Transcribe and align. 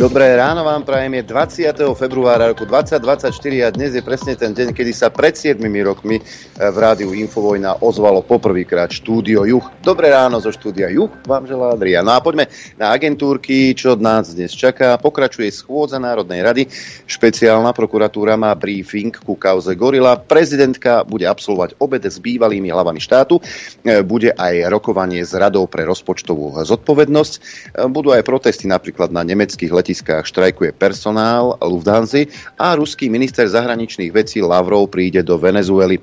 Dobré 0.00 0.32
ráno 0.32 0.64
vám 0.64 0.80
prajem, 0.80 1.20
je 1.20 1.28
20. 1.28 1.76
februára 1.92 2.48
roku 2.48 2.64
2024 2.64 3.36
a 3.36 3.68
dnes 3.68 3.92
je 3.92 4.00
presne 4.00 4.32
ten 4.32 4.56
deň, 4.56 4.72
kedy 4.72 4.96
sa 4.96 5.12
pred 5.12 5.36
7 5.36 5.60
rokmi 5.60 6.16
eh, 6.16 6.24
v 6.56 6.76
rádiu 6.80 7.12
Infovojna 7.12 7.84
ozvalo 7.84 8.24
poprvýkrát 8.24 8.88
štúdio 8.88 9.44
Juch. 9.44 9.68
Dobré 9.84 10.08
ráno 10.08 10.40
zo 10.40 10.56
štúdia 10.56 10.88
Juch 10.88 11.12
vám 11.28 11.44
želá 11.44 11.76
Adrian. 11.76 12.08
No 12.08 12.16
a 12.16 12.24
poďme 12.24 12.48
na 12.80 12.96
agentúrky, 12.96 13.76
čo 13.76 13.92
nás 13.92 14.32
dnes 14.32 14.56
čaká. 14.56 14.96
Pokračuje 14.96 15.52
schôdza 15.52 16.00
Národnej 16.00 16.40
rady. 16.48 16.62
Špeciálna 17.04 17.76
prokuratúra 17.76 18.40
má 18.40 18.56
briefing 18.56 19.12
ku 19.12 19.36
kauze 19.36 19.76
Gorila. 19.76 20.16
Prezidentka 20.16 21.04
bude 21.04 21.28
absolvovať 21.28 21.76
obed 21.76 22.00
s 22.08 22.16
bývalými 22.16 22.72
hlavami 22.72 23.04
štátu. 23.04 23.36
Eh, 23.84 24.00
bude 24.00 24.32
aj 24.32 24.64
rokovanie 24.72 25.28
s 25.28 25.36
radou 25.36 25.68
pre 25.68 25.84
rozpočtovú 25.84 26.56
zodpovednosť. 26.64 27.32
Eh, 27.36 27.84
budú 27.92 28.16
aj 28.16 28.24
protesty 28.24 28.64
napríklad 28.64 29.12
na 29.12 29.20
nemeckých 29.28 29.68
letiskách 29.68 29.89
letiskách 29.90 30.22
štrajkuje 30.22 30.70
personál 30.78 31.58
Lufthansa 31.58 32.22
a 32.54 32.78
ruský 32.78 33.10
minister 33.10 33.50
zahraničných 33.50 34.14
vecí 34.14 34.38
Lavrov 34.38 34.86
príde 34.86 35.26
do 35.26 35.34
Venezuely. 35.34 35.98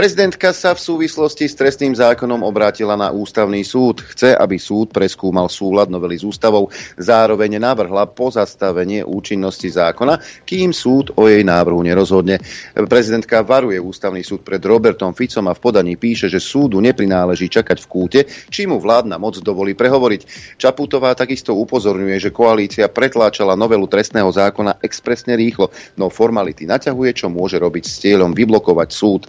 Prezidentka 0.00 0.56
sa 0.56 0.72
v 0.72 0.80
súvislosti 0.80 1.44
s 1.44 1.52
trestným 1.52 1.92
zákonom 1.92 2.40
obrátila 2.40 2.96
na 2.96 3.12
ústavný 3.12 3.60
súd. 3.60 4.00
Chce, 4.00 4.32
aby 4.32 4.56
súd 4.56 4.96
preskúmal 4.96 5.52
súlad 5.52 5.92
novely 5.92 6.16
s 6.16 6.24
ústavou. 6.24 6.72
Zároveň 6.96 7.60
navrhla 7.60 8.08
pozastavenie 8.08 9.04
účinnosti 9.04 9.68
zákona, 9.68 10.16
kým 10.48 10.72
súd 10.72 11.12
o 11.20 11.28
jej 11.28 11.44
návrhu 11.44 11.84
nerozhodne. 11.84 12.40
Prezidentka 12.88 13.44
varuje 13.44 13.76
ústavný 13.76 14.24
súd 14.24 14.40
pred 14.40 14.64
Robertom 14.64 15.12
Ficom 15.12 15.44
a 15.44 15.52
v 15.52 15.60
podaní 15.60 16.00
píše, 16.00 16.32
že 16.32 16.40
súdu 16.40 16.80
neprináleží 16.80 17.52
čakať 17.52 17.84
v 17.84 17.90
kúte, 17.92 18.20
či 18.48 18.64
mu 18.64 18.80
vládna 18.80 19.20
moc 19.20 19.36
dovolí 19.44 19.76
prehovoriť. 19.76 20.56
Čaputová 20.56 21.12
takisto 21.12 21.52
upozorňuje, 21.60 22.16
že 22.16 22.32
koalícia 22.32 22.88
pretláčala 22.88 23.52
novelu 23.52 23.84
trestného 23.84 24.32
zákona 24.32 24.80
expresne 24.80 25.36
rýchlo, 25.36 25.68
no 26.00 26.08
formality 26.08 26.64
naťahuje, 26.64 27.20
čo 27.20 27.28
môže 27.28 27.60
robiť 27.60 27.84
s 27.84 28.00
cieľom 28.00 28.32
vyblokovať 28.32 28.88
súd. 28.88 29.28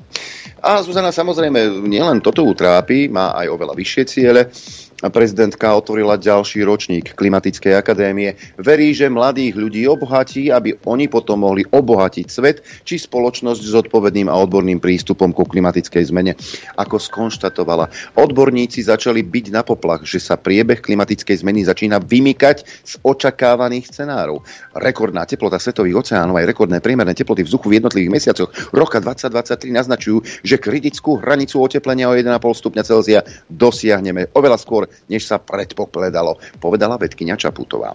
A 0.62 0.86
Zuzana 0.86 1.10
samozrejme 1.10 1.82
nielen 1.90 2.22
toto 2.22 2.46
utrápi, 2.46 3.10
má 3.10 3.34
aj 3.34 3.50
oveľa 3.50 3.74
vyššie 3.74 4.04
ciele 4.06 4.42
prezidentka 5.10 5.74
otvorila 5.74 6.20
ďalší 6.22 6.62
ročník 6.62 7.18
Klimatickej 7.18 7.74
akadémie. 7.74 8.38
Verí, 8.62 8.94
že 8.94 9.10
mladých 9.10 9.58
ľudí 9.58 9.88
obohatí, 9.90 10.54
aby 10.54 10.78
oni 10.86 11.10
potom 11.10 11.42
mohli 11.42 11.66
obohatiť 11.66 12.28
svet 12.30 12.62
či 12.86 13.02
spoločnosť 13.02 13.62
s 13.64 13.74
odpovedným 13.88 14.30
a 14.30 14.38
odborným 14.38 14.78
prístupom 14.78 15.34
ku 15.34 15.48
klimatickej 15.48 16.14
zmene. 16.14 16.38
Ako 16.78 17.00
skonštatovala, 17.00 17.88
odborníci 18.20 18.86
začali 18.86 19.24
byť 19.26 19.46
na 19.56 19.64
poplach, 19.64 20.04
že 20.04 20.20
sa 20.20 20.36
priebeh 20.36 20.84
klimatickej 20.84 21.42
zmeny 21.42 21.64
začína 21.64 22.04
vymykať 22.04 22.58
z 22.84 22.94
očakávaných 23.02 23.90
scenárov. 23.90 24.44
Rekordná 24.76 25.24
teplota 25.24 25.58
svetových 25.58 26.04
oceánov 26.04 26.36
aj 26.36 26.52
rekordné 26.52 26.84
priemerné 26.84 27.16
teploty 27.16 27.48
vzduchu 27.48 27.72
v 27.72 27.78
jednotlivých 27.80 28.12
mesiacoch 28.12 28.52
roka 28.76 29.00
2023 29.00 29.72
naznačujú, 29.72 30.20
že 30.44 30.60
kritickú 30.60 31.16
hranicu 31.16 31.64
oteplenia 31.64 32.12
o 32.12 32.14
1,5 32.14 32.28
stupňa 32.36 32.84
Celzia 32.84 33.24
dosiahneme 33.48 34.28
oveľa 34.36 34.60
skôr, 34.60 34.91
než 35.08 35.28
sa 35.28 35.38
predpokladalo, 35.40 36.38
povedala 36.60 37.00
vedkynia 37.00 37.40
Čaputová. 37.40 37.92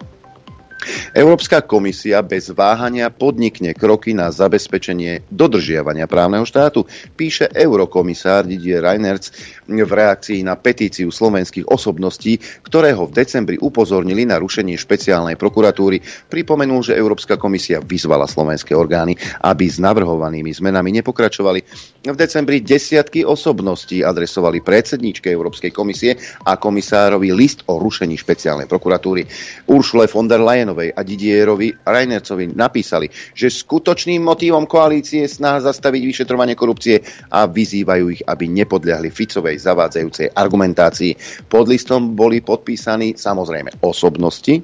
Európska 1.11 1.65
komisia 1.65 2.23
bez 2.23 2.53
váhania 2.53 3.11
podnikne 3.11 3.73
kroky 3.73 4.13
na 4.15 4.31
zabezpečenie 4.31 5.27
dodržiavania 5.27 6.07
právneho 6.07 6.47
štátu, 6.47 6.87
píše 7.17 7.51
eurokomisár 7.51 8.47
Didier 8.47 8.85
Reinertz 8.85 9.33
v 9.67 9.91
reakcii 9.91 10.47
na 10.47 10.55
petíciu 10.55 11.11
slovenských 11.11 11.67
osobností, 11.67 12.39
ktoré 12.63 12.95
ho 12.95 13.09
v 13.09 13.15
decembri 13.19 13.57
upozornili 13.59 14.23
na 14.23 14.39
rušenie 14.39 14.79
špeciálnej 14.79 15.35
prokuratúry. 15.35 15.99
Pripomenul, 16.31 16.85
že 16.85 16.95
Európska 16.95 17.35
komisia 17.35 17.83
vyzvala 17.83 18.29
slovenské 18.29 18.71
orgány, 18.77 19.19
aby 19.43 19.65
s 19.67 19.81
navrhovanými 19.81 20.53
zmenami 20.53 20.95
nepokračovali. 21.01 21.59
V 22.07 22.15
decembri 22.15 22.63
desiatky 22.63 23.27
osobností 23.27 24.05
adresovali 24.05 24.63
predsedníčke 24.63 25.27
Európskej 25.27 25.75
komisie 25.75 26.15
a 26.47 26.55
komisárovi 26.55 27.35
list 27.35 27.67
o 27.67 27.81
rušení 27.81 28.15
špeciálnej 28.15 28.69
prokuratúry. 28.69 29.27
Uršule 29.67 30.07
von 30.07 30.31
der 30.31 30.39
Leyen 30.39 30.76
Leyenovej 30.77 30.93
a 30.93 31.01
Didierovi 31.01 31.67
Reinercovi 31.81 32.53
napísali, 32.53 33.09
že 33.33 33.49
skutočným 33.49 34.21
motívom 34.21 34.69
koalície 34.69 35.25
je 35.25 35.35
snaha 35.41 35.65
zastaviť 35.65 36.01
vyšetrovanie 36.05 36.53
korupcie 36.53 37.01
a 37.33 37.49
vyzývajú 37.49 38.05
ich, 38.13 38.21
aby 38.21 38.45
nepodľahli 38.45 39.09
Ficovej 39.09 39.57
zavádzajúcej 39.57 40.37
argumentácii. 40.37 41.17
Pod 41.49 41.65
listom 41.65 42.13
boli 42.13 42.45
podpísaní 42.45 43.17
samozrejme 43.17 43.81
osobnosti, 43.81 44.61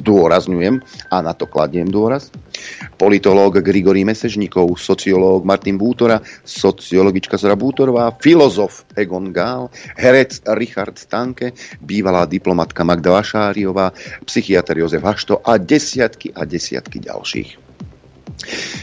dôrazňujem 0.00 0.80
a 1.10 1.16
na 1.20 1.32
to 1.32 1.48
kladiem 1.48 1.88
dôraz. 1.88 2.32
Politológ 2.96 3.60
Grigory 3.60 4.04
Mesežníkov, 4.08 4.76
sociológ 4.80 5.44
Martin 5.44 5.76
Bútora, 5.76 6.20
sociologička 6.44 7.36
Zora 7.36 7.56
Bútorová, 7.56 8.12
filozof 8.16 8.88
Egon 8.96 9.32
Gál, 9.32 9.68
herec 9.96 10.40
Richard 10.56 10.96
Stanke, 10.96 11.52
bývalá 11.84 12.24
diplomatka 12.24 12.84
Magda 12.84 13.12
Vašáriová, 13.12 13.92
psychiatr 14.24 14.80
Jozef 14.80 15.04
Hašto 15.04 15.44
a 15.44 15.60
desiatky 15.60 16.32
a 16.32 16.48
desiatky 16.48 17.00
ďalších. 17.02 17.65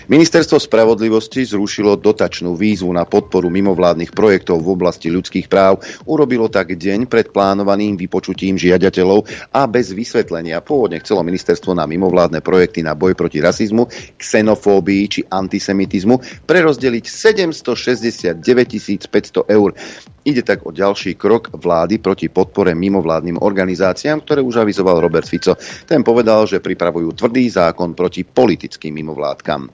Ministerstvo 0.08 0.60
spravodlivosti 0.60 1.48
zrušilo 1.48 1.96
dotačnú 1.96 2.60
výzvu 2.60 2.92
na 2.92 3.08
podporu 3.08 3.48
mimovládnych 3.48 4.12
projektov 4.12 4.60
v 4.60 4.76
oblasti 4.76 5.08
ľudských 5.08 5.48
práv. 5.48 5.80
Urobilo 6.04 6.52
tak 6.52 6.76
deň 6.76 7.08
pred 7.08 7.32
plánovaným 7.32 7.96
vypočutím 7.96 8.60
žiadateľov 8.60 9.24
a 9.56 9.64
bez 9.68 9.96
vysvetlenia. 9.96 10.60
Pôvodne 10.60 11.00
chcelo 11.00 11.24
ministerstvo 11.24 11.72
na 11.72 11.88
mimovládne 11.88 12.44
projekty 12.44 12.84
na 12.84 12.96
boj 12.96 13.16
proti 13.16 13.40
rasizmu, 13.40 13.88
xenofóbii 14.20 15.04
či 15.08 15.22
antisemitizmu 15.24 16.48
prerozdeliť 16.48 17.06
769 17.08 18.44
500 19.08 19.56
eur. 19.56 19.72
Ide 20.24 20.40
tak 20.48 20.64
o 20.64 20.72
ďalší 20.72 21.20
krok 21.20 21.52
vlády 21.52 22.00
proti 22.00 22.32
podpore 22.32 22.72
mimovládnym 22.72 23.44
organizáciám, 23.44 24.24
ktoré 24.24 24.40
už 24.40 24.64
avizoval 24.64 25.04
Robert 25.04 25.28
Fico. 25.28 25.60
Ten 25.84 26.00
povedal, 26.00 26.48
že 26.48 26.64
pripravujú 26.64 27.12
tvrdý 27.12 27.44
zákon 27.52 27.92
proti 27.92 28.24
politickým 28.24 29.04
mimovládkam. 29.34 29.70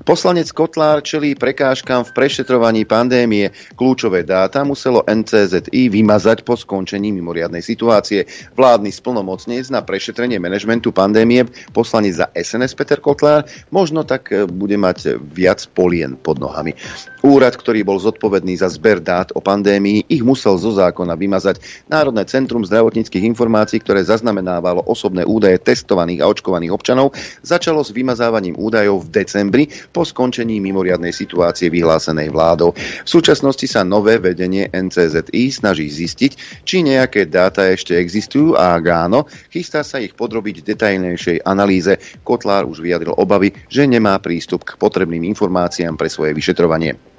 Poslanec 0.00 0.48
Kotlár 0.56 1.04
čelí 1.04 1.36
prekážkam 1.36 2.08
v 2.08 2.16
prešetrovaní 2.16 2.88
pandémie. 2.88 3.52
Kľúčové 3.76 4.24
dáta 4.24 4.64
muselo 4.64 5.04
NCZI 5.04 5.92
vymazať 5.92 6.40
po 6.40 6.56
skončení 6.56 7.12
mimoriadnej 7.12 7.60
situácie. 7.60 8.24
Vládny 8.56 8.96
splnomocnec 8.96 9.68
na 9.68 9.84
prešetrenie 9.84 10.40
manažmentu 10.40 10.88
pandémie, 10.88 11.44
poslanec 11.76 12.16
za 12.16 12.26
SNS 12.32 12.80
Peter 12.80 12.96
Kotlár, 12.96 13.44
možno 13.68 14.00
tak 14.00 14.32
e, 14.32 14.48
bude 14.48 14.80
mať 14.80 15.20
viac 15.20 15.68
polien 15.76 16.16
pod 16.16 16.40
nohami. 16.40 16.72
Úrad, 17.20 17.60
ktorý 17.60 17.84
bol 17.84 18.00
zodpovedný 18.00 18.56
za 18.56 18.72
zber 18.72 19.04
dát 19.04 19.28
o 19.36 19.44
pandémii, 19.44 20.08
ich 20.08 20.24
musel 20.24 20.56
zo 20.56 20.72
zákona 20.72 21.12
vymazať. 21.12 21.60
Národné 21.92 22.24
centrum 22.24 22.64
zdravotníckých 22.64 23.28
informácií, 23.28 23.84
ktoré 23.84 24.00
zaznamenávalo 24.00 24.80
osobné 24.88 25.28
údaje 25.28 25.60
testovaných 25.60 26.24
a 26.24 26.32
očkovaných 26.32 26.72
občanov, 26.72 27.12
začalo 27.44 27.84
s 27.84 27.92
vymazávaním 27.92 28.56
údajov 28.56 29.04
v 29.04 29.12
decembri 29.12 29.68
po 29.90 30.06
skončení 30.06 30.62
mimoriadnej 30.62 31.10
situácie 31.10 31.68
vyhlásenej 31.68 32.30
vládou. 32.30 32.72
V 32.78 33.08
súčasnosti 33.08 33.66
sa 33.66 33.82
nové 33.82 34.22
vedenie 34.22 34.70
NCZI 34.70 35.50
snaží 35.50 35.90
zistiť, 35.90 36.62
či 36.62 36.86
nejaké 36.86 37.26
dáta 37.26 37.66
ešte 37.66 37.98
existujú 37.98 38.54
a 38.54 38.78
ak 38.78 38.84
áno, 38.86 39.26
chystá 39.50 39.82
sa 39.82 39.98
ich 39.98 40.14
podrobiť 40.14 40.62
detailnejšej 40.62 41.42
analýze. 41.42 41.98
Kotlár 42.22 42.70
už 42.70 42.80
vyjadril 42.80 43.18
obavy, 43.18 43.50
že 43.66 43.84
nemá 43.84 44.16
prístup 44.22 44.62
k 44.62 44.78
potrebným 44.78 45.26
informáciám 45.26 45.98
pre 45.98 46.06
svoje 46.06 46.32
vyšetrovanie. 46.32 47.09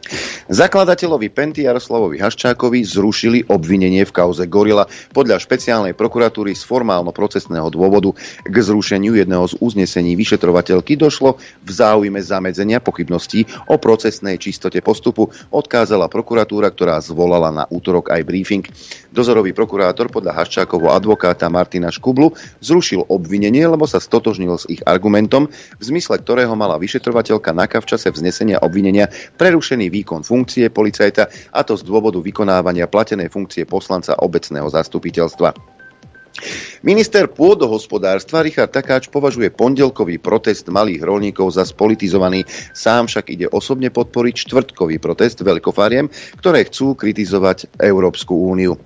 Zakladateľovi 0.52 1.32
Penty 1.32 1.64
Jaroslavovi 1.64 2.20
Haščákovi 2.20 2.84
zrušili 2.84 3.40
obvinenie 3.48 4.04
v 4.04 4.12
kauze 4.12 4.44
Gorila 4.50 4.90
podľa 5.16 5.40
špeciálnej 5.40 5.94
prokuratúry 5.96 6.58
z 6.58 6.66
formálno-procesného 6.66 7.70
dôvodu. 7.72 8.12
K 8.44 8.56
zrušeniu 8.56 9.16
jedného 9.16 9.46
z 9.48 9.56
uznesení 9.62 10.18
vyšetrovateľky 10.18 10.98
došlo 10.98 11.38
v 11.38 11.70
záujme 11.70 12.20
zamedzenia 12.20 12.82
pochybností 12.82 13.46
o 13.70 13.78
procesnej 13.78 14.42
čistote 14.42 14.82
postupu, 14.82 15.30
odkázala 15.54 16.10
prokuratúra, 16.10 16.74
ktorá 16.74 16.98
zvolala 17.00 17.54
na 17.54 17.64
útorok 17.70 18.10
aj 18.10 18.22
briefing. 18.26 18.66
Dozorový 19.14 19.54
prokurátor 19.54 20.10
podľa 20.10 20.36
Haščákovho 20.42 20.92
advokáta 20.92 21.52
Martina 21.52 21.94
Škublu 21.94 22.34
zrušil 22.64 23.08
obvinenie, 23.12 23.68
lebo 23.68 23.86
sa 23.86 24.00
stotožnil 24.02 24.56
s 24.58 24.66
ich 24.72 24.82
argumentom, 24.88 25.52
v 25.52 25.84
zmysle 25.84 26.18
ktorého 26.20 26.56
mala 26.56 26.80
vyšetrovateľka 26.82 27.52
NAKA 27.52 27.80
v 27.84 27.90
čase 27.92 28.08
vznesenia 28.08 28.64
obvinenia 28.64 29.12
prerušený 29.36 29.91
výkon 29.92 30.24
funkcie 30.24 30.72
policajta, 30.72 31.28
a 31.52 31.60
to 31.68 31.76
z 31.76 31.84
dôvodu 31.84 32.24
vykonávania 32.24 32.88
platenej 32.88 33.28
funkcie 33.28 33.68
poslanca 33.68 34.16
obecného 34.24 34.72
zastupiteľstva. 34.72 35.81
Minister 36.82 37.30
pôdohospodárstva 37.30 38.42
Richard 38.42 38.74
Takáč 38.74 39.06
považuje 39.12 39.54
pondelkový 39.54 40.18
protest 40.18 40.66
malých 40.66 41.06
rolníkov 41.06 41.54
za 41.54 41.62
spolitizovaný. 41.62 42.48
Sám 42.74 43.06
však 43.06 43.30
ide 43.30 43.48
osobne 43.52 43.94
podporiť 43.94 44.50
štvrtkový 44.50 44.98
protest 44.98 45.46
veľkofáriem, 45.46 46.10
ktoré 46.42 46.66
chcú 46.66 46.98
kritizovať 46.98 47.78
Európsku 47.78 48.34
úniu. 48.34 48.82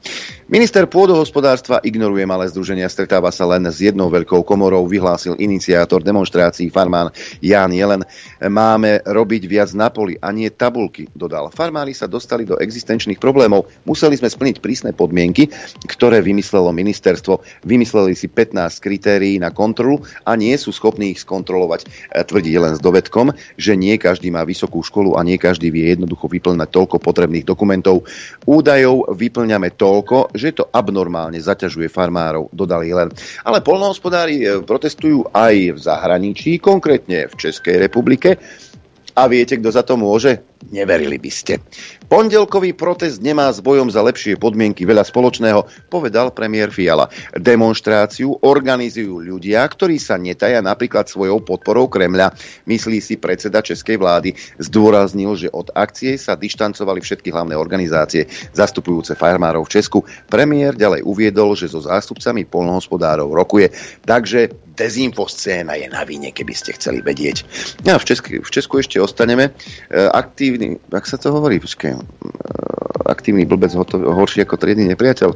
Minister 0.46 0.86
pôdohospodárstva 0.86 1.82
ignoruje 1.82 2.22
malé 2.28 2.46
združenia, 2.52 2.86
stretáva 2.86 3.34
sa 3.34 3.50
len 3.50 3.66
s 3.66 3.82
jednou 3.82 4.14
veľkou 4.14 4.46
komorou, 4.46 4.86
vyhlásil 4.86 5.34
iniciátor 5.42 6.06
demonstrácií 6.06 6.70
farmán 6.70 7.10
Ján 7.42 7.74
Jelen. 7.74 8.06
Máme 8.46 9.02
robiť 9.02 9.50
viac 9.50 9.74
na 9.74 9.90
poli 9.90 10.20
a 10.22 10.30
nie 10.30 10.52
tabulky, 10.54 11.10
dodal. 11.18 11.50
Farmári 11.50 11.98
sa 11.98 12.06
dostali 12.06 12.46
do 12.46 12.62
existenčných 12.62 13.18
problémov. 13.18 13.66
Museli 13.90 14.20
sme 14.20 14.30
splniť 14.30 14.62
prísne 14.62 14.92
podmienky, 14.94 15.50
ktoré 15.90 16.22
vymyslelo 16.22 16.70
ministerstvo. 16.70 17.35
Vymysleli 17.64 18.14
si 18.14 18.28
15 18.28 18.84
kritérií 18.84 19.40
na 19.40 19.50
kontrolu 19.52 20.04
a 20.24 20.36
nie 20.36 20.54
sú 20.60 20.76
schopní 20.76 21.16
ich 21.16 21.24
skontrolovať. 21.24 21.88
E, 22.12 22.22
tvrdí 22.22 22.54
len 22.56 22.76
s 22.78 22.82
dovedkom, 22.84 23.34
že 23.56 23.74
nie 23.80 23.96
každý 23.98 24.30
má 24.30 24.44
vysokú 24.44 24.84
školu 24.84 25.16
a 25.18 25.24
nie 25.24 25.40
každý 25.40 25.72
vie 25.72 25.96
jednoducho 25.96 26.28
vyplňať 26.28 26.70
toľko 26.70 26.98
potrebných 27.02 27.46
dokumentov. 27.48 28.06
Údajov 28.46 29.16
vyplňame 29.16 29.74
toľko, 29.74 30.36
že 30.36 30.56
to 30.56 30.68
abnormálne 30.70 31.38
zaťažuje 31.40 31.88
farmárov, 31.92 32.52
dodali 32.52 32.92
len. 32.92 33.10
Ale 33.44 33.64
polnohospodári 33.64 34.42
e, 34.42 34.46
protestujú 34.62 35.32
aj 35.32 35.56
v 35.76 35.80
zahraničí, 35.80 36.60
konkrétne 36.60 37.28
v 37.32 37.36
Českej 37.36 37.80
republike. 37.82 38.38
A 39.16 39.32
viete, 39.32 39.56
kto 39.56 39.72
za 39.72 39.88
to 39.88 39.96
môže? 39.96 40.44
Neverili 40.76 41.16
by 41.16 41.32
ste. 41.32 41.64
Pondelkový 42.06 42.78
protest 42.78 43.18
nemá 43.18 43.50
s 43.50 43.58
bojom 43.62 43.90
za 43.90 44.02
lepšie 44.06 44.38
podmienky 44.38 44.86
veľa 44.86 45.02
spoločného, 45.02 45.66
povedal 45.90 46.30
premiér 46.30 46.70
Fiala. 46.70 47.10
Demonstráciu 47.34 48.38
organizujú 48.46 49.22
ľudia, 49.22 49.66
ktorí 49.66 49.98
sa 49.98 50.22
netaja 50.22 50.62
napríklad 50.62 51.10
svojou 51.10 51.42
podporou 51.42 51.90
Kremľa. 51.90 52.38
Myslí 52.70 53.02
si 53.02 53.18
predseda 53.18 53.66
Českej 53.66 53.98
vlády. 53.98 54.38
Zdôraznil, 54.62 55.34
že 55.34 55.50
od 55.50 55.74
akcie 55.74 56.18
sa 56.22 56.38
dištancovali 56.38 57.02
všetky 57.02 57.34
hlavné 57.34 57.58
organizácie 57.58 58.30
zastupujúce 58.54 59.18
farmárov 59.18 59.66
v 59.66 59.74
Česku. 59.82 60.00
Premiér 60.30 60.78
ďalej 60.78 61.02
uviedol, 61.02 61.58
že 61.58 61.72
so 61.72 61.82
zástupcami 61.82 62.46
polnohospodárov 62.46 63.34
rokuje. 63.34 63.74
Takže 64.06 64.65
dezinfoscéna 64.76 65.80
je 65.80 65.88
na 65.90 66.04
vine, 66.04 66.30
keby 66.30 66.54
ste 66.54 66.76
chceli 66.76 67.00
vedieť. 67.00 67.48
A 67.88 67.98
v, 67.98 68.06
Česku, 68.06 68.44
v 68.44 68.52
Česku 68.52 68.84
ešte 68.84 69.00
ostaneme. 69.00 69.56
E, 69.90 70.08
aktívny, 70.12 70.78
ak 70.92 71.08
sa 71.08 71.16
to 71.16 71.32
hovorí, 71.32 71.58
počkej, 71.64 71.96
aktívny 73.04 73.44
blbec 73.44 73.76
horší 73.92 74.48
ako 74.48 74.56
triedny 74.56 74.88
nepriateľ. 74.96 75.36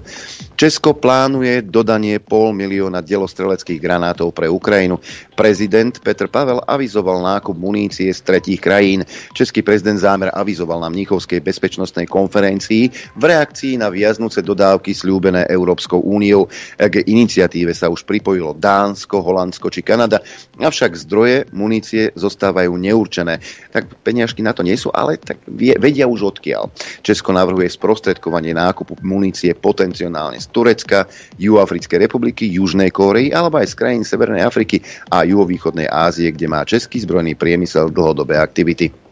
Česko 0.56 0.96
plánuje 0.96 1.64
dodanie 1.68 2.20
pol 2.24 2.56
milióna 2.56 3.04
delostreleckých 3.04 3.80
granátov 3.80 4.32
pre 4.32 4.48
Ukrajinu. 4.48 5.00
Prezident 5.36 5.96
Petr 6.00 6.28
Pavel 6.28 6.64
avizoval 6.64 7.20
nákup 7.24 7.56
munície 7.56 8.12
z 8.12 8.20
tretích 8.24 8.60
krajín. 8.60 9.08
Český 9.32 9.64
prezident 9.64 10.00
zámer 10.00 10.32
avizoval 10.36 10.84
na 10.84 10.92
Mníchovskej 10.92 11.40
bezpečnostnej 11.40 12.08
konferencii 12.08 12.92
v 13.16 13.24
reakcii 13.24 13.80
na 13.80 13.88
viaznúce 13.88 14.44
dodávky 14.44 14.92
slúbené 14.92 15.48
Európskou 15.48 16.04
úniou. 16.04 16.52
K 16.76 17.04
iniciatíve 17.08 17.72
sa 17.72 17.88
už 17.88 18.04
pripojilo 18.04 18.56
Dánsko, 18.56 19.24
Holandsko 19.24 19.72
či 19.72 19.80
Kanada, 19.80 20.20
avšak 20.60 21.00
zdroje 21.00 21.48
munície 21.56 22.12
zostávajú 22.20 22.76
neurčené. 22.76 23.40
Tak 23.72 24.04
peniažky 24.04 24.44
na 24.44 24.52
to 24.52 24.62
nie 24.62 24.76
sú, 24.76 24.92
ale 24.92 25.16
tak 25.16 25.40
vedia 25.48 26.06
už 26.06 26.36
odkiaľ. 26.36 26.68
Česko 27.00 27.32
navrhuje 27.50 27.74
sprostredkovanie 27.74 28.54
nákupu 28.54 29.02
munície 29.02 29.58
potenciálne 29.58 30.38
z 30.38 30.46
Turecka, 30.54 31.10
Juhoafrickej 31.42 32.06
republiky, 32.06 32.46
Južnej 32.46 32.94
Kórei 32.94 33.34
alebo 33.34 33.58
aj 33.58 33.74
z 33.74 33.78
krajín 33.82 34.06
Severnej 34.06 34.46
Afriky 34.46 34.86
a 35.10 35.26
juhovýchodnej 35.26 35.90
Ázie, 35.90 36.30
kde 36.30 36.46
má 36.46 36.62
český 36.62 37.02
zbrojný 37.02 37.34
priemysel 37.34 37.90
dlhodobé 37.90 38.38
aktivity. 38.38 39.09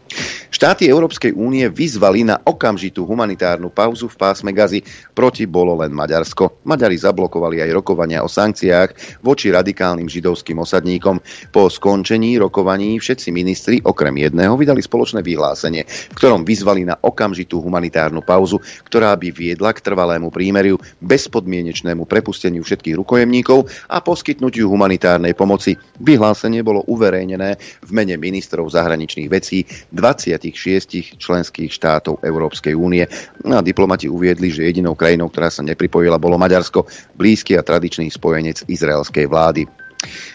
Štáty 0.48 0.90
Európskej 0.90 1.36
únie 1.38 1.68
vyzvali 1.70 2.26
na 2.26 2.40
okamžitú 2.40 3.06
humanitárnu 3.06 3.70
pauzu 3.70 4.10
v 4.10 4.18
pásme 4.18 4.50
Gazy. 4.50 4.82
Proti 5.14 5.46
bolo 5.46 5.78
len 5.78 5.94
Maďarsko. 5.94 6.66
Maďari 6.66 6.98
zablokovali 6.98 7.62
aj 7.62 7.70
rokovania 7.70 8.24
o 8.24 8.28
sankciách 8.32 9.22
voči 9.22 9.54
radikálnym 9.54 10.10
židovským 10.10 10.58
osadníkom. 10.58 11.22
Po 11.54 11.70
skončení 11.70 12.40
rokovaní 12.42 12.98
všetci 12.98 13.28
ministri 13.30 13.76
okrem 13.78 14.18
jedného 14.18 14.58
vydali 14.58 14.82
spoločné 14.82 15.22
vyhlásenie, 15.22 15.86
v 15.86 16.16
ktorom 16.16 16.42
vyzvali 16.42 16.88
na 16.88 16.98
okamžitú 16.98 17.62
humanitárnu 17.62 18.24
pauzu, 18.26 18.58
ktorá 18.88 19.14
by 19.14 19.30
viedla 19.30 19.70
k 19.70 19.84
trvalému 19.84 20.34
prímeriu, 20.34 20.80
bezpodmienečnému 21.04 22.02
prepusteniu 22.08 22.66
všetkých 22.66 22.98
rukojemníkov 22.98 23.70
a 23.92 24.02
poskytnutiu 24.02 24.66
humanitárnej 24.72 25.38
pomoci. 25.38 25.78
Vyhlásenie 26.02 26.66
bolo 26.66 26.82
uverejnené 26.88 27.60
v 27.84 27.90
mene 27.94 28.18
ministrov 28.18 28.66
zahraničných 28.72 29.30
vecí 29.30 29.62
26 29.98 31.18
členských 31.18 31.70
štátov 31.74 32.22
Európskej 32.22 32.78
únie. 32.78 33.02
No 33.42 33.58
a 33.58 33.66
diplomati 33.66 34.06
uviedli, 34.06 34.54
že 34.54 34.70
jedinou 34.70 34.94
krajinou, 34.94 35.26
ktorá 35.26 35.50
sa 35.50 35.66
nepripojila, 35.66 36.22
bolo 36.22 36.38
Maďarsko, 36.38 36.86
blízky 37.18 37.58
a 37.58 37.66
tradičný 37.66 38.06
spojenec 38.06 38.62
izraelskej 38.70 39.26
vlády. 39.26 39.87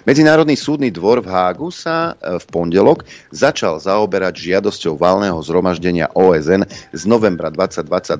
Medzinárodný 0.04 0.60
súdny 0.60 0.92
dvor 0.92 1.24
v 1.24 1.31
Hágu 1.31 1.72
sa 1.72 2.16
e, 2.20 2.40
v 2.40 2.46
pondelok 2.52 3.08
začal 3.31 3.80
zaoberať 3.80 4.36
žiadosťou 4.36 5.00
valného 5.00 5.40
zhromaždenia 5.40 6.12
OSN 6.12 6.68
z 6.92 7.04
novembra 7.08 7.48
2022, 7.54 8.20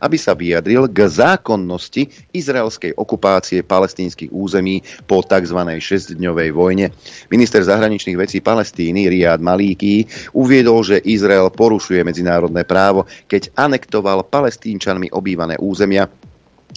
aby 0.00 0.16
sa 0.16 0.32
vyjadril 0.32 0.88
k 0.88 0.98
zákonnosti 1.08 2.08
izraelskej 2.32 2.96
okupácie 2.96 3.60
palestínskych 3.64 4.32
území 4.32 4.80
po 5.04 5.20
tzv. 5.20 5.58
6-dňovej 5.58 6.50
vojne. 6.54 6.86
Minister 7.28 7.60
zahraničných 7.60 8.18
vecí 8.18 8.38
Palestíny 8.40 9.10
Riad 9.12 9.42
Malíky 9.44 10.08
uviedol, 10.32 10.84
že 10.84 11.04
Izrael 11.04 11.52
porušuje 11.52 12.04
medzinárodné 12.04 12.64
právo, 12.64 13.04
keď 13.28 13.52
anektoval 13.56 14.26
palestínčanmi 14.28 15.12
obývané 15.12 15.58
územia 15.60 16.08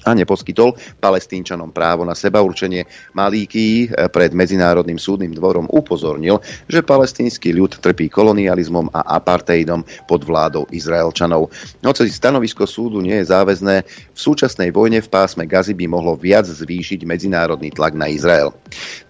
a 0.06 0.12
neposkytol 0.18 0.76
palestínčanom 0.98 1.70
právo 1.70 2.06
na 2.06 2.18
seba 2.18 2.42
určenie. 2.42 2.86
Malíky 3.14 3.88
eh, 3.88 4.08
pred 4.10 4.34
Medzinárodným 4.34 4.98
súdnym 4.98 5.34
dvorom 5.36 5.70
upozornil, 5.70 6.42
že 6.66 6.86
palestínsky 6.86 7.54
ľud 7.54 7.78
trpí 7.78 8.10
kolonializmom 8.10 8.92
a 8.94 9.18
apartheidom 9.18 9.86
pod 10.06 10.26
vládou 10.26 10.66
Izraelčanov. 10.74 11.54
Hoci 11.82 12.08
stanovisko 12.08 12.66
súdu 12.66 13.04
nie 13.04 13.20
je 13.22 13.30
záväzné, 13.30 13.76
v 14.16 14.20
súčasnej 14.20 14.70
vojne 14.74 15.04
v 15.04 15.12
pásme 15.12 15.44
Gazy 15.46 15.76
by 15.76 15.86
mohlo 15.92 16.16
viac 16.16 16.48
zvýšiť 16.48 17.04
medzinárodný 17.06 17.74
tlak 17.74 17.94
na 17.98 18.08
Izrael. 18.10 18.56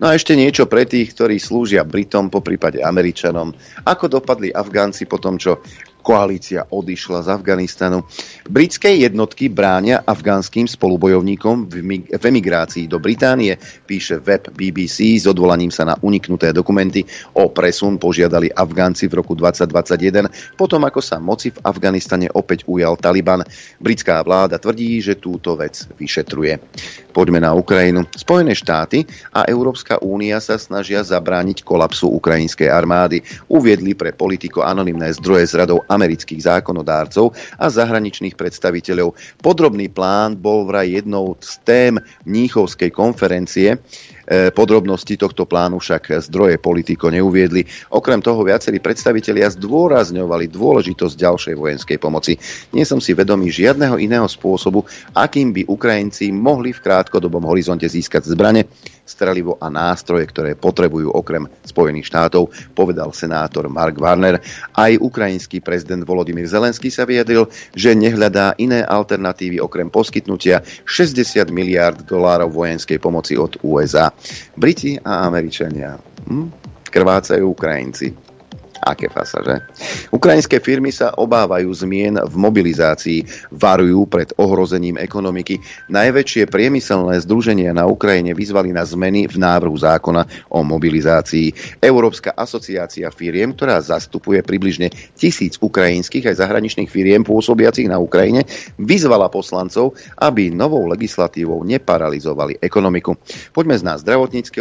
No 0.02 0.10
a 0.10 0.16
ešte 0.18 0.34
niečo 0.34 0.66
pre 0.66 0.84
tých, 0.88 1.14
ktorí 1.14 1.38
slúžia 1.38 1.86
Britom, 1.86 2.32
po 2.32 2.42
prípade 2.42 2.82
Američanom. 2.82 3.54
Ako 3.86 4.08
dopadli 4.08 4.50
Afgánci 4.52 5.06
po 5.06 5.20
tom, 5.22 5.38
čo 5.38 5.62
koalícia 6.02 6.66
odišla 6.68 7.24
z 7.24 7.28
Afganistanu. 7.32 8.04
Britské 8.50 8.98
jednotky 9.00 9.48
bránia 9.48 10.02
afgánskym 10.02 10.66
spolubojovníkom 10.66 11.70
v 12.10 12.24
emigrácii 12.26 12.90
do 12.90 12.98
Británie, 12.98 13.56
píše 13.86 14.18
web 14.18 14.50
BBC 14.52 15.22
s 15.22 15.30
odvolaním 15.30 15.70
sa 15.70 15.86
na 15.86 15.96
uniknuté 16.02 16.50
dokumenty. 16.52 17.06
O 17.38 17.54
presun 17.54 18.02
požiadali 18.02 18.50
Afgánci 18.50 19.06
v 19.06 19.22
roku 19.22 19.38
2021, 19.38 20.58
potom 20.58 20.82
ako 20.82 21.00
sa 21.00 21.22
moci 21.22 21.54
v 21.54 21.62
Afganistane 21.62 22.28
opäť 22.34 22.66
ujal 22.66 22.98
Taliban. 22.98 23.46
Britská 23.78 24.20
vláda 24.26 24.58
tvrdí, 24.58 25.00
že 25.00 25.22
túto 25.22 25.54
vec 25.54 25.86
vyšetruje. 26.02 26.58
Poďme 27.12 27.44
na 27.44 27.52
Ukrajinu. 27.54 28.08
Spojené 28.16 28.56
štáty 28.56 29.04
a 29.36 29.44
Európska 29.44 30.00
únia 30.00 30.40
sa 30.40 30.56
snažia 30.56 31.04
zabrániť 31.04 31.62
kolapsu 31.62 32.08
ukrajinskej 32.08 32.72
armády. 32.72 33.20
Uviedli 33.52 33.94
pre 33.94 34.16
politiko 34.16 34.64
anonimné 34.64 35.12
zdroje 35.20 35.52
z 35.52 35.54
radou 35.60 35.84
amerických 35.92 36.48
zákonodárcov 36.48 37.36
a 37.60 37.66
zahraničných 37.68 38.40
predstaviteľov. 38.40 39.14
Podrobný 39.44 39.92
plán 39.92 40.40
bol 40.40 40.64
vraj 40.64 40.88
jednou 40.88 41.36
z 41.44 41.60
tém 41.68 41.94
Mníchovskej 42.24 42.96
konferencie. 42.96 43.76
E, 44.28 44.54
podrobnosti 44.54 45.18
tohto 45.18 45.50
plánu 45.50 45.82
však 45.82 46.22
zdroje 46.30 46.62
politiko 46.62 47.10
neuviedli. 47.10 47.66
Okrem 47.90 48.22
toho 48.22 48.46
viacerí 48.46 48.78
predstavitelia 48.78 49.50
zdôrazňovali 49.50 50.46
dôležitosť 50.52 51.16
ďalšej 51.18 51.56
vojenskej 51.58 51.98
pomoci. 51.98 52.38
Nie 52.76 52.86
som 52.86 53.02
si 53.02 53.18
vedomý 53.18 53.50
žiadneho 53.50 53.98
iného 53.98 54.30
spôsobu, 54.30 54.86
akým 55.18 55.54
by 55.54 55.66
Ukrajinci 55.66 56.30
mohli 56.30 56.70
v 56.70 56.84
krátkodobom 56.84 57.42
horizonte 57.50 57.90
získať 57.90 58.30
zbrane, 58.30 58.70
strelivo 59.12 59.60
a 59.60 59.68
nástroje, 59.68 60.24
ktoré 60.30 60.56
potrebujú 60.56 61.12
okrem 61.12 61.50
Spojených 61.68 62.08
štátov, 62.08 62.48
povedal 62.72 63.12
senátor 63.12 63.68
Mark 63.68 64.00
Warner. 64.00 64.40
Aj 64.72 64.94
ukrajinský 64.96 65.60
prezident 65.60 66.08
Volodymyr 66.08 66.48
Zelenský 66.48 66.88
sa 66.88 67.04
vyjadril, 67.04 67.52
že 67.76 67.92
nehľadá 67.92 68.56
iné 68.62 68.86
alternatívy 68.86 69.60
okrem 69.60 69.92
poskytnutia 69.92 70.64
60 70.88 71.52
miliárd 71.52 72.08
dolárov 72.08 72.54
vojenskej 72.54 73.02
pomoci 73.04 73.36
od 73.36 73.60
USA. 73.66 74.16
Briti 74.56 74.98
a 75.00 75.26
Američania. 75.28 75.98
Hm? 76.28 76.48
Krvácajú 76.92 77.46
Ukrajinci. 77.56 78.31
Aké 78.82 79.14
fasa, 79.14 79.46
že? 79.46 79.62
Ukrajinské 80.10 80.58
firmy 80.58 80.90
sa 80.90 81.14
obávajú 81.14 81.70
zmien 81.70 82.18
v 82.18 82.34
mobilizácii, 82.34 83.22
varujú 83.54 84.10
pred 84.10 84.34
ohrozením 84.42 84.98
ekonomiky. 84.98 85.62
Najväčšie 85.94 86.50
priemyselné 86.50 87.22
združenia 87.22 87.78
na 87.78 87.86
Ukrajine 87.86 88.34
vyzvali 88.34 88.74
na 88.74 88.82
zmeny 88.82 89.30
v 89.30 89.38
návrhu 89.38 89.78
zákona 89.78 90.50
o 90.50 90.66
mobilizácii. 90.66 91.78
Európska 91.78 92.34
asociácia 92.34 93.14
firiem, 93.14 93.54
ktorá 93.54 93.78
zastupuje 93.86 94.42
približne 94.42 94.90
tisíc 95.14 95.62
ukrajinských 95.62 96.34
aj 96.34 96.42
zahraničných 96.42 96.90
firiem 96.90 97.22
pôsobiacich 97.22 97.86
na 97.86 98.02
Ukrajine, 98.02 98.50
vyzvala 98.82 99.30
poslancov, 99.30 99.94
aby 100.18 100.50
novou 100.50 100.90
legislatívou 100.90 101.62
neparalizovali 101.62 102.58
ekonomiku. 102.58 103.14
Poďme 103.54 103.78
na 103.86 103.98
zdravotnícke 104.02 104.58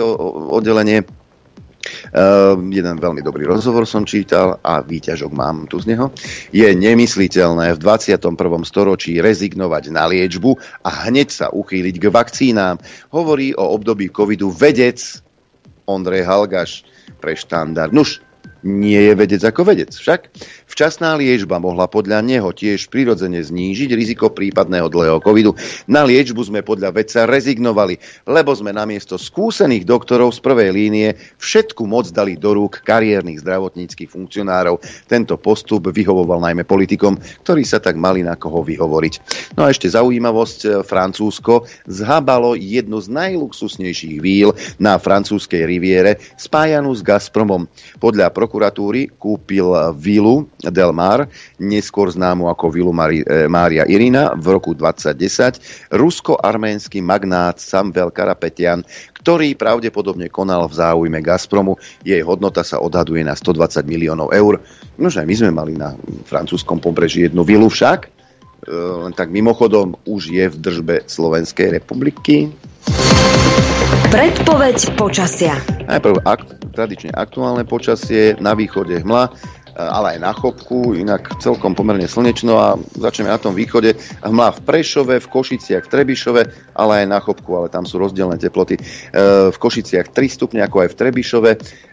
oddelenie. 0.53 1.20
Uh, 2.13 2.61
jeden 2.69 3.01
veľmi 3.01 3.25
dobrý 3.25 3.49
rozhovor 3.49 3.89
som 3.89 4.05
čítal 4.05 4.61
a 4.61 4.85
výťažok 4.85 5.31
mám 5.33 5.65
tu 5.65 5.81
z 5.81 5.97
neho. 5.97 6.13
Je 6.53 6.69
nemysliteľné 6.69 7.73
v 7.73 7.79
21. 7.81 8.21
storočí 8.69 9.17
rezignovať 9.17 9.89
na 9.89 10.05
liečbu 10.05 10.61
a 10.85 11.09
hneď 11.09 11.29
sa 11.33 11.47
uchýliť 11.49 11.97
k 11.97 12.05
vakcínám. 12.13 12.77
Hovorí 13.09 13.57
o 13.57 13.65
období 13.73 14.13
covidu 14.13 14.53
vedec 14.53 15.01
Ondrej 15.89 16.29
Halgaš 16.29 16.85
pre 17.19 17.33
štandard. 17.33 17.91
Nuž, 17.91 18.21
nie 18.63 19.01
je 19.01 19.15
vedec 19.17 19.41
ako 19.41 19.65
vedec. 19.65 19.91
Však 19.97 20.29
včasná 20.71 21.19
liečba 21.19 21.59
mohla 21.59 21.91
podľa 21.91 22.23
neho 22.23 22.55
tiež 22.55 22.87
prirodzene 22.87 23.43
znížiť 23.43 23.91
riziko 23.91 24.31
prípadného 24.31 24.87
dlhého 24.87 25.19
covidu. 25.19 25.59
Na 25.91 26.07
liečbu 26.07 26.39
sme 26.47 26.63
podľa 26.63 26.95
vedca 26.95 27.27
rezignovali, 27.27 27.99
lebo 28.31 28.55
sme 28.55 28.71
namiesto 28.71 29.19
skúsených 29.19 29.83
doktorov 29.83 30.31
z 30.31 30.41
prvej 30.41 30.71
línie 30.71 31.09
všetku 31.43 31.83
moc 31.85 32.09
dali 32.15 32.39
do 32.39 32.55
rúk 32.55 32.87
kariérnych 32.87 33.43
zdravotníckých 33.43 34.07
funkcionárov. 34.07 34.79
Tento 35.11 35.35
postup 35.35 35.91
vyhovoval 35.91 36.39
najmä 36.39 36.63
politikom, 36.63 37.19
ktorí 37.43 37.67
sa 37.67 37.83
tak 37.83 37.99
mali 37.99 38.23
na 38.23 38.39
koho 38.39 38.63
vyhovoriť. 38.63 39.15
No 39.59 39.67
a 39.67 39.75
ešte 39.75 39.91
zaujímavosť, 39.91 40.87
Francúzsko 40.87 41.67
zhabalo 41.91 42.55
jednu 42.55 43.03
z 43.03 43.09
najluxusnejších 43.11 44.17
víl 44.23 44.55
na 44.79 45.01
francúzskej 45.01 45.67
riviere 45.67 46.23
spájanú 46.39 46.95
s 46.95 47.03
Gazpromom. 47.03 47.67
Podľa 47.99 48.31
prokuratúry 48.31 49.11
kúpil 49.17 49.73
vilu 49.99 50.47
Del 50.69 50.93
Mar, 50.93 51.25
neskôr 51.57 52.13
známu 52.13 52.53
ako 52.53 52.69
vilu 52.69 52.93
Mária 52.93 53.89
Irina 53.89 54.37
v 54.37 54.61
roku 54.61 54.77
2010, 54.77 55.89
rusko-arménsky 55.97 57.01
magnát 57.01 57.57
Samvel 57.57 58.13
Karapetian, 58.13 58.85
ktorý 59.25 59.57
pravdepodobne 59.57 60.29
konal 60.29 60.69
v 60.69 60.77
záujme 60.77 61.25
Gazpromu. 61.25 61.81
Jej 62.05 62.21
hodnota 62.21 62.61
sa 62.61 62.81
odhaduje 62.85 63.25
na 63.25 63.33
120 63.33 63.81
miliónov 63.89 64.37
eur. 64.37 64.61
Nože 65.01 65.25
my 65.25 65.35
sme 65.37 65.51
mali 65.53 65.81
na 65.81 65.97
francúzskom 66.29 66.77
pobreží 66.77 67.25
jednu 67.25 67.41
vilu 67.41 67.73
však, 67.73 68.05
e, 68.05 68.09
len 69.09 69.13
tak 69.17 69.33
mimochodom 69.33 69.97
už 70.05 70.29
je 70.29 70.45
v 70.45 70.57
držbe 70.61 70.95
Slovenskej 71.09 71.81
republiky. 71.81 72.53
Predpoveď 74.11 74.99
počasia. 74.99 75.55
Najprv 75.87 76.27
ak, 76.27 76.41
tradične 76.75 77.15
aktuálne 77.15 77.63
počasie, 77.63 78.35
na 78.43 78.59
východe 78.59 78.99
hmla, 79.07 79.31
ale 79.77 80.17
aj 80.17 80.19
na 80.19 80.33
chopku, 80.35 80.95
inak 80.99 81.39
celkom 81.39 81.75
pomerne 81.79 82.09
slnečno 82.11 82.55
a 82.59 82.69
začneme 82.97 83.31
na 83.31 83.39
tom 83.39 83.55
východe. 83.55 83.95
Hmla 84.23 84.57
v 84.57 84.61
Prešove, 84.67 85.17
v 85.23 85.31
Košiciach, 85.31 85.87
v 85.87 85.93
Trebišove, 85.93 86.43
ale 86.75 86.93
aj 87.05 87.07
na 87.07 87.19
chopku, 87.23 87.51
ale 87.55 87.71
tam 87.71 87.87
sú 87.87 87.99
rozdielne 88.03 88.41
teploty. 88.41 88.77
E, 88.77 88.83
v 89.51 89.57
Košiciach 89.57 90.11
3 90.11 90.27
stupne, 90.27 90.61
ako 90.65 90.87
aj 90.87 90.89
v 90.95 90.99
Trebišove. 90.99 91.51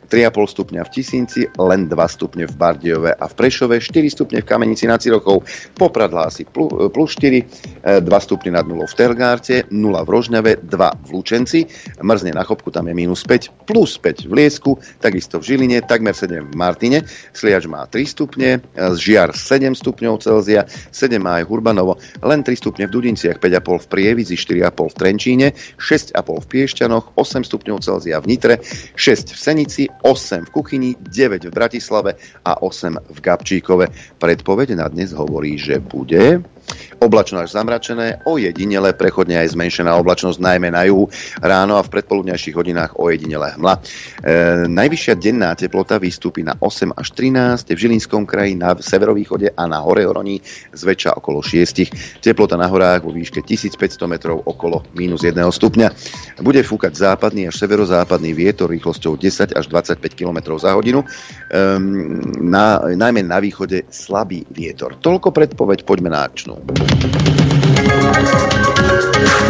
3,5 0.08 0.56
stupňa 0.56 0.82
v 0.88 0.90
Tisínci, 0.90 1.42
len 1.60 1.92
2 1.92 1.96
stupne 2.08 2.48
v 2.48 2.54
Bardiove 2.56 3.12
a 3.12 3.26
v 3.28 3.34
Prešove, 3.36 3.84
4 3.84 4.08
stupne 4.08 4.40
v 4.40 4.48
Kamenici 4.48 4.88
nad 4.88 5.04
Cirochou, 5.04 5.44
Poprad 5.76 6.16
hlási 6.16 6.48
plus 6.48 7.12
4, 7.20 8.02
2 8.02 8.08
e, 8.08 8.20
stupne 8.24 8.56
nad 8.56 8.64
nulou 8.64 8.88
v 8.88 8.96
Tergárte, 8.96 9.68
0 9.68 10.08
v 10.08 10.10
Rožňave, 10.10 10.52
2 10.64 11.08
v 11.08 11.10
Lučenci, 11.12 11.60
mrzne 12.00 12.32
na 12.32 12.48
Chopku, 12.48 12.72
tam 12.72 12.88
je 12.88 12.96
minus 12.96 13.28
5, 13.28 13.68
plus 13.68 14.00
5 14.00 14.32
v 14.32 14.34
Liesku, 14.34 14.80
takisto 15.04 15.44
v 15.44 15.54
Žiline, 15.54 15.84
takmer 15.84 16.16
7 16.16 16.52
v 16.52 16.56
Martine, 16.56 17.04
Sliač 17.36 17.68
má 17.68 17.84
3 17.84 18.08
stupne, 18.08 18.64
e, 18.64 18.84
Žiar 18.96 19.36
7 19.36 19.76
stupňov 19.76 20.24
Celzia, 20.24 20.64
7 20.96 21.20
má 21.20 21.44
aj 21.44 21.52
Hurbanovo, 21.52 22.00
len 22.24 22.40
3 22.48 22.56
stupne 22.56 22.88
v 22.88 22.96
Dudinciach, 22.96 23.44
5,5 23.44 23.84
v 23.84 23.88
Prievidzi, 23.92 24.40
4,5 24.40 24.88
v 24.88 24.96
Trenčíne, 24.96 25.48
6,5 25.76 26.16
v 26.16 26.48
Piešťanoch, 26.48 27.20
8 27.20 27.44
stupňov 27.44 27.78
Celzia 27.84 28.24
v 28.24 28.26
Nitre, 28.32 28.56
6 28.96 29.36
v 29.36 29.40
Senici, 29.40 29.84
8 30.02 30.46
v 30.46 30.54
Kuchyni, 30.54 30.92
9 31.00 31.48
v 31.48 31.54
Bratislave 31.54 32.12
a 32.46 32.62
8 32.62 33.14
v 33.14 33.18
Gabčíkove. 33.22 33.86
Predpoveď 34.18 34.78
na 34.78 34.88
dnes 34.90 35.14
hovorí, 35.14 35.58
že 35.58 35.82
bude 35.82 36.44
Oblačno 36.98 37.40
až 37.46 37.54
zamračené, 37.54 38.26
ojedinele 38.26 38.90
prechodne 38.98 39.38
aj 39.38 39.54
zmenšená 39.54 39.94
oblačnosť 40.02 40.42
najmä 40.42 40.74
na 40.74 40.90
juhu, 40.90 41.08
ráno 41.40 41.78
a 41.78 41.86
v 41.86 41.94
predpoludňajších 41.94 42.58
hodinách 42.58 42.98
ojedinele 42.98 43.54
hmla. 43.54 43.74
E, 43.78 43.80
najvyššia 44.66 45.14
denná 45.22 45.54
teplota 45.54 46.02
vystúpi 46.02 46.42
na 46.42 46.58
8 46.58 46.98
až 46.98 47.08
13, 47.14 47.70
v 47.70 47.78
Žilinskom 47.78 48.26
kraji 48.26 48.58
na 48.58 48.74
severovýchode 48.74 49.54
a 49.54 49.64
na 49.70 49.78
hore 49.86 50.10
Horoní 50.10 50.42
zväčša 50.74 51.22
okolo 51.22 51.46
6. 51.46 52.26
Teplota 52.26 52.58
na 52.58 52.66
horách 52.66 53.06
vo 53.06 53.14
výške 53.14 53.46
1500 53.46 53.78
metrov 54.10 54.42
okolo 54.42 54.82
minus 54.98 55.22
1 55.22 55.38
stupňa. 55.38 55.88
Bude 56.42 56.66
fúkať 56.66 56.98
západný 56.98 57.46
až 57.46 57.62
severozápadný 57.62 58.34
vietor 58.34 58.74
rýchlosťou 58.74 59.22
10 59.22 59.54
až 59.54 59.66
25 59.70 60.02
km 60.18 60.58
za 60.58 60.74
hodinu. 60.74 61.06
E, 61.06 61.08
na, 62.42 62.82
najmä 62.82 63.22
na 63.22 63.38
východe 63.38 63.86
slabý 63.94 64.50
vietor. 64.50 64.98
Toľko 64.98 65.30
predpoveď, 65.30 65.86
poďme 65.86 66.10
na 66.10 66.26
akčnú. 66.26 66.57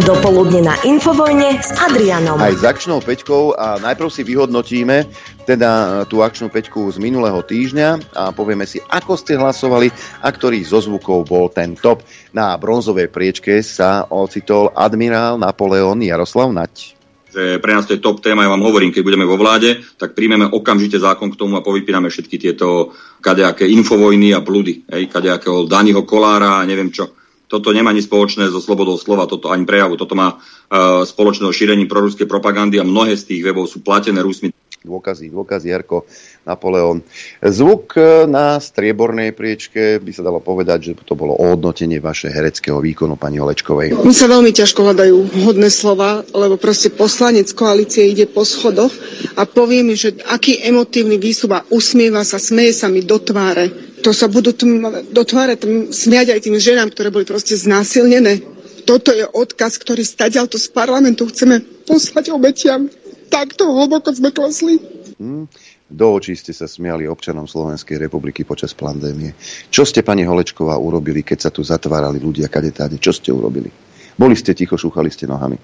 Dopoludne 0.07 0.63
na 0.63 0.75
Infovojne 0.87 1.59
s 1.59 1.75
Adrianom. 1.75 2.39
Aj 2.39 2.55
s 2.55 2.63
akčnou 2.63 3.03
peťkou 3.03 3.59
a 3.59 3.75
najprv 3.75 4.07
si 4.07 4.23
vyhodnotíme 4.23 5.03
teda 5.43 6.03
tú 6.07 6.23
akčnú 6.23 6.47
peťku 6.47 6.87
z 6.95 6.97
minulého 7.03 7.43
týždňa 7.43 8.15
a 8.15 8.23
povieme 8.31 8.63
si, 8.63 8.79
ako 8.79 9.19
ste 9.19 9.35
hlasovali 9.35 9.91
a 10.23 10.27
ktorý 10.31 10.63
zo 10.63 10.79
zvukov 10.79 11.27
bol 11.27 11.51
ten 11.51 11.75
top. 11.75 12.07
Na 12.31 12.55
bronzovej 12.55 13.11
priečke 13.11 13.59
sa 13.59 14.07
ocitol 14.07 14.71
admirál 14.71 15.35
Napoleon 15.35 15.99
Jaroslav 15.99 16.55
Nať 16.55 16.96
že 17.37 17.61
pre 17.61 17.69
nás 17.77 17.85
to 17.85 17.93
je 17.93 18.01
top 18.01 18.17
téma, 18.17 18.41
ja 18.41 18.49
vám 18.49 18.65
hovorím, 18.65 18.89
keď 18.89 19.05
budeme 19.05 19.29
vo 19.29 19.37
vláde, 19.37 19.77
tak 20.01 20.17
príjmeme 20.17 20.49
okamžite 20.49 20.97
zákon 20.97 21.29
k 21.29 21.37
tomu 21.37 21.53
a 21.53 21.61
povypíname 21.61 22.09
všetky 22.09 22.41
tieto 22.41 22.97
kadejaké 23.21 23.69
infovojny 23.69 24.33
a 24.33 24.41
blúdy, 24.41 24.89
hej, 24.89 25.05
kadejakého 25.05 25.69
Daniho 25.69 26.01
Kolára 26.01 26.57
a 26.57 26.65
neviem 26.65 26.89
čo. 26.89 27.13
Toto 27.47 27.71
nemá 27.71 27.95
nič 27.95 28.11
spoločné 28.11 28.49
so 28.51 28.59
slobodou 28.59 28.99
slova, 28.99 29.23
toto 29.23 29.47
ani 29.47 29.63
prejavu. 29.63 29.95
Toto 29.95 30.19
má 30.19 30.35
uh, 30.35 31.07
spoločného 31.07 31.53
šírení 31.55 31.87
proruskej 31.87 32.27
propagandy 32.27 32.75
a 32.75 32.83
mnohé 32.83 33.15
z 33.15 33.23
tých 33.23 33.41
webov 33.47 33.71
sú 33.71 33.79
platené 33.79 34.19
Rusmi 34.19 34.51
dôkazy, 34.87 35.27
dôkazy, 35.27 35.67
Jarko, 35.67 36.07
Napoleon. 36.47 37.03
Zvuk 37.43 37.99
e, 37.99 38.23
na 38.23 38.55
striebornej 38.55 39.35
priečke 39.35 39.99
by 39.99 40.11
sa 40.15 40.23
dalo 40.23 40.39
povedať, 40.39 40.79
že 40.79 40.91
to 41.03 41.19
bolo 41.19 41.35
ohodnotenie 41.35 41.99
vaše 41.99 42.31
hereckého 42.31 42.79
výkonu 42.79 43.19
pani 43.19 43.43
Olečkovej. 43.43 43.99
Mi 44.07 44.15
sa 44.15 44.31
veľmi 44.31 44.55
ťažko 44.55 44.79
hľadajú 44.87 45.43
hodné 45.43 45.67
slova, 45.67 46.23
lebo 46.31 46.55
proste 46.55 46.87
poslanec 46.87 47.51
koalície 47.51 48.07
ide 48.07 48.25
po 48.31 48.47
schodoch 48.47 48.95
a 49.35 49.43
povie 49.43 49.83
mi, 49.83 49.99
že 49.99 50.15
aký 50.31 50.63
emotívny 50.63 51.19
výstup 51.19 51.51
a 51.51 51.67
usmieva 51.67 52.23
sa, 52.23 52.39
smeje 52.39 52.71
sa 52.71 52.87
mi 52.87 53.03
do 53.03 53.19
tváre. 53.19 53.67
To 54.07 54.15
sa 54.15 54.31
budú 54.31 54.55
tm- 54.55 55.11
do 55.11 55.23
tváre 55.27 55.59
tm- 55.59 55.91
smiať 55.91 56.31
aj 56.31 56.39
tým 56.47 56.55
ženám, 56.55 56.95
ktoré 56.95 57.11
boli 57.11 57.27
proste 57.27 57.59
znásilnené. 57.59 58.39
Toto 58.87 59.11
je 59.11 59.27
odkaz, 59.27 59.75
ktorý 59.83 60.07
stadiaľ 60.07 60.47
to 60.47 60.55
z 60.55 60.71
parlamentu 60.71 61.27
chceme 61.27 61.59
poslať 61.83 62.31
obetiam 62.31 62.87
takto 63.27 63.69
hlboko 63.69 64.09
sme 64.15 64.33
klesli. 64.33 64.79
Hmm. 65.19 65.45
Do 65.87 66.19
očí 66.19 66.35
ste 66.35 66.51
sa 66.51 66.67
smiali 66.67 67.07
občanom 67.07 67.47
Slovenskej 67.47 67.95
republiky 67.95 68.43
počas 68.43 68.75
pandémie. 68.75 69.31
Čo 69.71 69.87
ste, 69.87 70.03
pani 70.03 70.27
Holečková, 70.27 70.75
urobili, 70.75 71.23
keď 71.23 71.47
sa 71.47 71.49
tu 71.51 71.63
zatvárali 71.63 72.19
ľudia 72.19 72.51
kade 72.51 72.75
táde? 72.75 72.99
Čo 72.99 73.15
ste 73.15 73.31
urobili? 73.31 73.71
Boli 74.19 74.35
ste 74.35 74.51
ticho, 74.51 74.75
šúchali 74.75 75.07
ste 75.07 75.23
nohami. 75.31 75.55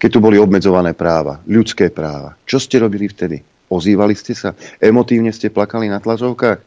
Keď 0.00 0.10
tu 0.10 0.18
boli 0.18 0.34
obmedzované 0.34 0.96
práva, 0.98 1.38
ľudské 1.46 1.94
práva, 1.94 2.34
čo 2.42 2.58
ste 2.58 2.82
robili 2.82 3.06
vtedy? 3.06 3.38
Ozývali 3.70 4.18
ste 4.18 4.34
sa? 4.34 4.56
Emotívne 4.82 5.30
ste 5.30 5.52
plakali 5.52 5.86
na 5.86 6.02
tlačovkách? 6.02 6.58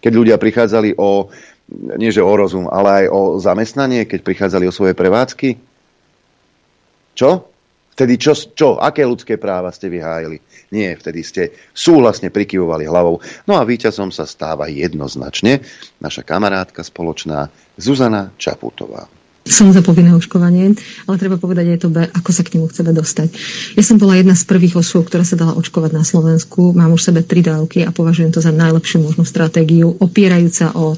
Keď 0.00 0.12
ľudia 0.16 0.40
prichádzali 0.40 0.96
o, 0.96 1.28
nie 2.00 2.08
že 2.08 2.24
o 2.24 2.32
rozum, 2.32 2.64
ale 2.72 3.04
aj 3.04 3.06
o 3.12 3.20
zamestnanie, 3.36 4.08
keď 4.08 4.24
prichádzali 4.24 4.64
o 4.64 4.72
svoje 4.72 4.96
prevádzky? 4.96 5.60
Čo? 7.12 7.49
Vtedy 8.00 8.16
čo, 8.16 8.32
čo, 8.32 8.68
aké 8.80 9.04
ľudské 9.04 9.36
práva 9.36 9.68
ste 9.76 9.92
vyhájili? 9.92 10.40
Nie, 10.72 10.96
vtedy 10.96 11.20
ste 11.20 11.42
súhlasne 11.76 12.32
prikyvovali 12.32 12.88
hlavou. 12.88 13.20
No 13.44 13.60
a 13.60 13.68
víťazom 13.68 14.08
sa 14.08 14.24
stáva 14.24 14.72
jednoznačne 14.72 15.60
naša 16.00 16.24
kamarátka 16.24 16.80
spoločná 16.80 17.52
Zuzana 17.76 18.32
Čaputová. 18.40 19.04
som 19.44 19.68
za 19.68 19.84
povinné 19.84 20.16
očkovanie, 20.16 20.80
ale 21.04 21.20
treba 21.20 21.36
povedať 21.36 21.76
aj 21.76 21.78
to 21.84 21.88
B, 21.92 22.08
ako 22.08 22.30
sa 22.32 22.40
k 22.40 22.56
nemu 22.56 22.72
chceme 22.72 22.96
dostať. 22.96 23.36
Ja 23.76 23.84
som 23.84 24.00
bola 24.00 24.16
jedna 24.16 24.32
z 24.32 24.48
prvých 24.48 24.80
osôb, 24.80 25.04
ktorá 25.04 25.28
sa 25.28 25.36
dala 25.36 25.52
očkovať 25.60 25.92
na 25.92 26.00
Slovensku. 26.00 26.72
Mám 26.72 26.96
už 26.96 27.04
sebe 27.04 27.20
tri 27.20 27.44
dávky 27.44 27.84
a 27.84 27.92
považujem 27.92 28.32
to 28.32 28.40
za 28.40 28.48
najlepšiu 28.48 29.04
možnú 29.04 29.28
stratégiu, 29.28 29.92
opierajúca 30.00 30.72
o 30.72 30.96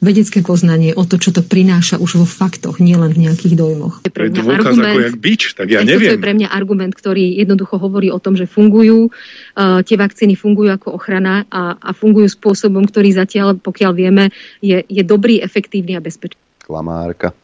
vedecké 0.00 0.40
poznanie, 0.40 0.96
o 0.96 1.04
to, 1.04 1.20
čo 1.20 1.30
to 1.30 1.44
prináša 1.44 2.00
už 2.00 2.24
vo 2.24 2.26
faktoch, 2.26 2.80
nielen 2.80 3.12
v 3.12 3.28
nejakých 3.28 3.54
dojmoch. 3.54 4.00
To 4.00 4.08
je 4.08 4.32
dôkaz 4.32 4.72
argument, 4.74 4.96
ako 4.96 5.00
jak 5.04 5.16
bič, 5.20 5.42
tak 5.52 5.68
ja 5.68 5.84
neviem. 5.84 6.16
To 6.16 6.16
je 6.16 6.24
pre 6.24 6.34
mňa 6.40 6.48
argument, 6.48 6.92
ktorý 6.96 7.36
jednoducho 7.36 7.76
hovorí 7.76 8.08
o 8.08 8.16
tom, 8.16 8.32
že 8.32 8.48
fungujú, 8.48 9.12
uh, 9.12 9.84
tie 9.84 10.00
vakcíny 10.00 10.40
fungujú 10.40 10.72
ako 10.72 10.96
ochrana 10.96 11.44
a, 11.52 11.76
a 11.76 11.90
fungujú 11.92 12.32
spôsobom, 12.32 12.88
ktorý 12.88 13.12
zatiaľ, 13.12 13.60
pokiaľ 13.60 13.92
vieme, 13.92 14.32
je, 14.64 14.80
je 14.88 15.02
dobrý, 15.04 15.44
efektívny 15.44 15.94
a 15.94 16.00
bezpečný 16.00 16.40
klamárka. 16.70 17.34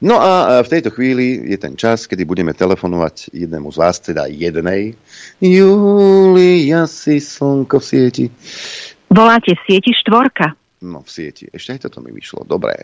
No 0.00 0.16
a 0.16 0.64
v 0.64 0.72
tejto 0.72 0.88
chvíli 0.96 1.44
je 1.44 1.60
ten 1.60 1.76
čas, 1.76 2.08
kedy 2.08 2.24
budeme 2.24 2.56
telefonovať 2.56 3.36
jednému 3.36 3.68
z 3.68 3.76
vás, 3.76 4.00
teda 4.00 4.24
jednej. 4.32 4.96
Julia 5.44 6.88
si 6.88 7.20
slnko 7.20 7.76
v 7.76 7.84
sieti. 7.84 8.24
Voláte 9.12 9.52
v 9.52 9.60
sieti 9.68 9.92
štvorka. 9.92 10.56
No 10.82 11.06
v 11.06 11.10
sieti. 11.10 11.46
Ešte 11.46 11.78
aj 11.78 11.80
toto 11.88 12.02
mi 12.02 12.10
vyšlo. 12.10 12.42
Dobre. 12.42 12.74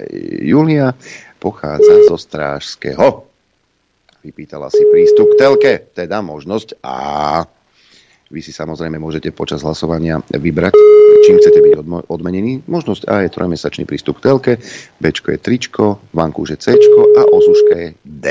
Julia 0.42 0.94
pochádza 1.42 2.06
zo 2.06 2.14
Strážského. 2.14 3.26
Vypýtala 4.22 4.70
si 4.70 4.82
prístup 4.90 5.34
k 5.34 5.38
telke, 5.38 5.72
teda 5.94 6.22
možnosť 6.22 6.78
A. 6.82 7.42
Vy 8.28 8.44
si 8.44 8.52
samozrejme 8.52 9.00
môžete 9.00 9.32
počas 9.32 9.64
hlasovania 9.64 10.20
vybrať, 10.28 10.76
čím 11.24 11.40
chcete 11.40 11.64
byť 11.64 11.72
odmenení. 12.12 12.60
Možnosť 12.68 13.08
A 13.08 13.24
je 13.24 13.32
trojmesačný 13.32 13.88
prístup 13.88 14.20
k 14.20 14.28
telke, 14.28 14.52
B 15.00 15.08
je 15.08 15.38
tričko, 15.40 16.12
vankúš 16.12 16.54
je 16.54 16.58
C 16.60 16.66
a 16.76 17.22
osuška 17.24 17.74
je 17.78 17.88
D. 18.04 18.26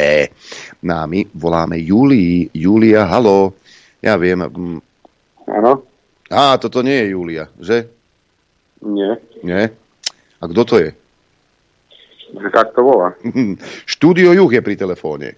Námi 0.85 1.19
no 1.25 1.31
voláme 1.33 1.81
Julii. 1.81 2.53
Julia, 2.53 3.09
halo. 3.09 3.57
Ja 4.05 4.21
viem. 4.21 4.45
Mm. 4.45 4.79
Áno. 5.49 5.81
Á, 6.29 6.61
toto 6.61 6.85
nie 6.85 6.93
je 6.93 7.07
Julia, 7.17 7.49
že? 7.57 7.96
Nie. 8.81 9.17
Nie? 9.41 9.73
A 10.37 10.43
kto 10.45 10.61
to 10.65 10.75
je? 10.77 10.89
Tak 12.53 12.75
to 12.75 12.81
volá. 12.83 13.15
Štúdio 13.93 14.35
Juch 14.35 14.53
je 14.53 14.61
pri 14.61 14.75
telefóne. 14.75 15.33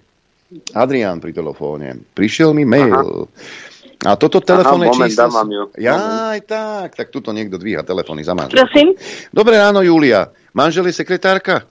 Adrián 0.74 1.22
pri 1.22 1.30
telefóne. 1.30 1.94
Prišiel 2.12 2.50
mi 2.50 2.66
mail. 2.66 2.90
Aha 2.90 3.68
a 4.00 4.16
toto 4.16 4.40
telefónne 4.40 4.88
číslo... 4.96 5.28
Ja 5.76 6.32
aj 6.32 6.40
tak, 6.48 6.88
tak 6.96 7.12
tuto 7.12 7.36
niekto 7.36 7.60
dvíha 7.60 7.84
telefóny 7.84 8.24
za 8.24 8.32
manžel. 8.32 8.64
Prosím? 8.64 8.96
Dobré 9.28 9.60
ráno, 9.60 9.84
Julia. 9.84 10.32
Manžel 10.56 10.88
je 10.88 10.96
sekretárka? 10.96 11.68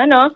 Áno. 0.00 0.32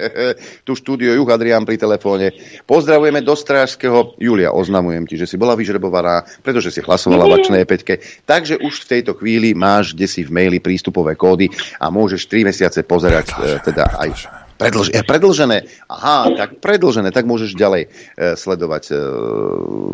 tu 0.66 0.72
štúdio 0.72 1.12
Juh 1.12 1.28
Adrián 1.28 1.68
pri 1.68 1.76
telefóne. 1.76 2.32
Pozdravujeme 2.64 3.20
do 3.20 3.36
Strážského. 3.36 4.16
Julia, 4.16 4.56
oznamujem 4.56 5.04
ti, 5.04 5.20
že 5.20 5.28
si 5.28 5.36
bola 5.36 5.52
vyžrebovaná, 5.52 6.24
pretože 6.40 6.72
si 6.72 6.80
hlasovala 6.80 7.28
v 7.28 7.34
akčnej 7.36 7.64
peťke. 7.68 8.00
Takže 8.24 8.56
už 8.64 8.88
v 8.88 8.88
tejto 8.88 9.12
chvíli 9.20 9.52
máš 9.52 9.92
kde 9.92 10.08
si 10.08 10.24
v 10.24 10.32
maili 10.32 10.58
prístupové 10.62 11.12
kódy 11.12 11.52
a 11.76 11.92
môžeš 11.92 12.24
3 12.24 12.48
mesiace 12.48 12.80
pozerať 12.88 13.26
e, 13.36 13.60
teda 13.60 13.84
aj 14.00 14.10
Predlž, 14.62 14.94
predlžené. 15.10 15.58
Aha, 15.90 16.30
tak 16.38 16.62
predlžené, 16.62 17.10
tak 17.10 17.26
môžeš 17.26 17.58
ďalej 17.58 17.82
e, 17.82 18.38
sledovať 18.38 18.94
e, 18.94 18.96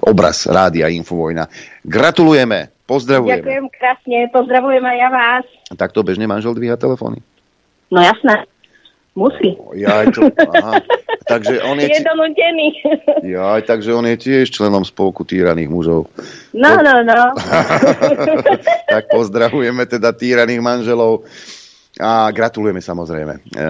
obraz 0.04 0.44
Rádia 0.44 0.92
Infovojna. 0.92 1.48
Gratulujeme, 1.88 2.68
pozdravujeme. 2.84 3.40
Ďakujem 3.40 3.66
krásne, 3.72 4.18
pozdravujem 4.28 4.84
aj 4.84 4.96
ja 5.00 5.08
vás. 5.08 5.44
Tak 5.72 5.96
to 5.96 6.04
bežne 6.04 6.28
manžel 6.28 6.52
dvíha 6.52 6.76
telefóny? 6.76 7.24
No 7.88 8.04
jasné. 8.04 8.44
Musí. 9.18 9.58
Ja, 9.74 10.06
to, 10.06 10.30
aha. 10.30 10.78
Takže 11.26 11.58
on 11.66 11.82
je, 11.82 11.90
je 11.94 12.00
donútený. 12.06 12.68
Ja, 13.34 13.58
takže 13.60 13.90
on 13.92 14.06
je 14.06 14.16
tiež 14.16 14.54
členom 14.54 14.86
spolku 14.86 15.26
týraných 15.26 15.68
mužov. 15.68 16.06
No, 16.54 16.72
no, 16.80 17.02
no. 17.02 17.34
tak 18.94 19.10
pozdravujeme 19.10 19.84
teda 19.90 20.14
týraných 20.14 20.62
manželov. 20.62 21.26
A 21.98 22.30
gratulujeme 22.30 22.78
samozrejme. 22.78 23.42
E, 23.50 23.66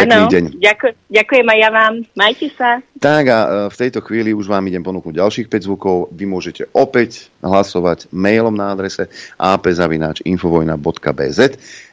pekný 0.00 0.24
Áno, 0.24 0.32
deň. 0.32 0.56
Ďakujem, 0.56 0.94
ďakujem 1.12 1.46
aj 1.52 1.58
ja 1.60 1.68
vám. 1.68 2.00
Majte 2.16 2.48
sa. 2.56 2.80
Tak 2.96 3.24
a 3.28 3.38
e, 3.44 3.68
v 3.68 3.76
tejto 3.76 4.00
chvíli 4.00 4.32
už 4.32 4.48
vám 4.48 4.64
idem 4.72 4.80
ponúknuť 4.80 5.20
ďalších 5.20 5.52
5 5.52 5.68
zvukov. 5.68 6.08
Vy 6.08 6.24
môžete 6.24 6.64
opäť 6.72 7.28
hlasovať 7.44 8.08
mailom 8.08 8.56
na 8.56 8.72
adrese 8.72 9.12
apzavináčinfovojna.bz. 9.36 11.40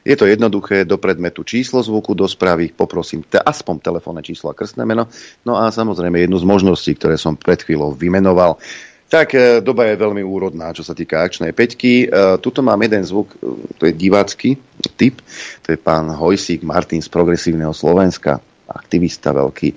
Je 0.07 0.15
to 0.15 0.25
jednoduché, 0.31 0.87
do 0.87 0.95
predmetu 0.95 1.43
číslo 1.43 1.83
zvuku, 1.83 2.15
do 2.15 2.23
správy 2.23 2.71
poprosím 2.71 3.27
te, 3.27 3.35
aspoň 3.35 3.75
telefónne 3.83 4.23
číslo 4.23 4.47
a 4.49 4.55
krstné 4.55 4.87
meno. 4.87 5.11
No 5.43 5.59
a 5.59 5.75
samozrejme 5.75 6.23
jednu 6.23 6.39
z 6.39 6.47
možností, 6.47 6.95
ktoré 6.95 7.19
som 7.19 7.35
pred 7.35 7.59
chvíľou 7.59 7.91
vymenoval. 7.91 8.63
Tak 9.05 9.37
e, 9.37 9.61
doba 9.61 9.85
je 9.85 10.01
veľmi 10.01 10.25
úrodná, 10.25 10.73
čo 10.73 10.81
sa 10.81 10.97
týka 10.97 11.21
akčnej 11.21 11.53
peťky. 11.53 12.09
E, 12.09 12.37
tuto 12.41 12.65
mám 12.65 12.81
jeden 12.81 13.05
zvuk, 13.05 13.37
e, 13.37 13.53
to 13.77 13.83
je 13.85 13.93
divácky 13.93 14.57
typ, 14.95 15.21
to 15.61 15.75
je 15.75 15.77
pán 15.77 16.09
Hojsík 16.09 16.63
Martin 16.65 17.03
z 17.03 17.11
Progresívneho 17.11 17.75
Slovenska, 17.75 18.41
aktivista 18.65 19.35
veľký. 19.35 19.75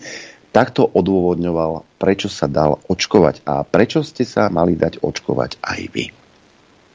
Takto 0.49 0.88
odôvodňoval, 0.88 2.01
prečo 2.01 2.33
sa 2.33 2.49
dal 2.49 2.81
očkovať 2.88 3.45
a 3.45 3.61
prečo 3.69 4.01
ste 4.01 4.25
sa 4.25 4.49
mali 4.49 4.79
dať 4.79 5.05
očkovať 5.05 5.61
aj 5.61 5.81
vy. 5.93 6.05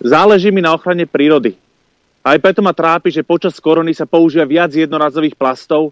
Záleží 0.02 0.50
mi 0.50 0.60
na 0.60 0.74
ochrane 0.74 1.06
prírody. 1.06 1.54
Aj 2.24 2.40
preto 2.40 2.64
ma 2.64 2.74
trápi, 2.74 3.12
že 3.12 3.22
počas 3.22 3.60
korony 3.60 3.94
sa 3.94 4.08
používa 4.08 4.48
viac 4.48 4.74
jednorazových 4.74 5.38
plastov. 5.38 5.92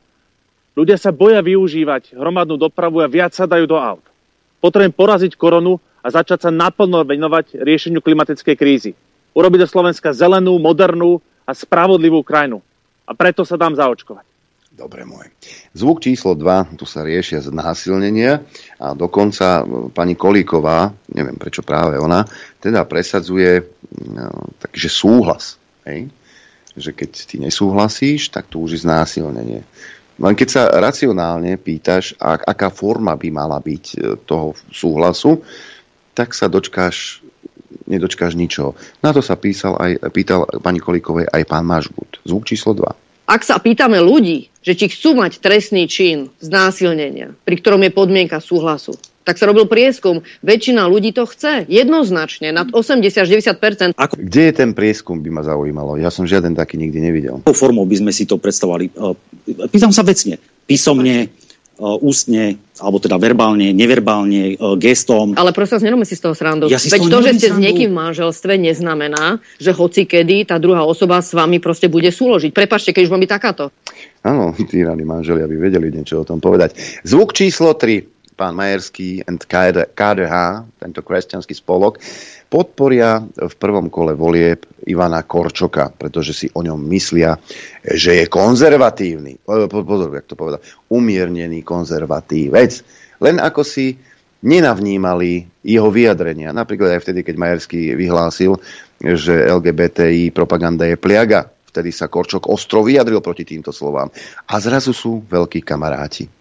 Ľudia 0.74 0.96
sa 0.96 1.12
boja 1.12 1.44
využívať 1.44 2.16
hromadnú 2.16 2.56
dopravu 2.56 3.04
a 3.04 3.12
viac 3.12 3.36
sa 3.36 3.44
dajú 3.44 3.68
do 3.68 3.78
aut. 3.78 4.04
Potrebujem 4.64 4.96
poraziť 4.96 5.36
koronu 5.36 5.78
a 6.02 6.08
začať 6.10 6.50
sa 6.50 6.52
naplno 6.52 7.06
venovať 7.06 7.62
riešeniu 7.62 8.02
klimatickej 8.02 8.56
krízy. 8.58 8.92
Urobiť 9.32 9.64
do 9.64 9.70
Slovenska 9.70 10.12
zelenú, 10.12 10.58
modernú 10.58 11.22
a 11.46 11.56
spravodlivú 11.56 12.26
krajinu. 12.26 12.60
A 13.06 13.14
preto 13.14 13.46
sa 13.48 13.56
dám 13.56 13.78
zaočkovať. 13.78 14.32
Dobre 14.72 15.04
môj. 15.04 15.28
Zvuk 15.76 16.00
číslo 16.00 16.32
2, 16.32 16.80
tu 16.80 16.88
sa 16.88 17.04
riešia 17.04 17.44
znásilnenia 17.44 18.40
a 18.80 18.96
dokonca 18.96 19.62
e, 19.62 19.92
pani 19.92 20.16
Kolíková, 20.16 20.96
neviem 21.12 21.36
prečo 21.36 21.60
práve 21.60 22.00
ona, 22.00 22.24
teda 22.64 22.88
presadzuje 22.88 23.68
no, 24.10 24.56
takže 24.64 24.88
súhlas. 24.88 25.60
Hej? 25.84 26.08
Že 26.80 26.92
keď 26.96 27.10
ty 27.28 27.36
nesúhlasíš, 27.44 28.32
tak 28.32 28.48
tu 28.48 28.64
už 28.64 28.80
je 28.80 28.84
znásilnenie. 28.88 29.68
Len 30.22 30.34
keď 30.40 30.48
sa 30.48 30.64
racionálne 30.72 31.60
pýtaš, 31.60 32.16
aká 32.22 32.72
forma 32.72 33.20
by 33.20 33.28
mala 33.28 33.60
byť 33.60 33.86
e, 33.92 33.96
toho 34.24 34.56
súhlasu, 34.72 35.44
tak 36.14 36.36
sa 36.36 36.52
dočkáš, 36.52 37.24
nedočkáš 37.88 38.36
ničoho. 38.36 38.76
Na 39.04 39.16
to 39.16 39.24
sa 39.24 39.40
písal 39.40 39.78
aj, 39.80 40.12
pýtal 40.12 40.48
pani 40.60 40.80
Kolíkovej 40.84 41.28
aj 41.32 41.44
pán 41.48 41.64
Mažgut. 41.64 42.20
Zvuk 42.28 42.46
číslo 42.48 42.76
2. 42.76 43.30
Ak 43.32 43.48
sa 43.48 43.62
pýtame 43.64 44.04
ľudí, 44.04 44.52
že 44.60 44.76
či 44.76 44.92
chcú 44.92 45.16
mať 45.16 45.40
trestný 45.40 45.88
čin 45.88 46.28
znásilnenia, 46.44 47.32
pri 47.48 47.56
ktorom 47.64 47.80
je 47.88 47.92
podmienka 47.96 48.44
súhlasu, 48.44 49.00
tak 49.22 49.38
sa 49.38 49.46
robil 49.46 49.70
prieskum. 49.70 50.26
Väčšina 50.42 50.90
ľudí 50.90 51.14
to 51.14 51.30
chce. 51.30 51.70
Jednoznačne. 51.70 52.50
Nad 52.50 52.74
80-90%. 52.74 53.94
Ako... 53.94 54.18
Kde 54.18 54.42
je 54.50 54.54
ten 54.54 54.74
prieskum, 54.74 55.22
by 55.22 55.30
ma 55.30 55.46
zaujímalo. 55.46 56.02
Ja 56.02 56.10
som 56.10 56.26
žiaden 56.26 56.58
taký 56.58 56.82
nikdy 56.82 57.00
nevidel. 57.00 57.38
Akou 57.40 57.54
formou 57.54 57.86
by 57.86 58.02
sme 58.02 58.12
si 58.12 58.26
to 58.26 58.42
predstavovali? 58.42 58.90
Pýtam 59.70 59.94
sa 59.94 60.02
vecne. 60.02 60.42
Písomne, 60.66 61.30
ústne, 61.82 62.62
alebo 62.78 63.02
teda 63.02 63.18
verbálne, 63.18 63.74
neverbálne, 63.74 64.56
uh, 64.56 64.78
gestom. 64.78 65.34
Ale 65.34 65.50
prosím 65.50 65.82
vás, 65.82 65.86
nerobme 65.90 66.06
si 66.06 66.14
z 66.14 66.30
toho 66.30 66.38
srandu. 66.38 66.70
Ja 66.70 66.78
Veď 66.78 67.02
to, 67.10 67.20
že 67.26 67.32
ste 67.42 67.48
srandu. 67.50 67.58
s 67.58 67.66
niekým 67.66 67.90
v 67.90 67.98
manželstve, 67.98 68.52
neznamená, 68.62 69.42
že 69.58 69.74
hoci 69.74 70.06
kedy 70.06 70.46
tá 70.54 70.62
druhá 70.62 70.86
osoba 70.86 71.26
s 71.26 71.34
vami 71.34 71.58
proste 71.58 71.90
bude 71.90 72.14
súložiť. 72.14 72.54
Prepačte, 72.54 72.94
keď 72.94 73.10
už 73.10 73.12
mám 73.18 73.22
byť 73.26 73.32
takáto. 73.34 73.74
Áno, 74.22 74.54
tí 74.54 74.86
rady 74.86 75.02
manželia 75.02 75.50
by 75.50 75.58
vedeli 75.58 75.90
niečo 75.90 76.22
o 76.22 76.28
tom 76.28 76.38
povedať. 76.38 76.78
Zvuk 77.02 77.34
číslo 77.34 77.74
3, 77.74 78.21
pán 78.42 78.58
Majerský 78.58 79.22
and 79.30 79.46
KDH, 79.94 80.34
tento 80.82 81.06
kresťanský 81.06 81.54
spolok, 81.54 82.02
podporia 82.50 83.22
v 83.22 83.54
prvom 83.62 83.86
kole 83.94 84.18
volieb 84.18 84.66
Ivana 84.90 85.22
Korčoka, 85.22 85.94
pretože 85.94 86.34
si 86.34 86.48
o 86.50 86.66
ňom 86.66 86.82
myslia, 86.90 87.38
že 87.86 88.18
je 88.18 88.26
konzervatívny. 88.26 89.46
Pozor, 89.46 90.10
jak 90.10 90.26
to 90.26 90.34
povedal. 90.34 90.58
Umiernený 90.90 91.62
konzervatívec. 91.62 92.82
Len 93.22 93.38
ako 93.38 93.62
si 93.62 93.94
nenavnímali 94.42 95.62
jeho 95.62 95.94
vyjadrenia. 95.94 96.50
Napríklad 96.50 96.98
aj 96.98 97.06
vtedy, 97.06 97.22
keď 97.22 97.36
Majerský 97.38 97.94
vyhlásil, 97.94 98.58
že 98.98 99.38
LGBTI 99.54 100.34
propaganda 100.34 100.90
je 100.90 100.98
pliaga. 100.98 101.46
Vtedy 101.70 101.94
sa 101.94 102.10
Korčok 102.10 102.50
ostro 102.50 102.82
vyjadril 102.82 103.22
proti 103.22 103.46
týmto 103.46 103.70
slovám. 103.70 104.10
A 104.50 104.58
zrazu 104.58 104.98
sú 104.98 105.22
veľkí 105.30 105.62
kamaráti. 105.62 106.41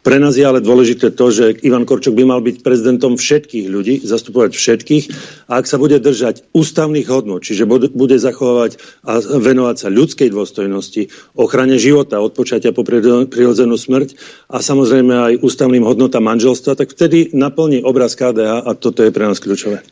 Pre 0.00 0.16
nás 0.16 0.32
je 0.32 0.40
ale 0.40 0.64
dôležité 0.64 1.12
to, 1.12 1.28
že 1.28 1.60
Ivan 1.60 1.84
Korčok 1.84 2.16
by 2.16 2.24
mal 2.24 2.40
byť 2.40 2.64
prezidentom 2.64 3.20
všetkých 3.20 3.68
ľudí, 3.68 4.00
zastupovať 4.00 4.56
všetkých 4.56 5.04
a 5.52 5.60
ak 5.60 5.68
sa 5.68 5.76
bude 5.76 6.00
držať 6.00 6.48
ústavných 6.56 7.04
hodnot, 7.04 7.44
čiže 7.44 7.68
bude 7.68 8.16
zachovávať 8.16 8.80
a 9.04 9.20
venovať 9.20 9.76
sa 9.76 9.92
ľudskej 9.92 10.32
dôstojnosti, 10.32 11.12
ochrane 11.36 11.76
života 11.76 12.16
od 12.16 12.32
počatia 12.32 12.72
po 12.72 12.80
prirodzenú 12.80 13.76
smrť 13.76 14.16
a 14.48 14.64
samozrejme 14.64 15.12
aj 15.12 15.44
ústavným 15.44 15.84
hodnotám 15.84 16.24
manželstva, 16.24 16.80
tak 16.80 16.96
vtedy 16.96 17.36
naplní 17.36 17.84
obraz 17.84 18.16
KDH 18.16 18.64
a 18.64 18.72
toto 18.72 19.04
je 19.04 19.12
pre 19.12 19.28
nás 19.28 19.36
kľúčové. 19.36 19.84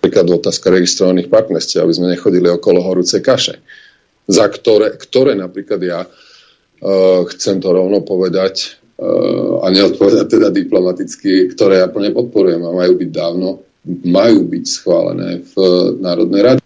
Napríklad 0.00 0.40
otázka 0.40 0.72
registrovaných 0.72 1.28
partnerstiev, 1.28 1.84
aby 1.84 1.92
sme 1.92 2.16
nechodili 2.16 2.48
okolo 2.48 2.80
horúcej 2.80 3.20
kaše 3.20 3.60
za 4.30 4.46
ktoré, 4.46 4.94
ktoré 4.94 5.34
napríklad 5.34 5.80
ja 5.82 6.00
uh, 6.06 7.20
chcem 7.34 7.58
to 7.58 7.74
rovno 7.74 8.06
povedať 8.06 8.78
uh, 8.96 9.66
a 9.66 9.66
neodpovedať 9.74 10.26
teda 10.30 10.48
diplomaticky, 10.54 11.50
ktoré 11.50 11.82
ja 11.82 11.90
plne 11.90 12.14
podporujem 12.14 12.62
a 12.62 12.70
majú 12.70 12.94
byť 12.94 13.10
dávno, 13.10 13.66
majú 14.06 14.46
byť 14.46 14.64
schválené 14.70 15.42
v 15.42 15.54
Národnej 15.98 16.42
rade. 16.46 16.60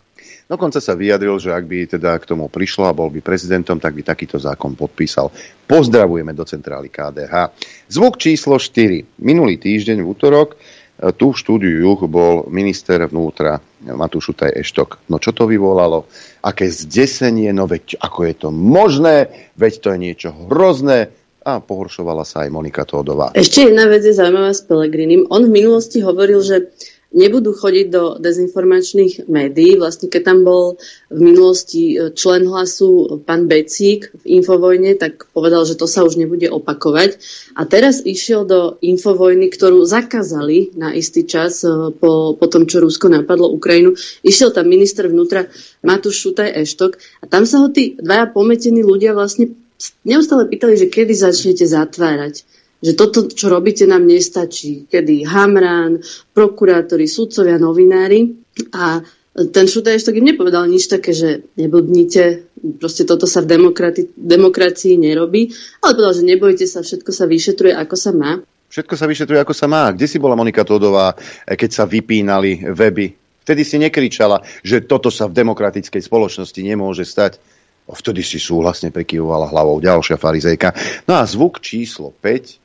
Dokonca 0.44 0.77
sa 0.77 0.92
vyjadril, 0.92 1.40
že 1.40 1.57
ak 1.57 1.64
by 1.64 1.79
teda 1.96 2.20
k 2.20 2.29
tomu 2.29 2.53
prišlo 2.53 2.85
a 2.85 2.92
bol 2.92 3.09
by 3.09 3.24
prezidentom, 3.24 3.81
tak 3.81 3.96
by 3.96 4.05
takýto 4.05 4.37
zákon 4.37 4.77
podpísal. 4.77 5.33
Pozdravujeme 5.64 6.37
do 6.37 6.44
centrály 6.44 6.92
KDH. 6.92 7.57
Zvuk 7.88 8.20
číslo 8.20 8.61
4. 8.61 9.24
Minulý 9.24 9.57
týždeň 9.57 10.05
v 10.05 10.11
útorok 10.12 10.61
E, 10.94 11.11
tu 11.12 11.35
v 11.35 11.38
štúdiu 11.38 11.74
Juch 11.83 12.07
bol 12.07 12.46
minister 12.50 13.03
vnútra 13.11 13.59
Matúš 13.92 14.32
Šutaj 14.32 14.56
Eštok. 14.56 15.04
No 15.12 15.20
čo 15.20 15.36
to 15.36 15.44
vyvolalo? 15.44 16.08
Aké 16.40 16.72
zdesenie? 16.72 17.52
No 17.52 17.68
veď 17.68 18.00
ako 18.00 18.20
je 18.24 18.34
to 18.34 18.48
možné? 18.48 19.28
Veď 19.60 19.72
to 19.84 19.88
je 19.92 19.98
niečo 20.00 20.30
hrozné. 20.32 21.12
A 21.44 21.60
pohoršovala 21.60 22.24
sa 22.24 22.48
aj 22.48 22.56
Monika 22.56 22.88
Tódová. 22.88 23.36
Ešte 23.36 23.68
jedna 23.68 23.84
vec 23.84 24.00
je 24.00 24.16
zaujímavá 24.16 24.56
s 24.56 24.64
Pelegrinim. 24.64 25.28
On 25.28 25.44
v 25.44 25.52
minulosti 25.52 26.00
hovoril, 26.00 26.40
že 26.40 26.72
nebudú 27.14 27.55
chodiť 27.55 27.87
do 27.88 28.18
dezinformačných 28.18 29.31
médií. 29.31 29.79
Vlastne 29.79 30.11
keď 30.11 30.22
tam 30.35 30.38
bol 30.42 30.77
v 31.09 31.20
minulosti 31.22 31.94
e, 31.94 32.11
člen 32.12 32.50
hlasu 32.50 33.22
pán 33.22 33.46
Becík 33.46 34.11
v 34.11 34.24
Infovojne, 34.42 34.98
tak 34.98 35.31
povedal, 35.31 35.62
že 35.62 35.79
to 35.79 35.87
sa 35.87 36.03
už 36.03 36.18
nebude 36.18 36.50
opakovať. 36.50 37.16
A 37.55 37.64
teraz 37.64 38.03
išiel 38.03 38.42
do 38.44 38.77
Infovojny, 38.83 39.48
ktorú 39.48 39.87
zakázali 39.87 40.74
na 40.74 40.90
istý 40.92 41.22
čas 41.22 41.62
e, 41.62 41.94
po, 41.94 42.35
po 42.35 42.46
tom, 42.50 42.66
čo 42.66 42.83
Rusko 42.83 43.07
napadlo 43.07 43.48
Ukrajinu. 43.55 43.94
Išiel 44.27 44.50
tam 44.50 44.66
minister 44.66 45.07
vnútra 45.07 45.46
Matúš 45.87 46.18
Šutaj 46.18 46.50
Eštok 46.66 46.98
a 47.22 47.31
tam 47.31 47.46
sa 47.46 47.62
ho 47.62 47.70
tí 47.70 47.94
dvaja 47.94 48.29
pometení 48.35 48.83
ľudia 48.83 49.14
vlastne 49.14 49.55
neustále 50.03 50.50
pýtali, 50.50 50.74
že 50.74 50.90
kedy 50.90 51.14
začnete 51.14 51.64
zatvárať 51.66 52.42
že 52.80 52.92
toto, 52.98 53.30
čo 53.30 53.52
robíte, 53.52 53.84
nám 53.84 54.06
nestačí. 54.08 54.88
Kedy 54.88 55.28
Hamran, 55.28 56.00
prokurátori, 56.32 57.06
sudcovia, 57.08 57.60
novinári 57.60 58.34
a 58.74 59.02
ten 59.34 59.66
Šutaještok 59.66 60.22
im 60.22 60.30
nepovedal 60.30 60.70
nič 60.70 60.87
také, 60.87 61.10
že 61.10 61.42
neblbnite, 61.58 62.46
proste 62.78 63.02
toto 63.02 63.26
sa 63.26 63.42
v 63.42 63.50
demokrati- 63.58 64.06
demokracii 64.14 64.94
nerobí, 64.94 65.50
ale 65.82 65.98
povedal, 65.98 66.14
že 66.14 66.22
nebojte 66.22 66.66
sa, 66.70 66.87
všetko 66.87 67.10
sa 67.10 67.26
vyšetruje, 67.26 67.74
ako 67.74 67.96
sa 67.98 68.10
má. 68.14 68.38
Všetko 68.70 68.94
sa 68.94 69.10
vyšetruje, 69.10 69.42
ako 69.42 69.54
sa 69.54 69.66
má. 69.66 69.90
Kde 69.90 70.06
si 70.06 70.22
bola 70.22 70.38
Monika 70.38 70.62
Todová, 70.62 71.18
eh, 71.18 71.58
keď 71.58 71.70
sa 71.70 71.84
vypínali 71.87 72.62
weby? 72.62 73.06
Vtedy 73.44 73.62
si 73.66 73.76
nekričala, 73.76 74.40
že 74.64 74.87
toto 74.87 75.12
sa 75.12 75.28
v 75.28 75.37
demokratickej 75.37 76.00
spoločnosti 76.00 76.60
nemôže 76.64 77.04
stať. 77.04 77.37
Vtedy 77.84 78.24
si 78.24 78.40
súhlasne 78.40 78.88
prekyvovala 78.88 79.52
hlavou 79.52 79.76
ďalšia 79.82 80.16
farizejka. 80.16 80.72
No 81.04 81.20
a 81.20 81.28
zvuk 81.28 81.60
číslo 81.60 82.16
5 82.24 82.63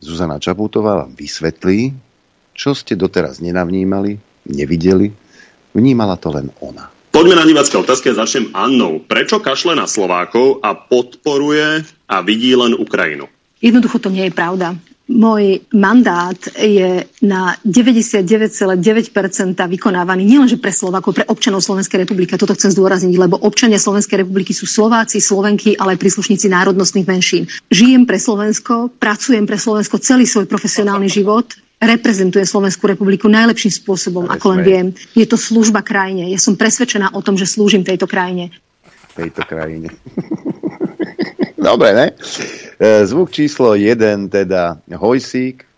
Zuzana 0.00 0.40
Čaputová 0.40 1.04
vám 1.04 1.12
vysvetlí, 1.12 1.92
čo 2.56 2.72
ste 2.72 2.96
doteraz 2.96 3.44
nenavnímali, 3.44 4.16
nevideli, 4.48 5.12
vnímala 5.76 6.16
to 6.16 6.32
len 6.32 6.48
ona. 6.64 6.88
Poďme 7.12 7.36
na 7.36 7.44
divácké 7.44 7.76
otázky 7.76 8.14
a 8.14 8.24
začnem 8.24 8.48
Annou. 8.56 9.02
Prečo 9.04 9.44
kašle 9.44 9.76
na 9.76 9.84
Slovákov 9.84 10.64
a 10.64 10.72
podporuje 10.72 11.84
a 12.08 12.16
vidí 12.24 12.56
len 12.56 12.72
Ukrajinu? 12.72 13.28
Jednoducho 13.60 14.00
to 14.00 14.08
nie 14.08 14.24
je 14.30 14.32
pravda 14.32 14.72
môj 15.10 15.66
mandát 15.74 16.38
je 16.54 17.02
na 17.26 17.58
99,9% 17.66 18.78
vykonávaný 19.58 20.22
nielenže 20.22 20.62
pre 20.62 20.70
Slovakov, 20.70 21.18
pre 21.18 21.26
občanov 21.26 21.66
Slovenskej 21.66 22.06
republiky. 22.06 22.38
Toto 22.38 22.54
chcem 22.54 22.70
zdôrazniť, 22.70 23.18
lebo 23.18 23.42
občania 23.42 23.82
Slovenskej 23.82 24.22
republiky 24.22 24.54
sú 24.54 24.70
Slováci, 24.70 25.18
Slovenky, 25.18 25.74
ale 25.74 25.98
aj 25.98 26.02
príslušníci 26.06 26.46
národnostných 26.46 27.10
menšín. 27.10 27.50
Žijem 27.68 28.06
pre 28.06 28.22
Slovensko, 28.22 28.94
pracujem 28.94 29.44
pre 29.44 29.58
Slovensko 29.58 29.98
celý 29.98 30.30
svoj 30.30 30.46
profesionálny 30.46 31.10
život, 31.10 31.50
reprezentujem 31.82 32.46
Slovenskú 32.46 32.86
republiku 32.86 33.26
najlepším 33.26 33.72
spôsobom, 33.72 34.30
ako 34.30 34.46
len 34.54 34.60
viem. 34.62 34.86
Je 35.16 35.26
to 35.26 35.40
služba 35.40 35.82
krajine. 35.82 36.30
Ja 36.30 36.38
som 36.38 36.54
presvedčená 36.54 37.16
o 37.16 37.20
tom, 37.24 37.34
že 37.34 37.50
slúžim 37.50 37.82
tejto 37.82 38.06
krajine. 38.06 38.54
Tejto 39.16 39.42
krajine. 39.42 39.90
Dobre, 41.60 41.92
ne? 41.92 42.06
E, 42.80 43.04
zvuk 43.04 43.28
číslo 43.28 43.76
1, 43.76 44.32
teda 44.32 44.80
Hojsík 44.96 45.68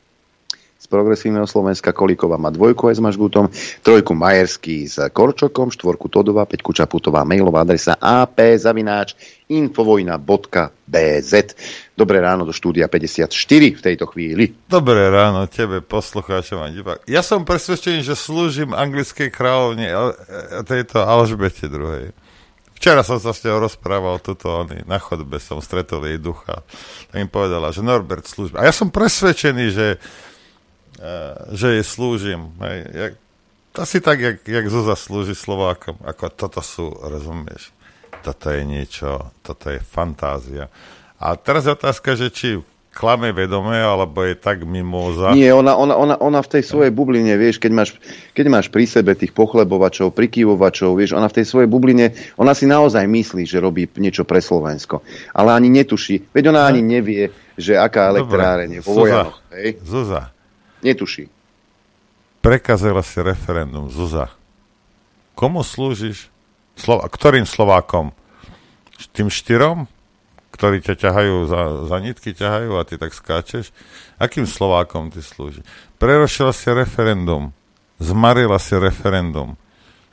z 0.79 0.87
progresívneho 0.87 1.47
Slovenska, 1.47 1.91
Kolíková 1.91 2.39
má 2.39 2.55
dvojku 2.55 2.87
aj 2.91 2.99
s 2.99 3.03
Mažgutom, 3.03 3.51
trojku 3.83 4.15
Majerský 4.15 4.87
s 4.87 4.99
Korčokom, 5.11 5.75
štvorku 5.75 6.07
Todová, 6.07 6.47
peťku 6.47 6.71
Čaputová, 6.71 7.27
mailová 7.27 7.67
adresa 7.67 7.99
apzavináč 7.99 9.19
infovojna.bz. 9.51 11.33
Dobré 11.99 12.19
ráno 12.23 12.47
do 12.47 12.55
štúdia 12.55 12.87
54 12.87 13.31
v 13.79 13.83
tejto 13.83 14.07
chvíli. 14.07 14.55
Dobré 14.71 15.11
ráno 15.11 15.51
tebe, 15.51 15.83
poslucháčom 15.83 16.63
a 16.63 16.71
divák. 16.71 17.03
Ja 17.11 17.27
som 17.27 17.43
presvedčený, 17.43 18.07
že 18.07 18.15
slúžim 18.15 18.71
anglickej 18.71 19.35
kráľovne 19.35 19.87
tejto 20.63 21.03
Alžbete 21.03 21.67
druhej. 21.67 22.15
Včera 22.83 23.07
som 23.07 23.23
sa 23.23 23.31
s 23.31 23.47
ňou 23.47 23.63
rozprával 23.63 24.19
tuto, 24.19 24.67
na 24.91 24.99
chodbe 24.99 25.39
som 25.39 25.63
stretol 25.63 26.03
jej 26.03 26.19
ducha. 26.19 26.67
Tak 27.15 27.15
im 27.15 27.31
povedala, 27.31 27.71
že 27.71 27.79
Norbert 27.79 28.27
slúži. 28.27 28.59
A 28.59 28.67
ja 28.67 28.75
som 28.75 28.91
presvedčený, 28.91 29.71
že, 29.71 30.03
uh, 30.99 31.47
že 31.55 31.79
jej 31.79 31.87
slúžim. 31.87 32.51
Hej. 32.59 32.79
Jak, 32.91 33.13
asi 33.79 34.03
tak, 34.03 34.19
jak, 34.19 34.37
jak 34.43 34.67
Zuzá 34.67 34.99
slúži 34.99 35.39
Slovákom. 35.39 35.95
Ako 36.03 36.35
toto 36.35 36.59
sú, 36.59 36.91
rozumieš, 36.91 37.71
toto 38.27 38.51
je 38.51 38.67
niečo, 38.67 39.31
toto 39.47 39.71
je 39.71 39.79
fantázia. 39.79 40.67
A 41.23 41.39
teraz 41.39 41.71
je 41.71 41.79
otázka, 41.79 42.19
že 42.19 42.35
či 42.35 42.59
klame 42.93 43.33
vedome, 43.33 43.81
alebo 43.81 44.21
je 44.23 44.37
tak 44.37 44.69
mimóza. 44.69 45.33
Nie, 45.33 45.57
ona, 45.57 45.73
ona, 45.73 45.97
ona, 45.97 46.15
ona 46.21 46.41
v 46.45 46.49
tej 46.53 46.63
svojej 46.63 46.93
bubline, 46.93 47.33
vieš, 47.41 47.57
keď 47.57 47.73
máš, 47.73 47.91
keď 48.37 48.47
máš 48.53 48.69
pri 48.69 48.85
sebe 48.85 49.17
tých 49.17 49.33
pochlebovačov, 49.33 50.13
prikyvovačov, 50.13 51.01
vieš, 51.01 51.17
ona 51.17 51.27
v 51.33 51.41
tej 51.41 51.47
svojej 51.49 51.69
bubline, 51.73 52.13
ona 52.37 52.53
si 52.53 52.69
naozaj 52.69 53.09
myslí, 53.09 53.49
že 53.49 53.65
robí 53.65 53.89
niečo 53.97 54.29
pre 54.29 54.45
Slovensko. 54.45 55.01
Ale 55.33 55.57
ani 55.57 55.73
netuší. 55.73 56.29
Veď 56.37 56.53
ona 56.53 56.69
ani 56.69 56.85
nevie, 56.85 57.33
že 57.57 57.81
aká 57.81 58.13
elektráreň 58.13 58.79
je 58.79 58.81
vo 58.85 58.93
Vojanoch. 59.03 59.41
Hej? 59.57 59.81
Zuza. 59.81 60.29
Netuší. 60.85 61.33
Prekazila 62.45 63.01
si 63.01 63.19
referendum, 63.25 63.89
Zuza. 63.89 64.29
Komu 65.33 65.65
slúžiš? 65.65 66.29
Slova, 66.77 67.09
ktorým 67.09 67.49
Slovákom? 67.49 68.13
Tým 69.17 69.33
štyrom? 69.33 69.89
Ktorí 70.53 70.85
ťa 70.85 70.95
ťahajú 71.01 71.37
za, 71.49 71.63
za 71.89 71.97
nitky, 71.99 72.37
ťahajú 72.37 72.77
a 72.77 72.85
ty 72.85 73.01
tak 73.01 73.17
skáčeš. 73.17 73.73
Akým 74.21 74.45
Slovákom 74.45 75.09
ty 75.09 75.25
slúži? 75.25 75.65
Prerošila 75.97 76.53
si 76.53 76.69
referendum. 76.69 77.57
Zmarila 77.97 78.61
si 78.61 78.77
referendum. 78.77 79.57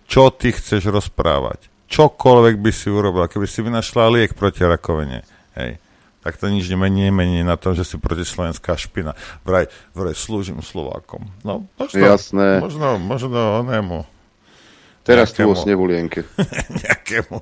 Čo 0.07 0.31
ty 0.31 0.55
chceš 0.55 0.89
rozprávať? 0.89 1.67
Čokoľvek 1.91 2.55
by 2.57 2.71
si 2.73 2.87
urobila, 2.87 3.27
keby 3.27 3.45
si 3.45 3.59
vynašla 3.61 4.09
liek 4.09 4.33
proti 4.33 4.63
rakovine. 4.63 5.27
Hej. 5.59 5.77
Tak 6.19 6.35
to 6.35 6.51
nič 6.51 6.67
nemení, 6.67 7.07
nemení 7.09 7.41
na 7.43 7.55
tom, 7.55 7.73
že 7.73 7.87
si 7.87 7.95
protislovenská 7.95 8.75
špina. 8.75 9.15
Vraj, 9.47 9.71
vraj 9.95 10.15
slúžim 10.15 10.59
Slovákom. 10.59 11.31
No, 11.47 11.65
možno, 11.79 11.99
Jasné. 11.99 12.59
možno, 12.59 12.99
možno 12.99 13.63
onému 13.63 14.03
Teraz 15.03 15.33
tu 15.33 15.47
o 15.47 15.55
snevulienke. 15.55 16.27
nejakému 16.83 17.37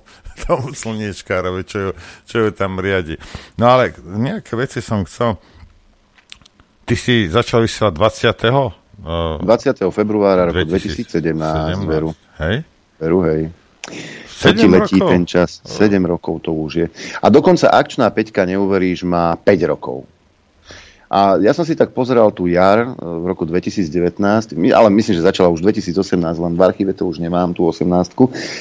tomu 0.47 0.71
slniečkárovi, 0.71 1.61
čo 1.67 1.77
ju, 1.79 1.91
čo 2.23 2.35
ju 2.47 2.49
tam 2.55 2.79
riadi. 2.79 3.19
No 3.59 3.73
ale 3.73 3.91
nejaké 4.01 4.55
veci 4.55 4.79
som 4.79 5.03
chcel... 5.03 5.35
Ty 6.87 6.95
si 6.95 7.27
začal 7.27 7.67
vysielať 7.67 7.93
20. 7.99 9.43
20. 9.43 9.91
februára 9.91 10.47
roku 10.47 10.63
2017, 10.63 11.35
2017 11.35 11.83
veru. 11.83 12.15
Hej? 12.39 12.55
Veru, 12.97 13.19
hej. 13.27 13.41
Letí, 14.45 14.65
letí 14.69 14.97
rokov? 15.01 15.09
ten 15.11 15.23
čas. 15.25 15.61
7 15.65 15.97
rokov 16.05 16.45
to 16.45 16.51
už 16.53 16.71
je. 16.75 16.87
A 17.21 17.27
dokonca 17.27 17.67
akčná 17.73 18.09
peťka, 18.13 18.45
neuveríš, 18.45 19.03
má 19.03 19.35
5 19.35 19.71
rokov. 19.73 20.05
A 21.07 21.39
ja 21.39 21.55
som 21.55 21.63
si 21.63 21.71
tak 21.71 21.95
pozeral 21.95 22.35
tú 22.35 22.51
jar 22.51 22.83
e, 22.83 22.87
v 22.99 23.25
roku 23.31 23.47
2019, 23.47 24.59
ale 24.75 24.87
myslím, 24.91 25.15
že 25.15 25.23
začala 25.23 25.47
už 25.47 25.63
2018, 25.63 26.19
len 26.19 26.53
v 26.59 26.61
archíve 26.61 26.91
to 26.91 27.07
už 27.07 27.23
nemám, 27.23 27.55
tú 27.55 27.63
18. 27.63 28.11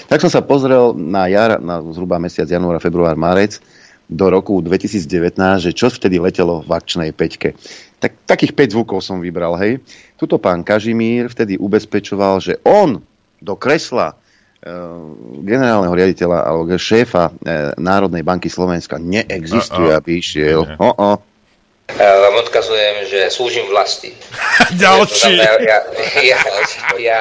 Tak 0.06 0.22
som 0.22 0.30
sa 0.30 0.46
pozrel 0.46 0.94
na 0.94 1.26
jar, 1.26 1.58
na 1.58 1.82
zhruba 1.90 2.22
mesiac 2.22 2.46
január, 2.46 2.78
február, 2.78 3.18
marec 3.18 3.58
do 4.06 4.30
roku 4.30 4.62
2019, 4.62 5.34
že 5.58 5.74
čo 5.74 5.90
vtedy 5.90 6.22
letelo 6.22 6.62
v 6.62 6.70
akčnej 6.70 7.10
peťke. 7.10 7.58
Tak, 7.98 8.30
takých 8.30 8.54
5 8.54 8.74
zvukov 8.78 8.98
som 9.02 9.18
vybral, 9.18 9.58
hej. 9.58 9.82
Tuto 10.14 10.38
pán 10.38 10.62
Kažimír 10.62 11.26
vtedy 11.26 11.58
ubezpečoval, 11.58 12.38
že 12.38 12.62
on 12.62 13.02
do 13.42 13.54
kresla 13.58 14.14
e, 14.14 14.70
generálneho 15.42 15.90
riaditeľa 15.90 16.38
alebo 16.46 16.70
šéfa 16.78 17.24
e, 17.26 17.32
Národnej 17.82 18.22
banky 18.22 18.46
Slovenska 18.46 19.02
neexistuje, 19.02 19.90
aby 19.90 20.22
išiel. 20.22 20.62
O, 20.78 20.90
o, 20.94 21.10
vám 21.94 22.34
odkazujem, 22.42 23.06
že 23.06 23.30
slúžim 23.30 23.70
vlasti. 23.70 24.10
Ďalší. 24.82 25.38
Ja, 25.38 25.54
ja, 25.62 25.78
ja, 26.22 26.40
ja 26.98 27.20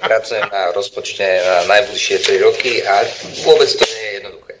pracujem 0.00 0.48
na 0.48 0.72
rozpočte 0.72 1.22
na 1.22 1.68
najbližšie 1.68 2.16
3 2.40 2.46
roky 2.46 2.80
a 2.80 3.04
vôbec 3.44 3.68
to 3.68 3.84
nie 3.84 4.02
je 4.02 4.12
jednoduché. 4.20 4.54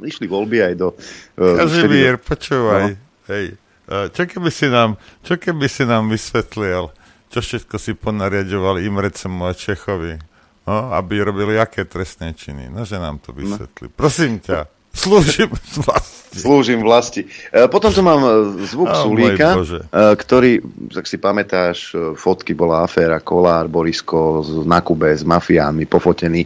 Išli 0.00 0.26
voľby 0.28 0.58
aj 0.72 0.74
do... 0.80 0.88
Uh, 1.36 1.56
Kazimír, 1.60 2.16
počúvaj. 2.20 2.96
No. 2.96 3.00
Hej. 3.28 3.46
Čo 3.86 4.22
keby 4.26 4.50
si 4.50 4.66
nám, 4.66 4.98
čo 5.22 5.38
keby 5.38 5.66
si 5.70 5.86
nám 5.86 6.10
vysvetlil, 6.10 6.90
čo 7.30 7.38
všetko 7.38 7.78
si 7.78 7.94
ponariadoval 7.94 8.82
Imrecemu 8.82 9.46
a 9.46 9.54
Čechovi, 9.54 10.18
no, 10.66 10.90
aby 10.90 11.22
robili 11.22 11.54
aké 11.54 11.86
trestné 11.86 12.34
činy? 12.34 12.66
No, 12.66 12.82
že 12.82 12.98
nám 12.98 13.22
to 13.22 13.30
no. 13.30 13.38
vysvetli. 13.38 13.86
No. 13.86 13.94
Prosím 13.94 14.42
ťa. 14.42 14.66
Slúžim 14.96 15.52
vlasti. 15.52 16.16
Slúžim 16.36 16.80
vlasti. 16.84 17.22
E, 17.52 17.68
potom 17.68 17.92
tu 17.92 18.00
mám 18.00 18.20
e, 18.20 18.30
zvuk 18.68 18.88
oh, 18.92 18.96
Sulíka, 18.96 19.56
e, 19.56 19.64
ktorý, 20.16 20.60
ak 20.92 21.06
si 21.08 21.16
pamätáš, 21.20 21.96
fotky 22.16 22.52
bola 22.52 22.84
aféra 22.84 23.20
Kolár, 23.20 23.68
Borisko 23.68 24.44
na 24.64 24.80
Kube 24.80 25.12
s 25.12 25.24
mafiánmi 25.24 25.84
pofotený 25.88 26.44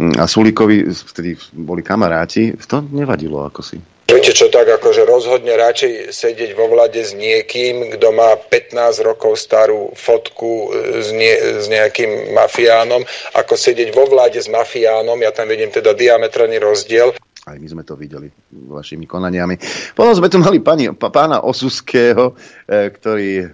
mm, 0.00 0.20
a 0.20 0.24
Sulíkovi 0.24 0.88
vtedy 0.92 1.36
boli 1.56 1.80
kamaráti. 1.80 2.56
To 2.68 2.84
nevadilo 2.84 3.44
ako 3.44 3.60
si. 3.64 3.76
Viete 4.08 4.32
čo, 4.32 4.48
tak 4.48 4.64
akože 4.64 5.04
rozhodne 5.04 5.52
radšej 5.52 6.16
sedieť 6.16 6.56
vo 6.56 6.72
vlade 6.72 7.04
s 7.04 7.12
niekým, 7.12 7.92
kto 7.92 8.08
má 8.16 8.40
15 8.40 9.04
rokov 9.04 9.36
starú 9.36 9.92
fotku 9.92 10.72
s, 10.72 11.12
nie, 11.12 11.36
s 11.36 11.68
nejakým 11.68 12.32
mafiánom, 12.32 13.04
ako 13.36 13.52
sedieť 13.52 13.92
vo 13.92 14.08
vláde 14.08 14.40
s 14.40 14.48
mafiánom, 14.48 15.20
ja 15.20 15.28
tam 15.28 15.52
vidím 15.52 15.68
teda 15.68 15.92
diametrálny 15.92 16.56
rozdiel. 16.56 17.12
Aj 17.48 17.58
my 17.58 17.68
sme 17.68 17.82
to 17.84 17.96
videli 17.96 18.28
vašimi 18.52 19.08
konaniami. 19.08 19.56
Potom 19.96 20.12
sme 20.12 20.28
tu 20.28 20.36
mali 20.36 20.60
pani, 20.60 20.92
pána 20.92 21.40
Osuského, 21.44 22.36
e, 22.68 22.92
ktorý 22.92 23.48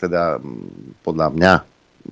teda 0.00 0.40
podľa 1.04 1.28
mňa 1.34 1.52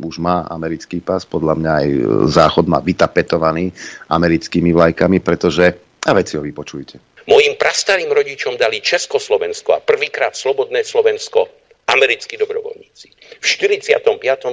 už 0.00 0.24
má 0.24 0.48
americký 0.48 1.04
pas, 1.04 1.24
podľa 1.28 1.54
mňa 1.60 1.72
aj 1.84 1.88
záchod 2.32 2.64
má 2.64 2.80
vytapetovaný 2.80 3.72
americkými 4.08 4.72
vlajkami, 4.72 5.20
pretože, 5.20 5.68
a 6.00 6.10
veci 6.16 6.40
ho 6.40 6.42
vypočujte. 6.42 7.12
Mojim 7.28 7.54
prastarým 7.54 8.10
rodičom 8.10 8.58
dali 8.58 8.82
Československo 8.82 9.78
a 9.78 9.84
prvýkrát 9.84 10.34
Slobodné 10.34 10.82
Slovensko 10.82 11.46
americkí 11.86 12.34
dobrovoľníci. 12.40 13.38
V 13.38 13.44
45. 13.44 14.00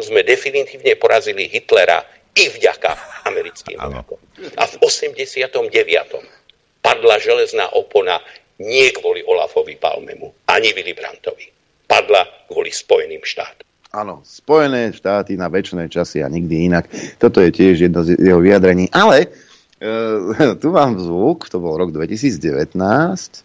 sme 0.05 0.21
definitívne 0.21 0.93
porazili 0.99 1.49
Hitlera 1.49 2.03
i 2.35 2.45
vďaka 2.51 3.23
americkým 3.25 3.79
vojakom. 3.79 4.19
A 4.59 4.63
v 4.69 4.73
89 4.85 6.38
padla 6.81 7.19
železná 7.19 7.71
opona 7.75 8.19
nie 8.59 8.91
kvôli 8.91 9.23
Olafovi 9.23 9.79
Palmemu, 9.79 10.35
ani 10.51 10.75
Willy 10.75 10.91
Brandtovi. 10.91 11.47
Padla 11.87 12.27
kvôli 12.51 12.69
Spojeným 12.69 13.23
štátom. 13.23 13.65
Áno, 13.89 14.21
Spojené 14.21 14.93
štáty 14.93 15.33
na 15.33 15.49
väčšie 15.49 15.89
časy 15.89 16.21
a 16.21 16.29
nikdy 16.29 16.69
inak. 16.69 16.85
Toto 17.17 17.41
je 17.41 17.49
tiež 17.49 17.89
jedno 17.89 18.05
z 18.05 18.19
jeho 18.21 18.37
vyjadrení. 18.37 18.93
Ale 18.93 19.25
e, 19.25 19.27
tu 20.61 20.67
mám 20.69 20.99
zvuk, 21.01 21.49
to 21.49 21.57
bol 21.57 21.73
rok 21.73 21.89
2019, 21.89 22.37
e, 22.77 23.41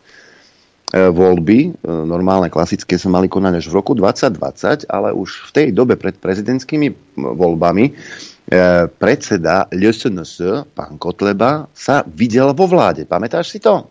voľby, 1.08 1.58
e, 1.64 1.88
normálne 1.88 2.52
klasické 2.52 3.00
sa 3.00 3.08
mali 3.08 3.32
konať 3.32 3.64
až 3.64 3.72
v 3.72 3.76
roku 3.80 3.96
2020, 3.96 4.92
ale 4.92 5.16
už 5.16 5.48
v 5.48 5.50
tej 5.56 5.66
dobe 5.72 5.96
pred 5.96 6.12
prezidentskými 6.20 7.16
voľbami 7.16 7.84
predseda 9.00 9.66
LSNS, 9.72 10.66
pán 10.76 11.00
Kotleba, 11.00 11.66
sa 11.72 12.04
videl 12.04 12.52
vo 12.52 12.68
vláde. 12.68 13.08
Pamätáš 13.08 13.56
si 13.56 13.58
to? 13.58 13.88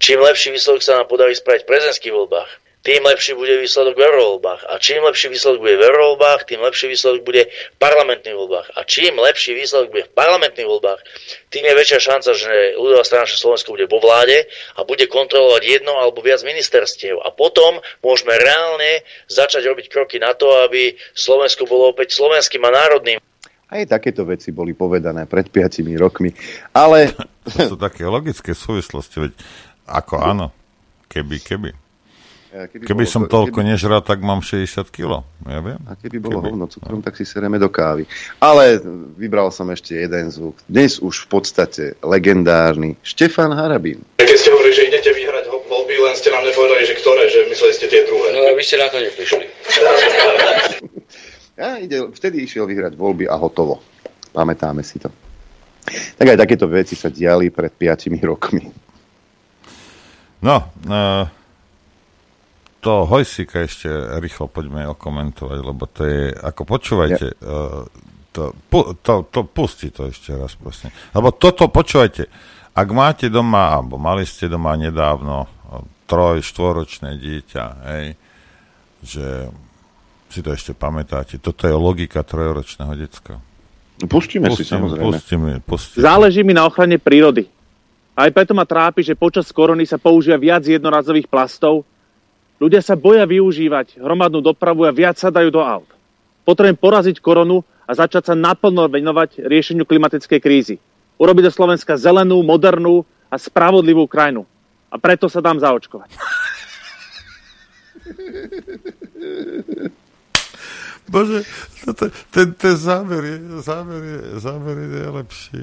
Čím 0.00 0.24
lepší 0.24 0.54
výsledok 0.54 0.80
sa 0.80 1.02
nám 1.02 1.12
podarí 1.12 1.36
spraviť 1.36 1.62
v 1.66 1.70
prezidentských 1.70 2.14
voľbách, 2.14 2.50
tým 2.80 3.04
lepší 3.04 3.36
bude 3.36 3.60
výsledok 3.60 3.92
v 3.92 4.08
eurovoľbách. 4.08 4.72
A 4.72 4.80
čím 4.80 5.04
lepší 5.04 5.28
výsledok 5.28 5.60
bude 5.60 5.76
v 5.76 5.84
eurovoľbách, 5.84 6.48
tým 6.48 6.64
lepší 6.64 6.88
výsledok 6.88 7.28
bude 7.28 7.42
v 7.52 7.76
parlamentných 7.76 8.32
voľbách. 8.32 8.72
A 8.72 8.88
čím 8.88 9.20
lepší 9.20 9.52
výsledok 9.52 9.92
bude 9.92 10.08
v 10.08 10.12
parlamentných 10.16 10.64
voľbách, 10.64 11.00
tým 11.52 11.68
je 11.68 11.74
väčšia 11.76 12.00
šanca, 12.00 12.30
že 12.32 12.80
ľudová 12.80 13.04
strana 13.04 13.28
Slovensko 13.28 13.76
bude 13.76 13.84
vo 13.84 14.00
vláde 14.00 14.48
a 14.80 14.88
bude 14.88 15.04
kontrolovať 15.12 15.62
jedno 15.68 16.00
alebo 16.00 16.24
viac 16.24 16.40
ministerstiev. 16.40 17.20
A 17.20 17.28
potom 17.28 17.84
môžeme 18.00 18.32
reálne 18.40 19.04
začať 19.28 19.68
robiť 19.68 19.92
kroky 19.92 20.16
na 20.16 20.32
to, 20.32 20.48
aby 20.64 20.96
Slovensko 21.12 21.68
bolo 21.68 21.92
opäť 21.92 22.16
slovenským 22.16 22.64
a 22.64 22.72
národným. 22.72 23.20
Aj 23.70 23.82
takéto 23.86 24.26
veci 24.26 24.50
boli 24.50 24.74
povedané 24.74 25.30
pred 25.30 25.46
5 25.46 25.86
rokmi. 25.94 26.34
Ale... 26.74 27.14
To 27.46 27.74
sú 27.74 27.76
také 27.78 28.02
logické 28.02 28.50
súvislosti, 28.50 29.30
veď 29.30 29.32
ako 29.86 30.14
áno, 30.18 30.46
keby, 31.06 31.38
keby. 31.38 31.70
Keby, 32.50 32.82
keby 32.82 33.04
bolo, 33.06 33.14
som 33.14 33.22
toľko 33.30 33.62
keby... 33.62 33.70
nežral, 33.70 34.02
tak 34.02 34.26
mám 34.26 34.42
60 34.42 34.90
kg. 34.90 35.22
Ja 35.46 35.62
viem. 35.62 35.78
A 35.86 35.94
keby 35.94 36.18
bolo 36.18 36.42
keby. 36.42 36.50
hovno 36.50 36.66
cukrom, 36.66 36.98
tak 36.98 37.14
si 37.14 37.22
sereme 37.22 37.62
do 37.62 37.70
kávy. 37.70 38.10
Ale 38.42 38.82
vybral 39.14 39.54
som 39.54 39.70
ešte 39.70 39.94
jeden 39.94 40.34
zvuk. 40.34 40.58
Dnes 40.66 40.98
už 40.98 41.30
v 41.30 41.38
podstate 41.38 41.94
legendárny 42.02 42.98
Štefan 43.06 43.54
Harabín. 43.54 44.02
Keď 44.18 44.34
ste 44.34 44.50
hovorili, 44.50 44.74
že 44.74 44.90
idete 44.90 45.14
vyhrať 45.14 45.46
voľby, 45.46 45.94
len 45.94 46.14
ste 46.18 46.34
nám 46.34 46.42
nepovedali, 46.42 46.82
že 46.90 46.98
ktoré, 46.98 47.30
že 47.30 47.46
mysleli 47.46 47.72
ste 47.78 47.86
tie 47.86 48.02
druhé. 48.10 48.34
No 48.34 48.42
a 48.42 48.50
vy 48.58 48.62
ste 48.66 48.82
na 48.82 48.90
to 48.90 48.98
neprišli. 48.98 49.46
Ja, 51.60 51.76
ide, 51.76 52.08
vtedy 52.08 52.48
išiel 52.48 52.64
vyhrať 52.64 52.96
voľby 52.96 53.28
a 53.28 53.36
hotovo. 53.36 53.84
Pamätáme 54.32 54.80
si 54.80 54.96
to. 54.96 55.12
Tak 56.16 56.32
aj 56.32 56.38
takéto 56.40 56.64
veci 56.64 56.96
sa 56.96 57.12
diali 57.12 57.52
pred 57.52 57.68
5 57.68 58.16
rokmi. 58.24 58.64
No, 60.40 60.56
uh, 60.88 61.28
to 62.80 63.04
Hojsika 63.04 63.68
ešte 63.68 63.92
rýchlo 64.24 64.48
poďme 64.48 64.88
okomentovať, 64.88 65.58
lebo 65.60 65.84
to 65.84 66.08
je, 66.08 66.32
ako 66.32 66.62
počúvajte, 66.64 67.26
ja. 67.28 67.44
uh, 67.44 67.84
to, 68.32 68.56
pu, 68.72 68.96
to, 69.04 69.28
to, 69.28 69.44
pusti 69.44 69.92
to 69.92 70.08
ešte 70.08 70.32
raz, 70.32 70.56
prosím. 70.56 70.88
Lebo 71.12 71.28
toto, 71.36 71.68
počúvajte, 71.68 72.24
ak 72.72 72.88
máte 72.88 73.28
doma, 73.28 73.76
alebo 73.76 74.00
mali 74.00 74.24
ste 74.24 74.48
doma 74.48 74.80
nedávno 74.80 75.44
troj, 76.08 76.40
štvoročné 76.40 77.20
dieťa, 77.20 77.64
hej, 77.92 78.16
že 79.04 79.52
si 80.30 80.40
to 80.40 80.54
ešte 80.54 80.72
pamätáte. 80.72 81.42
Toto 81.42 81.66
je 81.66 81.74
logika 81.74 82.22
trojročného 82.22 82.94
decka. 82.94 83.42
Pustíme, 84.08 84.48
pustíme 84.48 84.56
si, 84.56 84.64
samozrejme. 84.64 85.12
Pustíme, 85.12 85.50
pustíme. 85.60 86.00
Záleží 86.00 86.40
mi 86.40 86.56
na 86.56 86.64
ochrane 86.64 86.96
prírody. 86.96 87.44
Aj 88.16 88.32
preto 88.32 88.56
ma 88.56 88.64
trápi, 88.64 89.04
že 89.04 89.18
počas 89.18 89.52
korony 89.52 89.84
sa 89.84 90.00
používa 90.00 90.40
viac 90.40 90.64
jednorazových 90.64 91.28
plastov. 91.28 91.84
Ľudia 92.60 92.80
sa 92.80 92.96
boja 92.96 93.28
využívať 93.28 94.00
hromadnú 94.00 94.40
dopravu 94.40 94.88
a 94.88 94.92
viac 94.92 95.20
sa 95.20 95.28
dajú 95.28 95.52
do 95.52 95.60
aut. 95.60 95.88
Potrebujem 96.44 96.76
poraziť 96.76 97.16
koronu 97.20 97.64
a 97.84 97.92
začať 97.92 98.32
sa 98.32 98.34
naplno 98.36 98.88
venovať 98.88 99.44
riešeniu 99.44 99.84
klimatickej 99.84 100.40
krízy. 100.40 100.76
Urobiť 101.20 101.48
do 101.48 101.52
Slovenska 101.52 102.00
zelenú, 102.00 102.40
modernú 102.40 103.04
a 103.28 103.36
spravodlivú 103.36 104.08
krajinu. 104.08 104.48
A 104.88 104.96
preto 104.96 105.28
sa 105.28 105.44
dám 105.44 105.60
zaočkovať. 105.60 106.10
Bože, 111.10 111.42
toto, 111.82 112.06
ten, 112.30 112.54
ten 112.54 112.74
zámer 112.78 113.22
je, 113.26 113.36
zámer 113.66 114.02
je, 114.02 114.20
zámer 114.38 114.76
je 114.78 114.88
najlepší. 114.94 115.62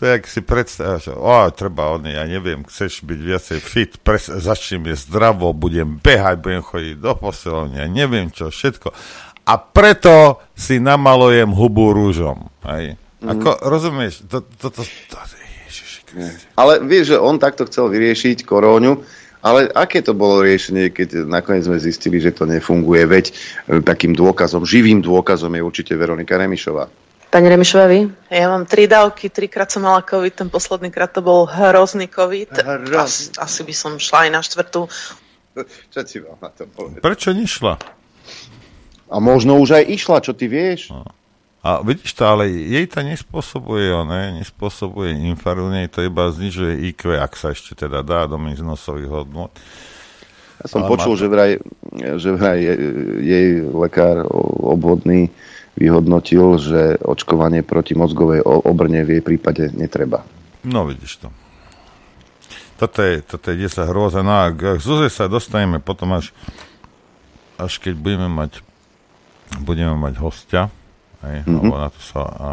To 0.00 0.02
je, 0.08 0.10
ak 0.16 0.24
si 0.26 0.40
predstavíš, 0.40 1.12
o, 1.12 1.36
treba 1.52 1.94
on, 1.94 2.08
ja 2.08 2.24
neviem, 2.24 2.64
chceš 2.64 3.04
byť 3.04 3.20
viacej 3.20 3.58
fit, 3.60 3.92
pres, 4.00 4.32
začnem 4.32 4.90
je 4.90 4.96
zdravo, 4.96 5.52
budem 5.52 6.00
behať, 6.00 6.40
budem 6.40 6.64
chodiť 6.64 6.96
do 6.98 7.12
posilovne, 7.14 7.84
neviem 7.86 8.32
čo, 8.32 8.48
všetko. 8.48 8.90
A 9.46 9.54
preto 9.60 10.40
si 10.56 10.80
namalujem 10.80 11.52
hubu 11.52 11.92
rúžom. 11.92 12.50
Hej. 12.66 12.98
Mm. 13.22 13.28
Ako, 13.38 13.62
rozumieš, 13.62 14.26
to, 14.26 14.42
to, 14.42 14.74
to, 14.74 14.82
to, 14.82 15.14
to 15.14 15.36
Ježiši, 15.70 16.00
Ale 16.58 16.82
vieš, 16.82 17.14
že 17.14 17.22
on 17.22 17.38
takto 17.38 17.68
chcel 17.70 17.86
vyriešiť 17.86 18.42
koróňu, 18.42 19.04
ale 19.42 19.66
aké 19.74 20.00
to 20.06 20.14
bolo 20.14 20.40
riešenie, 20.46 20.94
keď 20.94 21.26
nakoniec 21.26 21.66
sme 21.66 21.82
zistili, 21.82 22.22
že 22.22 22.30
to 22.30 22.46
nefunguje? 22.46 23.02
Veď 23.10 23.24
e, 23.28 23.32
takým 23.82 24.14
dôkazom, 24.14 24.62
živým 24.62 25.02
dôkazom 25.02 25.50
je 25.58 25.62
určite 25.66 25.92
Veronika 25.98 26.38
Remišová. 26.38 26.86
Pani 27.32 27.48
Remišová, 27.50 27.90
vy? 27.90 28.06
Ja 28.30 28.46
mám 28.52 28.68
tri 28.70 28.86
dávky, 28.86 29.32
trikrát 29.32 29.66
som 29.66 29.82
mala 29.82 30.04
COVID, 30.06 30.46
ten 30.46 30.48
posledný 30.52 30.94
krát 30.94 31.10
to 31.10 31.24
bol 31.24 31.48
hrozný 31.50 32.06
COVID. 32.06 32.54
Hrozný. 32.54 32.94
As, 32.94 33.34
asi 33.34 33.66
by 33.66 33.74
som 33.74 33.92
šla 33.98 34.28
aj 34.28 34.30
na 34.30 34.40
štvrtú. 34.44 34.86
čo 35.90 36.00
ti 36.06 36.22
mám 36.22 36.38
na 36.38 36.50
to 36.54 36.68
povedať? 36.68 37.00
Prečo 37.02 37.34
nešla? 37.34 37.74
A 39.12 39.16
možno 39.20 39.58
už 39.58 39.80
aj 39.80 39.84
išla, 39.90 40.24
čo 40.24 40.32
ty 40.32 40.46
vieš? 40.48 40.94
No. 40.94 41.08
A 41.62 41.78
vidíš 41.78 42.18
to, 42.18 42.26
ale 42.26 42.50
jej 42.50 42.90
to 42.90 43.06
nespôsobuje, 43.06 43.94
ne? 44.10 44.42
nespôsobuje 44.42 45.14
infarkt, 45.30 45.70
nej 45.70 45.86
to 45.86 46.02
iba 46.02 46.26
znižuje 46.26 46.90
IQ, 46.90 47.14
ak 47.14 47.38
sa 47.38 47.54
ešte 47.54 47.86
teda 47.86 48.02
dá 48.02 48.26
do 48.26 48.34
nosových 48.42 49.06
hodnot. 49.06 49.54
Ja 50.58 50.66
som 50.66 50.82
ale 50.82 50.90
počul, 50.90 51.14
to... 51.14 51.22
že 51.22 51.26
vraj, 51.30 51.52
že 52.18 52.28
vraj 52.34 52.58
jej 53.22 53.62
lekár 53.62 54.26
obvodný 54.66 55.30
vyhodnotil, 55.78 56.58
že 56.58 56.98
očkovanie 56.98 57.62
proti 57.62 57.94
mozgovej 57.94 58.42
obrne 58.42 59.06
v 59.06 59.18
jej 59.18 59.22
prípade 59.22 59.70
netreba. 59.70 60.26
No 60.66 60.82
vidíš 60.82 61.22
to. 61.22 61.28
Toto 62.74 63.06
je, 63.06 63.22
toto 63.22 63.54
je 63.54 63.70
10 63.70 63.86
hrôza. 63.86 64.26
No 64.26 64.34
a 64.34 64.50
k 64.50 64.82
Zuze 64.82 65.06
sa 65.14 65.30
dostaneme 65.30 65.78
potom 65.78 66.18
až, 66.18 66.34
až 67.54 67.78
keď 67.78 67.94
budeme 67.94 68.26
mať 68.26 68.66
budeme 69.62 69.94
mať 69.94 70.16
hostia 70.18 70.72
Hej, 71.22 71.36
mm-hmm. 71.46 71.56
Lebo 71.58 71.74
na 71.78 71.88
to 71.88 72.00
sa 72.02 72.22
a 72.22 72.50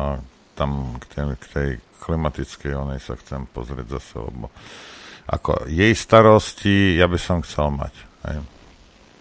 tam 0.54 1.00
k 1.00 1.06
tej, 1.10 1.26
k 1.40 1.46
tej 1.50 1.70
klimatickej 2.04 2.74
onej 2.76 3.00
sa 3.00 3.16
chcem 3.16 3.48
pozrieť 3.50 4.00
zase, 4.00 4.20
lebo 4.20 4.52
ako 5.30 5.70
jej 5.70 5.94
starosti 5.94 6.98
ja 6.98 7.06
by 7.06 7.20
som 7.22 7.46
chcel 7.46 7.70
mať. 7.70 7.94
Hej. 8.26 8.38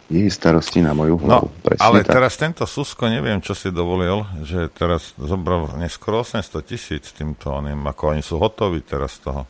Jej 0.08 0.32
starosti 0.32 0.80
na 0.80 0.96
moju 0.96 1.20
hlavu. 1.20 1.52
No, 1.52 1.76
ale 1.84 2.00
tak. 2.00 2.16
teraz 2.16 2.40
tento 2.40 2.64
Susko, 2.64 3.12
neviem, 3.12 3.44
čo 3.44 3.52
si 3.52 3.68
dovolil, 3.68 4.24
že 4.40 4.72
teraz 4.72 5.12
zobral 5.20 5.76
neskoro 5.76 6.24
800 6.24 6.64
tisíc 6.64 7.12
týmto 7.12 7.52
oným, 7.52 7.84
ako 7.84 8.16
oni 8.16 8.24
sú 8.24 8.40
hotoví 8.40 8.80
teraz 8.80 9.20
z 9.20 9.28
toho. 9.28 9.44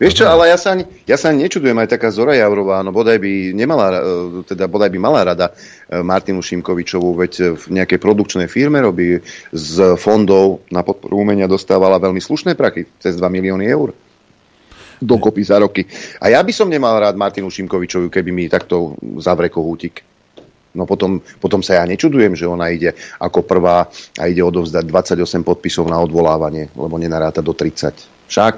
Vieš 0.00 0.22
čo, 0.22 0.24
ale 0.24 0.48
ja 0.48 0.56
sa, 0.56 0.76
ja 1.04 1.16
sa 1.20 1.28
nečudujem, 1.30 1.76
aj 1.76 1.92
taká 1.92 2.08
Zora 2.08 2.32
Javrová, 2.32 2.80
no 2.80 2.92
bodaj 2.94 3.20
by, 3.20 3.52
nemala, 3.52 3.86
e, 3.92 4.00
teda 4.48 4.64
bodaj 4.64 4.88
by 4.88 4.98
mala 4.98 5.20
rada 5.22 5.52
e, 5.52 6.00
Martinu 6.00 6.40
Šimkovičovú, 6.40 7.20
veď 7.20 7.56
v 7.56 7.64
nejakej 7.80 7.98
produkčnej 8.00 8.48
firme 8.48 8.80
robí 8.80 9.20
z 9.52 9.74
fondov 10.00 10.64
na 10.72 10.80
podporu 10.80 11.20
umenia 11.20 11.44
dostávala 11.44 12.00
veľmi 12.00 12.20
slušné 12.20 12.56
prachy, 12.56 12.88
cez 12.96 13.16
2 13.16 13.24
milióny 13.28 13.68
eur 13.68 13.92
dokopy 15.00 15.40
za 15.40 15.56
roky. 15.56 15.88
A 16.20 16.28
ja 16.28 16.44
by 16.44 16.52
som 16.52 16.68
nemal 16.68 17.00
rád 17.00 17.16
Martinu 17.16 17.48
Šimkovičovu, 17.48 18.12
keby 18.12 18.30
mi 18.36 18.52
takto 18.52 19.00
zavre 19.16 19.48
kohútik. 19.48 20.04
No 20.70 20.86
potom, 20.86 21.18
potom 21.42 21.66
sa 21.66 21.82
ja 21.82 21.84
nečudujem, 21.88 22.38
že 22.38 22.46
ona 22.46 22.70
ide 22.70 22.94
ako 23.18 23.42
prvá 23.42 23.90
a 24.14 24.22
ide 24.30 24.44
odovzdať 24.44 24.86
28 24.86 25.42
podpisov 25.42 25.90
na 25.90 25.98
odvolávanie, 25.98 26.70
lebo 26.78 26.94
nenaráta 26.94 27.42
do 27.42 27.50
30. 27.50 28.30
Však? 28.30 28.54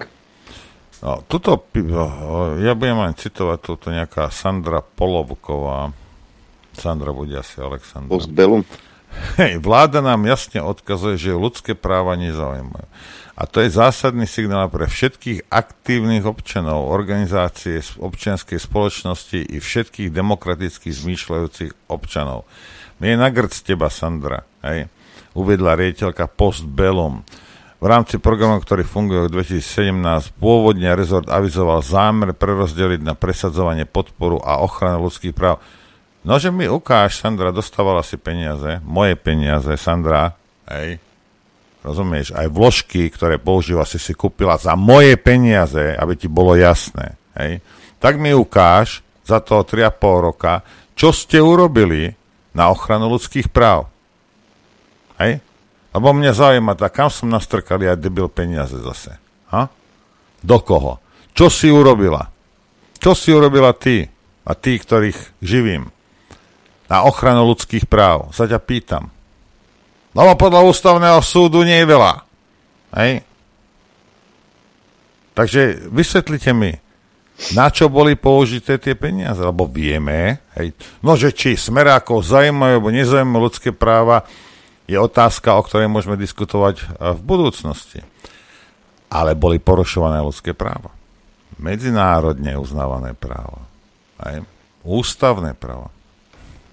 Tuto, 1.02 1.66
ja 2.62 2.78
budem 2.78 2.98
len 3.02 3.14
citovať 3.18 3.58
toto 3.58 3.90
nejaká 3.90 4.30
Sandra 4.30 4.78
Polovková. 4.78 5.90
Sandra 6.78 7.10
bude 7.10 7.34
asi 7.34 7.58
Aleksandra. 7.58 8.06
Postbellum. 8.06 8.62
Hej, 9.36 9.60
vláda 9.60 10.00
nám 10.00 10.24
jasne 10.24 10.62
odkazuje, 10.62 11.18
že 11.18 11.36
ľudské 11.36 11.74
práva 11.74 12.14
nezaujímajú. 12.14 12.86
A 13.34 13.42
to 13.50 13.60
je 13.60 13.74
zásadný 13.74 14.30
signál 14.30 14.70
pre 14.70 14.86
všetkých 14.86 15.50
aktívnych 15.50 16.22
občanov, 16.22 16.88
organizácie 16.88 17.82
občianskej 17.98 18.62
spoločnosti 18.62 19.42
i 19.42 19.58
všetkých 19.58 20.12
demokraticky 20.14 20.94
zmýšľajúcich 20.94 21.90
občanov. 21.90 22.46
My 23.02 23.12
je 23.12 23.16
na 23.18 23.28
grc 23.34 23.52
teba, 23.66 23.90
Sandra, 23.90 24.46
hej, 24.62 24.86
uvedla 25.34 25.74
riediteľka 25.74 26.30
Postbellum. 26.30 27.26
V 27.82 27.90
rámci 27.90 28.22
programu, 28.22 28.62
ktorý 28.62 28.86
funguje 28.86 29.26
od 29.26 29.34
2017, 29.34 30.38
pôvodne 30.38 30.94
rezort 30.94 31.26
avizoval 31.26 31.82
zámer 31.82 32.30
prerozdeliť 32.30 33.02
na 33.02 33.18
presadzovanie 33.18 33.90
podporu 33.90 34.38
a 34.38 34.62
ochranu 34.62 35.10
ľudských 35.10 35.34
práv. 35.34 35.58
Nože 36.22 36.54
mi 36.54 36.70
ukáž, 36.70 37.18
Sandra, 37.18 37.50
dostávala 37.50 38.06
si 38.06 38.14
peniaze, 38.22 38.78
moje 38.86 39.18
peniaze, 39.18 39.74
Sandra, 39.74 40.30
hej, 40.70 41.02
rozumieš, 41.82 42.30
aj 42.38 42.46
vložky, 42.54 43.10
ktoré 43.10 43.42
používa, 43.42 43.82
si 43.82 43.98
si 43.98 44.14
kúpila 44.14 44.54
za 44.62 44.78
moje 44.78 45.18
peniaze, 45.18 45.98
aby 45.98 46.14
ti 46.14 46.30
bolo 46.30 46.54
jasné, 46.54 47.18
hej, 47.34 47.58
tak 47.98 48.14
mi 48.14 48.30
ukáž 48.30 49.02
za 49.26 49.42
to 49.42 49.58
3,5 49.66 49.98
roka, 50.30 50.62
čo 50.94 51.10
ste 51.10 51.42
urobili 51.42 52.14
na 52.54 52.70
ochranu 52.70 53.10
ľudských 53.10 53.50
práv. 53.50 53.90
Hej? 55.18 55.42
Lebo 55.92 56.16
mňa 56.16 56.33
zaujíma, 56.33 56.72
tak 56.76 56.96
kam 56.96 57.12
som 57.12 57.28
nastrkal 57.28 57.76
ja 57.85 57.92
debil 57.92 58.28
peniaze 58.33 58.81
zase? 58.81 59.20
Ha? 59.52 59.68
Do 60.40 60.59
koho? 60.64 60.98
Čo 61.37 61.52
si 61.52 61.68
urobila? 61.68 62.33
Čo 62.96 63.12
si 63.12 63.28
urobila 63.33 63.76
ty 63.76 64.09
a 64.48 64.52
tí, 64.57 64.81
ktorých 64.81 65.44
živím? 65.44 65.92
Na 66.88 67.05
ochranu 67.05 67.44
ľudských 67.52 67.88
práv. 67.88 68.33
Sa 68.33 68.48
ťa 68.48 68.61
pýtam. 68.61 69.12
Lebo 70.12 70.33
podľa 70.37 70.64
ústavného 70.68 71.20
súdu 71.24 71.64
nie 71.64 71.76
je 71.81 71.88
veľa. 71.88 72.12
Hej? 72.96 73.12
Takže 75.33 75.88
vysvetlite 75.88 76.52
mi, 76.52 76.76
na 77.57 77.72
čo 77.72 77.88
boli 77.88 78.14
použité 78.20 78.76
tie 78.76 78.92
peniaze, 78.92 79.40
lebo 79.40 79.64
vieme, 79.64 80.44
hej, 80.55 80.76
no 81.00 81.16
že 81.16 81.33
či 81.33 81.57
smerákov 81.57 82.20
zaujímajú 82.28 82.74
alebo 82.76 82.92
nezaujímajú 82.92 83.40
ľudské 83.40 83.70
práva, 83.72 84.28
je 84.86 84.98
otázka, 84.98 85.54
o 85.54 85.62
ktorej 85.62 85.86
môžeme 85.86 86.18
diskutovať 86.18 86.82
e, 86.82 86.84
v 87.14 87.20
budúcnosti. 87.22 88.00
Ale 89.12 89.36
boli 89.36 89.60
porušované 89.60 90.24
ľudské 90.24 90.56
práva. 90.56 90.90
Medzinárodne 91.60 92.56
uznávané 92.56 93.12
práva. 93.12 93.62
Aj 94.16 94.40
ústavné 94.82 95.52
práva. 95.54 95.92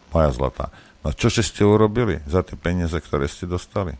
Moja 0.10 0.30
zlatá. 0.34 0.66
No 1.06 1.14
čo 1.14 1.30
ste 1.30 1.64
urobili 1.64 2.20
za 2.26 2.42
tie 2.42 2.58
peniaze, 2.60 2.96
ktoré 2.98 3.30
ste 3.30 3.46
dostali? 3.46 3.94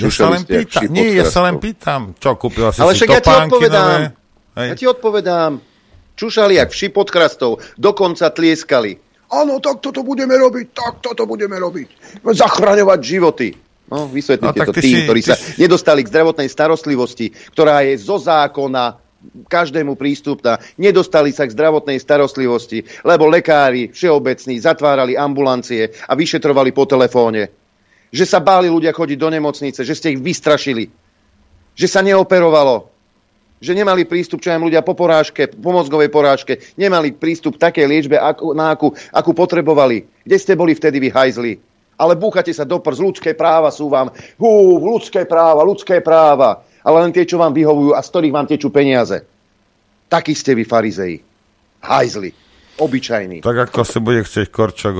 Ja 0.00 0.08
sa 0.08 0.32
len 0.32 0.42
pýtam. 0.46 0.82
Nie, 0.88 1.12
ja 1.12 1.26
sa 1.28 1.44
len 1.44 1.60
pýtam. 1.60 2.16
Čo, 2.16 2.38
kúpila 2.40 2.72
si 2.72 2.80
Ale 2.80 2.96
si 2.96 3.04
však 3.04 3.10
ja 3.10 3.20
ti 3.20 3.32
odpovedám. 3.32 3.88
Nové? 3.88 4.68
Ja 4.70 4.74
ti 4.76 4.86
odpovedám. 4.88 5.52
Čušali 6.16 6.52
jak 6.60 6.68
vši 6.72 6.88
pod 6.92 7.08
krastou. 7.08 7.60
Dokonca 7.76 8.28
tlieskali 8.32 9.09
áno, 9.30 9.62
tak 9.62 9.78
toto 9.78 10.02
budeme 10.02 10.34
robiť, 10.34 10.66
tak 10.74 10.94
toto 11.00 11.24
budeme 11.24 11.56
robiť. 11.56 12.20
Zachraňovať 12.26 13.00
životy. 13.00 13.48
No, 13.90 14.06
vysvetlite 14.06 14.60
no, 14.62 14.66
to 14.70 14.74
tým, 14.78 14.86
si, 14.86 15.02
ktorí 15.02 15.20
sa 15.22 15.34
si... 15.34 15.58
nedostali 15.58 16.06
k 16.06 16.10
zdravotnej 16.14 16.46
starostlivosti, 16.46 17.34
ktorá 17.50 17.82
je 17.82 17.98
zo 17.98 18.22
zákona 18.22 19.02
každému 19.50 19.98
prístupná. 19.98 20.62
Nedostali 20.78 21.34
sa 21.34 21.44
k 21.44 21.54
zdravotnej 21.54 21.98
starostlivosti, 21.98 22.86
lebo 23.02 23.26
lekári 23.26 23.90
všeobecní 23.90 24.62
zatvárali 24.62 25.18
ambulancie 25.18 25.90
a 26.06 26.14
vyšetrovali 26.14 26.70
po 26.70 26.86
telefóne. 26.86 27.50
Že 28.10 28.24
sa 28.26 28.38
báli 28.42 28.70
ľudia 28.70 28.94
chodiť 28.94 29.18
do 29.18 29.30
nemocnice, 29.30 29.82
že 29.86 29.94
ste 29.94 30.14
ich 30.14 30.22
vystrašili. 30.22 30.90
Že 31.74 31.86
sa 31.86 32.00
neoperovalo 32.02 32.89
že 33.60 33.76
nemali 33.76 34.08
prístup, 34.08 34.40
čo 34.40 34.50
aj 34.50 34.58
ľudia 34.58 34.80
po 34.80 34.96
porážke, 34.96 35.52
po 35.52 35.70
mozgovej 35.70 36.08
porážke, 36.08 36.58
nemali 36.80 37.12
prístup 37.12 37.60
k 37.60 37.68
takej 37.68 37.86
liečbe, 37.86 38.16
akú, 38.16 38.56
na 38.56 38.72
akú, 38.72 38.96
akú 39.12 39.36
potrebovali. 39.36 40.08
Kde 40.24 40.36
ste 40.40 40.56
boli 40.56 40.72
vtedy 40.72 40.96
vy 40.96 41.12
hajzli? 41.12 41.52
Ale 42.00 42.16
búchate 42.16 42.48
sa 42.56 42.64
do 42.64 42.80
prs, 42.80 42.96
ľudské 42.96 43.36
práva 43.36 43.68
sú 43.68 43.92
vám, 43.92 44.08
hú, 44.40 44.80
ľudské 44.80 45.28
práva, 45.28 45.60
ľudské 45.60 46.00
práva, 46.00 46.64
ale 46.80 47.04
len 47.04 47.12
tie, 47.12 47.28
čo 47.28 47.36
vám 47.36 47.52
vyhovujú 47.52 47.92
a 47.92 48.00
z 48.00 48.08
ktorých 48.08 48.32
vám 48.32 48.48
tečú 48.48 48.72
peniaze. 48.72 49.20
Takí 50.08 50.32
ste 50.32 50.56
vy, 50.56 50.64
farizei. 50.64 51.20
Hajzli. 51.84 52.32
Obyčajní. 52.80 53.44
Tak 53.44 53.68
ako 53.68 53.84
si 53.84 54.00
bude 54.00 54.24
chcieť 54.24 54.48
Korčok 54.48 54.96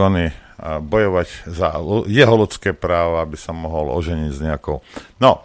bojovať 0.61 1.49
za 1.49 1.81
jeho 2.05 2.35
ľudské 2.37 2.77
práva, 2.77 3.25
aby 3.25 3.41
sa 3.41 3.57
mohol 3.57 3.97
oženiť 3.97 4.31
s 4.37 4.41
nejakou... 4.45 4.85
No, 5.17 5.41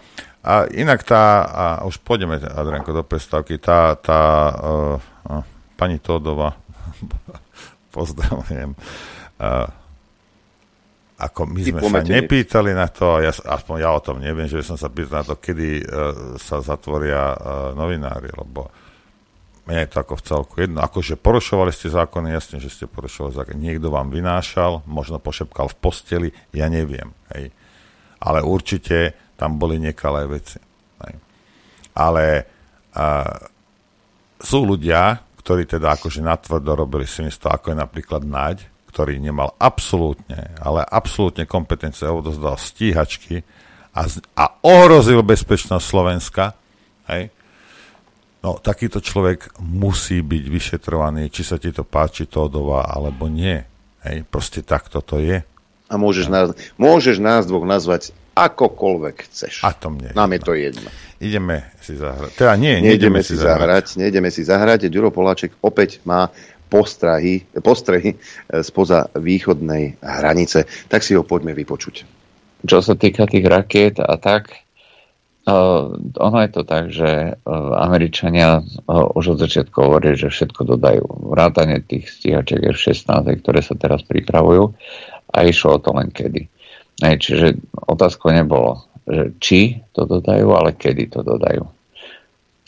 a 0.46 0.70
inak 0.70 1.02
tá, 1.02 1.42
a 1.42 1.66
už 1.90 1.98
pôjdeme, 2.06 2.38
Adrianko, 2.38 2.94
do 2.94 3.02
prestávky, 3.02 3.58
tá, 3.58 3.98
tá 3.98 4.22
uh, 4.54 4.96
uh, 5.26 5.42
pani 5.74 5.98
Todova, 5.98 6.54
pozdravujem, 7.96 8.78
uh, 9.42 9.68
ako 11.18 11.50
my 11.50 11.62
sme 11.66 11.82
sa 11.82 12.04
nepýtali 12.06 12.78
na 12.78 12.86
to, 12.92 13.24
ja, 13.26 13.34
aspoň 13.34 13.76
ja 13.82 13.90
o 13.90 14.04
tom 14.04 14.22
neviem, 14.22 14.46
že 14.46 14.62
som 14.62 14.78
sa 14.78 14.92
pýtal 14.92 15.26
na 15.26 15.26
to, 15.26 15.36
kedy 15.42 15.82
uh, 15.82 16.38
sa 16.38 16.62
zatvoria 16.62 17.34
uh, 17.34 17.38
novinári, 17.74 18.30
lebo 18.30 18.70
mne 19.66 19.82
je 19.82 19.90
to 19.90 19.98
ako 19.98 20.14
v 20.14 20.26
celku 20.30 20.54
jedno. 20.62 20.78
Akože 20.86 21.18
porušovali 21.18 21.74
ste 21.74 21.90
zákony, 21.90 22.38
jasne, 22.38 22.62
že 22.62 22.70
ste 22.70 22.86
porušovali 22.86 23.34
zákony. 23.34 23.58
Niekto 23.58 23.90
vám 23.90 24.14
vynášal, 24.14 24.86
možno 24.86 25.18
pošepkal 25.18 25.74
v 25.74 25.78
posteli, 25.82 26.30
ja 26.54 26.70
neviem. 26.70 27.10
Hej. 27.34 27.50
Ale 28.22 28.46
určite 28.46 29.25
tam 29.36 29.60
boli 29.60 29.80
nekalé 29.80 30.28
veci. 30.28 30.60
Ale 31.96 32.26
a, 32.92 33.24
sú 34.36 34.68
ľudia, 34.68 35.24
ktorí 35.40 35.64
teda 35.70 35.96
akože 35.96 36.20
natvrdo 36.20 36.76
robili 36.76 37.08
si 37.08 37.24
to, 37.24 37.48
ako 37.48 37.72
je 37.72 37.78
napríklad 37.78 38.26
Naď, 38.28 38.68
ktorý 38.92 39.20
nemal 39.20 39.56
absolútne, 39.60 40.56
ale 40.60 40.84
absolútne 40.84 41.44
kompetencie, 41.48 42.08
odozdal 42.08 42.60
stíhačky 42.60 43.44
a, 43.96 44.08
a 44.36 44.46
ohrozil 44.64 45.24
bezpečnosť 45.24 45.84
Slovenska. 45.84 46.56
Hej. 47.12 47.32
No, 48.44 48.62
takýto 48.62 49.02
človek 49.02 49.58
musí 49.60 50.22
byť 50.22 50.44
vyšetrovaný, 50.48 51.34
či 51.34 51.42
sa 51.42 51.58
ti 51.60 51.72
to 51.76 51.82
páči 51.82 52.30
Tódová, 52.30 52.88
alebo 52.88 53.26
nie. 53.26 53.58
Hej, 54.06 54.22
proste 54.30 54.62
takto 54.62 55.02
to 55.02 55.18
je. 55.18 55.42
A 55.90 55.94
môžeš 55.98 56.28
nás, 56.30 56.48
môžeš 56.78 57.18
nás 57.22 57.46
dvoch 57.46 57.66
nazvať 57.66 58.14
akokoľvek 58.36 59.16
chceš. 59.32 59.64
A 59.64 59.72
to 59.72 59.96
mne. 59.96 60.12
Nám 60.12 60.36
je 60.36 60.42
to 60.44 60.54
jedno. 60.54 60.90
Ideme 61.24 61.72
si 61.80 61.96
zahrať. 61.96 62.32
Teda 62.36 62.54
nie, 62.60 62.84
nejdeme, 62.84 62.92
nejdeme 62.92 63.20
si 63.24 63.36
zahrať. 63.40 63.48
zahrať. 63.48 63.86
Nejdeme 63.96 64.30
si 64.30 64.42
zahrať. 64.44 64.80
Ďuro 64.92 65.10
Poláček 65.16 65.56
opäť 65.64 66.04
má 66.04 66.28
postrahy, 66.68 67.48
postrehy 67.64 68.14
eh, 68.14 68.60
spoza 68.60 69.08
východnej 69.16 69.96
hranice. 70.04 70.68
Tak 70.92 71.02
si 71.02 71.16
ho 71.16 71.24
poďme 71.24 71.56
vypočuť. 71.56 72.04
Čo 72.66 72.84
sa 72.84 72.94
týka 73.00 73.24
tých 73.26 73.48
rakiet 73.48 74.04
a 74.04 74.20
tak, 74.20 74.66
Uh, 75.46 75.94
ono 76.18 76.42
je 76.42 76.50
to 76.50 76.66
tak, 76.66 76.90
že 76.90 77.38
uh, 77.38 77.78
Američania 77.78 78.66
uh, 78.66 79.14
už 79.14 79.38
od 79.38 79.46
začiatku 79.46 79.78
hovorí, 79.78 80.18
že 80.18 80.34
všetko 80.34 80.74
dodajú. 80.74 81.06
Vrátane 81.06 81.86
tých 81.86 82.10
stíhačiek 82.10 82.74
F-16, 82.74 83.46
ktoré 83.46 83.62
sa 83.62 83.78
teraz 83.78 84.02
pripravujú 84.10 84.74
a 85.30 85.38
išlo 85.46 85.78
o 85.78 85.82
to 85.86 85.94
len 85.94 86.10
kedy. 86.10 86.50
Ne, 87.04 87.20
čiže 87.20 87.60
otázkou 87.76 88.32
nebolo, 88.32 88.88
že 89.04 89.36
či 89.44 89.60
to 89.92 90.08
dodajú, 90.08 90.48
ale 90.56 90.78
kedy 90.78 91.12
to 91.12 91.26
dodajú. 91.26 91.68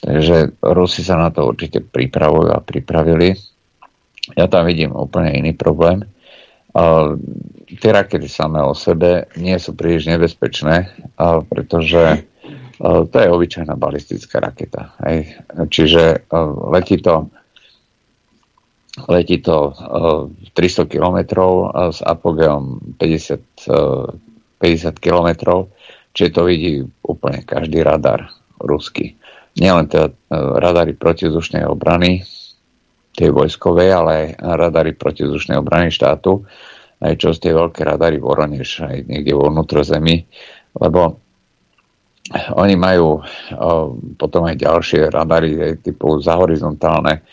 Takže 0.03 0.59
Rusi 0.61 1.01
sa 1.01 1.17
na 1.17 1.29
to 1.31 1.47
určite 1.47 1.81
pripravujú 1.81 2.53
a 2.53 2.61
pripravili. 2.61 3.33
Ja 4.35 4.51
tam 4.51 4.67
vidím 4.67 4.91
úplne 4.93 5.31
iný 5.33 5.55
problém. 5.55 6.03
Uh, 6.75 7.17
tie 7.81 7.89
rakety 7.89 8.29
samé 8.29 8.61
o 8.61 8.77
sebe 8.77 9.25
nie 9.39 9.57
sú 9.57 9.73
príliš 9.73 10.05
nebezpečné, 10.11 10.93
uh, 11.17 11.41
pretože 11.41 12.27
to 12.77 13.15
je 13.17 13.27
obyčajná 13.33 13.73
balistická 13.73 14.37
raketa. 14.37 14.93
Hej. 15.01 15.33
Čiže 15.49 16.29
letí 16.69 17.01
to, 17.01 17.25
letí 19.05 19.37
to 19.45 19.77
300 20.57 20.89
km 20.89 21.17
s 21.93 22.01
apogeom 22.01 22.81
50, 22.97 23.69
50 24.57 24.97
km, 24.97 25.29
čiže 26.17 26.33
to 26.33 26.41
vidí 26.49 26.81
úplne 27.05 27.45
každý 27.45 27.85
radar 27.85 28.33
ruský. 28.57 29.13
Nielen 29.61 29.85
teda 29.85 30.09
radary 30.57 30.97
protizdušnej 30.97 31.65
obrany, 31.69 32.25
tej 33.17 33.33
vojskovej, 33.33 33.89
ale 33.89 34.11
aj 34.13 34.27
radary 34.57 34.93
protizdušnej 34.93 35.57
obrany 35.57 35.89
štátu, 35.89 36.45
aj 37.01 37.13
čo 37.17 37.33
z 37.33 37.49
tie 37.49 37.53
veľké 37.53 37.81
radary 37.85 38.21
Voroneš, 38.21 38.85
aj 38.85 39.09
niekde 39.09 39.33
vo 39.33 39.49
vnútrozemí, 39.49 40.25
lebo 40.77 41.17
oni 42.57 42.75
majú 42.77 43.21
potom 44.17 44.45
aj 44.45 44.61
ďalšie 44.61 45.09
radary 45.09 45.81
typu 45.81 46.21
za 46.21 46.37
horizontálne. 46.37 47.25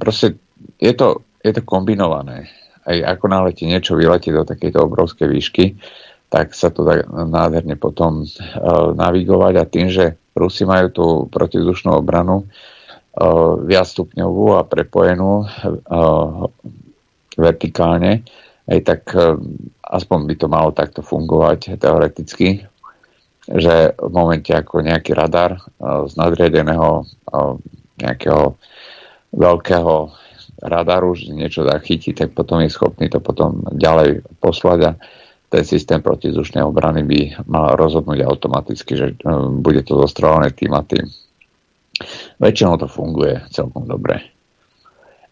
Proste 0.00 0.36
je 0.78 0.92
to, 0.94 1.22
je 1.42 1.52
to 1.52 1.62
kombinované. 1.62 2.50
Aj 2.82 2.98
ako 3.14 3.24
náhle 3.30 3.54
ti 3.54 3.70
niečo 3.70 3.94
vyletí 3.94 4.34
do 4.34 4.42
takejto 4.42 4.90
obrovskej 4.90 5.28
výšky, 5.30 5.64
tak 6.32 6.56
sa 6.56 6.72
to 6.72 6.82
dá 6.82 7.04
nádherne 7.06 7.76
potom 7.76 8.24
navigovať 8.96 9.54
a 9.60 9.68
tým, 9.68 9.92
že 9.92 10.16
Rusi 10.32 10.64
majú 10.64 10.86
tú 10.88 11.06
protizdušnú 11.28 11.92
obranu 11.92 12.48
viacstupňovú 13.68 14.56
a 14.56 14.64
prepojenú 14.64 15.44
vertikálne, 17.36 18.24
aj 18.64 18.80
tak 18.80 19.02
aspoň 19.84 20.18
by 20.24 20.34
to 20.40 20.46
malo 20.48 20.70
takto 20.72 21.04
fungovať 21.04 21.76
teoreticky 21.76 22.64
že 23.50 23.98
v 23.98 24.10
momente 24.14 24.54
ako 24.54 24.86
nejaký 24.86 25.18
radar 25.18 25.58
uh, 25.58 26.06
z 26.06 26.14
nadriadeného 26.14 27.02
uh, 27.02 27.58
nejakého 27.98 28.54
veľkého 29.34 29.94
radaru, 30.62 31.18
že 31.18 31.34
niečo 31.34 31.66
dá 31.66 31.82
chytiť, 31.82 32.14
tak 32.14 32.28
potom 32.38 32.62
je 32.62 32.70
schopný 32.70 33.10
to 33.10 33.18
potom 33.18 33.66
ďalej 33.74 34.22
poslať 34.38 34.78
a 34.86 34.92
ten 35.52 35.62
systém 35.68 36.00
protizdušnej 36.00 36.64
obrany 36.64 37.04
by 37.04 37.20
mal 37.44 37.76
rozhodnúť 37.76 38.24
automaticky, 38.24 38.96
že 38.96 39.06
uh, 39.26 39.50
bude 39.52 39.84
to 39.84 40.00
zostrelené 40.00 40.54
tým 40.54 40.72
a 40.72 40.80
tým. 40.86 41.04
Väčšinou 42.40 42.80
to 42.80 42.88
funguje 42.88 43.42
celkom 43.52 43.84
dobre. 43.84 44.32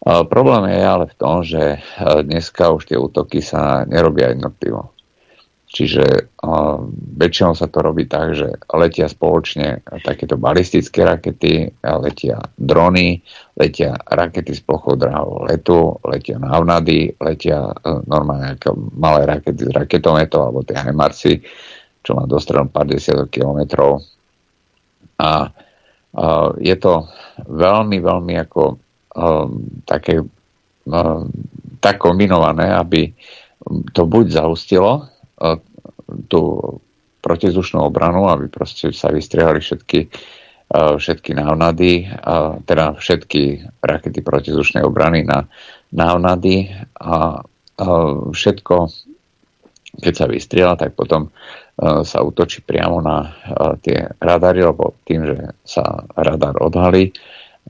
Problém 0.01 0.73
je 0.73 0.81
ale 0.81 1.05
v 1.05 1.15
tom, 1.17 1.45
že 1.45 1.77
dneska 2.01 2.73
už 2.73 2.89
tie 2.89 2.97
útoky 2.97 3.37
sa 3.45 3.85
nerobia 3.85 4.33
jednotlivo. 4.33 4.89
Čiže 5.71 6.03
uh, 6.43 6.83
väčšinou 7.15 7.55
sa 7.55 7.71
to 7.71 7.79
robí 7.79 8.03
tak, 8.03 8.35
že 8.35 8.59
letia 8.75 9.07
spoločne 9.07 9.79
takéto 10.03 10.35
balistické 10.35 11.07
rakety, 11.07 11.71
letia 11.79 12.43
drony, 12.59 13.23
letia 13.55 13.95
rakety 13.95 14.51
s 14.51 14.59
plochou 14.59 14.99
drahou 14.99 15.47
letu, 15.47 15.95
letia 16.03 16.43
návnady, 16.43 17.15
letia 17.23 17.71
uh, 17.71 18.03
normálne 18.03 18.59
malé 18.99 19.23
rakety 19.23 19.63
z 19.63 19.71
raketometov 19.71 20.51
alebo 20.51 20.59
tie 20.67 20.75
HIMARSy, 20.75 21.39
čo 22.03 22.19
má 22.19 22.27
dostrelom 22.27 22.67
pár 22.67 22.91
desiatok 22.91 23.31
kilometrov. 23.31 24.03
A 25.23 25.47
uh, 25.47 26.49
je 26.59 26.75
to 26.75 27.07
veľmi, 27.47 27.95
veľmi 28.03 28.33
ako 28.43 28.75
um, 29.15 29.55
také 29.87 30.19
um, 30.19 31.31
tak 31.79 31.95
kombinované, 31.95 32.75
aby 32.75 33.07
to 33.95 34.03
buď 34.03 34.35
zaustilo 34.35 35.10
tú 36.29 36.41
protizdušnú 37.21 37.85
obranu, 37.85 38.29
aby 38.29 38.49
proste 38.49 38.89
sa 38.93 39.13
vystriehali 39.13 39.61
všetky, 39.61 40.09
všetky 40.73 41.31
návnady, 41.37 42.09
teda 42.65 42.97
všetky 42.97 43.69
rakety 43.81 44.25
protizdušnej 44.25 44.81
obrany 44.81 45.21
na 45.25 45.45
návnady 45.93 46.71
a 46.97 47.45
všetko, 48.31 48.75
keď 50.01 50.13
sa 50.13 50.25
vystriela, 50.25 50.73
tak 50.79 50.97
potom 50.97 51.29
sa 51.81 52.21
útočí 52.21 52.61
priamo 52.61 53.01
na 53.01 53.33
tie 53.81 54.05
radary, 54.21 54.61
lebo 54.65 55.01
tým, 55.05 55.25
že 55.25 55.37
sa 55.65 56.05
radar 56.13 56.57
odhalí, 56.61 57.13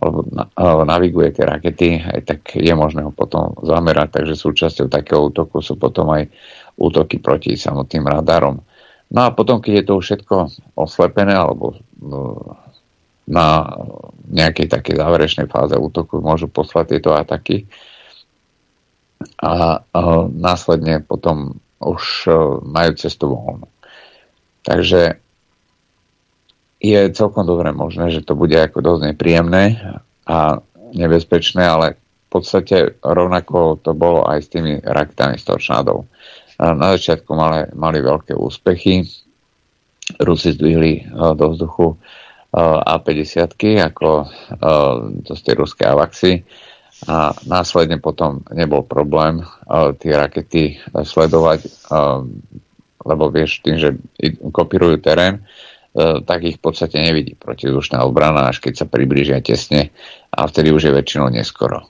alebo 0.01 0.83
naviguje 0.87 1.35
tie 1.35 1.43
rakety, 1.47 1.89
aj 1.99 2.21
tak 2.23 2.39
je 2.55 2.71
možné 2.71 3.03
ho 3.03 3.11
potom 3.11 3.51
zamerať, 3.59 4.19
takže 4.19 4.39
súčasťou 4.39 4.87
takého 4.87 5.27
útoku 5.27 5.59
sú 5.59 5.75
potom 5.75 6.11
aj 6.15 6.31
útoky 6.81 7.21
proti 7.21 7.53
samotným 7.53 8.09
radarom. 8.09 8.57
No 9.11 9.19
a 9.27 9.29
potom, 9.35 9.61
keď 9.61 9.73
je 9.81 9.85
to 9.85 9.95
všetko 10.01 10.35
oslepené 10.73 11.37
alebo 11.37 11.77
no, 12.01 12.57
na 13.29 13.69
nejakej 14.31 14.71
takej 14.71 14.95
záverečnej 14.97 15.47
fáze 15.51 15.77
útoku 15.77 16.23
môžu 16.23 16.49
poslať 16.49 16.97
tieto 16.97 17.13
ataky 17.13 17.69
a, 19.37 19.85
a 19.85 19.99
následne 20.33 21.05
potom 21.05 21.61
už 21.77 22.25
e, 22.25 22.31
majú 22.65 22.91
cestu 22.97 23.29
voľnú. 23.29 23.67
Takže 24.65 25.21
je 26.81 26.99
celkom 27.13 27.45
dobre 27.45 27.69
možné, 27.73 28.09
že 28.09 28.25
to 28.25 28.33
bude 28.33 28.57
ako 28.57 28.81
dosť 28.81 29.01
nepríjemné 29.13 29.77
a 30.25 30.61
nebezpečné, 30.97 31.61
ale 31.61 31.87
v 31.97 32.27
podstate 32.29 32.97
rovnako 33.05 33.81
to 33.85 33.93
bolo 33.93 34.25
aj 34.25 34.39
s 34.41 34.47
tými 34.49 34.81
raketami 34.81 35.37
s 35.37 35.45
tornádou. 35.45 36.09
Na 36.61 36.93
začiatku 36.93 37.33
mali, 37.33 37.73
mali 37.73 38.05
veľké 38.05 38.37
úspechy. 38.37 39.01
Rusi 40.21 40.53
zdvihli 40.53 40.93
e, 40.93 41.03
do 41.33 41.57
vzduchu 41.57 41.87
e, 41.89 41.95
A-50 42.85 43.57
ako 43.81 44.09
e, 44.21 44.25
to 45.25 45.33
z 45.33 45.57
ruské 45.57 45.89
avaxy 45.89 46.45
a 47.09 47.33
následne 47.49 47.97
potom 47.97 48.45
nebol 48.53 48.85
problém 48.85 49.41
tie 49.97 50.13
rakety 50.13 50.77
sledovať, 50.93 51.89
lebo 53.01 53.25
vieš, 53.33 53.65
tým, 53.65 53.81
že 53.81 53.97
kopírujú 54.53 55.01
terén, 55.01 55.41
tak 55.97 56.45
ich 56.45 56.61
v 56.61 56.63
podstate 56.69 57.01
nevidí 57.01 57.33
protizdušná 57.33 58.05
obrana, 58.05 58.53
až 58.53 58.61
keď 58.61 58.85
sa 58.85 58.85
priblížia 58.85 59.41
tesne 59.41 59.89
a 60.29 60.45
vtedy 60.45 60.69
už 60.69 60.93
je 60.93 60.93
väčšinou 60.93 61.33
neskoro. 61.33 61.89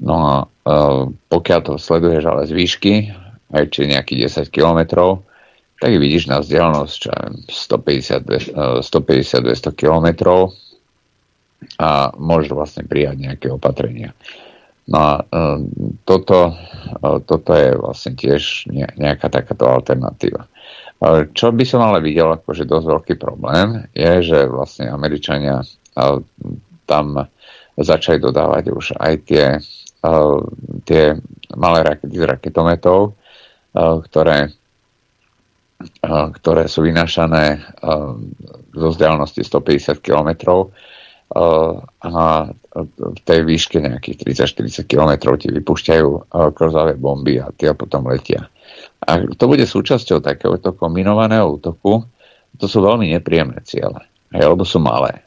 No 0.00 0.16
a 0.16 0.34
pokiaľ 1.28 1.60
to 1.68 1.72
sleduješ 1.76 2.24
ale 2.32 2.48
z 2.48 2.52
výšky, 2.56 2.92
aj 3.52 3.68
či 3.72 3.88
nejakých 3.88 4.48
10 4.48 4.52
kilometrov, 4.52 5.24
tak 5.78 5.94
vidíš 5.94 6.26
na 6.26 6.42
vzdialenosť 6.42 7.00
150-200 7.48 9.78
kilometrov 9.78 10.52
a 11.78 12.10
môžeš 12.18 12.50
vlastne 12.54 12.84
prijať 12.86 13.18
nejaké 13.18 13.50
opatrenia. 13.50 14.14
No 14.88 14.98
a 14.98 15.12
e, 15.20 15.22
toto, 16.02 16.50
e, 16.50 16.54
toto 17.22 17.54
je 17.54 17.78
vlastne 17.78 18.16
tiež 18.18 18.66
nejaká 18.98 19.30
takáto 19.30 19.68
alternatíva. 19.68 20.48
Čo 21.30 21.54
by 21.54 21.62
som 21.62 21.78
ale 21.78 22.02
videl 22.02 22.26
akože 22.26 22.66
dosť 22.66 22.86
veľký 22.90 23.14
problém, 23.22 23.86
je, 23.94 24.18
že 24.18 24.50
vlastne 24.50 24.90
Američania 24.90 25.62
tam 26.90 27.06
začali 27.78 28.18
dodávať 28.18 28.74
už 28.74 28.98
aj 28.98 29.14
tie, 29.22 29.62
tie 30.90 31.02
malé 31.54 31.78
rakety 31.86 32.18
z 32.18 32.26
raketometov, 32.26 33.14
Eh, 33.14 33.27
ktoré, 33.74 34.48
eh, 35.80 36.26
ktoré 36.32 36.62
sú 36.66 36.84
vynášané 36.84 37.44
eh, 37.52 37.62
zo 38.72 38.88
vzdialenosti 38.94 39.42
150 39.44 40.00
km 40.00 40.30
a 41.28 42.48
v 42.72 43.20
tej 43.28 43.40
výške 43.44 43.84
nejakých 43.84 44.48
30-40 44.48 44.88
km 44.88 45.36
ti 45.36 45.52
vypúšťajú 45.52 46.32
krozavé 46.56 46.96
bomby 46.96 47.36
a 47.36 47.52
tie 47.52 47.76
potom 47.76 48.08
letia. 48.08 48.48
A 49.04 49.28
to 49.36 49.44
bude 49.44 49.60
súčasťou 49.68 50.24
takéhoto 50.24 50.72
kombinovaného 50.72 51.60
útoku. 51.60 52.08
To 52.56 52.64
sú 52.64 52.80
veľmi 52.80 53.12
nepríjemné 53.12 53.60
ciele, 53.68 54.08
lebo 54.32 54.64
sú 54.64 54.80
malé. 54.80 55.20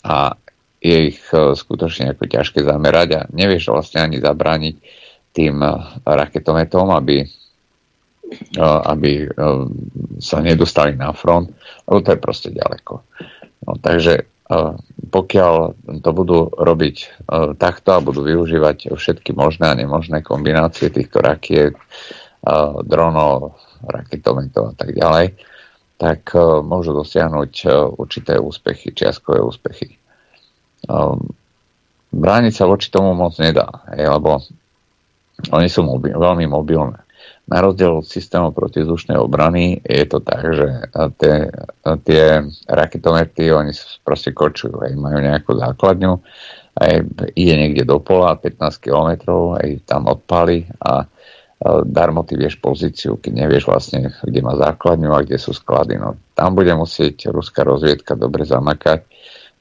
A 0.00 0.32
je 0.80 1.12
ich 1.12 1.20
skutočne 1.28 2.16
ako 2.16 2.24
ťažké 2.24 2.64
zamerať 2.64 3.08
a 3.12 3.20
nevieš 3.28 3.68
vlastne 3.68 4.00
ani 4.00 4.24
zabrániť 4.24 4.74
tým 5.36 5.60
raketometom, 6.08 6.88
aby 6.88 7.28
aby 8.60 9.28
sa 10.18 10.38
nedostali 10.40 10.96
na 10.96 11.12
front, 11.12 11.52
lebo 11.86 11.98
to 12.00 12.14
je 12.14 12.24
proste 12.24 12.48
ďaleko. 12.50 13.04
No, 13.64 13.76
takže 13.80 14.26
pokiaľ 15.08 15.54
to 16.04 16.10
budú 16.12 16.52
robiť 16.52 17.24
takto 17.56 17.96
a 17.96 18.04
budú 18.04 18.24
využívať 18.24 18.92
všetky 18.92 19.32
možné 19.32 19.72
a 19.72 19.78
nemožné 19.78 20.20
kombinácie 20.20 20.92
týchto 20.92 21.24
rakiet, 21.24 21.76
dronov, 22.84 23.56
raketometov 23.84 24.72
a 24.72 24.74
tak 24.76 24.92
ďalej, 24.92 25.36
tak 25.96 26.36
môžu 26.64 26.92
dosiahnuť 26.92 27.52
určité 27.96 28.36
úspechy, 28.36 28.92
čiastkové 28.92 29.40
úspechy. 29.40 29.96
Brániť 32.14 32.52
sa 32.52 32.68
voči 32.68 32.92
tomu 32.92 33.16
moc 33.16 33.32
nedá, 33.40 33.68
lebo 33.96 34.44
oni 35.50 35.68
sú 35.72 35.82
mobil, 35.88 36.12
veľmi 36.12 36.44
mobilné. 36.44 37.03
Na 37.44 37.60
rozdiel 37.60 38.00
od 38.00 38.08
systému 38.08 38.56
protizdušnej 38.56 39.20
obrany 39.20 39.76
je 39.84 40.04
to 40.08 40.24
tak, 40.24 40.48
že 40.48 40.68
tie, 41.20 41.52
tie 42.08 42.24
raketomety, 42.64 43.52
oni 43.52 43.76
proste 44.00 44.32
kočujú, 44.32 44.80
aj 44.80 44.96
majú 44.96 45.20
nejakú 45.20 45.52
základňu, 45.52 46.24
aj 46.80 46.92
ide 47.36 47.54
niekde 47.60 47.84
do 47.84 48.00
pola, 48.00 48.40
15 48.40 48.80
km, 48.80 49.10
aj 49.60 49.84
tam 49.84 50.08
odpali 50.08 50.64
a 50.80 51.04
darmo 51.84 52.24
ty 52.24 52.40
vieš 52.40 52.56
pozíciu, 52.64 53.20
keď 53.20 53.32
nevieš 53.44 53.68
vlastne, 53.68 54.08
kde 54.24 54.40
má 54.40 54.56
základňu 54.56 55.12
a 55.12 55.24
kde 55.24 55.36
sú 55.36 55.52
sklady. 55.52 56.00
No, 56.00 56.16
tam 56.32 56.56
bude 56.56 56.72
musieť 56.72 57.28
ruská 57.28 57.60
rozviedka 57.64 58.16
dobre 58.16 58.48
zamakať 58.48 59.04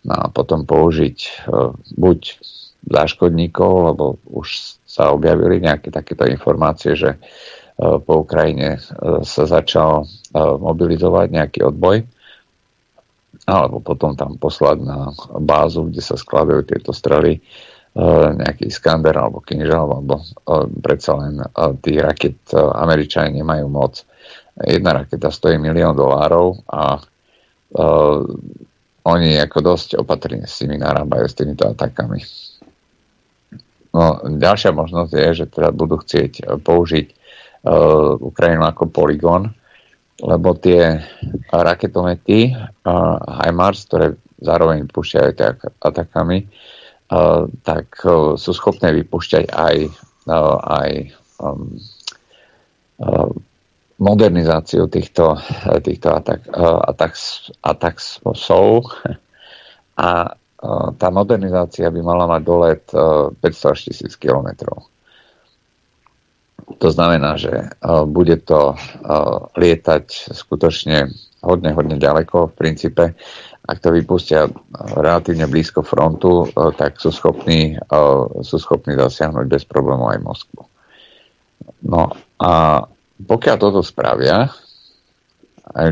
no, 0.07 0.15
a 0.23 0.25
potom 0.31 0.63
použiť 0.63 1.47
uh, 1.47 1.71
buď 1.95 2.19
záškodníkov, 2.84 3.71
lebo 3.95 4.19
už 4.27 4.79
sa 4.84 5.15
objavili 5.15 5.63
nejaké 5.63 5.91
takéto 5.91 6.27
informácie, 6.27 6.99
že 6.99 7.15
E, 7.15 7.62
po 7.78 8.13
Ukrajine 8.21 8.78
e, 8.78 8.80
sa 9.26 9.43
začal 9.49 10.03
e, 10.03 10.05
mobilizovať 10.39 11.28
nejaký 11.34 11.59
odboj 11.65 12.05
alebo 13.43 13.84
potom 13.84 14.15
tam 14.15 14.39
poslať 14.39 14.78
na 14.88 15.11
bázu, 15.43 15.91
kde 15.91 15.99
sa 15.99 16.15
skladajú 16.15 16.63
tieto 16.63 16.95
strely 16.95 17.43
nejaký 18.39 18.74
Iskander 18.74 19.13
alebo 19.13 19.43
Kinžal, 19.43 19.86
alebo 19.86 20.24
predsa 20.82 21.13
len 21.19 21.43
tých 21.84 21.99
raket 22.01 22.38
Američania 22.55 23.43
nemajú 23.43 23.69
moc. 23.69 24.01
Jedna 24.57 24.97
raketa 24.97 25.30
stojí 25.30 25.61
milión 25.61 25.93
dolárov 25.93 26.63
a 26.65 26.97
oni 29.03 29.30
ako 29.38 29.57
dosť 29.61 30.01
opatrne 30.01 30.49
s 30.49 30.63
tými 30.63 30.82
narábajú 30.82 31.26
s 31.28 31.38
týmito 31.38 31.69
atakami. 31.69 32.24
No, 33.93 34.26
ďalšia 34.26 34.74
možnosť 34.74 35.11
je, 35.13 35.30
že 35.43 35.45
teda 35.53 35.69
budú 35.69 36.01
chcieť 36.01 36.57
použiť 36.65 37.07
Ukrajinu 38.20 38.68
ako 38.68 38.91
poligón, 38.91 39.55
lebo 40.20 40.51
tie 40.59 40.99
raketomety 41.47 42.51
HIMARS, 43.39 43.88
ktoré 43.88 44.20
zároveň 44.43 44.84
vypúšťajú 44.86 45.32
tak 45.39 45.64
atakami, 45.80 46.43
uh, 46.43 47.47
tak 47.64 47.88
uh, 48.03 48.36
sú 48.36 48.51
schopné 48.51 48.91
vypúšťať 48.91 49.47
aj, 49.55 49.76
aj 50.68 50.89
um, 51.39 51.80
modernizáciu 53.99 54.88
týchto, 54.91 55.39
týchto 55.84 56.07
atak, 56.11 56.47
atak, 56.88 57.14
ataxosov 57.64 58.91
a 59.95 60.36
tá 60.95 61.07
modernizácia 61.11 61.91
by 61.91 61.99
mala 61.99 62.24
mať 62.24 62.41
dolet 62.47 62.84
uh, 62.95 63.28
500 63.36 63.76
až 63.76 63.80
1000 64.07 64.16
kilometrov. 64.16 64.92
To 66.64 66.89
znamená, 66.91 67.36
že 67.36 67.51
uh, 67.51 68.07
bude 68.07 68.39
to 68.43 68.76
uh, 68.76 69.51
lietať 69.55 70.32
skutočne 70.32 71.11
hodne, 71.43 71.70
hodne 71.76 71.95
ďaleko 71.99 72.51
v 72.51 72.57
princípe. 72.57 73.03
Ak 73.64 73.80
to 73.80 73.91
vypustia 73.91 74.47
uh, 74.47 74.53
relatívne 74.99 75.47
blízko 75.47 75.84
frontu, 75.84 76.47
tak 76.80 76.99
sú 76.99 77.11
schopní, 77.11 77.80
sú 78.43 78.59
schopní 78.59 78.95
zasiahnuť 78.95 79.45
bez 79.47 79.64
problémov 79.68 80.11
aj 80.11 80.24
Moskvu. 80.24 80.61
No 81.88 82.11
a 82.39 82.84
pokiaľ 83.24 83.55
toto 83.55 83.80
spravia, 83.80 84.51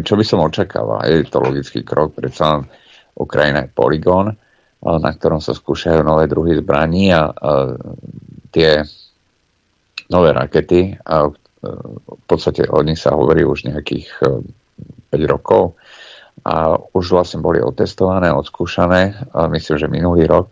čo 0.03 0.19
by 0.19 0.23
som 0.27 0.43
očakával, 0.43 1.07
je 1.07 1.23
to 1.31 1.39
logický 1.39 1.79
krok, 1.87 2.11
predsa 2.11 2.59
len 2.59 2.61
Ukrajina 3.15 3.63
je 3.63 3.71
poligón, 3.71 4.35
na 4.83 5.11
ktorom 5.15 5.39
sa 5.39 5.55
skúšajú 5.55 6.03
nové 6.03 6.27
druhy 6.27 6.59
zbraní 6.59 7.15
a 7.15 7.31
tie 8.51 8.83
nové 10.11 10.35
rakety 10.35 10.99
a 11.07 11.25
e, 11.25 11.29
v 12.03 12.23
podstate 12.27 12.67
o 12.67 12.83
nich 12.83 12.99
sa 12.99 13.15
hovorí 13.15 13.47
už 13.47 13.71
nejakých 13.71 14.11
5 15.09 15.15
e, 15.15 15.25
rokov 15.25 15.79
a 16.43 16.75
už 16.75 17.15
vlastne 17.15 17.39
boli 17.39 17.61
otestované, 17.61 18.33
odskúšané, 18.33 19.29
myslím, 19.53 19.77
že 19.77 19.87
minulý 19.87 20.25
rok. 20.25 20.49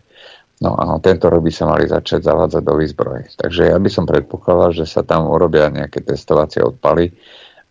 No 0.59 0.75
a 0.75 0.99
tento 0.99 1.31
rok 1.31 1.39
by 1.39 1.51
sa 1.55 1.65
mali 1.71 1.87
začať 1.87 2.19
zavádzať 2.19 2.61
do 2.67 2.75
výzbroje. 2.75 3.31
Takže 3.39 3.71
ja 3.71 3.77
by 3.79 3.89
som 3.89 4.03
predpokladal, 4.03 4.75
že 4.75 4.85
sa 4.85 5.07
tam 5.07 5.31
urobia 5.31 5.71
nejaké 5.71 6.03
testovacie 6.03 6.59
odpaly 6.61 7.15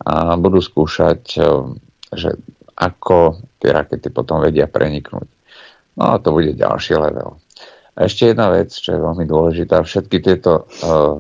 a 0.09 0.35
budú 0.41 0.59
skúšať, 0.59 1.21
e, 1.37 1.49
že 2.17 2.31
ako 2.79 3.43
tie 3.59 3.71
rakety 3.75 4.09
potom 4.15 4.39
vedia 4.39 4.71
preniknúť. 4.71 5.29
No 5.99 6.15
a 6.15 6.23
to 6.23 6.31
bude 6.31 6.55
ďalší 6.55 6.95
level. 6.95 7.43
A 7.99 8.07
ešte 8.07 8.31
jedna 8.31 8.47
vec, 8.55 8.71
čo 8.71 8.95
je 8.95 9.03
veľmi 9.03 9.27
dôležitá, 9.27 9.83
všetky 9.83 10.23
tieto 10.23 10.71
uh, 10.71 11.19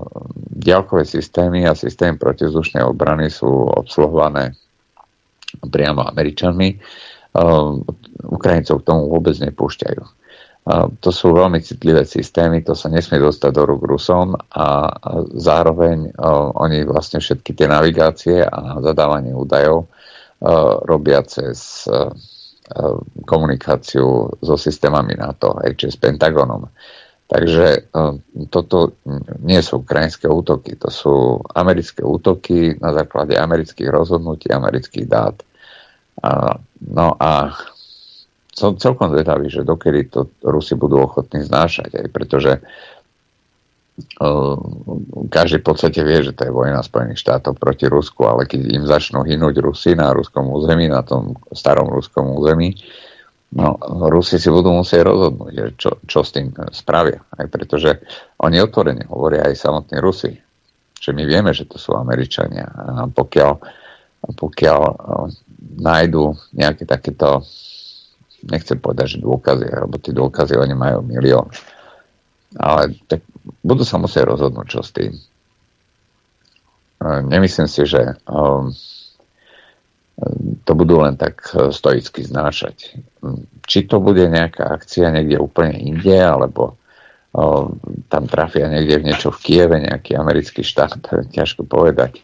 diaľkové 0.54 1.02
systémy 1.02 1.66
a 1.66 1.74
systémy 1.74 2.22
protizdušnej 2.22 2.86
obrany 2.86 3.26
sú 3.34 3.50
obsluhované 3.50 4.54
priamo 5.66 6.06
Američanmi. 6.06 6.78
Uh, 7.34 7.82
Ukrajincov 8.30 8.86
k 8.86 8.86
tomu 8.86 9.10
vôbec 9.10 9.34
nepúšťajú. 9.42 10.02
Uh, 10.70 10.86
to 11.02 11.10
sú 11.10 11.34
veľmi 11.34 11.58
citlivé 11.66 12.06
systémy, 12.06 12.62
to 12.62 12.78
sa 12.78 12.86
nesmie 12.86 13.18
dostať 13.18 13.50
do 13.58 13.62
rúk 13.66 13.82
Rusom 13.82 14.38
a 14.38 14.86
zároveň 15.34 16.14
uh, 16.14 16.54
oni 16.62 16.86
vlastne 16.86 17.18
všetky 17.18 17.58
tie 17.58 17.66
navigácie 17.66 18.38
a 18.46 18.78
zadávanie 18.86 19.34
údajov 19.34 19.90
uh, 19.90 20.78
robia 20.86 21.26
cez 21.26 21.90
komunikáciu 23.24 24.38
so 24.44 24.54
systémami 24.60 25.16
NATO, 25.16 25.56
aj 25.56 25.72
či 25.78 25.86
s 25.88 25.96
Pentagonom. 25.96 26.68
Takže 27.28 27.66
eh, 27.84 28.12
toto 28.48 28.96
nie 29.44 29.60
sú 29.60 29.84
ukrajinské 29.84 30.28
útoky, 30.28 30.76
to 30.80 30.88
sú 30.88 31.44
americké 31.52 32.00
útoky 32.00 32.76
na 32.80 32.96
základe 32.96 33.36
amerických 33.36 33.88
rozhodnutí, 33.92 34.48
amerických 34.48 35.06
dát. 35.08 35.36
No 36.82 37.14
a 37.14 37.54
som 38.58 38.74
celkom 38.74 39.14
zvedavý, 39.14 39.46
že 39.46 39.62
dokedy 39.62 40.10
to 40.10 40.26
Rusi 40.42 40.74
budú 40.74 41.06
ochotní 41.06 41.46
znášať, 41.46 41.94
aj 41.94 42.06
pretože 42.10 42.52
každý 45.28 45.58
v 45.58 45.66
podstate 45.66 46.00
vie, 46.06 46.22
že 46.22 46.34
to 46.34 46.46
je 46.46 46.54
vojna 46.54 46.82
Spojených 46.86 47.18
štátov 47.18 47.58
proti 47.58 47.90
Rusku, 47.90 48.26
ale 48.26 48.46
keď 48.46 48.60
im 48.70 48.84
začnú 48.86 49.26
hynúť 49.26 49.58
Rusy 49.58 49.98
na 49.98 50.14
ruskom 50.14 50.46
území, 50.54 50.86
na 50.86 51.02
tom 51.02 51.34
starom 51.50 51.90
ruskom 51.90 52.30
území, 52.38 52.78
no, 53.58 53.74
Rusi 54.06 54.38
si 54.38 54.50
budú 54.54 54.70
musieť 54.70 55.02
rozhodnúť, 55.02 55.74
čo, 55.74 55.98
čo 56.06 56.22
s 56.22 56.30
tým 56.30 56.54
spravia. 56.70 57.18
Aj 57.34 57.46
pretože 57.50 57.98
oni 58.38 58.62
otvorene 58.62 59.06
hovoria 59.10 59.46
aj 59.50 59.58
samotní 59.58 59.98
Rusi, 59.98 60.32
že 60.98 61.10
my 61.10 61.22
vieme, 61.26 61.50
že 61.50 61.66
to 61.66 61.78
sú 61.78 61.94
Američania. 61.98 62.70
A 62.70 63.06
pokiaľ, 63.10 63.52
pokiaľ 64.34 64.80
nájdu 65.78 66.38
nejaké 66.54 66.86
takéto, 66.86 67.42
nechcem 68.46 68.78
povedať, 68.78 69.18
že 69.18 69.26
dôkazy, 69.26 69.66
lebo 69.66 69.94
tie 69.98 70.14
dôkazy 70.14 70.54
oni 70.54 70.74
majú 70.74 71.02
milión. 71.02 71.50
Ale 72.56 72.96
tak 73.10 73.20
budú 73.60 73.84
sa 73.84 74.00
musieť 74.00 74.32
rozhodnúť, 74.32 74.66
čo 74.72 74.80
s 74.80 74.90
tým. 74.96 75.12
Nemyslím 77.04 77.68
si, 77.70 77.86
že 77.86 78.18
um, 78.26 78.74
to 80.66 80.72
budú 80.74 80.98
len 81.04 81.14
tak 81.14 81.38
uh, 81.54 81.70
stoicky 81.70 82.26
znášať. 82.26 82.98
Či 83.68 83.86
to 83.86 84.02
bude 84.02 84.24
nejaká 84.26 84.66
akcia 84.66 85.14
niekde 85.14 85.38
úplne 85.38 85.78
inde, 85.78 86.18
alebo 86.18 86.74
um, 87.30 87.78
tam 88.10 88.26
trafia 88.26 88.66
niekde 88.66 88.98
v 88.98 89.06
niečo 89.12 89.30
v 89.30 89.38
Kieve, 89.46 89.78
nejaký 89.78 90.18
americký 90.18 90.66
štát, 90.66 90.98
ťažko 91.36 91.68
povedať. 91.68 92.18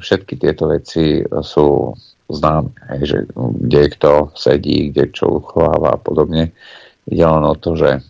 Všetky 0.00 0.40
tieto 0.40 0.72
veci 0.72 1.20
sú 1.44 1.92
známe, 2.32 2.72
že 3.04 3.28
kde 3.34 3.82
kto 3.92 4.32
sedí, 4.32 4.90
kde 4.90 5.12
čo 5.12 5.42
uchováva 5.42 5.94
a 5.94 6.00
podobne. 6.00 6.50
Ide 7.06 7.22
len 7.22 7.44
o 7.44 7.54
to, 7.54 7.76
že 7.76 8.02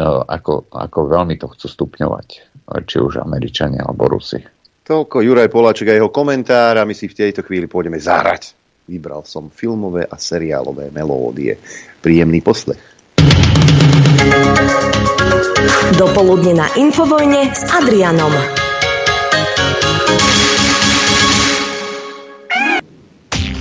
ako, 0.00 0.72
ako 0.72 0.98
veľmi 1.08 1.36
to 1.36 1.52
chcú 1.52 1.66
stupňovať, 1.68 2.28
či 2.88 2.96
už 2.96 3.20
Američania 3.20 3.84
alebo 3.84 4.08
Rusi. 4.08 4.40
Toľko 4.82 5.22
Juraj 5.22 5.52
Poláček 5.52 5.92
a 5.92 5.98
jeho 5.98 6.10
komentár 6.10 6.74
a 6.80 6.86
my 6.88 6.90
si 6.96 7.06
v 7.06 7.14
tejto 7.14 7.46
chvíli 7.46 7.70
pôjdeme 7.70 8.00
zahrať. 8.02 8.58
Vybral 8.90 9.22
som 9.22 9.46
filmové 9.46 10.02
a 10.02 10.18
seriálové 10.18 10.90
melódie. 10.90 11.54
Príjemný 12.02 12.42
poslech. 12.42 12.82
Dopoludne 15.94 16.58
na 16.58 16.66
Infovojne 16.74 17.54
s 17.54 17.62
Adrianom. 17.70 18.34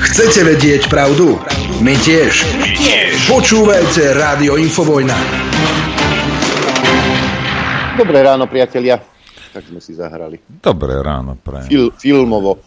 Chcete 0.10 0.42
vedieť 0.42 0.90
pravdu? 0.90 1.38
My 1.86 1.94
tiež. 2.02 2.34
My 2.58 2.74
tiež. 2.74 3.30
Počúvajte 3.30 4.18
Rádio 4.18 4.58
Infovojna. 4.58 5.18
Dobré 8.02 8.26
ráno, 8.26 8.50
priatelia. 8.50 8.98
Tak 9.54 9.70
sme 9.70 9.78
si 9.78 9.94
zahrali. 9.94 10.42
Dobré 10.50 10.98
ráno, 11.06 11.38
pre. 11.38 11.70
Fil, 11.70 11.94
filmovo. 11.94 12.58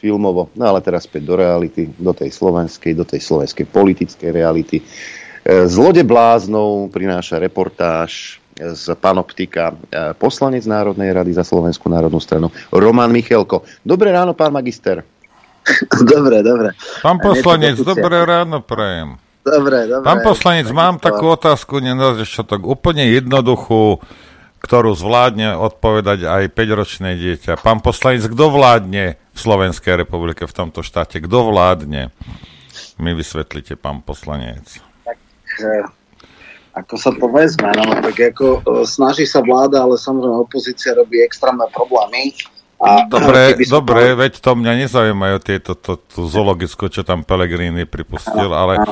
Filmovo. 0.00 0.48
No 0.56 0.64
ale 0.64 0.80
teraz 0.80 1.04
späť 1.04 1.28
do 1.28 1.36
reality, 1.36 1.92
do 1.92 2.16
tej 2.16 2.32
slovenskej, 2.32 2.96
do 2.96 3.04
tej 3.04 3.20
slovenskej 3.20 3.68
politickej 3.68 4.32
reality. 4.32 4.80
E, 4.80 4.84
z 5.68 5.74
lode 5.76 6.00
bláznov 6.08 6.88
prináša 6.88 7.36
reportáž 7.36 8.40
z 8.56 8.84
Panoptika 8.96 9.76
e, 9.92 10.16
poslanec 10.16 10.64
Národnej 10.64 11.12
rady 11.12 11.36
za 11.36 11.44
Slovenskú 11.44 11.92
národnú 11.92 12.16
stranu 12.16 12.48
Roman 12.72 13.12
Michelko. 13.12 13.68
Dobré 13.84 14.08
ráno, 14.08 14.32
pán 14.32 14.56
magister. 14.56 15.04
Dobre, 16.16 16.40
dobre. 16.40 16.72
Pán 17.04 17.20
poslanec, 17.20 17.76
dobré 17.84 18.24
ráno 18.24 18.64
prajem. 18.64 19.20
Dobre, 19.44 19.84
dobre. 19.84 20.06
Pán 20.08 20.24
poslanec, 20.24 20.64
mám 20.72 20.96
takú 20.96 21.28
otázku, 21.28 21.76
čo 22.24 22.40
tak 22.40 22.64
úplne 22.64 23.04
jednoduchú, 23.04 24.00
ktorú 24.58 24.94
zvládne 24.98 25.54
odpovedať 25.54 26.26
aj 26.26 26.42
5-ročné 26.52 27.14
dieťa. 27.14 27.62
Pán 27.62 27.78
poslanec, 27.78 28.26
kto 28.26 28.50
vládne 28.50 29.14
v 29.14 29.38
Slovenskej 29.38 30.02
republike 30.02 30.44
v 30.44 30.54
tomto 30.54 30.82
štáte? 30.82 31.22
Kto 31.22 31.54
vládne? 31.54 32.10
Mi 32.98 33.14
vysvetlite, 33.14 33.78
pán 33.78 34.02
poslanec. 34.02 34.82
Tak, 35.06 35.18
ako 36.74 36.94
sa 36.98 37.10
to 37.14 37.26
vezme, 37.30 37.70
no, 37.74 37.90
tak 38.02 38.18
ako 38.34 38.46
e, 38.46 38.60
snaží 38.86 39.26
sa 39.26 39.42
vláda, 39.42 39.82
ale 39.82 39.98
samozrejme 39.98 40.46
opozícia 40.46 40.94
robí 40.94 41.22
extrémne 41.22 41.66
problémy. 41.70 42.34
A, 42.78 43.10
dobre, 43.10 43.58
dobre, 43.66 44.14
to... 44.14 44.18
veď 44.22 44.32
to 44.38 44.50
mňa 44.54 44.72
nezaujímajú 44.86 45.36
tieto 45.42 45.74
to, 45.74 45.98
to 45.98 46.30
zoologisko, 46.30 46.86
čo 46.86 47.02
tam 47.02 47.26
Pelegrini 47.26 47.82
pripustil, 47.90 48.54
ale 48.54 48.86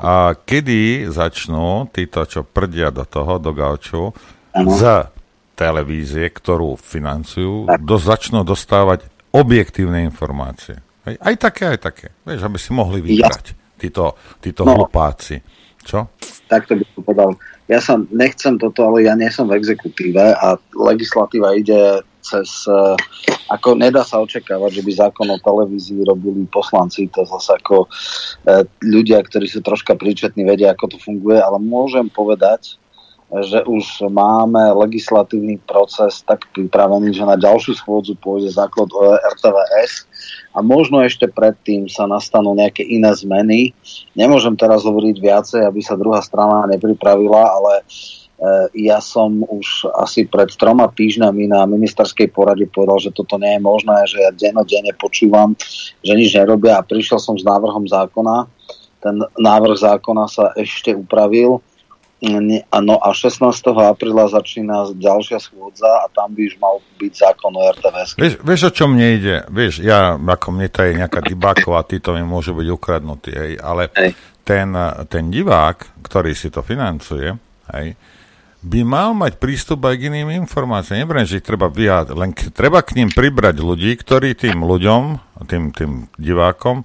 a 0.00 0.32
kedy 0.32 1.04
začnú 1.12 1.84
títo, 1.92 2.24
čo 2.24 2.48
prdia 2.48 2.88
do 2.88 3.04
toho, 3.04 3.36
do 3.36 3.52
gauču, 3.52 4.16
z 4.64 5.10
televízie, 5.56 6.28
ktorú 6.28 6.76
financujú, 6.76 7.80
do, 7.80 7.96
začnú 7.96 8.44
dostávať 8.44 9.08
objektívne 9.32 10.04
informácie. 10.04 10.80
Aj, 11.04 11.16
aj 11.32 11.34
také, 11.40 11.64
aj 11.76 11.80
také. 11.80 12.06
Vieš, 12.24 12.40
aby 12.44 12.58
si 12.60 12.70
mohli 12.76 12.98
vybrať 13.00 13.56
títo, 13.80 14.16
títo 14.40 14.62
no. 14.64 14.76
hlupáci. 14.76 15.40
Čo? 15.86 16.10
Tak 16.50 16.66
to 16.66 16.76
by 16.76 16.84
som 16.92 17.02
povedal. 17.06 17.30
Ja 17.70 17.78
sa 17.78 17.98
nechcem 18.10 18.58
toto, 18.58 18.86
ale 18.86 19.06
ja 19.06 19.14
nie 19.14 19.30
som 19.30 19.46
v 19.46 19.58
exekutíve 19.58 20.34
a 20.34 20.58
legislatíva 20.74 21.54
ide 21.54 22.02
cez, 22.26 22.66
eh, 22.66 22.94
ako 23.46 23.78
nedá 23.78 24.02
sa 24.02 24.18
očakávať, 24.18 24.82
že 24.82 24.84
by 24.86 24.92
zákon 25.06 25.26
o 25.30 25.38
televízii 25.38 26.02
robili 26.02 26.42
poslanci, 26.50 27.06
to 27.06 27.22
zase 27.22 27.54
ako 27.54 27.86
eh, 27.86 28.66
ľudia, 28.82 29.22
ktorí 29.22 29.46
sú 29.46 29.62
troška 29.62 29.94
príčetní, 29.94 30.42
vedia, 30.42 30.74
ako 30.74 30.94
to 30.94 30.98
funguje, 30.98 31.38
ale 31.38 31.62
môžem 31.62 32.10
povedať, 32.10 32.82
že 33.26 33.66
už 33.66 34.06
máme 34.06 34.70
legislatívny 34.86 35.58
proces 35.66 36.22
tak 36.22 36.46
pripravený, 36.54 37.10
že 37.10 37.26
na 37.26 37.34
ďalšiu 37.34 37.74
schôdzu 37.74 38.14
pôjde 38.22 38.54
základ 38.54 38.86
RTVS 39.34 40.06
a 40.54 40.62
možno 40.62 41.02
ešte 41.02 41.26
predtým 41.26 41.90
sa 41.90 42.06
nastanú 42.06 42.54
nejaké 42.54 42.86
iné 42.86 43.10
zmeny. 43.12 43.74
Nemôžem 44.14 44.54
teraz 44.54 44.86
hovoriť 44.86 45.16
viacej, 45.18 45.60
aby 45.66 45.80
sa 45.82 45.98
druhá 45.98 46.22
strana 46.22 46.70
nepripravila, 46.70 47.42
ale 47.50 47.82
Eh, 48.36 48.92
ja 48.92 49.00
som 49.00 49.48
už 49.48 49.88
asi 49.96 50.28
pred 50.28 50.52
troma 50.60 50.92
týždňami 50.92 51.48
na 51.48 51.64
ministerskej 51.64 52.28
porade 52.36 52.68
povedal, 52.68 53.08
že 53.08 53.16
toto 53.16 53.40
nie 53.40 53.56
je 53.56 53.64
možné, 53.64 53.96
že 54.04 54.20
ja 54.20 54.28
dennodenne 54.28 54.92
počúvam, 54.92 55.56
že 56.04 56.12
nič 56.12 56.36
nerobia 56.36 56.76
a 56.76 56.84
prišiel 56.84 57.16
som 57.16 57.40
s 57.40 57.48
návrhom 57.48 57.88
zákona. 57.88 58.44
Ten 59.00 59.24
návrh 59.40 59.80
zákona 59.80 60.28
sa 60.28 60.52
ešte 60.52 60.92
upravil. 60.92 61.64
No 62.16 62.96
a 62.96 63.12
16. 63.12 63.44
apríla 63.76 64.24
začína 64.32 64.96
ďalšia 64.96 65.36
schôdza 65.36 65.88
a 66.00 66.08
tam 66.08 66.32
by 66.32 66.48
už 66.48 66.56
mal 66.56 66.80
byť 66.96 67.12
zákon 67.12 67.52
o 67.52 67.60
RTVS. 67.76 68.16
Vieš, 68.16 68.34
vieš, 68.40 68.60
o 68.64 68.70
čo 68.72 68.88
mne 68.88 69.06
ide? 69.20 69.36
Vieš, 69.52 69.84
ja, 69.84 70.16
ako 70.16 70.48
mne 70.56 70.72
to 70.72 70.80
je 70.80 70.96
nejaká 70.96 71.20
dybáková, 71.20 71.84
títo 71.84 72.16
mi 72.16 72.24
môžu 72.24 72.56
byť 72.56 72.68
ukradnutí, 72.72 73.32
hej, 73.36 73.52
ale 73.60 73.92
hej. 73.92 74.16
Ten, 74.46 74.72
ten 75.10 75.28
divák, 75.28 76.06
ktorý 76.06 76.32
si 76.32 76.48
to 76.54 76.62
financuje, 76.62 77.34
hej, 77.74 77.98
by 78.66 78.80
mal 78.82 79.10
mať 79.12 79.36
prístup 79.36 79.84
aj 79.84 79.94
k 80.00 80.06
iným 80.08 80.32
informáciám. 80.46 81.04
Nebriem, 81.04 81.28
že 81.28 81.38
ich 81.38 81.46
treba 81.46 81.68
vyjať, 81.68 82.16
len 82.16 82.30
k, 82.32 82.48
treba 82.50 82.80
k 82.80 82.96
ním 82.96 83.12
pribrať 83.12 83.60
ľudí, 83.60 83.92
ktorí 83.92 84.32
tým 84.34 84.64
ľuďom, 84.64 85.02
tým, 85.46 85.70
tým 85.70 86.08
divákom, 86.16 86.82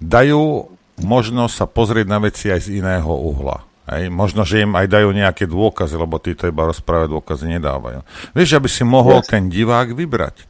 dajú 0.00 0.72
možnosť 1.04 1.54
sa 1.54 1.66
pozrieť 1.68 2.06
na 2.08 2.18
veci 2.18 2.48
aj 2.48 2.64
z 2.64 2.80
iného 2.80 3.12
uhla. 3.12 3.69
Hej. 3.90 4.06
Možno, 4.08 4.46
že 4.46 4.62
im 4.62 4.72
aj 4.78 4.86
dajú 4.86 5.10
nejaké 5.10 5.50
dôkazy, 5.50 5.98
lebo 5.98 6.22
títo 6.22 6.46
iba 6.46 6.70
rozprávať 6.70 7.10
dôkazy 7.10 7.58
nedávajú. 7.58 8.06
Vieš, 8.38 8.62
aby 8.62 8.68
si 8.70 8.86
mohol 8.86 9.20
yes. 9.20 9.28
ten 9.28 9.50
divák 9.50 9.90
vybrať. 9.90 10.46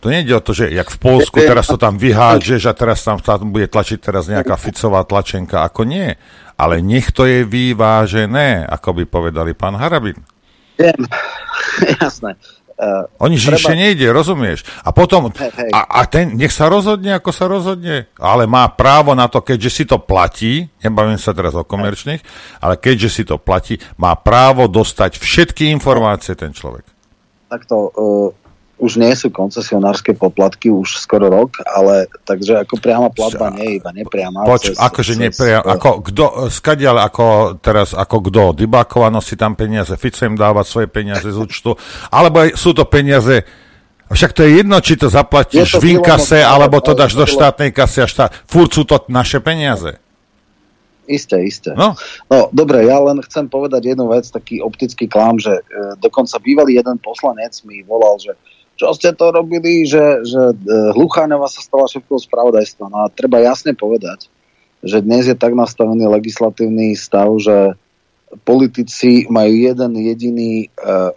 To 0.00 0.12
nie 0.12 0.20
o 0.36 0.40
to, 0.40 0.52
že 0.52 0.68
jak 0.68 0.92
v 0.92 0.98
Polsku, 1.00 1.40
teraz 1.40 1.64
to 1.64 1.80
tam 1.80 1.96
vyhádžeš 1.96 2.68
a 2.68 2.76
teraz 2.76 3.00
tam, 3.00 3.16
tam 3.24 3.48
bude 3.48 3.72
tlačiť 3.72 4.04
teraz 4.04 4.28
nejaká 4.28 4.52
Ficová 4.60 5.00
tlačenka. 5.00 5.64
Ako 5.64 5.88
nie 5.88 6.12
ale 6.54 6.82
nech 6.82 7.10
to 7.10 7.26
je 7.26 7.42
vyvážené, 7.42 8.62
ako 8.66 9.02
by 9.02 9.04
povedali 9.10 9.52
pán 9.54 9.74
Harabin. 9.74 10.18
Viem, 10.78 11.06
jasné. 12.02 12.38
Uh, 12.74 13.06
Oni 13.22 13.38
treba... 13.38 13.54
ešte 13.54 13.74
nejde, 13.78 14.10
rozumieš? 14.10 14.66
A 14.82 14.90
potom. 14.90 15.30
A, 15.70 15.80
a 15.86 16.00
ten, 16.10 16.34
nech 16.34 16.50
sa 16.50 16.66
rozhodne, 16.66 17.14
ako 17.14 17.30
sa 17.30 17.46
rozhodne, 17.46 18.10
ale 18.18 18.50
má 18.50 18.66
právo 18.66 19.14
na 19.14 19.30
to, 19.30 19.46
keďže 19.46 19.70
si 19.70 19.84
to 19.86 20.02
platí, 20.02 20.66
nebavím 20.82 21.14
sa 21.14 21.30
teraz 21.30 21.54
o 21.54 21.62
komerčných, 21.62 22.18
ale 22.58 22.74
keďže 22.74 23.08
si 23.14 23.22
to 23.22 23.38
platí, 23.38 23.78
má 23.94 24.18
právo 24.18 24.66
dostať 24.66 25.22
všetky 25.22 25.70
informácie 25.70 26.34
ten 26.34 26.50
človek. 26.50 26.82
Takto, 27.46 27.94
uh, 27.94 28.34
už 28.74 28.98
nie 28.98 29.14
sú 29.14 29.30
koncesionárske 29.30 30.18
poplatky 30.18 30.66
už 30.66 30.98
skoro 30.98 31.30
rok, 31.30 31.62
ale 31.62 32.10
takže 32.26 32.66
ako 32.66 32.74
priama 32.82 33.08
platba 33.08 33.54
nie 33.54 33.64
je 33.64 33.74
iba 33.78 33.90
nepriama. 33.94 34.42
Poč, 34.42 34.74
cez, 34.74 34.76
akože 34.76 35.14
nepriama, 35.14 35.78
ako 35.78 35.90
kto, 36.02 36.24
skadiaľ 36.50 37.06
ako 37.06 37.26
teraz, 37.62 37.94
ako 37.94 38.16
kto, 38.28 38.42
Dybákova 38.58 39.14
nosí 39.14 39.38
tam 39.38 39.54
peniaze, 39.54 39.94
Fico 39.94 40.26
im 40.26 40.34
dáva 40.34 40.66
svoje 40.66 40.90
peniaze 40.90 41.30
z 41.30 41.38
účtu, 41.38 41.78
alebo 42.16 42.42
sú 42.58 42.74
to 42.74 42.82
peniaze 42.86 43.46
však 44.04 44.36
to 44.36 44.44
je 44.44 44.60
jedno, 44.60 44.76
či 44.84 45.00
to 45.00 45.08
zaplatíš 45.08 45.80
v 45.80 45.96
inkase, 45.96 46.44
alebo 46.44 46.76
to 46.84 46.92
dáš 46.92 47.16
do 47.16 47.24
štátnej 47.24 47.72
kasy 47.72 48.04
a 48.04 48.06
štát. 48.06 48.30
Furt 48.44 48.70
sú 48.70 48.84
to 48.84 49.00
naše 49.08 49.40
peniaze. 49.40 49.96
Isté, 51.04 51.40
isté. 51.44 51.72
No. 51.76 51.92
no, 52.28 52.48
dobre, 52.48 52.88
ja 52.88 52.96
len 52.96 53.20
chcem 53.24 53.44
povedať 53.48 53.92
jednu 53.92 54.08
vec, 54.08 54.24
taký 54.28 54.64
optický 54.64 55.04
klám, 55.04 55.36
že 55.36 55.52
e, 55.52 55.62
dokonca 56.00 56.40
bývalý 56.40 56.80
jeden 56.80 56.96
poslanec 56.96 57.52
mi 57.68 57.84
volal, 57.84 58.16
že 58.16 58.32
čo 58.74 58.90
ste 58.94 59.14
to 59.14 59.30
robili, 59.30 59.86
že, 59.86 60.26
že 60.26 60.52
e, 60.52 60.56
Hlucháňová 60.94 61.46
sa 61.46 61.62
stala 61.62 61.86
šéfkou 61.86 62.18
spravodajstva. 62.18 62.84
No 62.90 63.06
a 63.06 63.12
treba 63.12 63.38
jasne 63.38 63.74
povedať, 63.74 64.26
že 64.82 65.00
dnes 65.00 65.30
je 65.30 65.36
tak 65.38 65.54
nastavený 65.54 66.10
legislatívny 66.10 66.98
stav, 66.98 67.30
že 67.38 67.78
politici 68.42 69.30
majú 69.30 69.54
jeden 69.54 69.94
jediný 69.94 70.66
uh, 70.82 71.14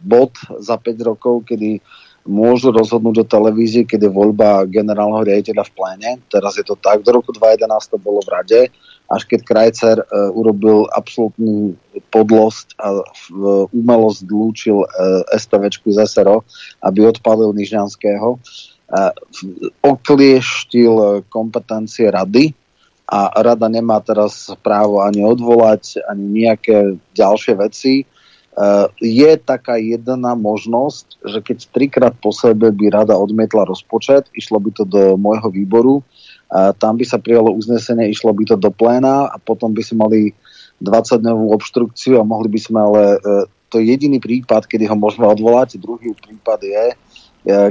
bod 0.00 0.32
za 0.58 0.80
5 0.80 0.96
rokov, 1.04 1.44
kedy 1.44 1.84
môžu 2.26 2.74
rozhodnúť 2.74 3.22
o 3.22 3.30
televízii, 3.30 3.86
keď 3.86 4.08
je 4.08 4.16
voľba 4.16 4.66
generálneho 4.66 5.22
riaditeľa 5.22 5.68
v 5.68 5.74
pléne. 5.76 6.10
Teraz 6.26 6.58
je 6.58 6.64
to 6.66 6.74
tak, 6.74 7.04
do 7.06 7.14
roku 7.14 7.30
2011 7.30 7.92
to 7.92 7.96
bolo 8.02 8.18
v 8.24 8.32
rade 8.32 8.60
až 9.06 9.22
keď 9.26 9.40
Krajcer 9.46 9.96
uh, 10.02 10.30
urobil 10.34 10.90
absolútnu 10.90 11.78
podlosť 12.10 12.74
a 12.82 13.00
uh, 13.00 13.70
umelo 13.70 14.10
zlúčil 14.10 14.82
uh, 14.82 15.22
STVčku 15.30 15.94
z 15.94 16.06
SRO, 16.10 16.42
aby 16.82 17.06
odpalil 17.06 17.54
Nižňanského, 17.54 18.38
uh, 18.38 19.12
oklieštil 19.82 21.26
kompetencie 21.30 22.10
rady 22.10 22.54
a 23.06 23.30
rada 23.38 23.70
nemá 23.70 24.02
teraz 24.02 24.50
právo 24.66 24.98
ani 24.98 25.22
odvolať, 25.22 26.02
ani 26.10 26.42
nejaké 26.42 26.98
ďalšie 27.14 27.54
veci. 27.54 28.02
Je 28.98 29.30
taká 29.38 29.78
jedna 29.78 30.34
možnosť, 30.34 31.22
že 31.22 31.38
keď 31.38 31.58
trikrát 31.70 32.14
po 32.18 32.34
sebe 32.34 32.74
by 32.74 32.90
rada 32.90 33.14
odmietla 33.14 33.62
rozpočet, 33.62 34.26
išlo 34.34 34.58
by 34.58 34.70
to 34.74 34.82
do 34.82 35.14
môjho 35.14 35.54
výboru, 35.54 36.02
tam 36.50 36.94
by 36.94 37.04
sa 37.04 37.18
prijalo 37.18 37.50
uznesenie, 37.50 38.10
išlo 38.10 38.30
by 38.30 38.44
to 38.46 38.56
do 38.56 38.70
pléna 38.70 39.26
a 39.26 39.36
potom 39.42 39.74
by 39.74 39.82
si 39.82 39.98
mali 39.98 40.30
20-dňovú 40.78 41.50
obštrukciu 41.56 42.20
a 42.20 42.28
mohli 42.28 42.52
by 42.52 42.60
sme 42.60 42.78
ale, 42.78 43.02
e, 43.18 43.18
to 43.72 43.80
je 43.80 43.90
jediný 43.90 44.20
prípad, 44.20 44.68
kedy 44.68 44.86
ho 44.86 44.96
môžeme 44.96 45.26
odvolať. 45.26 45.80
Druhý 45.80 46.12
prípad 46.12 46.60
je, 46.62 46.84
e, 46.92 46.96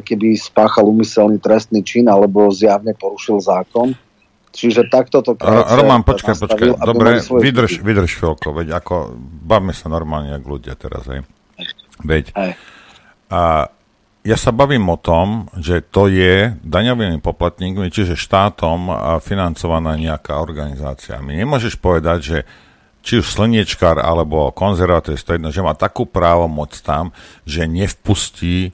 keby 0.02 0.36
spáchal 0.36 0.90
umyselný 0.90 1.38
trestný 1.38 1.86
čin 1.86 2.10
alebo 2.10 2.50
zjavne 2.50 2.98
porušil 2.98 3.40
zákon. 3.40 3.94
Čiže 4.56 4.88
takto 4.88 5.20
to 5.20 5.36
Roman, 5.44 6.08
počkaj, 6.08 6.40
počkaj. 6.40 6.80
Dobre, 6.80 7.20
vydrž, 7.20 7.84
vydrž 7.84 8.12
chvíľko, 8.16 8.56
veď 8.56 8.80
ako, 8.80 9.20
bavme 9.44 9.76
sa 9.76 9.92
normálne, 9.92 10.32
ako 10.32 10.48
ľudia 10.60 10.80
teraz, 10.80 11.04
hej. 11.12 11.28
Veď, 12.00 12.32
a 13.28 13.68
ja 14.26 14.38
sa 14.42 14.50
bavím 14.50 14.90
o 14.90 14.98
tom, 14.98 15.54
že 15.54 15.86
to 15.86 16.10
je 16.10 16.58
daňovými 16.66 17.22
poplatníkmi, 17.22 17.94
čiže 17.94 18.18
štátom 18.18 18.90
financovaná 19.22 19.94
nejaká 19.94 20.42
organizácia. 20.42 21.22
Mi 21.22 21.38
nemôžeš 21.38 21.78
povedať, 21.78 22.20
že 22.20 22.38
či 23.06 23.22
už 23.22 23.38
slniečkár 23.38 24.02
alebo 24.02 24.50
konzervatív, 24.50 25.22
to 25.22 25.38
jedno, 25.38 25.54
že 25.54 25.62
má 25.62 25.78
takú 25.78 26.10
právomoc 26.10 26.74
tam, 26.82 27.14
že 27.46 27.70
nevpustí 27.70 28.74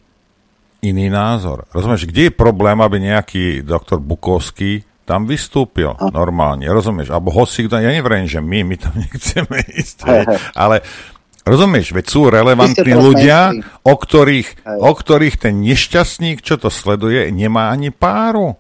iný 0.80 1.12
názor. 1.12 1.68
Rozumieš, 1.76 2.08
kde 2.08 2.32
je 2.32 2.34
problém, 2.34 2.80
aby 2.80 3.12
nejaký 3.12 3.68
doktor 3.68 4.00
Bukovský 4.00 4.88
tam 5.04 5.28
vystúpil 5.28 5.92
normálne, 6.16 6.64
rozumieš? 6.72 7.12
Alebo 7.12 7.36
hoci, 7.36 7.68
ja 7.68 7.92
nevrejím, 7.92 8.32
že 8.32 8.40
my, 8.40 8.64
my 8.64 8.76
tam 8.80 8.96
nechceme 9.04 9.58
ísť, 9.76 10.08
ale 10.56 10.80
rozumieš, 11.46 11.94
veď 11.94 12.06
sú 12.06 12.22
relevantní 12.30 12.94
ľudia, 12.94 13.56
o 13.82 13.94
ktorých, 13.98 14.66
o 14.66 14.92
ktorých 14.92 15.36
ten 15.42 15.62
nešťastník, 15.62 16.46
čo 16.46 16.62
to 16.62 16.70
sleduje, 16.70 17.30
nemá 17.34 17.74
ani 17.74 17.90
páru. 17.90 18.58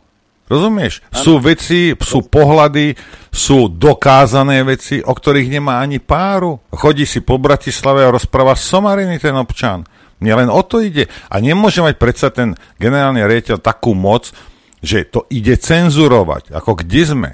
Rozumieš? 0.52 1.00
Ano. 1.16 1.24
Sú 1.24 1.34
veci, 1.40 1.96
sú 1.96 2.28
pohľady, 2.28 2.92
sú 3.32 3.72
dokázané 3.72 4.68
veci, 4.68 5.00
o 5.00 5.16
ktorých 5.16 5.48
nemá 5.48 5.80
ani 5.80 6.04
páru. 6.04 6.60
Chodí 6.76 7.08
si 7.08 7.24
po 7.24 7.40
Bratislave 7.40 8.04
a 8.04 8.12
rozpráva 8.12 8.60
somariny 8.60 9.16
ten 9.16 9.32
občan. 9.40 9.88
Mne 10.20 10.46
len 10.46 10.50
o 10.52 10.60
to 10.62 10.84
ide. 10.84 11.08
A 11.32 11.40
nemôže 11.40 11.80
mať 11.80 11.96
predsa 11.96 12.36
ten 12.36 12.60
generálny 12.84 13.24
riaditeľ 13.24 13.64
takú 13.64 13.96
moc, 13.96 14.36
že 14.84 15.08
to 15.08 15.24
ide 15.32 15.56
cenzurovať. 15.56 16.52
Ako 16.52 16.84
kde 16.84 17.02
sme? 17.08 17.32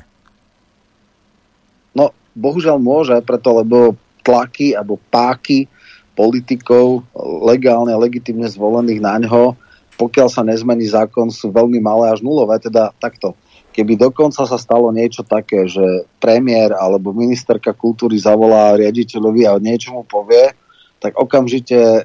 No, 1.98 2.14
bohužiaľ 2.38 2.78
môže, 2.78 3.18
preto 3.26 3.50
lebo 3.66 3.98
tlaky 4.28 4.76
alebo 4.76 5.00
páky 5.08 5.72
politikov 6.12 7.08
legálne 7.48 7.96
a 7.96 8.02
legitimne 8.02 8.52
zvolených 8.52 9.00
na 9.00 9.16
ňo 9.24 9.56
pokiaľ 9.98 10.28
sa 10.30 10.46
nezmení 10.46 10.86
zákon, 10.86 11.34
sú 11.34 11.50
veľmi 11.50 11.82
malé 11.82 12.14
až 12.14 12.22
nulové. 12.22 12.62
Teda 12.62 12.94
takto. 13.02 13.34
Keby 13.74 13.98
dokonca 13.98 14.46
sa 14.46 14.58
stalo 14.58 14.94
niečo 14.94 15.26
také, 15.26 15.66
že 15.66 16.06
premiér 16.22 16.78
alebo 16.78 17.14
ministerka 17.14 17.74
kultúry 17.74 18.18
zavolá 18.18 18.78
riaditeľovi 18.78 19.50
a 19.50 19.58
niečo 19.58 19.94
mu 19.94 20.06
povie, 20.06 20.54
tak 20.98 21.14
okamžite 21.14 21.78
e, 21.78 22.02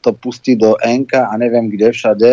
to 0.00 0.10
pustí 0.16 0.56
do 0.56 0.80
NK 0.80 1.28
a 1.28 1.32
neviem 1.36 1.68
kde 1.68 1.92
všade 1.92 2.30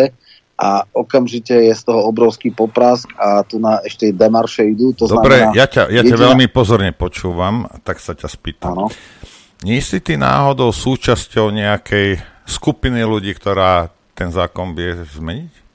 a 0.56 0.88
okamžite 0.96 1.52
je 1.52 1.72
z 1.76 1.82
toho 1.84 2.08
obrovský 2.08 2.48
poprask 2.48 3.04
a 3.20 3.44
tu 3.44 3.60
na 3.60 3.84
ešte 3.84 4.08
demarše 4.08 4.64
idú. 4.72 4.96
To 4.96 5.04
Dobre, 5.04 5.44
znamená, 5.44 5.52
ja, 5.52 5.66
ťa, 5.68 5.82
ja 5.92 6.00
jediná... 6.00 6.16
ťa 6.16 6.24
veľmi 6.32 6.46
pozorne 6.48 6.92
počúvam, 6.96 7.68
tak 7.84 8.00
sa 8.00 8.16
ťa 8.16 8.28
spýtam. 8.28 8.72
Ano. 8.72 8.88
Nie 9.64 9.84
si 9.84 10.00
ty 10.00 10.16
náhodou 10.16 10.72
súčasťou 10.72 11.52
nejakej 11.52 12.20
skupiny 12.48 13.04
ľudí, 13.04 13.36
ktorá 13.36 13.92
ten 14.16 14.32
zákon 14.32 14.72
vie 14.72 14.96
zmeniť? 15.12 15.65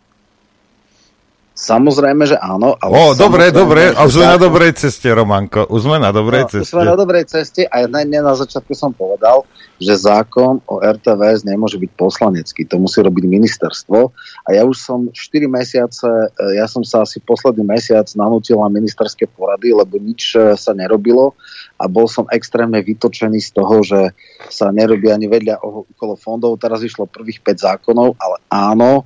Samozrejme, 1.61 2.25
že 2.25 2.41
áno. 2.41 2.73
Ale 2.81 2.89
o, 2.89 3.13
dobre, 3.13 3.53
dobre, 3.53 3.93
a 3.93 4.09
už 4.09 4.17
sme 4.17 4.33
na 4.33 4.41
dobrej 4.41 4.81
ceste, 4.81 5.05
Romanko, 5.13 5.69
už 5.69 5.85
sme 5.85 6.01
na 6.01 6.09
dobrej 6.09 6.49
no, 6.49 6.49
ceste. 6.57 6.73
Už 6.73 6.81
sme 6.81 6.89
na 6.89 6.97
dobrej 6.97 7.25
ceste 7.29 7.61
a 7.69 7.85
na, 7.85 8.01
na 8.01 8.33
začiatku 8.33 8.73
som 8.73 8.89
povedal, 8.89 9.45
že 9.77 9.93
zákon 9.93 10.57
o 10.65 10.81
RTVS 10.81 11.45
nemôže 11.45 11.77
byť 11.77 11.91
poslanecký, 11.93 12.65
to 12.65 12.81
musí 12.81 13.05
robiť 13.05 13.29
ministerstvo 13.29 13.97
a 14.45 14.49
ja 14.57 14.65
už 14.65 14.73
som 14.73 15.13
4 15.13 15.13
mesiace, 15.45 16.09
e, 16.33 16.57
ja 16.57 16.65
som 16.65 16.81
sa 16.81 17.05
asi 17.05 17.21
posledný 17.21 17.61
mesiac 17.61 18.09
nanútil 18.17 18.57
na 18.57 18.69
ministerské 18.73 19.29
porady, 19.29 19.69
lebo 19.69 20.01
nič 20.01 20.33
e, 20.33 20.57
sa 20.57 20.73
nerobilo 20.73 21.37
a 21.77 21.85
bol 21.85 22.09
som 22.09 22.25
extrémne 22.33 22.81
vytočený 22.81 23.37
z 23.37 23.49
toho, 23.53 23.85
že 23.85 24.17
sa 24.49 24.73
nerobí 24.73 25.13
ani 25.13 25.29
vedľa 25.29 25.61
okolo 25.61 26.17
fondov. 26.17 26.57
Teraz 26.57 26.81
išlo 26.81 27.05
prvých 27.05 27.45
5 27.45 27.69
zákonov, 27.69 28.17
ale 28.17 28.37
áno, 28.49 29.05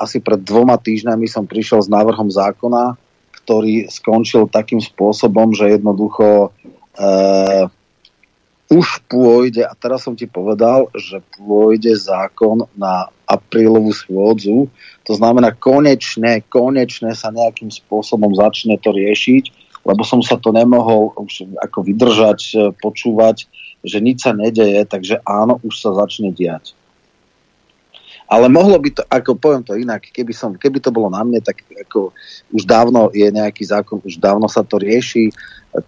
asi 0.00 0.24
pred 0.24 0.40
dvoma 0.40 0.80
týždňami 0.80 1.28
som 1.28 1.44
prišiel 1.44 1.84
s 1.84 1.92
návrhom 1.92 2.32
zákona, 2.32 2.96
ktorý 3.44 3.92
skončil 3.92 4.48
takým 4.48 4.80
spôsobom, 4.80 5.52
že 5.52 5.76
jednoducho 5.76 6.48
e, 6.48 7.08
už 8.72 8.86
pôjde, 9.10 9.66
a 9.66 9.74
teraz 9.76 10.06
som 10.06 10.16
ti 10.16 10.24
povedal, 10.24 10.88
že 10.96 11.20
pôjde 11.36 11.92
zákon 11.92 12.64
na 12.72 13.12
aprílovú 13.28 13.92
schôdzu, 13.92 14.70
to 15.04 15.12
znamená 15.12 15.52
konečne, 15.52 16.40
konečne 16.48 17.12
sa 17.12 17.28
nejakým 17.28 17.68
spôsobom 17.68 18.32
začne 18.32 18.80
to 18.80 18.94
riešiť 18.96 19.70
lebo 19.84 20.04
som 20.04 20.20
sa 20.20 20.36
to 20.36 20.52
nemohol 20.52 21.12
už 21.16 21.48
ako 21.60 21.78
vydržať, 21.84 22.40
e, 22.52 22.56
počúvať, 22.76 23.48
že 23.80 23.98
nič 24.04 24.28
sa 24.28 24.36
nedeje, 24.36 24.84
takže 24.84 25.24
áno, 25.24 25.56
už 25.64 25.74
sa 25.80 25.96
začne 25.96 26.36
diať. 26.36 26.76
Ale 28.30 28.46
mohlo 28.46 28.78
by 28.78 28.94
to, 28.94 29.02
ako 29.10 29.34
poviem 29.34 29.66
to 29.66 29.74
inak, 29.74 30.06
keby, 30.06 30.30
som, 30.30 30.54
keby 30.54 30.78
to 30.78 30.94
bolo 30.94 31.10
na 31.10 31.26
mne, 31.26 31.42
tak 31.42 31.66
ako 31.66 32.14
už 32.54 32.62
dávno 32.62 33.10
je 33.10 33.26
nejaký 33.26 33.66
zákon, 33.66 33.98
už 34.06 34.22
dávno 34.22 34.46
sa 34.46 34.62
to 34.62 34.78
rieši. 34.78 35.34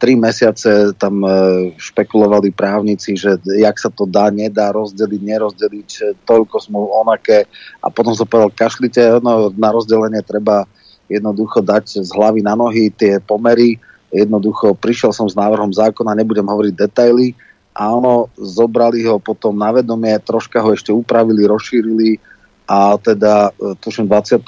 Tri 0.02 0.18
mesiace 0.18 0.90
tam 0.98 1.22
e, 1.22 1.30
špekulovali 1.78 2.50
právnici, 2.50 3.14
že 3.14 3.38
jak 3.46 3.78
sa 3.78 3.94
to 3.94 4.10
dá, 4.10 4.26
nedá 4.34 4.74
rozdeliť, 4.74 5.22
nerozdeliť, 5.22 5.90
toľko 6.26 6.56
sme 6.58 6.82
onaké. 6.82 7.46
A 7.78 7.94
potom 7.94 8.10
som 8.10 8.26
povedal, 8.26 8.50
kašlite, 8.50 9.22
no, 9.22 9.54
na 9.54 9.70
rozdelenie 9.70 10.18
treba 10.26 10.66
jednoducho 11.06 11.62
dať 11.62 12.02
z 12.02 12.10
hlavy 12.10 12.42
na 12.42 12.58
nohy 12.58 12.90
tie 12.90 13.22
pomery. 13.22 13.78
Jednoducho 14.10 14.74
prišiel 14.74 15.14
som 15.14 15.30
s 15.30 15.38
návrhom 15.38 15.70
zákona, 15.70 16.18
nebudem 16.18 16.50
hovoriť 16.50 16.74
detaily. 16.74 17.38
Áno, 17.70 18.34
zobrali 18.34 19.06
ho 19.06 19.22
potom 19.22 19.54
na 19.54 19.70
vedomie, 19.70 20.18
troška 20.18 20.58
ho 20.58 20.74
ešte 20.74 20.90
upravili, 20.90 21.46
rozšírili 21.46 22.31
a 22.68 22.96
teda 22.98 23.50
e, 23.50 23.74
tuším 23.78 24.06
26. 24.06 24.42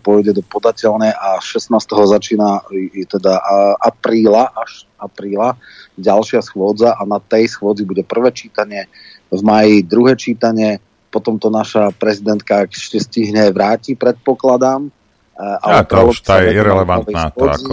pôjde 0.00 0.32
do 0.32 0.42
podateľné 0.42 1.12
a 1.12 1.36
16. 1.38 1.76
začína 1.84 2.64
teda 3.06 3.34
apríla, 3.80 4.50
až 4.56 4.88
apríla 4.96 5.60
ďalšia 5.96 6.40
schôdza 6.40 6.96
a 6.96 7.02
na 7.04 7.20
tej 7.20 7.48
schôdzi 7.52 7.84
bude 7.84 8.04
prvé 8.04 8.32
čítanie, 8.32 8.88
v 9.28 9.40
maji 9.42 9.84
druhé 9.84 10.16
čítanie, 10.16 10.80
potom 11.08 11.40
to 11.40 11.48
naša 11.48 11.92
prezidentka 11.96 12.68
ešte 12.68 13.00
stihne 13.00 13.48
vráti, 13.52 13.96
predpokladám, 13.96 14.92
ale 15.36 15.72
ja, 15.72 15.84
to 15.84 16.00
už 16.08 16.18
tá 16.24 16.40
je 16.40 16.56
irrelevantná. 16.56 17.28
To 17.36 17.44
ako... 17.44 17.72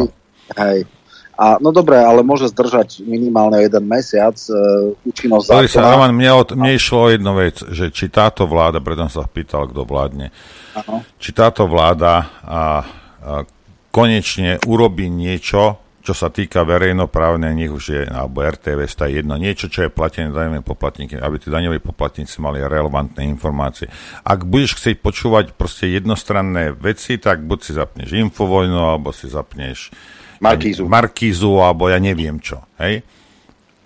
Hej. 0.59 0.83
A, 1.33 1.57
no 1.57 1.73
dobre, 1.73 1.97
ale 1.97 2.21
môže 2.21 2.45
zdržať 2.53 3.01
minimálne 3.01 3.57
jeden 3.65 3.89
mesiac 3.89 4.37
uh, 4.53 4.93
účinnosť 5.01 5.45
zákona. 5.49 5.73
Sa, 5.73 5.89
Roman, 5.89 6.13
mne, 6.13 6.31
od, 6.37 6.49
mne 6.53 6.71
išlo 6.77 7.09
o 7.09 7.09
jednu 7.09 7.31
vec, 7.33 7.57
že 7.73 7.89
či 7.89 8.05
táto 8.13 8.45
vláda, 8.45 8.77
preto 8.77 9.09
som 9.09 9.25
sa 9.25 9.25
pýtal, 9.25 9.65
kto 9.73 9.81
vládne, 9.81 10.29
ano. 10.77 11.01
či 11.17 11.33
táto 11.33 11.65
vláda 11.65 12.29
a, 12.45 12.61
a, 12.61 12.61
konečne 13.89 14.61
urobí 14.69 15.09
niečo, 15.09 15.81
čo 16.03 16.13
sa 16.13 16.29
týka 16.29 16.67
verejnoprávne, 16.67 17.49
nech 17.55 17.71
už 17.71 17.85
je, 17.95 18.03
alebo 18.05 18.43
RTV, 18.43 18.79
sta 18.85 19.09
jedno, 19.09 19.39
niečo, 19.39 19.71
čo 19.71 19.87
je 19.87 19.89
platené 19.89 20.29
daňovými 20.35 20.61
poplatníky, 20.61 21.15
aby 21.15 21.39
tí 21.39 21.47
daňoví 21.47 21.79
poplatníci 21.79 22.43
mali 22.43 22.59
relevantné 22.59 23.23
informácie. 23.25 23.87
Ak 24.21 24.43
budeš 24.43 24.77
chcieť 24.77 24.99
počúvať 24.99 25.45
proste 25.55 25.89
jednostranné 25.89 26.75
veci, 26.75 27.15
tak 27.17 27.41
buď 27.47 27.59
si 27.63 27.71
zapneš 27.73 28.09
Infovojnu, 28.11 28.75
alebo 28.75 29.15
si 29.15 29.31
zapneš 29.31 29.95
Markízu, 30.43 30.83
Markízu 30.85 31.51
alebo 31.63 31.87
ja 31.87 31.97
neviem 32.03 32.37
čo. 32.43 32.59
Hej? 32.77 33.01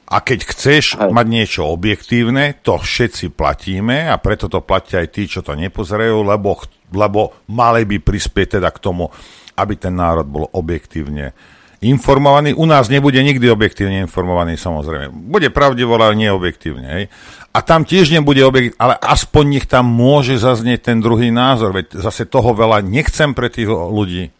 A 0.08 0.24
keď 0.24 0.40
chceš 0.48 0.96
Aj. 0.96 1.12
mať 1.12 1.26
niečo 1.28 1.68
objektívne, 1.68 2.56
to 2.64 2.80
všetci 2.80 3.36
platíme 3.36 4.08
a 4.08 4.16
preto 4.16 4.48
to 4.48 4.64
platia 4.64 5.04
aj 5.04 5.10
tí, 5.12 5.28
čo 5.28 5.44
to 5.44 5.52
nepozerajú, 5.52 6.24
lebo, 6.24 6.56
lebo 6.96 7.36
mali 7.52 7.84
by 7.84 8.00
prispieť 8.00 8.58
teda 8.58 8.72
k 8.72 8.80
tomu, 8.80 9.12
aby 9.60 9.76
ten 9.76 9.92
národ 10.00 10.24
bol 10.24 10.48
objektívne 10.56 11.36
informovaný. 11.84 12.58
U 12.58 12.66
nás 12.66 12.90
nebude 12.90 13.22
nikdy 13.22 13.52
objektívne 13.54 14.02
informovaný, 14.02 14.58
samozrejme. 14.58 15.14
Bude 15.14 15.54
pravdivo, 15.54 15.94
ale 15.94 16.18
nie 16.18 16.32
objektívne. 16.32 16.88
Hej. 16.88 17.04
A 17.54 17.60
tam 17.62 17.86
tiež 17.86 18.10
nebude 18.10 18.42
objektívne, 18.42 18.80
ale 18.82 18.96
aspoň 18.98 19.44
nech 19.60 19.68
tam 19.70 19.86
môže 19.86 20.40
zaznieť 20.42 20.94
ten 20.94 20.98
druhý 21.04 21.30
názor, 21.30 21.74
veď 21.76 22.00
zase 22.02 22.26
toho 22.26 22.54
veľa 22.58 22.82
nechcem 22.82 23.36
pre 23.38 23.52
tých 23.52 23.70
ľudí. 23.70 24.34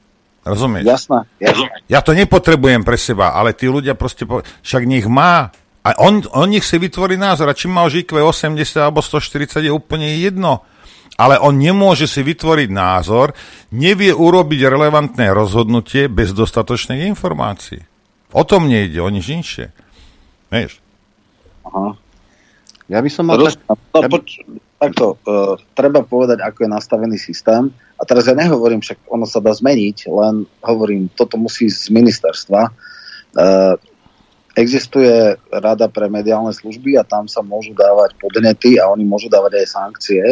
Rozumieš? 0.48 0.88
Jasná, 0.88 1.28
jasná. 1.38 1.68
Ja 1.92 2.00
to 2.00 2.16
nepotrebujem 2.16 2.88
pre 2.88 2.96
seba, 2.96 3.36
ale 3.36 3.52
tí 3.52 3.68
ľudia 3.68 3.94
proste, 3.94 4.24
po... 4.24 4.42
však 4.64 4.84
nech 4.88 5.06
má. 5.06 5.52
A 5.84 5.96
on, 6.04 6.24
on 6.32 6.48
nech 6.52 6.64
si 6.64 6.80
vytvorí 6.80 7.20
názor. 7.20 7.52
A 7.52 7.58
či 7.58 7.68
má 7.68 7.84
už 7.84 8.08
IQ 8.08 8.20
80 8.20 8.56
alebo 8.80 9.00
140 9.04 9.68
je 9.68 9.72
úplne 9.72 10.08
jedno 10.20 10.64
ale 11.18 11.42
on 11.42 11.58
nemôže 11.58 12.06
si 12.06 12.22
vytvoriť 12.22 12.70
názor, 12.70 13.34
nevie 13.74 14.14
urobiť 14.14 14.70
relevantné 14.70 15.34
rozhodnutie 15.34 16.06
bez 16.06 16.30
dostatočnej 16.32 17.10
informácií. 17.10 17.82
O 18.38 18.46
tom 18.46 18.70
nejde, 18.70 19.02
o 19.02 19.10
nič 19.10 19.26
inšie. 19.34 19.74
Vieš? 20.54 20.78
Aha. 21.66 21.98
Ja 22.88 23.02
by 23.02 23.10
som 23.10 23.26
mal... 23.28 23.42
Roz... 23.42 23.58
tak- 23.58 23.82
No, 23.98 24.00
ja 24.06 24.08
by- 24.08 24.14
poč- 24.14 24.46
takto, 24.78 25.18
uh, 25.26 25.58
treba 25.74 26.06
povedať, 26.06 26.46
ako 26.46 26.60
je 26.64 26.70
nastavený 26.70 27.18
systém. 27.18 27.74
A 27.98 28.06
teraz 28.06 28.30
ja 28.30 28.38
nehovorím, 28.38 28.80
však 28.80 29.10
ono 29.10 29.26
sa 29.26 29.42
dá 29.42 29.50
zmeniť, 29.50 29.98
len 30.06 30.46
hovorím, 30.62 31.10
toto 31.18 31.36
musí 31.42 31.66
z 31.66 31.90
ministerstva. 31.90 32.62
Uh, 33.34 33.74
existuje 34.54 35.38
rada 35.50 35.90
pre 35.90 36.06
mediálne 36.06 36.54
služby 36.54 36.98
a 36.98 37.06
tam 37.06 37.26
sa 37.26 37.42
môžu 37.42 37.74
dávať 37.74 38.18
podnety 38.22 38.78
a 38.78 38.90
oni 38.90 39.06
môžu 39.06 39.30
dávať 39.30 39.62
aj 39.62 39.68
sankcie. 39.74 40.24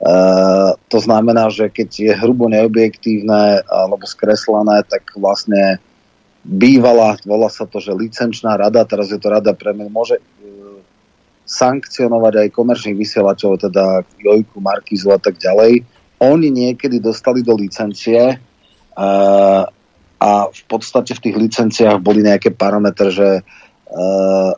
Uh, 0.00 0.74
to 0.90 0.98
znamená, 0.98 1.46
že 1.52 1.70
keď 1.70 1.88
je 1.94 2.12
hrubo 2.14 2.50
neobjektívne 2.50 3.62
alebo 3.70 4.02
skreslené, 4.08 4.82
tak 4.82 5.14
vlastne 5.14 5.78
bývala, 6.42 7.20
volá 7.22 7.52
sa 7.52 7.68
to, 7.68 7.78
že 7.78 7.92
licenčná 7.92 8.56
rada, 8.56 8.82
teraz 8.88 9.12
je 9.12 9.20
to 9.20 9.28
rada 9.28 9.52
pre 9.52 9.76
môže 9.76 10.18
sankcionovať 11.50 12.46
aj 12.46 12.54
komerčných 12.54 12.96
vysielačov, 12.96 13.58
teda 13.58 14.06
Jojku, 14.22 14.62
Markizu 14.62 15.10
a 15.10 15.18
tak 15.18 15.36
ďalej. 15.42 15.82
Oni 16.20 16.52
niekedy 16.52 17.00
dostali 17.00 17.40
do 17.40 17.56
licencie 17.56 18.36
uh, 18.36 19.64
a 20.20 20.30
v 20.52 20.62
podstate 20.68 21.16
v 21.16 21.22
tých 21.24 21.36
licenciách 21.36 21.96
boli 22.04 22.20
nejaké 22.20 22.52
parametre, 22.52 23.08
že 23.08 23.40
uh, 23.40 24.52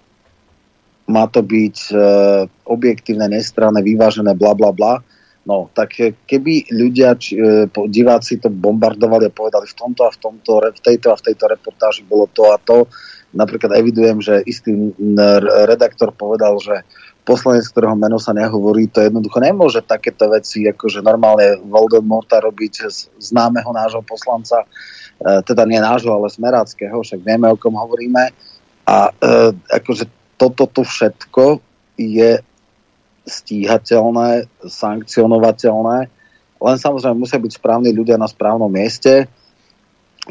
má 1.06 1.24
to 1.30 1.40
byť 1.42 1.76
uh, 1.94 2.50
objektívne, 2.66 3.30
nestranné, 3.30 3.78
vyvážené, 3.78 4.34
bla 4.34 4.58
bla 4.58 4.74
bla. 4.74 4.94
No, 5.42 5.66
tak 5.74 5.98
keby 5.98 6.70
ľudia, 6.70 7.18
či, 7.18 7.34
po- 7.66 7.90
diváci 7.90 8.38
to 8.38 8.46
bombardovali 8.46 9.26
a 9.26 9.34
povedali 9.34 9.66
v 9.66 9.74
tomto 9.74 10.06
a 10.06 10.14
v 10.14 10.18
tomto, 10.22 10.62
v 10.70 10.80
tejto 10.86 11.10
a 11.10 11.18
v 11.18 11.24
tejto 11.26 11.50
reportáži 11.50 12.06
bolo 12.06 12.30
to 12.30 12.46
a 12.46 12.62
to, 12.62 12.86
napríklad 13.34 13.74
evidujem, 13.74 14.22
že 14.22 14.38
istý 14.46 14.70
redaktor 15.66 16.14
povedal, 16.14 16.62
že 16.62 16.86
poslanec, 17.22 17.62
ktorého 17.70 17.94
meno 17.94 18.18
sa 18.18 18.34
nehovorí, 18.34 18.90
to 18.90 18.98
jednoducho 18.98 19.38
nemôže 19.38 19.80
takéto 19.86 20.26
veci, 20.26 20.66
akože 20.66 21.06
normálne 21.06 21.62
Voldemorta 21.62 22.42
robiť 22.42 22.74
z 22.90 22.98
známeho 23.22 23.70
nášho 23.70 24.02
poslanca, 24.02 24.66
e, 24.66 24.66
teda 25.46 25.62
nie 25.62 25.78
nášho, 25.78 26.10
ale 26.10 26.26
smeráckého, 26.26 26.98
však 26.98 27.22
vieme, 27.22 27.46
o 27.46 27.54
kom 27.54 27.78
hovoríme. 27.78 28.34
A 28.82 28.96
e, 29.10 29.12
akože 29.54 30.10
toto 30.34 30.66
tu 30.66 30.82
všetko 30.82 31.62
je 31.94 32.42
stíhateľné, 33.22 34.50
sankcionovateľné, 34.66 35.98
len 36.62 36.76
samozrejme 36.78 37.22
musia 37.22 37.38
byť 37.38 37.52
správni 37.58 37.94
ľudia 37.94 38.18
na 38.18 38.26
správnom 38.26 38.70
mieste. 38.70 39.30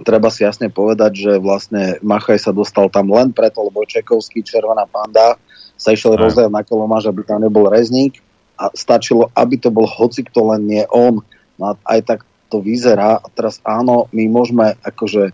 Treba 0.08 0.32
si 0.32 0.48
jasne 0.48 0.72
povedať, 0.72 1.12
že 1.28 1.32
vlastne 1.40 2.00
Machaj 2.00 2.40
sa 2.40 2.52
dostal 2.56 2.88
tam 2.88 3.12
len 3.12 3.36
preto, 3.36 3.64
lebo 3.64 3.84
Čekovský, 3.84 4.40
Červená 4.40 4.88
panda 4.88 5.36
sa 5.82 5.98
išiel 5.98 6.14
rozdiel 6.14 6.54
na 6.54 6.62
kolomáž, 6.62 7.10
aby 7.10 7.26
tam 7.26 7.42
nebol 7.42 7.66
rezník 7.66 8.22
a 8.54 8.70
stačilo, 8.78 9.34
aby 9.34 9.58
to 9.58 9.74
bol 9.74 9.90
hoci 9.90 10.22
kto 10.22 10.54
len 10.54 10.70
nie 10.70 10.86
on. 10.94 11.26
No 11.58 11.64
a 11.66 11.98
aj 11.98 12.00
tak 12.06 12.20
to 12.54 12.62
vyzerá. 12.62 13.18
A 13.18 13.28
teraz 13.34 13.58
áno, 13.66 14.06
my 14.14 14.30
môžeme 14.30 14.78
akože 14.86 15.34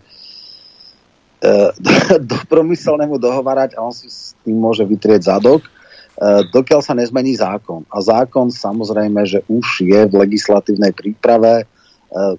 dobromyselnému 2.32 3.20
dohovárať 3.20 3.76
a 3.76 3.84
on 3.84 3.92
si 3.92 4.08
s 4.08 4.32
tým 4.40 4.56
môže 4.56 4.88
vytrieť 4.88 5.28
zadok, 5.28 5.68
e, 5.68 5.70
dokiaľ 6.48 6.80
sa 6.80 6.96
nezmení 6.96 7.36
zákon. 7.36 7.84
A 7.92 8.00
zákon 8.00 8.48
samozrejme, 8.48 9.28
že 9.28 9.44
už 9.52 9.84
je 9.84 10.00
v 10.08 10.14
legislatívnej 10.16 10.96
príprave. 10.96 11.60
E, 11.60 11.64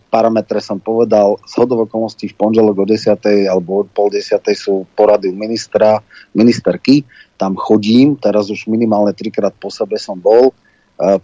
parametre 0.09 0.57
som 0.65 0.81
povedal, 0.81 1.37
z 1.45 1.53
hodov 1.61 1.85
okolností 1.85 2.33
v 2.33 2.37
pondelok 2.41 2.81
o 2.81 2.85
10. 2.89 3.21
alebo 3.45 3.83
o 3.83 3.85
pol 3.85 4.09
10. 4.09 4.41
sú 4.57 4.89
porady 4.97 5.29
u 5.29 5.37
ministra, 5.37 6.01
ministerky. 6.33 7.05
Tam 7.39 7.55
chodím, 7.55 8.19
teraz 8.19 8.51
už 8.51 8.67
minimálne 8.67 9.15
trikrát 9.15 9.55
po 9.55 9.71
sebe 9.71 9.95
som 9.95 10.19
bol. 10.19 10.51
E, 10.51 10.53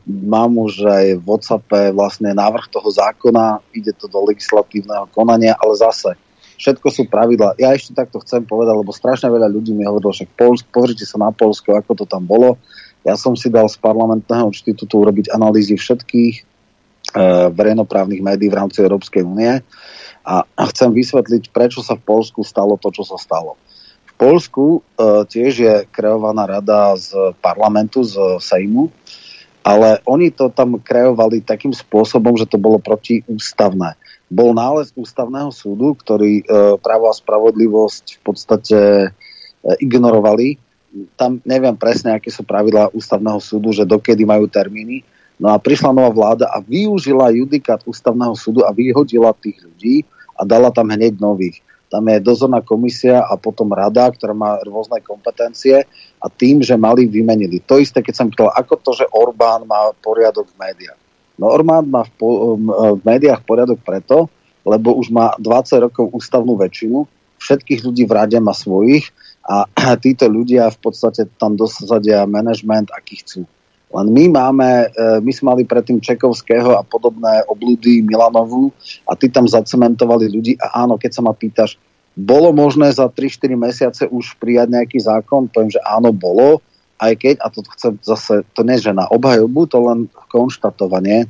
Mám 0.08 0.56
už 0.64 0.88
aj 0.88 1.06
v 1.20 1.24
WhatsAppe 1.28 1.92
vlastne 1.92 2.32
návrh 2.32 2.72
toho 2.72 2.88
zákona, 2.88 3.60
ide 3.76 3.92
to 3.92 4.08
do 4.08 4.24
legislatívneho 4.24 5.12
konania, 5.12 5.60
ale 5.60 5.76
zase 5.76 6.16
všetko 6.56 6.88
sú 6.88 7.04
pravidla. 7.12 7.60
Ja 7.60 7.76
ešte 7.76 7.92
takto 7.92 8.24
chcem 8.24 8.48
povedať, 8.48 8.80
lebo 8.80 8.96
strašne 8.96 9.28
veľa 9.28 9.52
ľudí 9.52 9.76
mi 9.76 9.84
hovorilo, 9.84 10.16
že 10.16 10.24
Polsk, 10.24 10.72
pozrite 10.72 11.04
sa 11.04 11.20
na 11.20 11.36
Polsko, 11.36 11.76
ako 11.76 11.92
to 12.00 12.06
tam 12.08 12.24
bolo. 12.24 12.56
Ja 13.04 13.20
som 13.20 13.36
si 13.36 13.52
dal 13.52 13.68
z 13.68 13.76
parlamentného 13.84 14.50
inštitútu 14.50 15.04
urobiť 15.04 15.36
analýzy 15.36 15.76
všetkých 15.76 16.36
e, 16.40 16.44
verejnoprávnych 17.52 18.24
médií 18.24 18.48
v 18.48 18.58
rámci 18.64 18.80
Európskej 18.80 19.28
únie 19.28 19.60
a 20.26 20.64
chcem 20.74 20.90
vysvetliť, 20.90 21.54
prečo 21.54 21.86
sa 21.86 21.94
v 21.94 22.02
Polsku 22.02 22.42
stalo 22.42 22.82
to, 22.82 22.90
čo 22.90 23.06
sa 23.06 23.14
stalo. 23.22 23.62
Polsku 24.16 24.80
e, 24.80 24.82
tiež 25.28 25.54
je 25.60 25.76
kreovaná 25.92 26.48
rada 26.48 26.96
z 26.96 27.36
parlamentu, 27.44 28.00
z 28.08 28.40
Sejmu, 28.40 28.88
ale 29.66 30.00
oni 30.08 30.32
to 30.32 30.48
tam 30.54 30.80
kreovali 30.80 31.44
takým 31.44 31.74
spôsobom, 31.74 32.38
že 32.40 32.48
to 32.48 32.56
bolo 32.56 32.78
protiústavné. 32.78 33.98
Bol 34.30 34.54
nález 34.54 34.94
ústavného 34.94 35.50
súdu, 35.50 35.98
ktorý 35.98 36.42
e, 36.42 36.44
právo 36.80 37.10
a 37.10 37.18
spravodlivosť 37.18 38.06
v 38.16 38.22
podstate 38.22 38.80
e, 38.80 39.08
ignorovali. 39.82 40.62
Tam 41.20 41.44
neviem 41.44 41.76
presne, 41.76 42.16
aké 42.16 42.32
sú 42.32 42.46
pravidlá 42.46 42.94
ústavného 42.96 43.42
súdu, 43.42 43.74
že 43.74 43.90
dokedy 43.90 44.24
majú 44.24 44.46
termíny. 44.48 45.02
No 45.36 45.52
a 45.52 45.60
prišla 45.60 45.92
nová 45.92 46.14
vláda 46.14 46.48
a 46.48 46.64
využila 46.64 47.34
judikát 47.34 47.84
ústavného 47.84 48.38
súdu 48.40 48.64
a 48.64 48.72
vyhodila 48.72 49.36
tých 49.36 49.60
ľudí 49.60 50.08
a 50.38 50.48
dala 50.48 50.72
tam 50.72 50.88
hneď 50.88 51.20
nových. 51.20 51.65
Tam 51.96 52.04
je 52.12 52.20
dozorná 52.20 52.60
komisia 52.60 53.24
a 53.24 53.40
potom 53.40 53.72
rada, 53.72 54.12
ktorá 54.12 54.36
má 54.36 54.60
rôzne 54.68 55.00
kompetencie 55.00 55.88
a 56.20 56.28
tým, 56.28 56.60
že 56.60 56.76
mali, 56.76 57.08
vymenili. 57.08 57.64
To 57.64 57.80
isté, 57.80 58.04
keď 58.04 58.14
som 58.20 58.28
pýtal, 58.28 58.52
ako 58.52 58.74
to, 58.84 58.92
že 59.00 59.06
Orbán 59.16 59.64
má 59.64 59.96
poriadok 60.04 60.52
v 60.52 60.60
médiách. 60.60 61.00
No 61.40 61.48
Orbán 61.48 61.88
má 61.88 62.04
v, 62.04 62.12
po, 62.20 62.28
v 62.60 63.02
médiách 63.08 63.48
poriadok 63.48 63.80
preto, 63.80 64.28
lebo 64.68 64.92
už 65.00 65.08
má 65.08 65.32
20 65.40 65.88
rokov 65.88 66.12
ústavnú 66.12 66.60
väčšinu, 66.60 67.08
všetkých 67.40 67.88
ľudí 67.88 68.04
v 68.04 68.12
rade 68.12 68.36
má 68.44 68.52
svojich 68.52 69.08
a 69.48 69.64
títo 70.04 70.28
ľudia 70.28 70.68
v 70.68 70.78
podstate 70.84 71.32
tam 71.40 71.56
dosadia 71.56 72.28
manažment, 72.28 72.92
aký 72.92 73.24
chcú. 73.24 73.48
Len 73.94 74.08
my 74.10 74.26
máme, 74.34 74.70
e, 74.90 75.22
my 75.22 75.32
sme 75.32 75.46
mali 75.54 75.64
predtým 75.64 76.02
Čekovského 76.02 76.74
a 76.74 76.82
podobné 76.82 77.46
oblúdy 77.46 78.02
Milanovu 78.02 78.74
a 79.06 79.14
tí 79.14 79.30
tam 79.30 79.46
zacementovali 79.46 80.26
ľudí 80.32 80.58
a 80.58 80.84
áno, 80.84 80.98
keď 80.98 81.12
sa 81.14 81.22
ma 81.22 81.32
pýtaš, 81.32 81.78
bolo 82.16 82.56
možné 82.56 82.96
za 82.96 83.12
3-4 83.12 83.60
mesiace 83.60 84.04
už 84.08 84.40
prijať 84.40 84.72
nejaký 84.72 85.00
zákon? 85.04 85.52
Poviem, 85.52 85.76
že 85.76 85.84
áno, 85.84 86.16
bolo, 86.16 86.64
aj 86.96 87.14
keď, 87.20 87.36
a 87.44 87.48
to 87.52 87.60
chcem 87.76 87.94
zase, 88.00 88.48
to 88.56 88.64
nie 88.64 88.80
že 88.80 88.96
na 88.96 89.06
obhajobu, 89.12 89.68
to 89.68 89.78
len 89.84 90.08
konštatovanie, 90.32 91.28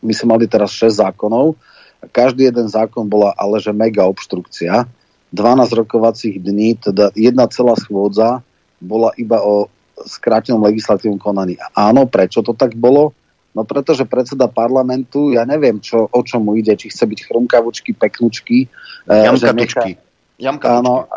my 0.00 0.12
sme 0.16 0.36
mali 0.36 0.44
teraz 0.48 0.72
6 0.76 1.00
zákonov 1.00 1.56
a 2.00 2.04
každý 2.08 2.48
jeden 2.48 2.68
zákon 2.68 3.04
bola 3.04 3.36
ale 3.36 3.60
že 3.60 3.72
mega 3.76 4.08
obštrukcia. 4.08 4.88
12 5.30 5.80
rokovacích 5.84 6.42
dní, 6.42 6.74
teda 6.80 7.14
jedna 7.14 7.46
celá 7.46 7.78
schôdza 7.78 8.42
bola 8.80 9.14
iba 9.14 9.38
o 9.44 9.70
skrátenom 10.06 10.64
legislatívnom 10.64 11.20
konaní. 11.20 11.56
Áno, 11.76 12.06
prečo 12.08 12.40
to 12.40 12.56
tak 12.56 12.76
bolo? 12.76 13.12
No 13.50 13.66
pretože 13.66 14.06
predseda 14.06 14.46
parlamentu, 14.46 15.34
ja 15.34 15.42
neviem, 15.42 15.82
čo, 15.82 16.06
o 16.06 16.20
čom 16.22 16.46
mu 16.46 16.54
ide, 16.54 16.78
či 16.78 16.86
chce 16.86 17.02
byť 17.02 17.20
chrumkavučky, 17.26 17.90
peknučky. 17.98 18.70
eh, 19.10 19.26
že 19.34 19.50
Jamkatučky. 19.50 19.90
Nechá, 20.38 20.78
áno, 20.78 21.10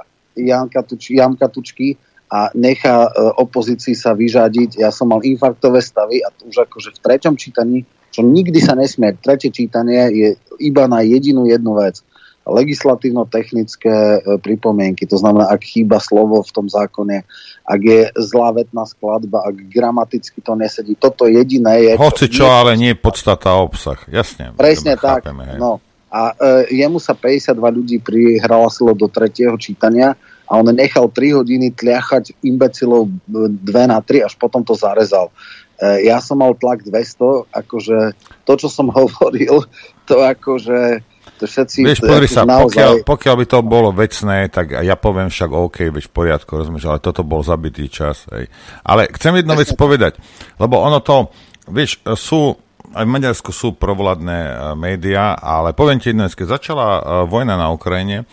Jamkatučky 1.13 1.87
a 2.33 2.49
nechá 2.57 3.05
e, 3.05 3.09
opozícii 3.37 3.93
sa 3.93 4.17
vyžadiť. 4.17 4.81
Ja 4.81 4.89
som 4.89 5.13
mal 5.13 5.21
infarktové 5.21 5.85
stavy 5.85 6.25
a 6.25 6.33
to 6.33 6.49
už 6.49 6.65
akože 6.65 6.97
v 6.97 6.99
treťom 7.05 7.37
čítaní, 7.37 7.85
čo 8.09 8.25
nikdy 8.25 8.57
sa 8.57 8.73
nesmie, 8.73 9.13
tretie 9.21 9.53
čítanie 9.53 10.09
je 10.09 10.29
iba 10.57 10.89
na 10.89 11.05
jedinú 11.05 11.45
jednu 11.45 11.77
vec 11.77 12.01
legislatívno-technické 12.43 13.95
e, 13.95 14.19
pripomienky. 14.39 15.07
To 15.07 15.15
znamená, 15.15 15.47
ak 15.47 15.63
chýba 15.63 16.03
slovo 16.03 16.43
v 16.43 16.51
tom 16.51 16.67
zákone, 16.67 17.23
ak 17.63 17.81
je 17.81 18.01
zlá 18.19 18.51
vetná 18.51 18.83
skladba, 18.83 19.47
ak 19.47 19.55
gramaticky 19.71 20.43
to 20.43 20.53
nesedí. 20.59 20.99
Toto 20.99 21.23
jediné 21.31 21.79
je... 21.79 21.91
Hoci 21.95 22.27
čo, 22.27 22.51
ale 22.51 22.75
nie 22.75 22.91
podstata 22.99 23.55
a 23.55 23.63
obsah. 23.63 23.99
Jasne. 24.11 24.51
Presne 24.59 24.99
tak. 24.99 25.23
chápeme, 25.23 25.55
hej. 25.55 25.59
No. 25.59 25.79
A 26.13 26.35
e, 26.35 26.77
jemu 26.83 26.99
sa 26.99 27.15
52 27.15 27.57
ľudí 27.57 27.97
prihlasilo 28.03 28.91
do 28.93 29.07
tretieho 29.07 29.55
čítania 29.55 30.13
a 30.43 30.59
on 30.59 30.67
nechal 30.75 31.07
3 31.07 31.39
hodiny 31.39 31.71
tliachať 31.71 32.43
imbecilov 32.43 33.07
2 33.31 33.63
na 33.87 34.03
3, 34.03 34.27
až 34.27 34.35
potom 34.35 34.61
to 34.61 34.75
zarezal. 34.75 35.31
E, 35.79 36.05
ja 36.11 36.19
som 36.19 36.43
mal 36.43 36.51
tlak 36.59 36.83
200, 36.83 37.47
akože 37.49 37.97
to, 38.43 38.53
čo 38.59 38.67
som 38.67 38.91
hovoril, 38.99 39.63
to 40.03 40.19
akože 40.19 41.12
to 41.43 41.47
všetci... 41.51 41.77
Vieš, 41.83 41.99
to 41.99 42.07
pozri 42.07 42.27
akože 42.31 42.35
sa, 42.39 42.41
naozaj- 42.47 42.63
pokiaľ, 42.71 42.91
pokiaľ 43.03 43.35
by 43.35 43.45
to 43.51 43.59
bolo 43.67 43.89
vecné, 43.91 44.37
tak 44.47 44.65
ja 44.79 44.95
poviem 44.95 45.27
však 45.27 45.51
OK, 45.51 45.77
veď 45.91 46.03
v 46.07 46.13
poriadku, 46.15 46.51
rozumieš, 46.55 46.87
ale 46.87 47.03
toto 47.03 47.27
bol 47.27 47.43
zabitý 47.43 47.91
čas. 47.91 48.23
Hej. 48.31 48.47
Ale 48.87 49.11
chcem 49.11 49.43
jednu 49.43 49.53
vec 49.59 49.67
povedať, 49.75 50.15
lebo 50.55 50.79
ono 50.79 51.03
to, 51.03 51.27
vieš, 51.67 51.99
sú, 52.15 52.55
aj 52.95 53.03
v 53.03 53.11
Maďarsku 53.11 53.51
sú 53.51 53.75
provládne 53.75 54.39
e, 54.39 54.53
médiá, 54.79 55.35
ale 55.35 55.75
poviem 55.75 55.99
ti 55.99 56.15
jednu 56.15 56.23
vec, 56.23 56.33
keď 56.39 56.47
začala 56.55 56.87
e, 56.95 57.01
vojna 57.27 57.59
na 57.59 57.67
Ukrajine, 57.75 58.23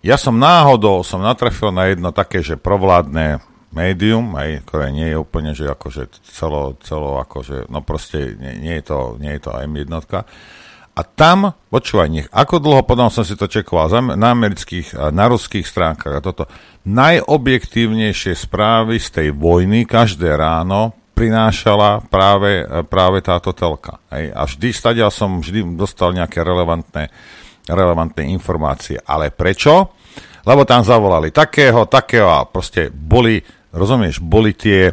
Ja 0.00 0.16
som 0.16 0.40
náhodou 0.40 1.04
som 1.04 1.20
natrafil 1.20 1.76
na 1.76 1.92
jedno 1.92 2.08
také, 2.08 2.40
že 2.40 2.56
provládne 2.56 3.44
médium, 3.68 4.32
aj, 4.32 4.64
ktoré 4.64 4.90
nie 4.90 5.12
je 5.12 5.16
úplne, 5.20 5.52
že 5.52 5.68
akože 5.68 6.24
celo, 6.24 6.74
celo 6.82 7.20
akože, 7.20 7.70
no 7.70 7.84
proste 7.84 8.34
nie, 8.34 8.64
nie, 8.64 8.74
je 8.80 8.84
to, 8.88 8.98
nie 9.20 9.36
je 9.36 9.40
to 9.44 9.50
AM 9.54 9.76
jednotka. 9.76 10.26
A 11.00 11.08
tam, 11.08 11.56
počúvaj, 11.72 12.08
nech, 12.12 12.28
ako 12.28 12.60
dlho 12.60 12.84
potom 12.84 13.08
som 13.08 13.24
si 13.24 13.32
to 13.32 13.48
čekoval 13.48 13.88
na 14.20 14.36
amerických, 14.36 14.92
na 15.16 15.32
ruských 15.32 15.64
stránkach 15.64 16.12
a 16.12 16.20
toto, 16.20 16.44
najobjektívnejšie 16.84 18.36
správy 18.36 19.00
z 19.00 19.08
tej 19.08 19.28
vojny 19.32 19.88
každé 19.88 20.36
ráno 20.36 20.92
prinášala 21.16 22.04
práve, 22.04 22.68
práve 22.92 23.24
táto 23.24 23.56
telka. 23.56 23.96
Hej. 24.12 24.28
A 24.36 24.44
vždy 24.44 24.68
stadia 24.76 25.08
som 25.08 25.40
vždy 25.40 25.72
dostal 25.72 26.12
nejaké 26.12 26.44
relevantné, 26.44 27.08
relevantné 27.64 28.28
informácie. 28.28 29.00
Ale 29.00 29.32
prečo? 29.32 29.96
Lebo 30.44 30.68
tam 30.68 30.84
zavolali 30.84 31.32
takého, 31.32 31.88
takého 31.88 32.28
a 32.28 32.44
proste 32.44 32.92
boli, 32.92 33.40
rozumieš, 33.72 34.20
boli 34.20 34.52
tie, 34.52 34.92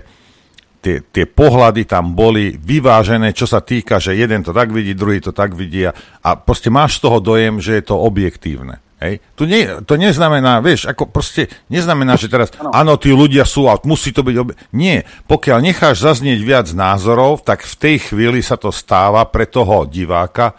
tie, 0.87 1.03
tie 1.03 1.25
pohľady 1.27 1.83
tam 1.83 2.15
boli 2.15 2.55
vyvážené, 2.55 3.35
čo 3.35 3.43
sa 3.43 3.59
týka, 3.59 3.99
že 3.99 4.15
jeden 4.15 4.39
to 4.39 4.55
tak 4.55 4.71
vidí, 4.71 4.95
druhý 4.95 5.19
to 5.19 5.35
tak 5.35 5.51
vidí 5.51 5.83
a, 5.83 5.91
a 6.23 6.39
proste 6.39 6.71
máš 6.71 7.03
z 7.03 7.11
toho 7.11 7.19
dojem, 7.19 7.59
že 7.59 7.75
je 7.75 7.83
to 7.91 7.99
objektívne. 7.99 8.79
Hej. 8.97 9.21
Tu 9.37 9.45
nie, 9.45 9.67
to 9.85 9.93
neznamená, 9.93 10.57
vieš, 10.63 10.89
ako 10.89 11.05
proste 11.11 11.51
neznamená, 11.69 12.17
že 12.17 12.31
teraz, 12.31 12.49
áno, 12.73 12.97
tí 12.97 13.13
ľudia 13.13 13.45
sú 13.45 13.69
a 13.69 13.77
musí 13.85 14.09
to 14.09 14.25
byť... 14.25 14.35
Ob... 14.41 14.57
Nie, 14.73 15.05
pokiaľ 15.29 15.59
necháš 15.61 16.01
zaznieť 16.01 16.39
viac 16.41 16.67
názorov, 16.73 17.45
tak 17.45 17.61
v 17.61 17.75
tej 17.77 17.95
chvíli 18.09 18.41
sa 18.41 18.57
to 18.57 18.73
stáva 18.73 19.21
pre 19.29 19.45
toho 19.45 19.85
diváka 19.85 20.57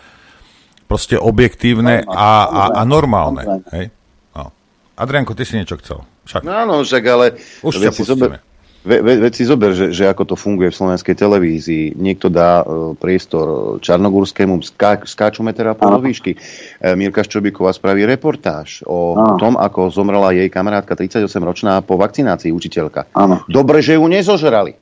proste 0.86 1.18
objektívne 1.18 2.06
a, 2.06 2.46
a, 2.46 2.62
a 2.78 2.82
normálne. 2.86 3.64
Hej. 3.74 3.90
No. 4.38 4.54
Adrianko, 4.94 5.34
ty 5.34 5.42
si 5.42 5.58
niečo 5.58 5.74
chcel. 5.82 6.06
Však. 6.30 6.46
No 6.46 6.54
áno, 6.54 6.74
však 6.86 7.02
ale... 7.10 7.26
Už 7.66 7.74
ťa 7.82 7.90
pustíme. 7.90 8.38
Ve, 8.86 9.02
ve, 9.02 9.18
veď 9.18 9.32
si 9.34 9.42
zober, 9.42 9.74
že, 9.74 9.90
že 9.90 10.06
ako 10.06 10.32
to 10.32 10.36
funguje 10.38 10.70
v 10.70 10.78
slovenskej 10.78 11.18
televízii. 11.18 11.98
Niekto 11.98 12.30
dá 12.30 12.62
uh, 12.62 12.94
priestor 12.94 13.76
Čarnogórskému, 13.82 14.62
ská, 14.62 15.02
skáčume 15.02 15.50
teda 15.50 15.74
po 15.74 15.98
výšky. 15.98 16.38
E, 16.78 16.94
Mirka 16.94 17.26
Ščobíková 17.26 17.74
spraví 17.74 18.06
reportáž 18.06 18.86
o 18.86 19.18
Áno. 19.18 19.34
tom, 19.34 19.58
ako 19.58 19.90
zomrela 19.90 20.30
jej 20.30 20.46
kamarátka 20.46 20.94
38-ročná 20.94 21.82
po 21.82 21.98
vakcinácii, 21.98 22.54
učiteľka. 22.54 23.10
Áno. 23.18 23.42
Dobre, 23.50 23.82
že 23.82 23.98
ju 23.98 24.06
nezožrali. 24.06 24.78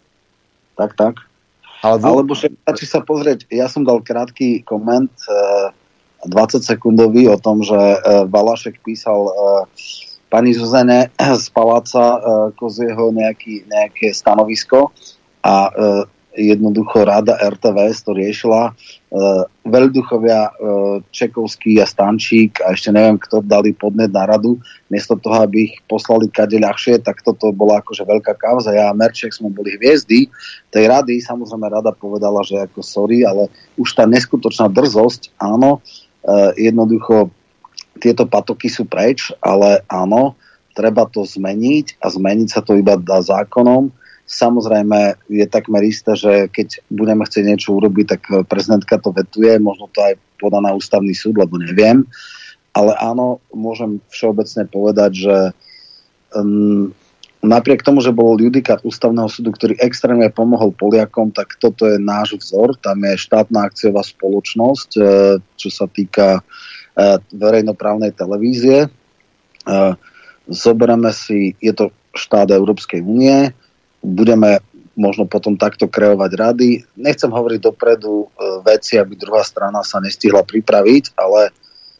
Tak, 0.76 0.92
tak. 0.92 1.24
Alebo, 1.80 2.04
Alebo 2.04 2.32
že 2.36 2.52
stačí 2.52 2.84
sa 2.84 3.00
pozrieť, 3.00 3.48
ja 3.48 3.64
som 3.72 3.80
dal 3.80 4.04
krátky 4.04 4.60
koment, 4.60 5.12
uh, 5.24 5.72
20 6.28 6.60
sekundový 6.60 7.32
o 7.32 7.40
tom, 7.40 7.64
že 7.64 7.76
uh, 7.76 8.28
Balašek 8.28 8.84
písal 8.84 9.20
uh, 9.28 9.64
pani 10.30 10.54
Zuzane 10.54 11.10
z 11.42 11.46
paláca 11.50 12.02
e, 12.02 12.18
Kozieho 12.58 13.14
nejaký, 13.14 13.66
nejaké 13.66 14.12
stanovisko 14.12 14.90
a 15.42 15.70
e, 15.70 15.72
jednoducho 16.36 17.08
rada 17.08 17.40
RTVS 17.40 18.04
to 18.04 18.12
riešila. 18.12 18.68
E, 18.68 18.72
veľduchovia 19.64 20.52
Čekovský 21.08 21.80
a 21.80 21.88
Stančík 21.88 22.60
a 22.60 22.76
ešte 22.76 22.92
neviem, 22.92 23.16
kto 23.16 23.40
dali 23.40 23.72
podnet 23.72 24.12
na 24.12 24.28
radu. 24.28 24.60
Miesto 24.92 25.16
toho, 25.16 25.46
aby 25.46 25.72
ich 25.72 25.74
poslali 25.88 26.28
kade 26.28 26.60
ľahšie, 26.60 27.00
tak 27.00 27.24
toto 27.24 27.50
bola 27.56 27.80
akože 27.80 28.04
veľká 28.04 28.36
kauza. 28.36 28.76
Ja 28.76 28.92
a 28.92 28.96
Merček 28.96 29.32
sme 29.32 29.48
boli 29.48 29.80
hviezdy 29.80 30.28
tej 30.68 30.84
rady. 30.86 31.24
Samozrejme 31.24 31.66
rada 31.72 31.90
povedala, 31.96 32.44
že 32.44 32.60
ako 32.60 32.84
sorry, 32.84 33.24
ale 33.24 33.48
už 33.80 33.96
tá 33.96 34.04
neskutočná 34.04 34.68
drzosť, 34.70 35.34
áno, 35.40 35.82
jednoducho 36.58 37.30
tieto 37.98 38.28
patoky 38.28 38.68
sú 38.68 38.84
preč, 38.84 39.32
ale 39.40 39.82
áno, 39.88 40.36
treba 40.76 41.08
to 41.08 41.24
zmeniť 41.24 42.00
a 42.04 42.12
zmeniť 42.12 42.48
sa 42.52 42.60
to 42.60 42.76
iba 42.76 43.00
dá 43.00 43.24
zákonom. 43.24 43.88
Samozrejme 44.26 45.30
je 45.30 45.46
takmer 45.46 45.86
isté, 45.86 46.18
že 46.18 46.32
keď 46.50 46.82
budeme 46.90 47.22
chcieť 47.22 47.44
niečo 47.46 47.78
urobiť, 47.78 48.06
tak 48.06 48.22
prezidentka 48.50 48.98
to 48.98 49.14
vetuje, 49.14 49.56
možno 49.62 49.86
to 49.88 50.02
aj 50.02 50.18
podá 50.36 50.60
na 50.60 50.74
ústavný 50.74 51.14
súd, 51.14 51.38
lebo 51.38 51.56
neviem. 51.56 52.04
Ale 52.76 52.92
áno, 53.00 53.40
môžem 53.54 54.04
všeobecne 54.12 54.68
povedať, 54.68 55.10
že 55.16 55.36
um, 56.36 56.92
napriek 57.46 57.86
tomu, 57.86 58.02
že 58.02 58.12
bol 58.12 58.36
judikát 58.36 58.82
ústavného 58.82 59.30
súdu, 59.30 59.54
ktorý 59.54 59.78
extrémne 59.78 60.28
pomohol 60.28 60.74
Poliakom, 60.74 61.30
tak 61.30 61.54
toto 61.62 61.86
je 61.86 61.96
náš 61.96 62.36
vzor. 62.36 62.74
Tam 62.82 62.98
je 63.00 63.14
štátna 63.16 63.70
akciová 63.70 64.02
spoločnosť, 64.02 64.90
e, 64.98 65.02
čo 65.54 65.68
sa 65.70 65.86
týka 65.86 66.42
verejnoprávnej 67.30 68.16
televízie. 68.16 68.88
E, 68.88 68.88
zoberieme 70.48 71.12
si, 71.12 71.52
je 71.60 71.72
to 71.76 71.92
štát 72.16 72.48
Európskej 72.48 73.04
únie, 73.04 73.52
budeme 74.00 74.64
možno 74.96 75.28
potom 75.28 75.60
takto 75.60 75.92
kreovať 75.92 76.30
rady. 76.32 76.68
Nechcem 76.96 77.28
hovoriť 77.28 77.60
dopredu 77.60 78.24
e, 78.24 78.26
veci, 78.64 78.96
aby 78.96 79.12
druhá 79.12 79.44
strana 79.44 79.84
sa 79.84 80.00
nestihla 80.00 80.40
pripraviť, 80.40 81.12
ale 81.20 81.52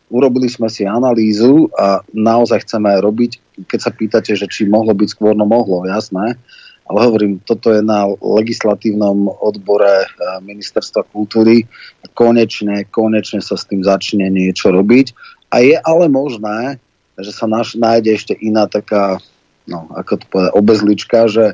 urobili 0.09 0.49
sme 0.49 0.73
si 0.73 0.89
analýzu 0.89 1.69
a 1.77 2.01
naozaj 2.17 2.65
chceme 2.65 2.97
robiť, 2.97 3.63
keď 3.69 3.81
sa 3.85 3.93
pýtate, 3.93 4.33
že 4.33 4.49
či 4.49 4.65
mohlo 4.65 4.97
byť 4.97 5.09
skôr, 5.13 5.37
no 5.37 5.45
mohlo, 5.45 5.85
jasné. 5.85 6.41
Ale 6.87 7.11
hovorím, 7.11 7.43
toto 7.43 7.75
je 7.75 7.83
na 7.83 8.07
legislatívnom 8.23 9.27
odbore 9.43 10.07
eh, 10.07 10.09
ministerstva 10.43 11.03
kultúry. 11.11 11.67
Konečne, 12.15 12.87
konečne 12.87 13.43
sa 13.43 13.59
s 13.59 13.67
tým 13.67 13.83
začne 13.83 14.31
niečo 14.31 14.71
robiť. 14.71 15.13
A 15.51 15.63
je 15.63 15.77
ale 15.79 16.07
možné, 16.07 16.79
že 17.19 17.33
sa 17.35 17.51
naš, 17.51 17.75
nájde 17.75 18.11
ešte 18.15 18.35
iná 18.39 18.71
taká, 18.71 19.19
no, 19.67 19.91
ako 19.95 20.13
to 20.21 20.25
povedať, 20.31 20.53
obezlička, 20.55 21.19
že 21.27 21.45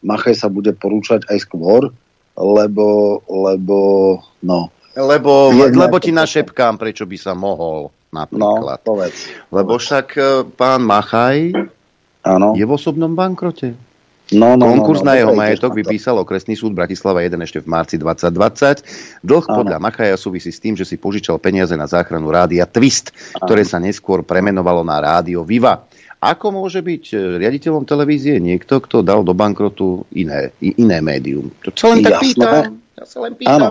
Machaj 0.00 0.34
sa 0.38 0.48
bude 0.48 0.72
porúčať 0.72 1.26
aj 1.28 1.38
skôr, 1.42 1.90
lebo, 2.38 3.18
lebo, 3.26 3.78
no. 4.40 4.70
Lebo, 4.98 5.54
lebo 5.54 5.96
ti 6.02 6.10
našepkám, 6.10 6.78
prečo 6.78 7.06
by 7.06 7.16
sa 7.18 7.32
mohol, 7.34 7.90
napríklad. 8.14 8.82
No, 8.82 8.86
povedz. 8.86 9.30
Lebo 9.52 9.76
však 9.76 10.06
eh, 10.16 10.26
pán 10.48 10.86
Machaj 10.86 11.52
Áno. 12.24 12.56
je 12.56 12.64
v 12.64 12.72
osobnom 12.72 13.12
bankrote. 13.12 13.87
No, 14.28 14.60
no, 14.60 14.68
Konkurs 14.68 15.00
no, 15.00 15.08
no, 15.08 15.08
na 15.08 15.14
jeho 15.16 15.32
majetok 15.32 15.72
vypísal 15.72 16.20
okresný 16.20 16.52
súd 16.52 16.76
Bratislava 16.76 17.24
1 17.24 17.32
ešte 17.48 17.64
v 17.64 17.68
marci 17.72 17.96
2020. 17.96 19.24
Dlh 19.24 19.44
podľa 19.48 19.80
Machaja 19.80 20.20
súvisí 20.20 20.52
s 20.52 20.60
tým, 20.60 20.76
že 20.76 20.84
si 20.84 21.00
požičal 21.00 21.40
peniaze 21.40 21.72
na 21.72 21.88
záchranu 21.88 22.28
rádia 22.28 22.68
Twist, 22.68 23.16
ktoré 23.40 23.64
sa 23.64 23.80
neskôr 23.80 24.20
premenovalo 24.20 24.84
na 24.84 25.00
rádio 25.00 25.40
Viva. 25.48 25.88
Ako 26.18 26.50
môže 26.50 26.82
byť 26.82 27.04
e, 27.14 27.16
riaditeľom 27.38 27.86
televízie 27.86 28.42
niekto, 28.42 28.82
kto 28.82 29.06
dal 29.06 29.22
do 29.22 29.30
bankrotu 29.38 30.02
iné, 30.10 30.50
iné 30.58 30.98
médium? 30.98 31.54
To 31.62 31.70
sa 31.70 31.94
len 31.94 32.02
tak 32.02 32.18
Jasné. 32.18 32.26
pýtam. 32.26 32.62
Ja 32.98 33.04
sa 33.06 33.18
len 33.22 33.32
pýtam. 33.38 33.54
Áno, 33.54 33.68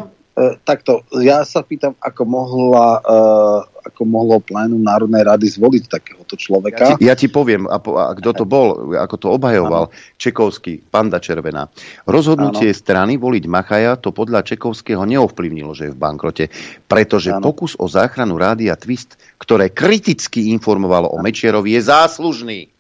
takto, 0.62 1.02
ja 1.18 1.42
sa 1.42 1.66
pýtam, 1.66 1.98
ako 1.98 2.24
mohla, 2.30 3.02
e, 3.02 3.90
ako 3.90 4.02
mohlo 4.06 4.38
plénum 4.38 4.78
Národnej 4.78 5.26
rady 5.26 5.50
zvoliť 5.50 5.84
takéhoto 5.90 6.38
Ja 6.38 6.42
človeka. 6.42 6.84
ti, 6.94 7.10
ja 7.10 7.16
ti 7.18 7.26
poviem, 7.26 7.66
a, 7.66 7.82
po, 7.82 7.98
a 7.98 8.14
kto 8.14 8.32
to 8.38 8.46
bol, 8.46 8.94
ako 8.94 9.16
to 9.18 9.28
obhajoval, 9.34 9.90
Čekovský, 10.22 10.86
Panda 10.94 11.18
Červená. 11.18 11.66
Rozhodnutie 12.06 12.70
Áno. 12.70 12.78
strany 12.78 13.18
voliť 13.18 13.44
Machaja 13.50 13.98
to 13.98 14.14
podľa 14.14 14.46
Čekovského 14.46 15.02
neovplyvnilo, 15.10 15.74
že 15.74 15.90
je 15.90 15.96
v 15.98 15.98
bankrote, 15.98 16.54
pretože 16.86 17.34
Áno. 17.34 17.42
pokus 17.42 17.74
o 17.82 17.90
záchranu 17.90 18.38
rádia 18.38 18.78
Twist, 18.78 19.18
ktoré 19.42 19.74
kriticky 19.74 20.54
informovalo 20.54 21.10
o 21.10 21.18
Mečerovi, 21.18 21.74
je 21.74 21.82
záslužný. 21.82 22.77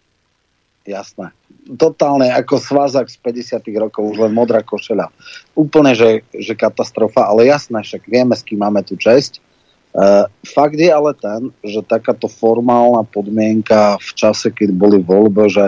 Jasné. 0.87 1.35
Totálne 1.75 2.31
ako 2.31 2.63
svázak 2.63 3.11
z 3.11 3.19
50 3.19 3.59
rokov, 3.75 4.15
už 4.15 4.23
len 4.23 4.31
modrá 4.31 4.63
košeľa. 4.63 5.11
Úplne, 5.51 5.91
že, 5.91 6.23
že 6.31 6.55
katastrofa, 6.55 7.27
ale 7.27 7.51
jasné, 7.51 7.83
však 7.83 8.07
vieme, 8.07 8.31
s 8.31 8.47
kým 8.47 8.63
máme 8.63 8.79
tu 8.87 8.95
česť. 8.95 9.43
Uh, 9.91 10.31
fakt 10.47 10.79
je 10.79 10.87
ale 10.87 11.11
ten, 11.19 11.51
že 11.59 11.83
takáto 11.83 12.31
formálna 12.31 13.03
podmienka 13.03 13.99
v 13.99 14.11
čase, 14.15 14.47
keď 14.47 14.69
boli 14.71 15.03
voľby, 15.03 15.51
že 15.51 15.65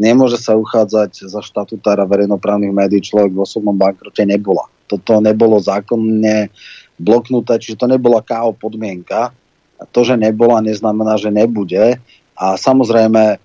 nemôže 0.00 0.40
sa 0.40 0.56
uchádzať 0.56 1.28
za 1.28 1.44
štatutára 1.44 2.08
verejnoprávnych 2.08 2.72
médií 2.72 3.04
človek 3.04 3.36
v 3.36 3.44
osobnom 3.44 3.76
bankrote 3.76 4.24
nebola. 4.24 4.64
Toto 4.88 5.20
nebolo 5.20 5.60
zákonne 5.60 6.48
bloknuté, 6.96 7.60
čiže 7.60 7.84
to 7.84 7.86
nebola 7.90 8.24
KO 8.24 8.56
podmienka. 8.56 9.34
A 9.76 9.84
to, 9.90 10.06
že 10.06 10.16
nebola, 10.16 10.62
neznamená, 10.64 11.18
že 11.18 11.34
nebude. 11.34 11.98
A 12.38 12.54
samozrejme, 12.54 13.42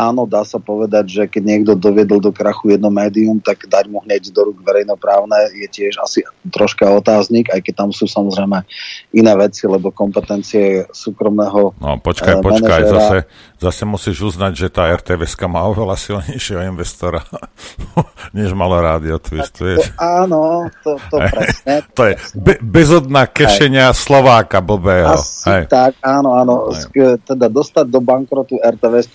áno, 0.00 0.24
dá 0.24 0.40
sa 0.48 0.56
povedať, 0.56 1.04
že 1.12 1.22
keď 1.28 1.42
niekto 1.44 1.72
doviedol 1.76 2.24
do 2.24 2.32
krachu 2.32 2.72
jedno 2.72 2.88
médium, 2.88 3.36
tak 3.36 3.68
dať 3.68 3.92
mu 3.92 4.00
hneď 4.00 4.32
do 4.32 4.48
rúk 4.48 4.64
verejnoprávne 4.64 5.52
je 5.52 5.68
tiež 5.68 6.00
asi 6.00 6.24
troška 6.48 6.88
otáznik, 6.88 7.52
aj 7.52 7.60
keď 7.60 7.74
tam 7.84 7.90
sú 7.92 8.08
samozrejme 8.08 8.64
iné 9.12 9.32
veci, 9.36 9.68
lebo 9.68 9.92
kompetencie 9.92 10.88
súkromného 10.88 11.76
No 11.76 12.00
počkaj, 12.00 12.34
eh, 12.38 12.42
počkaj, 12.42 12.80
manažera- 12.80 12.92
zase, 12.96 13.18
zase 13.60 13.82
musíš 13.84 14.16
uznať, 14.32 14.52
že 14.56 14.66
tá 14.72 14.88
RTVS 14.88 15.36
má 15.50 15.66
oveľa 15.68 15.98
silnejšieho 16.00 16.64
investora, 16.70 17.20
než 18.36 18.56
malo 18.56 18.80
rádio 18.80 19.20
Twist, 19.20 19.58
vieš. 19.60 19.92
Áno, 19.98 20.70
to, 20.80 20.96
to 21.10 21.16
Hej. 21.20 21.28
presne. 21.28 21.74
To 21.98 22.02
je 22.06 22.14
be- 22.38 22.60
bezodná 22.62 23.26
kešenia 23.26 23.90
Slováka 23.92 24.62
blbého. 24.62 25.18
Asi 25.18 25.50
Hej. 25.50 25.64
tak, 25.68 25.98
áno, 26.00 26.38
áno. 26.38 26.70
Sk- 26.72 27.18
teda 27.26 27.50
dostať 27.50 27.90
do 27.90 28.00
bankrotu 28.00 28.56
RTVS 28.62 29.10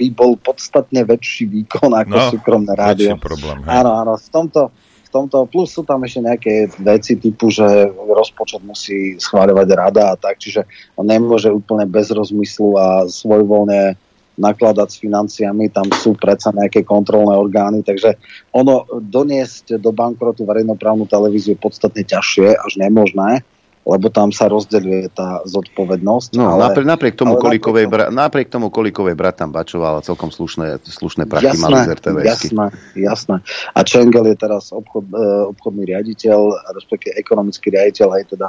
by 0.00 0.06
bol 0.14 0.29
podstatne 0.38 1.02
väčší 1.02 1.48
výkon 1.48 1.90
ako 1.94 2.14
No, 2.14 2.30
súkromné 2.30 2.72
rádio. 2.76 3.16
problém, 3.16 3.64
hej. 3.64 3.70
Áno, 3.80 3.90
áno. 3.96 4.12
V 4.18 4.28
tomto, 4.30 4.70
v 5.06 5.10
tomto, 5.10 5.46
plus 5.50 5.74
sú 5.74 5.82
tam 5.82 6.02
ešte 6.06 6.20
nejaké 6.22 6.52
veci 6.78 7.18
typu, 7.18 7.50
že 7.50 7.66
rozpočet 7.90 8.62
musí 8.62 9.18
schváľovať 9.18 9.68
rada 9.74 10.14
a 10.14 10.16
tak, 10.18 10.38
čiže 10.38 10.66
on 10.94 11.06
nemôže 11.08 11.50
úplne 11.50 11.88
bez 11.88 12.10
rozmyslu 12.14 12.78
a 12.78 12.86
svojvoľne 13.10 13.98
nakladať 14.40 14.88
s 14.88 14.96
financiami, 14.96 15.68
tam 15.68 15.84
sú 15.92 16.16
predsa 16.16 16.48
nejaké 16.48 16.80
kontrolné 16.80 17.36
orgány, 17.36 17.84
takže 17.84 18.16
ono 18.56 18.88
doniesť 18.88 19.76
do 19.76 19.92
bankrotu 19.92 20.48
verejnoprávnu 20.48 21.04
televíziu 21.04 21.52
je 21.52 21.60
podstatne 21.60 22.00
ťažšie, 22.00 22.56
až 22.56 22.72
nemožné, 22.80 23.44
lebo 23.80 24.12
tam 24.12 24.28
sa 24.28 24.46
rozdeľuje 24.46 25.16
tá 25.16 25.40
zodpovednosť. 25.48 26.36
No, 26.36 26.52
ale, 26.52 26.70
napriek, 26.70 26.86
napriek, 26.86 27.14
tomu 27.16 27.40
ale 27.40 27.42
Kolíkovej, 27.42 27.86
bra, 27.88 28.04
napriek 28.12 28.52
tomu 28.52 28.68
Kolíkovej 28.68 29.16
brat 29.16 29.40
tam 29.40 29.56
bačoval 29.56 29.98
a 29.98 30.04
celkom 30.04 30.28
slušné, 30.28 30.84
slušné 30.84 31.24
prachy 31.24 31.56
mali 31.56 31.88
z 31.88 31.96
RTVS. 31.96 32.24
jasné, 32.28 32.66
jasné. 32.92 33.36
A 33.72 33.80
Čengel 33.80 34.28
je 34.28 34.36
teraz 34.36 34.68
obchod, 34.68 35.08
e, 35.08 35.24
obchodný 35.56 35.88
riaditeľ, 35.88 36.38
respektíve 36.76 37.16
ekonomický 37.16 37.72
riaditeľ, 37.72 38.08
aj 38.20 38.24
teda 38.36 38.48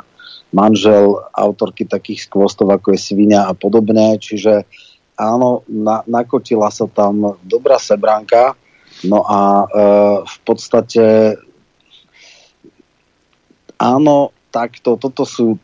manžel 0.51 1.23
autorky 1.31 1.87
takých 1.87 2.27
skvostov, 2.27 2.67
ako 2.67 2.91
je 2.91 2.99
Svinia 2.99 3.47
a 3.47 3.55
podobne, 3.55 4.19
čiže 4.19 4.67
áno, 5.15 5.63
na, 5.71 6.03
nakotila 6.11 6.67
sa 6.67 6.91
tam 6.91 7.39
dobrá 7.47 7.79
sebránka, 7.79 8.59
no 9.07 9.23
a 9.23 9.39
e, 9.39 9.65
v 10.27 10.37
podstate 10.43 11.39
áno, 13.79 14.35
takto, 14.51 14.99
toto 14.99 15.23
sú 15.23 15.55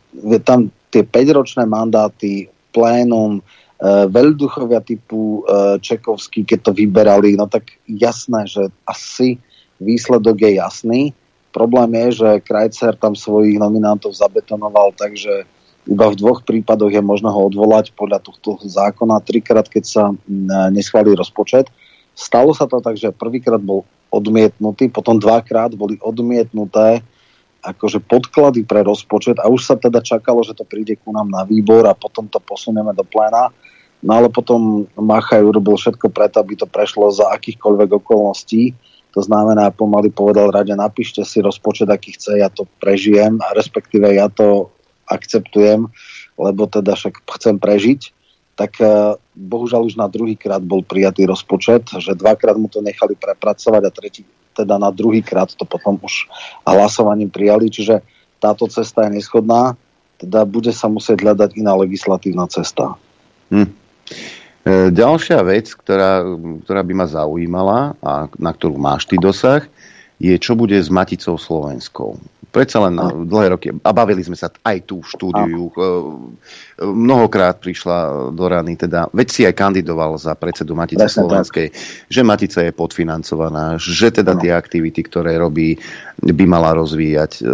tam 0.47 0.71
tie 0.89 1.03
5-ročné 1.03 1.67
mandáty, 1.67 2.47
plénum, 2.71 3.37
e, 3.37 3.41
veľduchovia 4.07 4.79
typu 4.79 5.43
e, 5.43 5.77
Čekovský, 5.83 6.47
keď 6.47 6.59
to 6.65 6.71
vyberali, 6.71 7.35
no 7.35 7.51
tak 7.51 7.75
jasné, 7.85 8.47
že 8.47 8.71
asi 8.87 9.37
výsledok 9.83 10.47
je 10.47 10.51
jasný. 10.57 11.01
Problém 11.51 12.07
je, 12.07 12.23
že 12.23 12.29
Krajcer 12.45 12.95
tam 12.95 13.13
svojich 13.17 13.59
nominantov 13.59 14.15
zabetonoval, 14.15 14.95
takže 14.95 15.45
iba 15.87 16.05
v 16.11 16.19
dvoch 16.19 16.43
prípadoch 16.43 16.91
je 16.91 16.99
možno 16.99 17.31
ho 17.31 17.47
odvolať 17.47 17.95
podľa 17.95 18.19
tohto 18.19 18.59
zákona. 18.59 19.23
Trikrát, 19.23 19.71
keď 19.71 19.83
sa 19.87 20.03
neschválí 20.69 21.15
rozpočet. 21.15 21.71
Stalo 22.11 22.51
sa 22.51 22.67
to 22.67 22.83
tak, 22.83 22.99
že 22.99 23.15
prvýkrát 23.15 23.63
bol 23.63 23.87
odmietnutý, 24.11 24.91
potom 24.91 25.15
dvakrát 25.15 25.71
boli 25.79 25.95
odmietnuté 26.03 27.03
akože 27.61 27.99
podklady 28.03 28.63
pre 28.63 28.85
rozpočet 28.85 29.41
a 29.41 29.49
už 29.49 29.61
sa 29.65 29.75
teda 29.75 29.99
čakalo, 29.99 30.45
že 30.45 30.53
to 30.53 30.63
príde 30.63 30.95
ku 31.01 31.11
nám 31.11 31.27
na 31.27 31.43
výbor 31.43 31.83
a 31.89 31.97
potom 31.97 32.29
to 32.29 32.37
posunieme 32.39 32.93
do 32.93 33.03
pléna. 33.03 33.49
No 34.05 34.21
ale 34.21 34.29
potom 34.29 34.85
Machaj 34.93 35.41
urobil 35.41 35.73
všetko 35.73 36.13
preto, 36.13 36.37
aby 36.37 36.53
to 36.53 36.69
prešlo 36.69 37.09
za 37.09 37.33
akýchkoľvek 37.33 37.89
okolností. 37.97 38.77
To 39.17 39.25
znamená, 39.25 39.73
pomaly 39.73 40.13
povedal 40.13 40.53
rade, 40.53 40.69
napíšte 40.77 41.25
si 41.25 41.41
rozpočet, 41.41 41.89
aký 41.89 42.13
chce, 42.13 42.37
ja 42.37 42.53
to 42.53 42.69
prežijem 42.77 43.41
a 43.41 43.57
respektíve 43.57 44.05
ja 44.13 44.29
to 44.29 44.69
akceptujem, 45.09 45.89
lebo 46.37 46.69
teda 46.69 46.93
však 46.93 47.25
chcem 47.25 47.57
prežiť. 47.57 48.01
Tak 48.53 48.71
eh, 48.77 49.17
bohužiaľ 49.33 49.89
už 49.89 49.97
na 49.97 50.05
druhý 50.05 50.37
krát 50.37 50.61
bol 50.61 50.85
prijatý 50.85 51.25
rozpočet, 51.25 51.89
že 51.97 52.13
dvakrát 52.13 52.57
mu 52.61 52.69
to 52.69 52.85
nechali 52.85 53.17
prepracovať 53.17 53.81
a 53.81 53.91
tretí, 53.93 54.21
teda 54.57 54.81
na 54.81 54.89
druhý 54.89 55.21
krát 55.21 55.53
to 55.53 55.63
potom 55.69 56.01
už 56.01 56.25
hlasovaním 56.65 57.29
prijali, 57.29 57.69
čiže 57.69 58.01
táto 58.41 58.65
cesta 58.65 59.05
je 59.05 59.21
neschodná, 59.21 59.77
teda 60.17 60.45
bude 60.49 60.73
sa 60.73 60.89
musieť 60.89 61.21
hľadať 61.21 61.49
iná 61.61 61.77
legislatívna 61.77 62.49
cesta. 62.49 62.97
Hm. 63.53 63.69
E, 63.69 64.89
ďalšia 64.89 65.39
vec, 65.45 65.69
ktorá, 65.77 66.25
ktorá 66.65 66.81
by 66.81 66.93
ma 66.97 67.05
zaujímala 67.05 67.79
a 68.01 68.25
na 68.41 68.51
ktorú 68.51 68.81
máš 68.81 69.05
ty 69.05 69.21
dosah, 69.21 69.61
je, 70.17 70.33
čo 70.41 70.57
bude 70.57 70.73
s 70.73 70.89
Maticou 70.89 71.37
Slovenskou. 71.37 72.17
Predsa 72.47 72.79
len 72.89 72.97
na 72.97 73.11
dlhé 73.11 73.53
roky, 73.53 73.67
a 73.69 73.91
bavili 73.93 74.23
sme 74.23 74.33
sa 74.33 74.49
aj 74.49 74.77
tu 74.87 75.03
v 75.03 75.09
štúdiu, 75.13 75.67
e, 75.67 75.71
mnohokrát 76.79 77.59
prišla 77.61 78.31
do 78.33 78.45
rany, 78.49 78.73
teda, 78.73 79.11
veď 79.13 79.27
si 79.29 79.41
aj 79.45 79.53
kandidoval 79.53 80.17
za 80.17 80.33
predsedu 80.33 80.73
Matice 80.73 81.05
Presne 81.05 81.21
tak. 81.21 81.23
Slovenskej, 81.27 81.67
že 82.09 82.21
Matica 82.25 82.65
je 82.65 82.71
podfinancovaná, 82.73 83.77
že 83.77 84.09
teda 84.09 84.33
tie 84.39 84.55
aktivity, 84.55 85.05
ktoré 85.05 85.37
robí, 85.37 85.77
by 86.17 86.45
mala 86.49 86.73
rozvíjať. 86.73 87.31
E, 87.37 87.51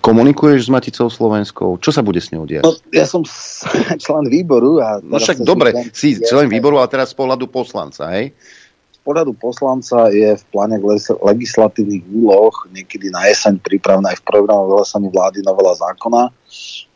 Komunikuješ 0.00 0.70
s 0.70 0.72
Maticou 0.72 1.12
Slovenskou? 1.12 1.76
Čo 1.76 1.90
sa 1.92 2.00
bude 2.00 2.22
s 2.22 2.32
ňou 2.32 2.48
diať? 2.48 2.64
No, 2.64 2.80
ja 2.94 3.04
som 3.04 3.26
člen 4.04 4.24
výboru. 4.30 4.80
A 4.80 5.04
No 5.04 5.20
však 5.20 5.44
dobre, 5.44 5.74
si 5.92 6.16
člen 6.16 6.48
výboru, 6.48 6.80
ale 6.80 6.88
teraz 6.88 7.12
z 7.12 7.18
pohľadu 7.18 7.50
poslanca, 7.50 8.08
hej? 8.16 8.32
Pohľadu 9.08 9.32
poslanca 9.40 10.12
je 10.12 10.36
v 10.36 10.44
pláne 10.52 10.76
legislatívnych 11.24 12.04
úloh 12.12 12.52
niekedy 12.68 13.08
na 13.08 13.24
jeseň 13.24 13.56
pripravená 13.56 14.12
aj 14.12 14.20
v 14.20 14.26
programu 14.28 14.68
vyhlásení 14.68 15.08
vlády 15.08 15.40
novela 15.40 15.72
zákona 15.72 16.28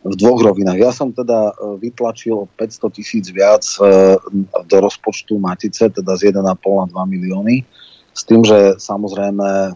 v 0.05 0.15
dvoch 0.21 0.45
rovinách. 0.45 0.77
Ja 0.77 0.93
som 0.93 1.09
teda 1.17 1.57
e, 1.57 1.81
vytlačil 1.81 2.37
o 2.37 2.51
500 2.53 2.97
tisíc 3.01 3.33
viac 3.33 3.65
e, 3.81 4.21
do 4.69 4.77
rozpočtu 4.85 5.41
Matice, 5.41 5.89
teda 5.89 6.13
z 6.21 6.37
1,5 6.37 6.45
na 6.45 6.53
2 6.53 6.93
milióny. 6.93 7.65
S 8.13 8.29
tým, 8.29 8.45
že 8.45 8.77
samozrejme 8.77 9.73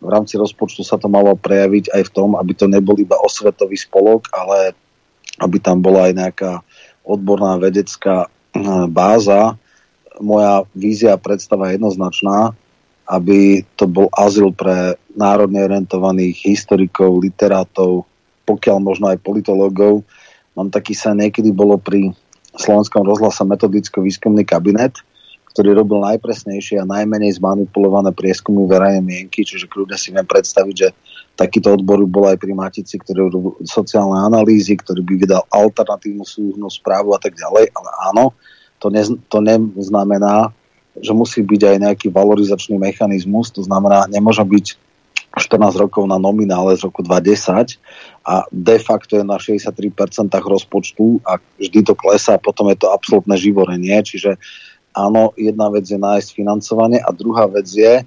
v 0.00 0.08
rámci 0.08 0.38
rozpočtu 0.38 0.86
sa 0.86 0.94
to 0.94 1.10
malo 1.10 1.34
prejaviť 1.34 1.90
aj 1.90 2.02
v 2.06 2.14
tom, 2.14 2.38
aby 2.38 2.54
to 2.54 2.70
nebol 2.70 2.94
iba 3.02 3.18
osvetový 3.18 3.74
spolok, 3.74 4.30
ale 4.30 4.78
aby 5.42 5.58
tam 5.58 5.82
bola 5.82 6.06
aj 6.06 6.12
nejaká 6.14 6.52
odborná 7.02 7.58
vedecká 7.58 8.30
eh, 8.30 8.86
báza. 8.86 9.58
Moja 10.20 10.68
vízia 10.76 11.16
a 11.16 11.22
predstava 11.22 11.72
je 11.72 11.80
jednoznačná, 11.80 12.52
aby 13.10 13.66
to 13.74 13.90
bol 13.90 14.06
azyl 14.14 14.54
pre 14.54 14.94
národne 15.16 15.64
orientovaných 15.66 16.36
historikov, 16.46 17.24
literátov, 17.24 18.06
pokiaľ 18.46 18.76
možno 18.78 19.10
aj 19.10 19.18
politológov. 19.24 20.06
Mám 20.54 20.70
taký 20.70 20.94
sa 20.94 21.16
niekedy 21.16 21.50
bolo 21.50 21.80
pri 21.80 22.14
Slovenskom 22.54 23.02
rozhlase 23.02 23.42
metodicko-výskumný 23.46 24.46
kabinet, 24.46 25.00
ktorý 25.50 25.74
robil 25.82 25.98
najpresnejšie 26.06 26.78
a 26.78 26.86
najmenej 26.86 27.42
zmanipulované 27.42 28.14
prieskumy 28.14 28.70
verejnej 28.70 29.02
mienky, 29.02 29.42
čiže 29.42 29.66
kľudne 29.66 29.98
si 29.98 30.14
viem 30.14 30.22
predstaviť, 30.22 30.74
že 30.78 30.88
takýto 31.34 31.74
odbor 31.74 32.06
bol 32.06 32.30
aj 32.30 32.38
pri 32.38 32.54
Matici, 32.54 32.94
ktorý 33.02 33.26
robil 33.26 33.52
sociálne 33.66 34.22
analýzy, 34.22 34.78
ktorý 34.78 35.02
by 35.02 35.14
vydal 35.26 35.42
alternatívnu 35.50 36.22
súdnu 36.22 36.70
správu 36.70 37.16
a 37.16 37.18
tak 37.18 37.34
ďalej, 37.34 37.74
ale 37.74 37.90
áno, 38.14 38.24
to, 38.80 38.88
ne, 38.88 39.04
to 39.28 39.38
neznamená, 39.44 40.50
že 40.98 41.12
musí 41.14 41.44
byť 41.44 41.60
aj 41.70 41.76
nejaký 41.86 42.08
valorizačný 42.10 42.80
mechanizmus, 42.80 43.52
to 43.54 43.62
znamená, 43.62 44.08
nemôže 44.10 44.42
byť 44.42 44.66
14 45.30 45.78
rokov 45.78 46.10
na 46.10 46.18
nominále 46.18 46.74
z 46.74 46.90
roku 46.90 47.06
2010 47.06 47.78
a 48.26 48.50
de 48.50 48.76
facto 48.82 49.14
je 49.14 49.22
na 49.22 49.38
63% 49.38 49.78
rozpočtu 50.26 51.22
a 51.22 51.38
vždy 51.38 51.86
to 51.86 51.94
klesá 51.94 52.34
potom 52.34 52.66
je 52.74 52.82
to 52.82 52.90
absolútne 52.90 53.38
živorenie, 53.38 53.94
čiže 54.02 54.34
áno, 54.90 55.30
jedna 55.38 55.70
vec 55.70 55.86
je 55.86 55.94
nájsť 55.94 56.34
financovanie 56.34 56.98
a 56.98 57.14
druhá 57.14 57.46
vec 57.46 57.70
je 57.70 58.02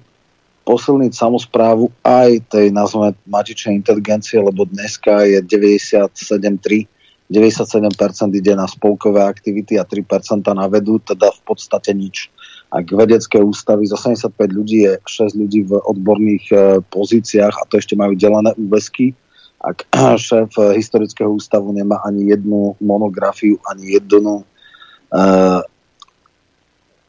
posilniť 0.64 1.12
samozprávu 1.12 1.92
aj 2.04 2.48
tej, 2.48 2.72
nazveme, 2.72 3.12
matičnej 3.28 3.76
inteligencie, 3.76 4.40
lebo 4.40 4.64
dneska 4.64 5.24
je 5.28 5.40
97,3 5.44 6.88
97% 7.34 8.30
ide 8.30 8.54
na 8.54 8.70
spolkové 8.70 9.26
aktivity 9.26 9.74
a 9.74 9.82
3% 9.82 10.46
na 10.54 10.70
vedu, 10.70 11.02
teda 11.02 11.34
v 11.34 11.40
podstate 11.42 11.90
nič. 11.90 12.30
Ak 12.70 12.90
vedecké 12.90 13.42
ústavy 13.42 13.90
z 13.90 13.98
85 13.98 14.34
ľudí 14.50 14.86
je 14.86 14.92
6 15.02 15.34
ľudí 15.34 15.66
v 15.66 15.78
odborných 15.78 16.44
e, 16.50 16.56
pozíciách 16.86 17.54
a 17.54 17.66
to 17.66 17.78
ešte 17.78 17.94
majú 17.98 18.14
delené 18.14 18.50
úvesky, 18.54 19.14
ak 19.62 19.90
šéf 20.26 20.54
e, 20.58 20.78
historického 20.78 21.30
ústavu 21.30 21.74
nemá 21.74 22.02
ani 22.06 22.30
jednu 22.30 22.78
monografiu, 22.78 23.58
ani 23.66 23.98
jednu 23.98 24.42
e, 24.42 24.44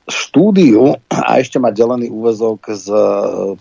štúdiu 0.06 1.02
a 1.10 1.42
ešte 1.42 1.58
má 1.58 1.74
delený 1.74 2.14
úvezok 2.14 2.70
s 2.78 2.86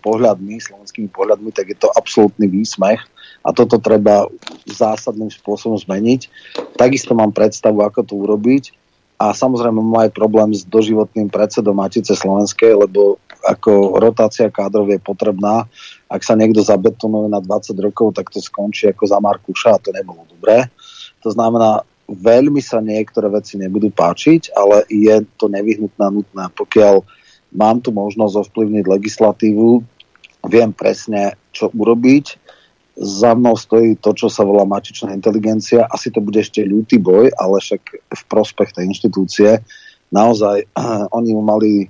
pohľadmi, 0.05 0.61
slovenskými 0.61 1.09
pohľadmi, 1.09 1.49
tak 1.57 1.73
je 1.73 1.79
to 1.81 1.89
absolútny 1.89 2.53
výsmech 2.53 3.01
a 3.45 3.53
toto 3.53 3.77
treba 3.77 4.25
zásadným 4.65 5.29
spôsobom 5.29 5.77
zmeniť. 5.77 6.33
Takisto 6.81 7.13
mám 7.13 7.37
predstavu, 7.37 7.85
ako 7.85 8.01
to 8.01 8.15
urobiť 8.17 8.73
a 9.21 9.37
samozrejme 9.37 9.79
má 9.79 10.09
aj 10.09 10.17
problém 10.17 10.51
s 10.57 10.65
doživotným 10.65 11.29
predsedom 11.29 11.77
Matice 11.77 12.17
Slovenskej, 12.17 12.75
lebo 12.75 13.21
ako 13.45 14.01
rotácia 14.01 14.49
kádrov 14.49 14.89
je 14.89 14.99
potrebná. 14.99 15.69
Ak 16.09 16.25
sa 16.25 16.33
niekto 16.33 16.65
zabetonuje 16.65 17.29
na 17.29 17.45
20 17.45 17.77
rokov, 17.85 18.17
tak 18.17 18.33
to 18.33 18.41
skončí 18.41 18.89
ako 18.89 19.05
za 19.05 19.21
Markuša 19.21 19.77
a 19.77 19.83
to 19.83 19.93
nebolo 19.93 20.25
dobré. 20.25 20.67
To 21.21 21.29
znamená, 21.29 21.85
veľmi 22.09 22.61
sa 22.65 22.81
niektoré 22.81 23.29
veci 23.29 23.61
nebudú 23.61 23.93
páčiť, 23.93 24.53
ale 24.57 24.89
je 24.89 25.25
to 25.37 25.53
nevyhnutné 25.53 26.03
a 26.05 26.13
nutné. 26.13 26.45
Pokiaľ 26.57 27.05
mám 27.53 27.81
tu 27.81 27.93
možnosť 27.93 28.49
ovplyvniť 28.49 28.85
legislatívu, 28.89 29.69
viem 30.49 30.71
presne, 30.73 31.37
čo 31.53 31.73
urobiť. 31.73 32.44
Za 32.95 33.35
mnou 33.35 33.59
stojí 33.59 33.99
to, 33.99 34.15
čo 34.15 34.31
sa 34.31 34.47
volá 34.47 34.63
matičná 34.63 35.11
inteligencia. 35.11 35.83
Asi 35.91 36.15
to 36.15 36.23
bude 36.23 36.39
ešte 36.39 36.63
ľutý 36.63 37.03
boj, 37.03 37.27
ale 37.35 37.59
však 37.59 37.83
v 38.07 38.23
prospech 38.31 38.71
tej 38.71 38.85
inštitúcie. 38.87 39.51
Naozaj, 40.15 40.71
oni 41.19 41.35
ju 41.35 41.41
mali 41.43 41.73
e, 41.83 41.87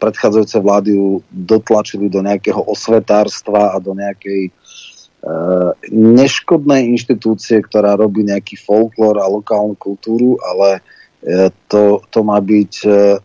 predchádzajúce 0.00 0.58
vlády 0.64 0.96
ju 0.96 1.20
dotlačili 1.28 2.08
do 2.08 2.24
nejakého 2.24 2.64
osvetárstva 2.64 3.76
a 3.76 3.76
do 3.76 3.92
nejakej 3.92 4.48
uh, 4.48 5.76
neškodnej 5.92 6.88
inštitúcie, 6.88 7.60
ktorá 7.60 7.98
robí 7.98 8.24
nejaký 8.24 8.56
folklór 8.56 9.20
a 9.20 9.28
lokálnu 9.28 9.76
kultúru, 9.76 10.40
ale 10.40 10.80
uh, 10.80 11.52
to, 11.68 12.00
to 12.08 12.24
má 12.24 12.40
byť 12.40 12.72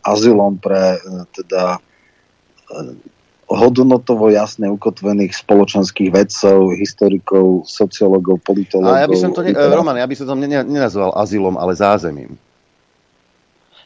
azylom 0.03 0.59
pre 0.59 0.99
teda 1.31 1.79
hodnotovo 3.53 4.33
jasne 4.33 4.65
ukotvených 4.73 5.37
spoločenských 5.37 6.09
vedcov, 6.09 6.73
historikov, 6.73 7.69
sociológov, 7.69 8.41
politológov. 8.41 8.97
A 8.97 9.05
ja 9.05 9.07
by 9.07 9.17
som 9.17 9.31
to, 9.31 9.45
ne, 9.45 9.53
Roman, 9.53 10.01
ja 10.01 10.09
by 10.09 10.15
som 10.17 10.25
to 10.25 10.35
nenazval 10.41 11.13
azylom, 11.13 11.55
ale 11.61 11.77
zázemím. 11.77 12.33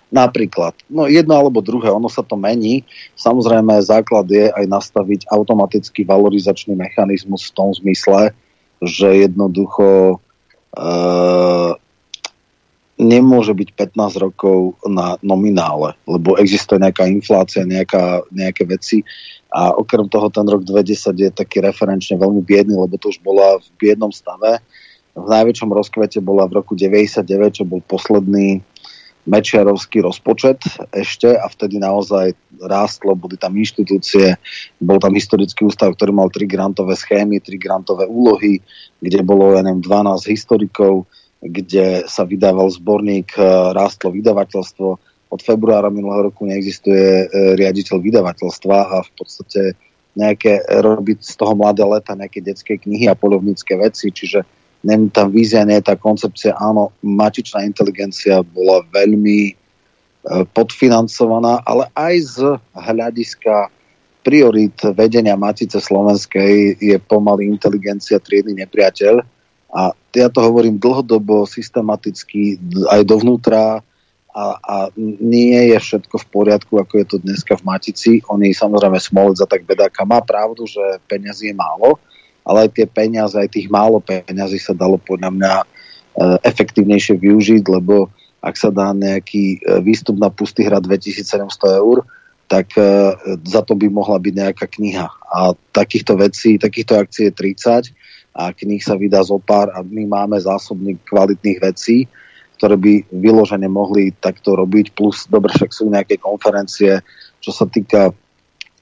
Napríklad. 0.08 0.72
No 0.88 1.04
jedno 1.12 1.36
alebo 1.36 1.60
druhé, 1.60 1.92
ono 1.92 2.08
sa 2.08 2.24
to 2.24 2.40
mení. 2.40 2.88
Samozrejme, 3.20 3.76
základ 3.84 4.24
je 4.32 4.48
aj 4.48 4.64
nastaviť 4.64 5.28
automatický 5.28 6.08
valorizačný 6.08 6.80
mechanizmus 6.80 7.52
v 7.52 7.56
tom 7.60 7.70
zmysle, 7.76 8.32
že 8.80 9.28
jednoducho 9.28 10.16
e, 10.16 10.18
nemôže 12.98 13.52
byť 13.52 13.70
15 13.94 14.24
rokov 14.24 14.80
na 14.88 15.20
nominále, 15.20 16.00
lebo 16.08 16.40
existuje 16.40 16.80
nejaká 16.80 17.04
inflácia, 17.12 17.68
nejaká, 17.68 18.24
nejaké 18.32 18.64
veci 18.64 19.04
a 19.48 19.72
okrem 19.76 20.08
toho 20.12 20.28
ten 20.28 20.44
rok 20.44 20.68
2010 20.68 21.24
je 21.24 21.30
taký 21.32 21.64
referenčne 21.64 22.20
veľmi 22.20 22.44
biedný, 22.44 22.76
lebo 22.76 23.00
to 23.00 23.10
už 23.12 23.24
bola 23.24 23.60
v 23.64 23.68
biednom 23.80 24.12
stave. 24.12 24.60
V 25.18 25.28
najväčšom 25.28 25.72
rozkvete 25.72 26.20
bola 26.20 26.46
v 26.46 26.62
roku 26.62 26.76
99, 26.76 27.26
čo 27.56 27.64
bol 27.64 27.80
posledný 27.82 28.62
mečiarovský 29.28 30.00
rozpočet 30.08 30.64
ešte 30.96 31.36
a 31.36 31.52
vtedy 31.52 31.84
naozaj 31.84 32.32
rástlo, 32.64 33.12
boli 33.12 33.36
tam 33.36 33.60
inštitúcie, 33.60 34.40
bol 34.80 35.04
tam 35.04 35.12
historický 35.12 35.68
ústav, 35.68 35.92
ktorý 35.92 36.16
mal 36.16 36.32
tri 36.32 36.48
grantové 36.48 36.96
schémy, 36.96 37.44
tri 37.44 37.60
grantové 37.60 38.08
úlohy, 38.08 38.64
kde 39.04 39.20
bolo, 39.28 39.52
ja 39.52 39.62
neviem, 39.68 39.84
12 39.84 40.32
historikov, 40.32 41.12
kde 41.44 42.08
sa 42.08 42.24
vydával 42.24 42.72
zborník, 42.72 43.36
rástlo 43.76 44.16
vydavateľstvo, 44.16 44.96
od 45.28 45.42
februára 45.44 45.92
minulého 45.92 46.32
roku 46.32 46.48
neexistuje 46.48 47.26
e, 47.26 47.26
riaditeľ 47.60 48.00
vydavateľstva 48.00 48.78
a 48.78 48.98
v 49.04 49.12
podstate 49.16 49.62
nejaké 50.18 50.66
robiť 50.82 51.22
z 51.22 51.34
toho 51.38 51.54
mladé 51.54 51.86
leta 51.86 52.18
nejaké 52.18 52.42
detské 52.42 52.82
knihy 52.82 53.06
a 53.06 53.14
polovnícke 53.14 53.78
veci, 53.78 54.10
čiže 54.10 54.42
nem 54.82 55.12
tam 55.12 55.30
vízia, 55.30 55.68
nie 55.68 55.78
je 55.78 55.90
tá 55.94 55.96
koncepcia, 56.00 56.58
áno, 56.58 56.96
matičná 57.04 57.66
inteligencia 57.68 58.42
bola 58.42 58.82
veľmi 58.90 59.40
e, 59.50 59.54
podfinancovaná, 60.56 61.62
ale 61.68 61.92
aj 61.94 62.16
z 62.24 62.38
hľadiska 62.74 63.70
priorit 64.28 64.76
vedenia 64.92 65.40
Matice 65.40 65.80
Slovenskej 65.80 66.84
je 66.84 66.98
pomaly 67.00 67.48
inteligencia 67.48 68.20
triedny 68.20 68.60
nepriateľ. 68.60 69.24
A 69.72 69.96
ja 69.96 70.28
to 70.28 70.44
hovorím 70.44 70.76
dlhodobo, 70.76 71.48
systematicky, 71.48 72.60
aj 72.92 73.08
dovnútra 73.08 73.80
a, 74.38 74.46
a 74.62 74.76
nie 75.18 75.74
je 75.74 75.78
všetko 75.82 76.22
v 76.22 76.28
poriadku, 76.30 76.78
ako 76.78 76.94
je 77.02 77.06
to 77.10 77.18
dneska 77.18 77.58
v 77.58 77.66
Matici. 77.66 78.12
Oni 78.30 78.54
samozrejme 78.54 79.02
Smolec 79.02 79.42
a 79.42 79.50
tak 79.50 79.66
bedáka 79.66 80.06
má 80.06 80.22
pravdu, 80.22 80.70
že 80.70 81.02
peniazy 81.10 81.50
je 81.50 81.56
málo, 81.58 81.98
ale 82.46 82.70
aj 82.70 82.78
tie 82.78 82.86
peniaze, 82.86 83.34
aj 83.34 83.50
tých 83.50 83.66
málo 83.74 83.98
peniazy 83.98 84.62
sa 84.62 84.78
dalo 84.78 85.02
podľa 85.02 85.34
mňa 85.34 85.54
e, 85.58 85.66
efektívnejšie 86.46 87.18
využiť, 87.18 87.64
lebo 87.66 88.14
ak 88.38 88.54
sa 88.54 88.70
dá 88.70 88.94
nejaký 88.94 89.58
e, 89.58 89.82
výstup 89.82 90.22
na 90.22 90.30
pustý 90.30 90.70
hrad 90.70 90.86
2700 90.86 91.82
eur, 91.82 92.06
tak 92.46 92.78
e, 92.78 93.18
za 93.42 93.66
to 93.66 93.74
by 93.74 93.90
mohla 93.90 94.22
byť 94.22 94.34
nejaká 94.38 94.70
kniha. 94.70 95.08
A 95.34 95.58
takýchto 95.74 96.14
vecí, 96.14 96.62
takýchto 96.62 96.94
akcií 96.94 97.34
je 97.34 97.90
30 97.90 98.38
a 98.38 98.54
knih 98.54 98.86
sa 98.86 98.94
vydá 98.94 99.26
zo 99.26 99.42
pár 99.42 99.74
a 99.74 99.82
my 99.82 100.06
máme 100.06 100.38
zásobník 100.38 101.02
kvalitných 101.10 101.58
vecí, 101.58 102.06
ktoré 102.58 102.76
by 102.76 102.94
vyložene 103.14 103.70
mohli 103.70 104.10
takto 104.18 104.58
robiť, 104.58 104.98
plus 104.98 105.30
dobre 105.30 105.54
však 105.54 105.72
sú 105.72 105.94
nejaké 105.94 106.18
konferencie, 106.18 107.06
čo 107.38 107.54
sa 107.54 107.70
týka 107.70 108.10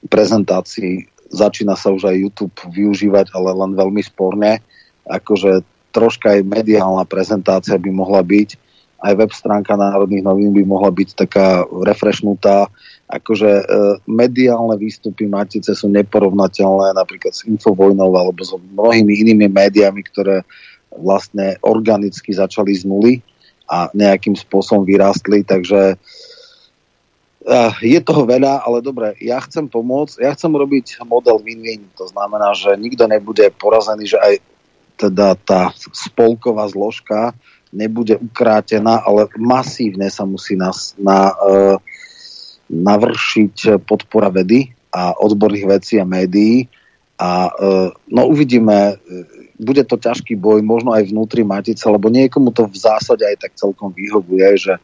prezentácií, 0.08 1.04
začína 1.28 1.76
sa 1.76 1.92
už 1.92 2.08
aj 2.08 2.16
YouTube 2.16 2.56
využívať, 2.72 3.36
ale 3.36 3.52
len 3.52 3.76
veľmi 3.76 4.00
sporne, 4.00 4.64
akože 5.04 5.60
troška 5.92 6.40
aj 6.40 6.48
mediálna 6.48 7.04
prezentácia 7.04 7.76
by 7.76 7.90
mohla 7.92 8.24
byť, 8.24 8.48
aj 8.96 9.12
web 9.12 9.32
stránka 9.32 9.76
Národných 9.76 10.24
novín 10.24 10.56
by 10.56 10.64
mohla 10.64 10.88
byť 10.88 11.08
taká 11.12 11.68
refreshnutá, 11.68 12.72
akože 13.06 13.50
e, 13.52 13.64
mediálne 14.08 14.74
výstupy 14.80 15.28
Matice 15.28 15.76
sú 15.76 15.92
neporovnateľné 15.92 16.96
napríklad 16.96 17.36
s 17.36 17.44
Infovojnou 17.44 18.08
alebo 18.16 18.40
s 18.40 18.56
mnohými 18.56 19.12
inými 19.20 19.46
médiami, 19.52 20.00
ktoré 20.00 20.42
vlastne 20.96 21.60
organicky 21.60 22.32
začali 22.32 22.72
z 22.72 22.88
nuly 22.88 23.20
a 23.66 23.90
nejakým 23.90 24.38
spôsobom 24.38 24.86
vyrástli, 24.86 25.42
takže 25.42 25.98
je 27.78 27.98
toho 28.02 28.26
veľa, 28.26 28.66
ale 28.66 28.82
dobre, 28.82 29.14
ja 29.22 29.38
chcem 29.38 29.70
pomôcť, 29.70 30.18
ja 30.18 30.34
chcem 30.34 30.50
robiť 30.50 31.06
model 31.06 31.38
win-win, 31.38 31.86
to 31.94 32.10
znamená, 32.10 32.50
že 32.58 32.74
nikto 32.74 33.06
nebude 33.06 33.54
porazený, 33.54 34.10
že 34.10 34.18
aj 34.18 34.34
teda 34.98 35.38
tá 35.38 35.70
spolková 35.94 36.66
zložka 36.66 37.38
nebude 37.70 38.18
ukrátená, 38.18 38.98
ale 39.04 39.30
masívne 39.38 40.10
sa 40.10 40.26
musí 40.26 40.58
nas, 40.58 40.96
na, 40.98 41.30
uh, 41.38 41.76
navršiť 42.66 43.84
podpora 43.86 44.32
vedy 44.32 44.74
a 44.90 45.14
odborných 45.14 45.66
vecí 45.70 45.94
a 46.00 46.08
médií. 46.08 46.66
A 47.20 47.52
uh, 47.52 47.88
no 48.10 48.22
uvidíme, 48.26 48.96
bude 49.56 49.82
to 49.88 49.96
ťažký 49.96 50.36
boj, 50.36 50.60
možno 50.60 50.92
aj 50.92 51.08
vnútri 51.08 51.40
Matice, 51.40 51.88
lebo 51.88 52.12
niekomu 52.12 52.52
to 52.52 52.68
v 52.68 52.76
zásade 52.76 53.24
aj 53.24 53.36
tak 53.40 53.52
celkom 53.56 53.88
vyhovuje, 53.88 54.48
že 54.60 54.74
e, 54.76 54.80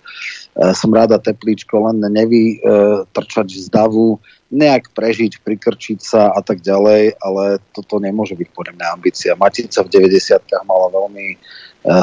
som 0.72 0.88
ráda 0.88 1.20
teplíčko, 1.20 1.92
len 1.92 2.00
nevy 2.08 2.56
e, 2.56 3.06
z 3.48 3.68
davu, 3.68 4.16
nejak 4.48 4.92
prežiť, 4.96 5.44
prikrčiť 5.44 5.98
sa 6.00 6.32
a 6.32 6.40
tak 6.40 6.64
ďalej, 6.64 7.20
ale 7.20 7.60
toto 7.72 8.00
nemôže 8.00 8.36
byť 8.36 8.48
podľa 8.52 8.72
mňa 8.80 8.86
ambícia. 8.92 9.36
Matica 9.36 9.84
v 9.84 9.92
90 9.92 10.40
mala 10.64 10.88
veľmi 10.88 11.26
e, 11.32 11.36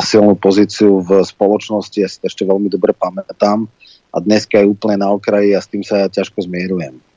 silnú 0.06 0.38
pozíciu 0.38 1.02
v 1.02 1.26
spoločnosti, 1.26 1.98
ja 1.98 2.10
si 2.10 2.22
to 2.22 2.30
ešte 2.30 2.46
veľmi 2.46 2.70
dobre 2.70 2.94
pamätám 2.94 3.66
a 4.14 4.18
dneska 4.22 4.62
je 4.62 4.70
úplne 4.70 5.02
na 5.02 5.10
okraji 5.10 5.58
a 5.58 5.62
s 5.62 5.70
tým 5.70 5.82
sa 5.82 6.06
ja 6.06 6.08
ťažko 6.10 6.46
zmierujem. 6.46 7.09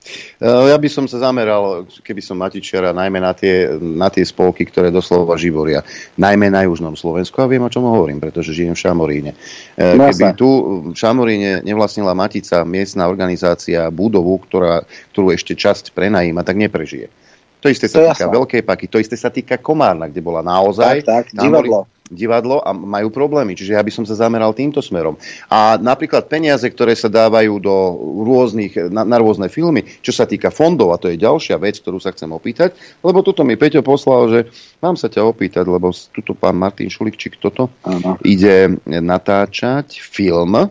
Eh, 0.43 0.65
ja 0.69 0.77
by 0.77 0.89
som 0.91 1.07
sa 1.07 1.23
zameral, 1.23 1.87
keby 2.03 2.19
som 2.19 2.35
Matičera, 2.39 2.91
najmä 2.91 3.23
na 3.23 3.33
tie, 3.33 3.71
na 3.79 4.11
tie 4.11 4.27
spolky, 4.27 4.67
ktoré 4.67 4.91
doslova 4.91 5.39
živoria. 5.39 5.87
Najmä 6.19 6.51
na 6.51 6.67
južnom 6.67 6.99
Slovensku. 6.99 7.39
A 7.39 7.47
viem, 7.47 7.63
o 7.63 7.71
čom 7.71 7.87
hovorím, 7.87 8.19
pretože 8.19 8.51
žijem 8.51 8.75
v 8.75 8.83
Šamoríne. 8.83 9.33
Eh, 9.79 9.95
no, 9.95 10.11
keby 10.11 10.35
tu 10.35 10.49
v 10.91 10.97
Šamoríne 10.99 11.63
nevlastnila 11.63 12.15
Matica, 12.19 12.67
miestna 12.67 13.07
organizácia, 13.07 13.87
budovu, 13.95 14.43
ktorá, 14.43 14.83
ktorú 15.15 15.31
ešte 15.31 15.55
časť 15.55 15.95
prenajíma, 15.95 16.43
tak 16.43 16.59
neprežije. 16.59 17.07
To 17.63 17.71
isté 17.71 17.87
sa 17.87 18.03
to 18.03 18.11
týka 18.11 18.27
jasná. 18.27 18.35
Veľkej 18.35 18.63
paky, 18.67 18.87
to 18.91 18.99
isté 18.99 19.15
sa 19.15 19.31
týka 19.31 19.57
Komárna, 19.63 20.11
kde 20.11 20.19
bola 20.19 20.43
naozaj... 20.43 21.07
Tak, 21.07 21.31
tak, 21.31 21.39
divadlo 21.39 21.87
divadlo 22.13 22.61
a 22.61 22.77
majú 22.77 23.09
problémy. 23.09 23.57
Čiže 23.57 23.73
ja 23.75 23.83
by 23.83 23.89
som 23.89 24.05
sa 24.05 24.13
zameral 24.13 24.53
týmto 24.53 24.85
smerom. 24.85 25.17
A 25.49 25.81
napríklad 25.81 26.29
peniaze, 26.29 26.69
ktoré 26.69 26.93
sa 26.93 27.09
dávajú 27.09 27.57
do 27.57 27.75
rôznych, 28.23 28.93
na, 28.93 29.03
na 29.09 29.17
rôzne 29.17 29.49
filmy, 29.49 29.89
čo 30.05 30.13
sa 30.13 30.29
týka 30.29 30.53
fondov, 30.53 30.93
a 30.93 31.01
to 31.01 31.09
je 31.09 31.17
ďalšia 31.17 31.57
vec, 31.57 31.81
ktorú 31.81 31.97
sa 31.99 32.13
chcem 32.13 32.29
opýtať, 32.29 32.77
lebo 33.01 33.25
tuto 33.25 33.43
mi 33.49 33.57
Peťo 33.57 33.81
poslal, 33.81 34.29
že 34.29 34.41
mám 34.85 35.01
sa 35.01 35.09
ťa 35.09 35.25
opýtať, 35.25 35.65
lebo 35.65 35.89
tuto 36.13 36.37
pán 36.37 36.61
Martin 36.61 36.93
Šulikčík 36.93 37.41
toto 37.41 37.73
Aha. 37.89 38.21
ide 38.23 38.77
natáčať 38.85 40.05
film 40.05 40.69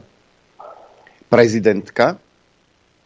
Prezidentka. 1.31 2.19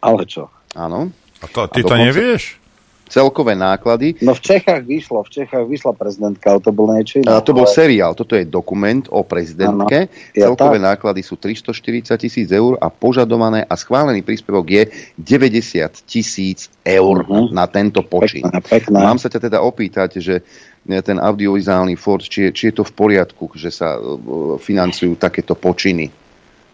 Ale 0.02 0.26
čo? 0.26 0.50
Áno. 0.74 1.14
A 1.40 1.46
to, 1.46 1.70
ty 1.70 1.86
a 1.86 1.88
to 1.88 1.96
nevieš? 1.96 2.58
Celkové 3.06 3.54
náklady. 3.54 4.18
No 4.22 4.34
v 4.34 4.42
Čechách 4.42 4.84
vyšlo, 4.86 5.22
v 5.26 5.30
Čechách 5.42 5.66
vyšla 5.70 5.94
prezidentka, 5.94 6.46
ale 6.52 6.60
to 6.62 6.72
bol 6.74 6.90
niečo 6.90 7.22
iné. 7.22 7.30
A 7.30 7.42
to 7.42 7.54
bol 7.54 7.70
ale- 7.70 7.78
seriál, 7.78 8.12
toto 8.18 8.34
je 8.34 8.46
dokument 8.46 9.06
o 9.14 9.22
prezidentke. 9.22 10.10
Ja 10.34 10.50
Celkové 10.50 10.82
tak. 10.82 10.98
náklady 10.98 11.22
sú 11.22 11.38
340 11.38 12.18
tisíc 12.18 12.50
eur 12.50 12.78
a 12.82 12.90
požadované 12.90 13.62
a 13.66 13.74
schválený 13.78 14.26
príspevok 14.26 14.66
je 14.66 14.84
90 15.22 16.06
tisíc 16.06 16.68
eur 16.82 17.26
na 17.54 17.70
tento 17.70 18.02
počin. 18.02 18.46
Pekné, 18.46 18.62
pekné. 18.62 18.98
Mám 18.98 19.22
sa 19.22 19.30
ťa 19.30 19.40
teda 19.50 19.60
opýtať, 19.62 20.22
že 20.22 20.42
ten 20.86 21.18
audiovizuálny 21.18 21.98
fond, 21.98 22.22
či 22.22 22.50
je, 22.50 22.50
či 22.54 22.64
je 22.70 22.74
to 22.78 22.84
v 22.86 22.94
poriadku, 22.94 23.50
že 23.58 23.74
sa 23.74 23.98
uh, 23.98 24.58
financujú 24.62 25.18
takéto 25.18 25.58
počiny 25.58 26.14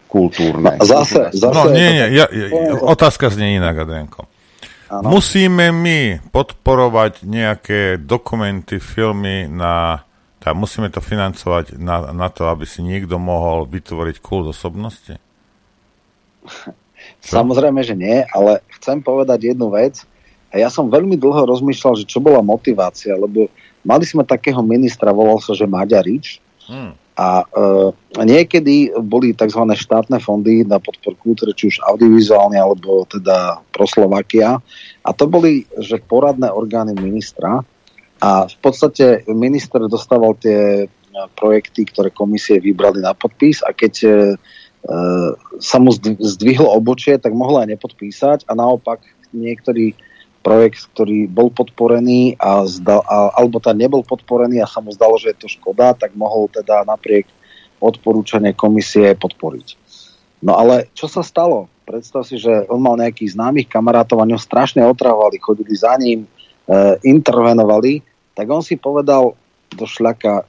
kultúrne. 0.04 0.76
Zase, 0.84 1.32
zase 1.32 1.56
No 1.56 1.72
nie, 1.72 1.88
nie, 1.96 2.06
ja, 2.12 2.28
ja, 2.28 2.46
otázka 2.84 3.32
znie 3.32 3.56
inak, 3.56 3.88
Adrianko. 4.92 5.16
Musíme 5.16 5.72
my 5.72 6.00
podporovať 6.28 7.24
nejaké 7.24 7.96
dokumenty, 7.96 8.76
filmy 8.76 9.48
na... 9.48 10.04
Tá, 10.42 10.52
musíme 10.52 10.90
to 10.90 10.98
financovať 10.98 11.78
na, 11.78 12.10
na 12.10 12.28
to, 12.28 12.50
aby 12.50 12.66
si 12.66 12.82
niekto 12.82 13.14
mohol 13.16 13.64
vytvoriť 13.64 14.18
kult 14.20 14.50
osobnosti? 14.50 15.16
Samozrejme, 17.34 17.80
že 17.86 17.94
nie, 17.94 18.26
ale 18.28 18.60
chcem 18.78 19.00
povedať 19.00 19.54
jednu 19.54 19.70
vec. 19.70 20.04
A 20.52 20.60
ja 20.60 20.68
som 20.68 20.92
veľmi 20.92 21.16
dlho 21.16 21.48
rozmýšľal, 21.48 22.04
že 22.04 22.10
čo 22.10 22.20
bola 22.20 22.44
motivácia, 22.44 23.16
lebo 23.16 23.48
mali 23.86 24.04
sme 24.04 24.26
takého 24.26 24.60
ministra, 24.60 25.14
volal 25.14 25.40
sa, 25.40 25.56
že 25.56 25.64
Maďarič, 25.64 26.42
Hmm. 26.66 26.94
A 27.12 27.44
uh, 27.44 27.92
niekedy 28.24 28.88
boli 29.04 29.36
tzv. 29.36 29.60
štátne 29.68 30.16
fondy 30.16 30.64
na 30.64 30.80
podporu 30.80 31.16
kultúry, 31.20 31.52
či 31.52 31.68
už 31.68 31.84
audiovizuálne, 31.84 32.56
alebo 32.56 33.04
teda 33.04 33.60
pro 33.68 33.84
Slovakia. 33.84 34.56
A 35.04 35.10
to 35.12 35.28
boli, 35.28 35.68
že 35.76 36.00
poradné 36.00 36.48
orgány 36.48 36.96
ministra. 36.96 37.60
A 38.22 38.48
v 38.48 38.56
podstate 38.64 39.28
minister 39.28 39.82
dostával 39.90 40.38
tie 40.40 40.86
e, 40.86 40.86
projekty, 41.36 41.84
ktoré 41.90 42.08
komisie 42.14 42.62
vybrali 42.62 43.02
na 43.02 43.12
podpis 43.12 43.60
a 43.66 43.74
keď 43.74 43.94
e, 43.98 44.10
sa 45.58 45.76
mu 45.82 45.90
zdv- 45.90 46.22
zdvihlo 46.22 46.70
obočie, 46.70 47.18
tak 47.18 47.34
mohla 47.34 47.66
aj 47.66 47.76
nepodpísať 47.76 48.38
a 48.46 48.54
naopak 48.54 49.02
niektorý 49.34 49.92
projekt, 50.42 50.90
ktorý 50.92 51.30
bol 51.30 51.48
podporený 51.54 52.36
a 52.36 52.66
zdal, 52.66 53.00
a, 53.06 53.32
alebo 53.38 53.62
tá 53.62 53.70
nebol 53.72 54.02
podporený 54.02 54.60
a 54.60 54.68
sa 54.68 54.82
mu 54.82 54.90
zdalo, 54.90 55.16
že 55.16 55.32
je 55.32 55.46
to 55.46 55.48
škoda, 55.48 55.94
tak 55.94 56.18
mohol 56.18 56.50
teda 56.50 56.82
napriek 56.82 57.30
odporúčania 57.78 58.54
komisie 58.54 59.14
podporiť. 59.14 59.78
No 60.42 60.58
ale 60.58 60.90
čo 60.92 61.06
sa 61.06 61.22
stalo? 61.22 61.70
Predstav 61.86 62.26
si, 62.26 62.38
že 62.38 62.66
on 62.66 62.82
mal 62.82 62.98
nejakých 62.98 63.38
známych 63.38 63.70
kamarátov 63.70 64.22
a 64.22 64.28
ňo 64.28 64.38
strašne 64.38 64.82
otravovali, 64.86 65.38
chodili 65.38 65.74
za 65.74 65.94
ním, 65.98 66.26
e, 66.26 66.28
intervenovali, 67.06 68.02
tak 68.34 68.46
on 68.50 68.62
si 68.62 68.78
povedal 68.78 69.34
do 69.72 69.86
šľaka, 69.86 70.46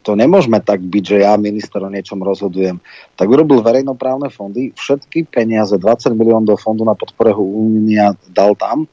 to 0.00 0.16
nemôžeme 0.16 0.56
tak 0.64 0.80
byť, 0.80 1.04
že 1.04 1.16
ja 1.26 1.36
minister 1.36 1.84
o 1.84 1.92
niečom 1.92 2.22
rozhodujem. 2.24 2.80
Tak 3.18 3.26
urobil 3.28 3.60
verejnoprávne 3.60 4.32
fondy, 4.32 4.72
všetky 4.72 5.28
peniaze, 5.28 5.76
20 5.76 6.16
miliónov 6.16 6.54
do 6.54 6.56
fondu 6.56 6.86
na 6.86 6.96
podporehu 6.96 7.42
Únia 7.42 8.16
dal 8.32 8.56
tam 8.56 8.88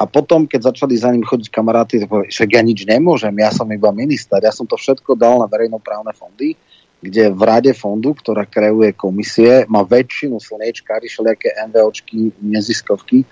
a 0.00 0.08
potom, 0.08 0.48
keď 0.48 0.72
začali 0.72 0.96
za 0.96 1.12
ním 1.12 1.28
chodiť 1.28 1.52
kamaráty, 1.52 2.00
tak 2.00 2.08
povedali, 2.08 2.32
však 2.32 2.48
ja 2.56 2.62
nič 2.64 2.88
nemôžem, 2.88 3.36
ja 3.36 3.52
som 3.52 3.68
iba 3.68 3.92
minister, 3.92 4.40
ja 4.40 4.48
som 4.48 4.64
to 4.64 4.80
všetko 4.80 5.12
dal 5.12 5.44
na 5.44 5.44
verejnoprávne 5.44 6.16
fondy, 6.16 6.56
kde 7.04 7.28
v 7.28 7.42
rade 7.44 7.72
fondu, 7.76 8.16
ktorá 8.16 8.48
kreuje 8.48 8.96
komisie, 8.96 9.68
má 9.68 9.84
väčšinu 9.84 10.40
slniečkári, 10.40 11.04
všelijaké 11.04 11.52
MVOčky, 11.68 12.32
neziskovky. 12.40 13.28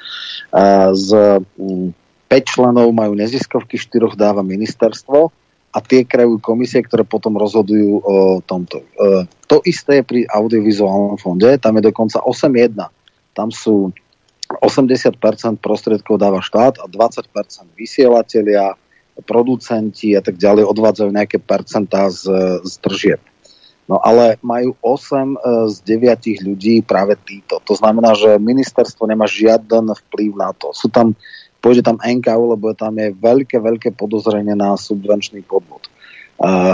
Z 0.93 1.09
mm, 1.56 1.89
5 2.28 2.52
členov 2.52 2.93
majú 2.93 3.16
neziskovky, 3.16 3.80
4 3.80 4.12
dáva 4.12 4.44
ministerstvo 4.44 5.32
a 5.68 5.78
tie 5.84 6.08
kreujú 6.08 6.40
komisie, 6.40 6.80
ktoré 6.80 7.04
potom 7.04 7.36
rozhodujú 7.36 8.00
o 8.00 8.16
tomto. 8.40 8.82
E, 8.82 9.28
to 9.44 9.60
isté 9.68 10.00
je 10.00 10.08
pri 10.08 10.20
audiovizuálnom 10.24 11.20
fonde, 11.20 11.60
tam 11.60 11.76
je 11.76 11.92
dokonca 11.92 12.24
8.1. 12.24 12.88
Tam 13.36 13.48
sú 13.52 13.92
80% 14.48 15.20
prostriedkov 15.60 16.16
dáva 16.16 16.40
štát 16.40 16.80
a 16.80 16.88
20% 16.88 17.28
vysielatelia, 17.76 18.74
producenti 19.28 20.14
a 20.14 20.22
tak 20.22 20.38
ďalej 20.40 20.64
odvádzajú 20.64 21.10
nejaké 21.10 21.42
percentá 21.42 22.06
z, 22.08 22.30
z 22.64 22.74
tržieb. 22.80 23.20
No 23.88 23.96
ale 24.04 24.36
majú 24.44 24.76
8 24.84 25.32
e, 25.32 25.36
z 25.72 25.76
9 25.80 26.44
ľudí 26.44 26.84
práve 26.84 27.16
títo. 27.24 27.56
To 27.64 27.72
znamená, 27.72 28.12
že 28.12 28.36
ministerstvo 28.36 29.08
nemá 29.08 29.24
žiaden 29.24 29.96
vplyv 30.06 30.30
na 30.36 30.52
to. 30.52 30.76
Sú 30.76 30.92
tam, 30.92 31.16
pôjde 31.59 31.82
tam 31.82 31.98
NKU, 31.98 32.55
lebo 32.55 32.74
tam 32.74 32.94
je 32.98 33.14
veľké, 33.14 33.59
veľké 33.59 33.90
podozrenie 33.98 34.55
na 34.55 34.78
subvenčný 34.78 35.43
podvod. 35.43 35.90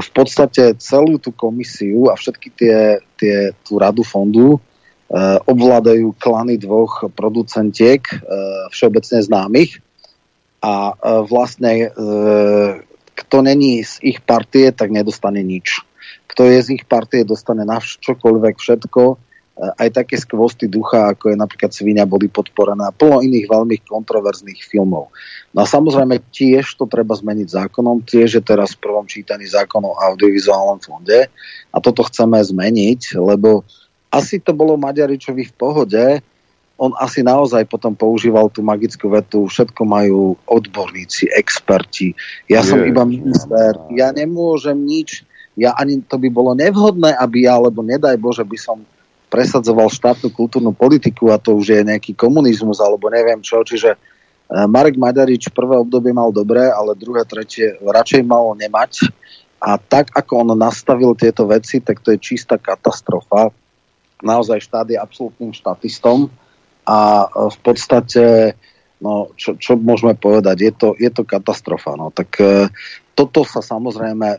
V 0.01 0.11
podstate 0.13 0.77
celú 0.77 1.17
tú 1.17 1.33
komisiu 1.33 2.13
a 2.13 2.21
všetky 2.21 2.49
tie, 2.53 3.01
tie 3.17 3.37
tú 3.65 3.81
radu 3.81 4.05
fondu 4.05 4.49
e, 4.53 4.59
obvládajú 5.49 6.13
klany 6.21 6.61
dvoch 6.61 7.09
producentiek 7.17 8.05
e, 8.05 8.17
všeobecne 8.69 9.25
známych. 9.25 9.81
A 10.61 10.93
e, 10.93 10.95
vlastne 11.25 11.89
kto 13.15 13.37
není 13.41 13.81
z 13.81 14.05
ich 14.05 14.21
partie, 14.21 14.69
tak 14.69 14.93
nedostane 14.93 15.41
nič. 15.41 15.81
Kto 16.29 16.45
je 16.45 16.61
z 16.61 16.69
ich 16.77 16.85
partie, 16.85 17.25
dostane 17.25 17.65
na 17.65 17.81
čokoľvek 17.81 18.61
všetko, 18.61 19.03
aj 19.55 20.03
také 20.03 20.19
skvosty 20.19 20.67
ducha, 20.67 21.15
ako 21.15 21.31
je 21.31 21.37
napríklad 21.39 21.71
Svinia, 21.71 22.11
boli 22.11 22.27
podporené 22.27 22.91
a 22.91 22.95
plno 22.95 23.23
iných 23.23 23.47
veľmi 23.47 23.87
kontroverzných 23.87 24.67
filmov. 24.67 25.15
No 25.55 25.59
a 25.63 25.67
samozrejme 25.67 26.19
tiež 26.35 26.75
to 26.75 26.91
treba 26.91 27.15
zmeniť 27.15 27.55
zákonom, 27.55 28.03
tiež 28.03 28.43
je 28.43 28.43
teraz 28.43 28.75
v 28.75 28.83
prvom 28.83 29.07
čítaní 29.07 29.47
zákon 29.47 29.87
o 29.87 29.95
audiovizuálnom 29.95 30.83
fonde 30.83 31.31
a 31.71 31.77
toto 31.79 32.03
chceme 32.11 32.43
zmeniť, 32.43 33.15
lebo 33.15 33.63
asi 34.11 34.43
to 34.43 34.51
bolo 34.51 34.75
Maďaričovi 34.75 35.47
v 35.47 35.55
pohode, 35.55 36.05
on 36.75 36.91
asi 36.99 37.23
naozaj 37.23 37.71
potom 37.71 37.95
používal 37.95 38.51
tú 38.51 38.59
magickú 38.67 39.07
vetu, 39.07 39.47
všetko 39.47 39.87
majú 39.87 40.35
odborníci, 40.51 41.31
experti, 41.31 42.11
ja 42.51 42.67
som 42.67 42.83
Je, 42.83 42.91
iba 42.91 43.07
minister, 43.07 43.79
ja 43.95 44.11
nemôžem 44.11 44.83
nič, 44.83 45.23
ja 45.55 45.79
ani 45.79 46.03
to 46.03 46.19
by 46.19 46.27
bolo 46.35 46.59
nevhodné, 46.59 47.15
aby 47.15 47.47
ja, 47.47 47.55
alebo 47.55 47.87
nedaj 47.87 48.19
Bože, 48.19 48.43
by 48.43 48.59
som 48.59 48.83
presadzoval 49.35 49.91
štátnu 49.91 50.31
kultúrnu 50.31 50.71
politiku 50.71 51.35
a 51.35 51.43
to 51.43 51.59
už 51.59 51.75
je 51.75 51.81
nejaký 51.83 52.15
komunizmus 52.15 52.79
alebo 52.79 53.11
neviem 53.11 53.43
čo, 53.43 53.67
čiže 53.67 53.99
eh, 53.99 54.67
Marek 54.71 54.95
Maďarič 54.95 55.51
prvé 55.51 55.75
obdobie 55.83 56.15
mal 56.15 56.31
dobré, 56.31 56.71
ale 56.71 56.95
druhé, 56.95 57.27
tretie 57.27 57.75
radšej 57.83 58.23
mal 58.23 58.55
nemať 58.55 59.11
a 59.59 59.75
tak, 59.75 60.15
ako 60.15 60.47
on 60.47 60.55
nastavil 60.55 61.19
tieto 61.19 61.51
veci, 61.51 61.83
tak 61.83 61.99
to 61.99 62.15
je 62.15 62.23
čistá 62.23 62.61
katastrofa. 62.63 63.51
Naozaj 64.23 64.61
štát 64.63 64.87
je 64.87 65.01
absolútnym 65.03 65.51
štatistom 65.51 66.31
a 66.87 67.27
eh, 67.27 67.51
v 67.51 67.59
podstate 67.59 68.55
no, 69.05 69.33
čo, 69.37 69.61
čo 69.61 69.77
môžeme 69.77 70.17
povedať, 70.17 70.57
je 70.65 70.73
to, 70.73 70.89
je 70.97 71.11
to 71.13 71.29
katastrofa. 71.29 71.93
No. 72.01 72.09
Tak 72.09 72.31
e, 72.41 72.73
toto 73.13 73.45
sa 73.45 73.61
samozrejme 73.61 74.29
e, 74.33 74.39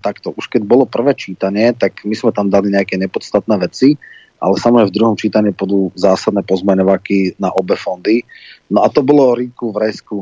takto, 0.00 0.32
už 0.32 0.48
keď 0.48 0.64
bolo 0.64 0.88
prvé 0.88 1.12
čítanie, 1.12 1.76
tak 1.76 2.08
my 2.08 2.16
sme 2.16 2.32
tam 2.32 2.48
dali 2.48 2.72
nejaké 2.72 2.96
nepodstatné 2.96 3.60
veci, 3.60 4.00
ale 4.38 4.54
samozrejme 4.54 4.90
v 4.90 4.96
druhom 4.96 5.16
čítaní 5.18 5.50
budú 5.50 5.90
zásadné 5.98 6.46
pozmeňovaky 6.46 7.38
na 7.42 7.50
obe 7.50 7.74
fondy. 7.74 8.22
No 8.70 8.86
a 8.86 8.88
to 8.88 9.02
bolo 9.02 9.34
Ríku 9.34 9.74
v 9.74 9.80
Resku. 9.82 10.18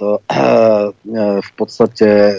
To, 0.00 0.24
e, 0.24 0.42
v 1.48 1.50
podstate 1.56 2.08
e, 2.08 2.32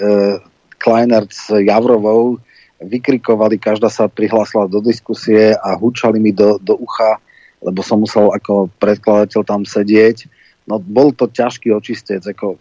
Kleinert 0.81 1.29
s 1.29 1.53
Javrovou 1.53 2.41
vykrikovali, 2.79 3.59
každá 3.59 3.91
sa 3.91 4.07
prihlásila 4.07 4.65
do 4.71 4.79
diskusie 4.79 5.51
a 5.51 5.75
hučali 5.75 6.17
mi 6.17 6.31
do, 6.31 6.55
do 6.63 6.79
ucha, 6.79 7.19
lebo 7.59 7.83
som 7.83 7.99
musel 7.99 8.31
ako 8.31 8.71
predkladateľ 8.79 9.41
tam 9.43 9.67
sedieť. 9.67 10.25
No 10.63 10.79
bol 10.79 11.11
to 11.11 11.27
ťažký 11.27 11.75
očistec, 11.75 12.23
ako 12.23 12.55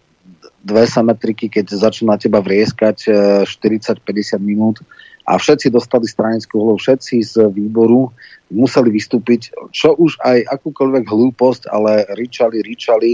dve 0.59 0.85
sametriky, 0.90 1.47
keď 1.47 1.78
začnú 1.78 2.11
na 2.11 2.19
teba 2.19 2.43
vrieskať 2.43 2.97
e, 3.07 3.11
40-50 3.47 4.43
minút 4.43 4.82
a 5.28 5.36
všetci 5.36 5.68
dostali 5.68 6.09
stranickú 6.09 6.56
hlavu, 6.56 6.80
všetci 6.80 7.14
z 7.20 7.34
výboru 7.48 8.09
museli 8.48 8.88
vystúpiť, 8.88 9.52
čo 9.68 9.92
už 9.92 10.16
aj 10.18 10.40
akúkoľvek 10.48 11.05
hlúposť, 11.05 11.68
ale 11.68 12.09
ričali, 12.16 12.64
ričali. 12.64 13.10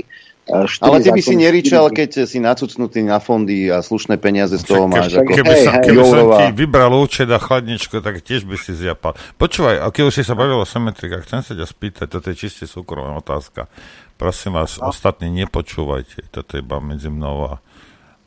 e, 0.46 0.62
Ale 0.78 1.02
ty 1.02 1.10
by 1.10 1.18
si 1.18 1.34
neričal, 1.34 1.90
keď 1.90 2.22
si 2.22 2.38
nacucnutý 2.38 3.02
na 3.02 3.18
fondy 3.18 3.66
a 3.66 3.82
slušné 3.82 4.14
peniaze 4.16 4.54
z 4.54 4.62
toho 4.62 4.86
máš. 4.86 5.10
Keby, 5.10 5.26
Ako, 5.26 5.32
keby, 5.34 5.54
sa, 5.58 5.70
keby 5.80 5.96
som 5.98 6.18
Jourová. 6.22 6.36
ti 6.38 6.46
vybral 6.54 6.92
účet 6.94 7.26
a 7.26 7.38
chladničko, 7.38 7.98
tak 7.98 8.22
tiež 8.22 8.44
by 8.44 8.54
si 8.54 8.72
zjapal. 8.72 9.18
Počúvaj, 9.34 9.82
a 9.82 9.90
keď 9.90 10.02
už 10.06 10.14
si 10.14 10.22
sa 10.22 10.32
bavil 10.32 10.54
o 10.54 10.64
symetrikách, 10.64 11.26
chcem 11.26 11.42
sa 11.42 11.52
ťa 11.52 11.66
spýtať, 11.66 12.06
toto 12.06 12.30
je 12.30 12.36
čiste 12.38 12.64
súkromná 12.64 13.18
otázka. 13.18 13.66
Prosím 14.14 14.54
vás, 14.54 14.78
No. 14.78 14.86
ostatní 14.86 15.34
nepočúvajte, 15.34 16.30
toto 16.30 16.54
je 16.54 16.62
iba 16.62 16.78
medzi 16.78 17.10
mnou 17.10 17.50
a, 17.50 17.52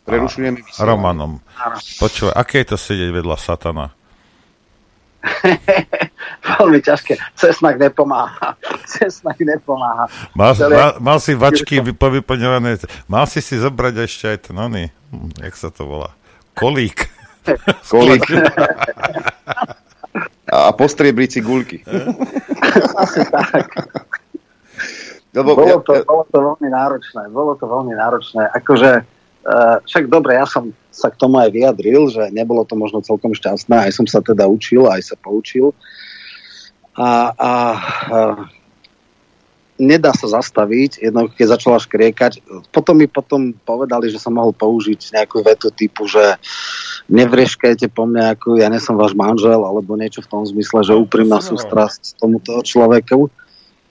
Prerušujeme 0.07 0.63
vysielanie. 0.63 0.87
Romanom. 0.87 1.31
Počúvaj, 1.99 2.33
aké 2.33 2.63
je 2.63 2.67
to 2.71 2.77
sedieť 2.79 3.11
vedľa 3.11 3.35
satana? 3.35 3.91
veľmi 6.57 6.79
ťažké. 6.79 7.19
Cesnak 7.35 7.75
nepomáha. 7.75 8.55
Cesnak 8.91 9.37
nepomáha. 9.43 10.07
Mal, 10.33 10.55
mal, 10.55 10.91
mal 11.03 11.17
si 11.19 11.35
vačky 11.35 11.83
povyplňované. 11.93 12.79
Mal 13.11 13.25
si 13.27 13.43
si 13.43 13.59
zobrať 13.59 13.93
ešte 14.07 14.25
aj 14.31 14.37
ten 14.49 14.55
oný, 14.55 14.85
hm, 15.11 15.43
jak 15.43 15.53
sa 15.59 15.69
to 15.69 15.83
volá, 15.85 16.15
kolík. 16.55 17.11
Kolík. 17.87 18.27
A 20.51 20.75
postriebliť 20.75 21.29
si 21.31 21.39
gulky. 21.39 21.79
Asi 22.99 23.23
tak. 23.31 23.71
Lebo 25.31 25.55
bolo, 25.55 25.79
to, 25.79 25.95
ja- 25.95 26.03
bolo 26.03 26.27
to 26.27 26.43
veľmi 26.43 26.67
náročné. 26.67 27.31
Bolo 27.31 27.55
to 27.55 27.63
veľmi 27.71 27.95
náročné. 27.95 28.51
Akože, 28.51 28.99
však 29.87 30.11
dobre, 30.11 30.35
ja 30.35 30.43
som 30.43 30.75
sa 30.91 31.07
k 31.07 31.19
tomu 31.19 31.39
aj 31.39 31.53
vyjadril, 31.55 32.11
že 32.11 32.33
nebolo 32.33 32.67
to 32.67 32.75
možno 32.75 32.99
celkom 33.05 33.31
šťastné. 33.31 33.87
Aj 33.87 33.91
som 33.93 34.03
sa 34.03 34.19
teda 34.19 34.49
učil, 34.49 34.89
aj 34.89 35.13
sa 35.13 35.15
poučil. 35.15 35.71
A, 36.97 37.31
a 37.37 37.51
uh, 38.09 38.41
nedá 39.77 40.11
sa 40.17 40.25
zastaviť, 40.25 41.05
jednoducho 41.05 41.37
keď 41.37 41.47
začala 41.53 41.77
škriekať. 41.77 42.41
Potom 42.73 42.97
mi 42.97 43.05
potom 43.05 43.53
povedali, 43.53 44.09
že 44.09 44.17
som 44.17 44.33
mohol 44.33 44.51
použiť 44.51 45.13
nejakú 45.13 45.45
vetu 45.45 45.69
typu, 45.69 46.09
že 46.09 46.41
nevrieškajte 47.07 47.93
po 47.93 48.09
mne, 48.09 48.33
ako 48.33 48.57
ja 48.57 48.67
nesom 48.67 48.97
váš 48.97 49.13
manžel, 49.13 49.61
alebo 49.61 49.93
niečo 49.95 50.25
v 50.25 50.29
tom 50.33 50.43
zmysle, 50.43 50.81
že 50.83 50.97
úprimná 50.97 51.39
sústrasť 51.39 52.17
tomuto 52.17 52.57
človeku. 52.65 53.29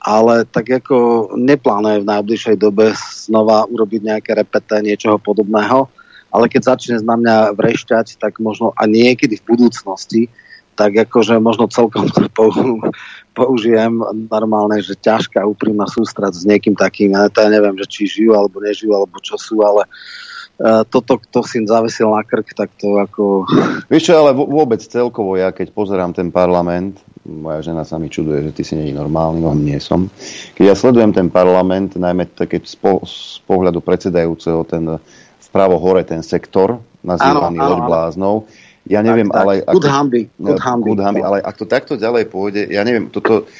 Ale 0.06 0.46
tak 0.46 0.70
ako 0.70 1.28
neplánujem 1.34 2.06
v 2.06 2.10
najbližšej 2.14 2.56
dobe 2.62 2.94
znova 3.26 3.66
urobiť 3.66 4.00
nejaké 4.06 4.38
repete 4.38 4.78
niečoho 4.78 5.18
podobného. 5.18 5.90
Ale 6.30 6.46
keď 6.46 6.78
začne 6.78 7.02
na 7.02 7.18
mňa 7.18 7.36
vrešťať, 7.58 8.22
tak 8.22 8.38
možno 8.38 8.70
a 8.78 8.86
niekedy 8.86 9.42
v 9.42 9.46
budúcnosti, 9.50 10.30
tak 10.76 10.94
akože 11.08 11.40
možno 11.40 11.66
celkom 11.72 12.06
to 12.12 12.28
pou- 12.30 12.86
použijem 13.32 13.98
normálne, 14.28 14.78
že 14.84 14.94
ťažká 14.94 15.42
úprimná 15.42 15.88
sústrať 15.88 16.38
s 16.38 16.44
niekým 16.44 16.76
takým. 16.76 17.16
Ja 17.16 17.32
to 17.32 17.42
ja 17.42 17.48
neviem, 17.48 17.74
že 17.80 17.88
či 17.88 18.06
žijú 18.06 18.36
alebo 18.36 18.60
nežijú, 18.60 18.92
alebo 18.92 19.16
čo 19.24 19.40
sú, 19.40 19.64
ale 19.64 19.88
uh, 19.88 20.84
toto, 20.84 21.16
kto 21.18 21.40
si 21.42 21.64
zavesil 21.64 22.12
na 22.12 22.20
krk, 22.22 22.52
tak 22.52 22.68
to 22.76 23.00
ako... 23.00 23.48
Vieš 23.88 24.12
čo, 24.12 24.14
ale 24.20 24.36
vôbec 24.36 24.84
celkovo 24.84 25.34
ja, 25.40 25.50
keď 25.50 25.72
pozerám 25.72 26.12
ten 26.12 26.28
parlament, 26.28 27.00
moja 27.26 27.60
žena 27.60 27.82
sa 27.82 27.98
mi 27.98 28.06
čuduje, 28.06 28.46
že 28.48 28.54
ty 28.54 28.62
si 28.62 28.74
není 28.78 28.94
normálny, 28.94 29.42
no 29.42 29.52
nie 29.52 29.76
som. 29.82 30.06
Keď 30.54 30.64
ja 30.64 30.74
sledujem 30.78 31.10
ten 31.10 31.28
parlament, 31.28 31.98
najmä 31.98 32.30
keď 32.32 32.62
z, 32.64 32.76
po, 32.78 33.02
z 33.02 33.42
pohľadu 33.44 33.82
predsedajúceho 33.82 34.62
ten 34.62 35.02
vpravo 35.50 35.76
hore 35.82 36.06
ten 36.06 36.22
sektor, 36.22 36.78
nazývaný 37.02 37.58
loď 37.58 37.80
bláznov, 37.84 38.46
ja 38.86 39.02
neviem, 39.02 39.26
tak. 39.26 39.42
ale... 39.42 39.52
Good 39.66 39.90
hamby, 39.90 40.22
good 40.38 40.62
hamby. 40.62 40.86
good 40.94 41.02
hamby, 41.02 41.22
ale 41.26 41.42
ak 41.42 41.58
to 41.58 41.66
takto 41.66 41.98
ďalej 41.98 42.30
pôjde, 42.30 42.70
ja 42.70 42.86
neviem, 42.86 43.10
toto, 43.10 43.50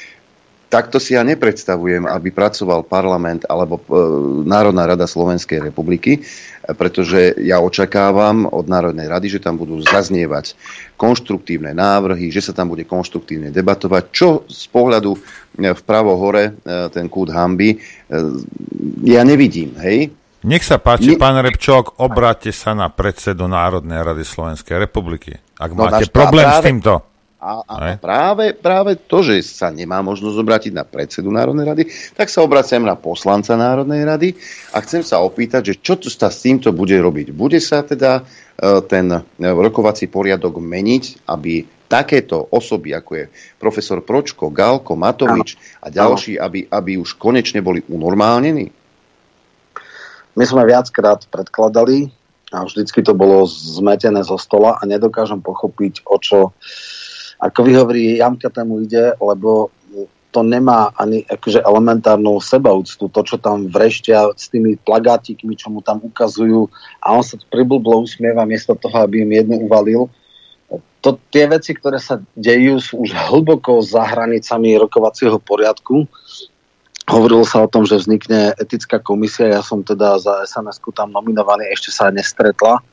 takto 0.67 0.99
si 0.99 1.15
ja 1.15 1.23
nepredstavujem, 1.23 2.03
aby 2.03 2.29
pracoval 2.29 2.83
parlament 2.83 3.47
alebo 3.47 3.79
e, 3.79 3.83
Národná 4.43 4.83
rada 4.85 5.07
Slovenskej 5.07 5.63
republiky, 5.63 6.21
pretože 6.75 7.31
ja 7.39 7.63
očakávam 7.63 8.43
od 8.45 8.67
Národnej 8.67 9.07
rady, 9.07 9.27
že 9.31 9.39
tam 9.39 9.55
budú 9.55 9.79
zaznievať 9.79 10.59
konštruktívne 10.99 11.71
návrhy, 11.71 12.27
že 12.27 12.43
sa 12.43 12.51
tam 12.51 12.67
bude 12.67 12.83
konštruktívne 12.83 13.49
debatovať, 13.49 14.03
čo 14.11 14.27
z 14.45 14.67
pohľadu 14.67 15.11
e, 15.15 15.19
vpravo 15.73 16.19
hore, 16.19 16.51
e, 16.51 16.91
ten 16.91 17.07
kút 17.07 17.31
hamby, 17.31 17.79
ja 19.03 19.23
nevidím, 19.23 19.75
hej? 19.79 20.11
Nech 20.47 20.63
sa 20.63 20.77
páči, 20.77 21.17
pán 21.17 21.35
Repčok, 21.41 21.97
obráťte 21.99 22.53
sa 22.53 22.71
na 22.71 22.87
predsedu 22.87 23.49
Národnej 23.49 23.99
rady 23.99 24.23
Slovenskej 24.23 24.79
republiky. 24.79 25.35
Ak 25.57 25.73
No, 25.73 25.89
máte 25.89 26.07
problém 26.07 26.45
s 26.45 26.61
práve- 26.61 26.67
týmto. 26.69 26.93
A, 27.37 27.61
a 27.69 27.75
Hej. 27.85 28.01
práve, 28.01 28.45
práve 28.57 28.97
to, 28.97 29.21
že 29.21 29.45
sa 29.45 29.69
nemá 29.69 30.01
možnosť 30.01 30.37
obrátiť 30.41 30.73
na 30.73 30.81
predsedu 30.81 31.29
Národnej 31.29 31.69
rady, 31.69 31.83
tak 32.17 32.33
sa 32.33 32.41
obraciam 32.41 32.81
na 32.81 32.97
poslanca 32.97 33.53
Národnej 33.53 34.09
rady 34.09 34.33
a 34.73 34.81
chcem 34.81 35.05
sa 35.05 35.21
opýtať, 35.21 35.73
že 35.73 35.75
čo 35.77 36.01
sa 36.09 36.33
s 36.33 36.41
týmto 36.41 36.73
bude 36.73 36.97
robiť. 36.97 37.29
Bude 37.37 37.61
sa 37.61 37.85
teda 37.85 38.25
e, 38.25 38.81
ten 38.89 39.13
e, 39.13 39.21
rokovací 39.53 40.09
poriadok 40.09 40.57
meniť, 40.57 41.29
aby 41.29 41.61
takéto 41.85 42.41
osoby, 42.41 42.97
ako 42.97 43.11
je 43.13 43.25
profesor 43.61 44.01
Pročko, 44.01 44.49
Galko, 44.49 44.97
Matovič 44.97 45.61
a 45.77 45.93
ďalší, 45.93 46.41
aby, 46.41 46.65
aby 46.65 46.97
už 46.97 47.21
konečne 47.21 47.61
boli 47.61 47.85
unormálnení? 47.85 48.73
My 50.33 50.45
sme 50.45 50.65
viackrát 50.65 51.29
predkladali 51.29 52.09
a 52.49 52.65
vždycky 52.65 53.05
to 53.05 53.13
bolo 53.13 53.45
zmetené 53.45 54.25
zo 54.25 54.41
stola 54.41 54.79
a 54.79 54.83
nedokážem 54.89 55.43
pochopiť, 55.43 56.01
o 56.07 56.15
čo, 56.17 56.55
ako 57.37 57.59
vy 57.63 57.71
hovorí, 57.77 58.03
Jamka 58.17 58.49
tému 58.49 58.85
ide, 58.85 59.13
lebo 59.21 59.69
to 60.37 60.43
nemá 60.43 60.91
ani 60.99 61.23
akože 61.25 61.63
elementárnu 61.63 62.37
sebaúctu, 62.43 63.09
to, 63.09 63.21
čo 63.23 63.41
tam 63.41 63.71
vreštia 63.71 64.29
s 64.35 64.51
tými 64.53 64.77
plagátikmi, 64.85 65.57
čo 65.57 65.71
mu 65.71 65.79
tam 65.81 66.03
ukazujú 66.03 66.67
a 67.01 67.15
on 67.15 67.23
sa 67.23 67.41
priblblo 67.49 68.05
usmieva 68.05 68.43
miesto 68.43 68.77
toho, 68.77 69.01
aby 69.01 69.23
im 69.23 69.31
jednu 69.33 69.65
uvalil. 69.65 70.11
To, 71.01 71.15
tie 71.31 71.47
veci, 71.47 71.71
ktoré 71.73 71.97
sa 71.97 72.19
dejú, 72.35 72.77
sú 72.83 73.07
už 73.07 73.15
hlboko 73.15 73.79
za 73.79 74.03
hranicami 74.03 74.75
rokovacieho 74.75 75.39
poriadku. 75.39 76.05
Hovorilo 77.07 77.47
sa 77.47 77.63
o 77.63 77.71
tom, 77.71 77.87
že 77.87 77.97
vznikne 77.97 78.51
etická 78.59 78.99
komisia, 78.99 79.47
ja 79.47 79.63
som 79.63 79.79
teda 79.79 80.19
za 80.19 80.43
sns 80.43 80.83
tam 80.91 81.15
nominovaný, 81.15 81.71
ešte 81.71 81.89
sa 81.89 82.11
nestretla, 82.11 82.83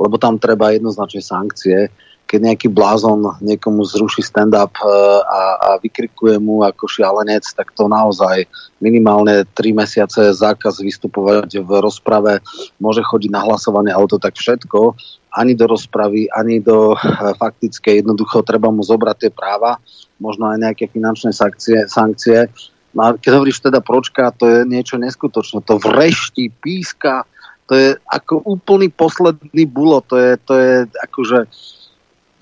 lebo 0.00 0.16
tam 0.16 0.40
treba 0.40 0.72
jednoznačne 0.72 1.20
sankcie. 1.20 1.92
Keď 2.30 2.40
nejaký 2.46 2.68
blázon 2.70 3.26
niekomu 3.42 3.82
zruší 3.82 4.22
stand-up 4.22 4.70
e, 4.78 4.86
a, 5.26 5.42
a 5.58 5.68
vykrikuje 5.82 6.38
mu 6.38 6.62
ako 6.62 6.86
šialenec, 6.86 7.42
tak 7.58 7.74
to 7.74 7.90
naozaj 7.90 8.46
minimálne 8.78 9.42
3 9.58 9.74
mesiace 9.74 10.30
zákaz 10.30 10.78
vystupovať 10.78 11.58
v 11.58 11.70
rozprave, 11.82 12.38
môže 12.78 13.02
chodiť 13.02 13.34
na 13.34 13.42
hlasovanie, 13.42 13.90
ale 13.90 14.06
to 14.06 14.22
tak 14.22 14.38
všetko, 14.38 14.94
ani 15.34 15.58
do 15.58 15.66
rozpravy, 15.66 16.30
ani 16.30 16.62
do 16.62 16.94
e, 16.94 16.96
faktickej, 17.34 18.06
jednoducho 18.06 18.46
treba 18.46 18.70
mu 18.70 18.86
zobrať 18.86 19.26
tie 19.26 19.30
práva, 19.34 19.82
možno 20.22 20.46
aj 20.54 20.70
nejaké 20.70 20.86
finančné 20.86 21.34
sankcie, 21.34 21.90
sankcie 21.90 22.46
No 22.90 23.06
a 23.06 23.08
keď 23.14 23.38
hovoríš 23.38 23.62
teda 23.62 23.78
pročka, 23.78 24.34
to 24.34 24.50
je 24.50 24.58
niečo 24.66 24.98
neskutočné. 24.98 25.62
To 25.62 25.78
vrešti, 25.78 26.50
píska, 26.50 27.22
to 27.70 27.78
je 27.78 27.88
ako 28.10 28.42
úplný 28.42 28.90
posledný 28.90 29.62
bulo. 29.70 30.02
To 30.10 30.18
je, 30.18 30.30
to 30.42 30.52
je 30.58 30.74
akože 30.90 31.46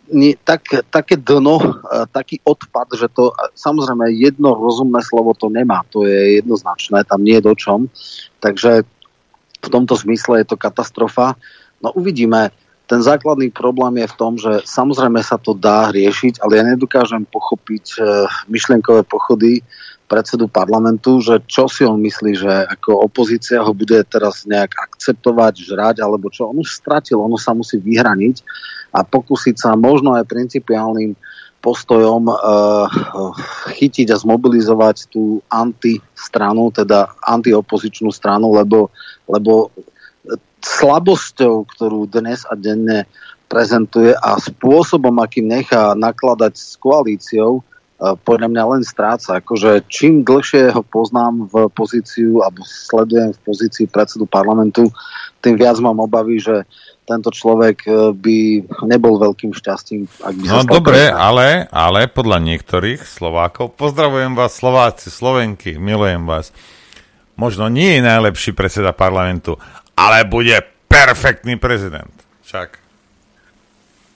nie, 0.08 0.36
tak, 0.40 0.88
také 0.88 1.20
dno, 1.20 1.60
e, 1.60 1.68
taký 2.08 2.40
odpad, 2.44 2.96
že 2.96 3.08
to 3.12 3.32
samozrejme 3.52 4.08
jedno 4.16 4.56
rozumné 4.56 5.04
slovo 5.04 5.36
to 5.36 5.52
nemá. 5.52 5.84
To 5.92 6.08
je 6.08 6.40
jednoznačné, 6.40 7.04
tam 7.04 7.20
nie 7.20 7.36
je 7.38 7.46
do 7.46 7.54
čom. 7.54 7.80
Takže 8.40 8.84
v 9.58 9.68
tomto 9.68 9.94
zmysle 9.96 10.44
je 10.44 10.46
to 10.48 10.56
katastrofa. 10.56 11.36
No 11.84 11.92
uvidíme. 11.92 12.50
Ten 12.88 13.04
základný 13.04 13.52
problém 13.52 14.00
je 14.00 14.08
v 14.08 14.16
tom, 14.16 14.32
že 14.40 14.64
samozrejme 14.64 15.20
sa 15.20 15.36
to 15.36 15.52
dá 15.52 15.92
riešiť, 15.92 16.40
ale 16.40 16.56
ja 16.56 16.64
nedokážem 16.64 17.28
pochopiť 17.28 17.84
e, 17.96 17.98
myšlienkové 18.48 19.04
pochody 19.04 19.60
predsedu 20.08 20.48
parlamentu, 20.48 21.20
že 21.20 21.44
čo 21.44 21.68
si 21.68 21.84
on 21.84 22.00
myslí, 22.00 22.32
že 22.32 22.52
ako 22.64 23.04
opozícia 23.04 23.60
ho 23.60 23.76
bude 23.76 24.00
teraz 24.08 24.48
nejak 24.48 24.72
akceptovať, 24.72 25.68
žrať, 25.68 25.96
alebo 26.00 26.32
čo. 26.32 26.48
On 26.48 26.56
už 26.56 26.80
stratil, 26.80 27.20
ono 27.20 27.36
sa 27.36 27.52
musí 27.52 27.76
vyhraniť 27.76 28.40
a 28.98 29.06
pokúsiť 29.06 29.54
sa 29.54 29.78
možno 29.78 30.18
aj 30.18 30.26
principiálnym 30.26 31.14
postojom 31.58 32.30
uh, 32.30 32.86
chytiť 33.74 34.14
a 34.14 34.20
zmobilizovať 34.20 35.10
tú 35.10 35.42
antistranu, 35.50 36.70
teda 36.70 37.10
antiopozičnú 37.22 38.14
stranu, 38.14 38.54
lebo, 38.54 38.94
lebo 39.26 39.74
slabosťou, 40.62 41.66
ktorú 41.66 42.06
dnes 42.10 42.46
a 42.46 42.54
denne 42.54 43.10
prezentuje 43.50 44.14
a 44.14 44.38
spôsobom, 44.38 45.14
akým 45.18 45.50
nechá 45.50 45.98
nakladať 45.98 46.54
s 46.54 46.78
koalíciou, 46.78 47.58
uh, 47.58 48.14
podľa 48.22 48.54
mňa 48.54 48.64
len 48.78 48.82
stráca. 48.86 49.42
Akože 49.42 49.82
čím 49.90 50.22
dlhšie 50.22 50.70
ho 50.70 50.82
poznám 50.86 51.50
v 51.50 51.66
pozíciu, 51.74 52.38
alebo 52.38 52.62
sledujem 52.62 53.34
v 53.34 53.40
pozícii 53.42 53.86
predsedu 53.90 54.30
parlamentu, 54.30 54.94
tým 55.42 55.58
viac 55.58 55.78
mám 55.82 55.98
obavy, 55.98 56.38
že 56.38 56.66
tento 57.08 57.32
človek 57.32 57.88
uh, 57.88 58.12
by 58.12 58.68
nebol 58.84 59.16
veľkým 59.16 59.56
šťastím, 59.56 60.04
ak 60.20 60.32
by 60.36 60.44
No 60.44 60.68
dobre, 60.68 61.08
ale, 61.08 61.64
ale 61.72 62.12
podľa 62.12 62.44
niektorých 62.44 63.00
Slovákov, 63.00 63.80
pozdravujem 63.80 64.36
vás 64.36 64.60
Slováci, 64.60 65.08
Slovenky, 65.08 65.80
milujem 65.80 66.28
vás. 66.28 66.52
Možno 67.40 67.72
nie 67.72 67.96
je 67.96 68.04
najlepší 68.04 68.52
predseda 68.52 68.92
parlamentu, 68.92 69.56
ale 69.96 70.28
bude 70.28 70.60
perfektný 70.84 71.56
prezident. 71.56 72.12
Však. 72.44 72.88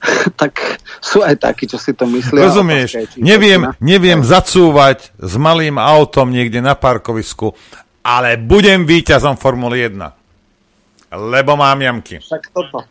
tak 0.40 0.82
sú 0.98 1.23
aj 1.23 1.39
takí, 1.39 1.64
čo 1.70 1.78
si 1.78 1.94
to 1.94 2.05
myslia. 2.10 2.47
Rozumieš? 2.51 2.90
Otázka 2.98 3.23
Neviem, 3.23 3.62
neviem 3.78 4.20
zacúvať 4.27 5.14
s 5.19 5.35
malým 5.39 5.78
autom 5.78 6.31
niekde 6.31 6.59
na 6.59 6.74
parkovisku, 6.74 7.55
ale 8.02 8.35
budem 8.39 8.82
víťazom 8.82 9.39
Formuly 9.39 9.94
1. 9.94 10.22
Lebo 11.12 11.60
mám 11.60 11.76
jamky. 11.76 12.24
Však 12.24 12.48
toto. 12.56 12.89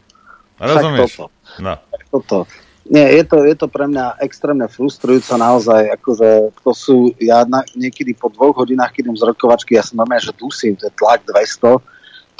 Rozumieš? 0.61 1.17
toto. 1.17 1.25
No. 1.57 1.73
Toto. 2.13 2.37
Nie, 2.91 3.21
je 3.21 3.23
to, 3.23 3.45
je 3.45 3.55
to 3.55 3.67
pre 3.69 3.85
mňa 3.87 4.19
extrémne 4.25 4.65
frustrujúce 4.65 5.31
naozaj, 5.37 5.95
akože 6.01 6.51
to 6.65 6.71
sú, 6.73 6.97
ja 7.21 7.45
na, 7.45 7.61
niekedy 7.77 8.17
po 8.17 8.27
dvoch 8.33 8.57
hodinách, 8.57 8.91
keď 8.91 9.01
idem 9.05 9.17
z 9.21 9.27
rokovačky, 9.31 9.77
ja 9.77 9.85
som 9.85 10.01
normálne, 10.01 10.25
že 10.25 10.33
dusím, 10.33 10.73
to 10.73 10.89
je 10.89 10.93
tlak 10.97 11.21
200, 11.23 11.77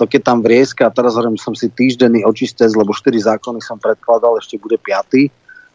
to 0.01 0.03
keď 0.09 0.21
tam 0.25 0.41
vrieska, 0.41 0.89
a 0.89 0.93
teraz 0.93 1.13
hovorím, 1.13 1.37
som 1.37 1.53
si 1.53 1.69
týždenný 1.69 2.25
očistec, 2.25 2.73
lebo 2.73 2.89
4 2.89 3.37
zákony 3.37 3.61
som 3.61 3.77
predkladal, 3.77 4.33
ešte 4.41 4.57
bude 4.57 4.81
5. 4.81 5.29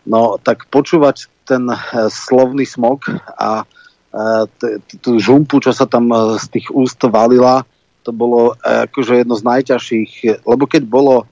No, 0.07 0.35
tak 0.43 0.67
počúvať 0.67 1.31
ten 1.47 1.67
e, 1.71 1.79
slovný 2.11 2.67
smog 2.67 3.07
a 3.39 3.63
e, 3.63 3.65
tú 4.99 5.23
žumpu, 5.23 5.63
čo 5.63 5.71
sa 5.71 5.87
tam 5.87 6.11
e, 6.11 6.43
z 6.43 6.47
tých 6.59 6.67
úst 6.75 6.99
valila, 7.07 7.63
to 8.07 8.15
bolo 8.15 8.55
e, 8.55 8.87
akože 8.87 9.27
jedno 9.27 9.35
z 9.35 9.43
najťažších, 9.43 10.47
lebo 10.47 10.71
keď 10.71 10.87
bolo 10.87 11.27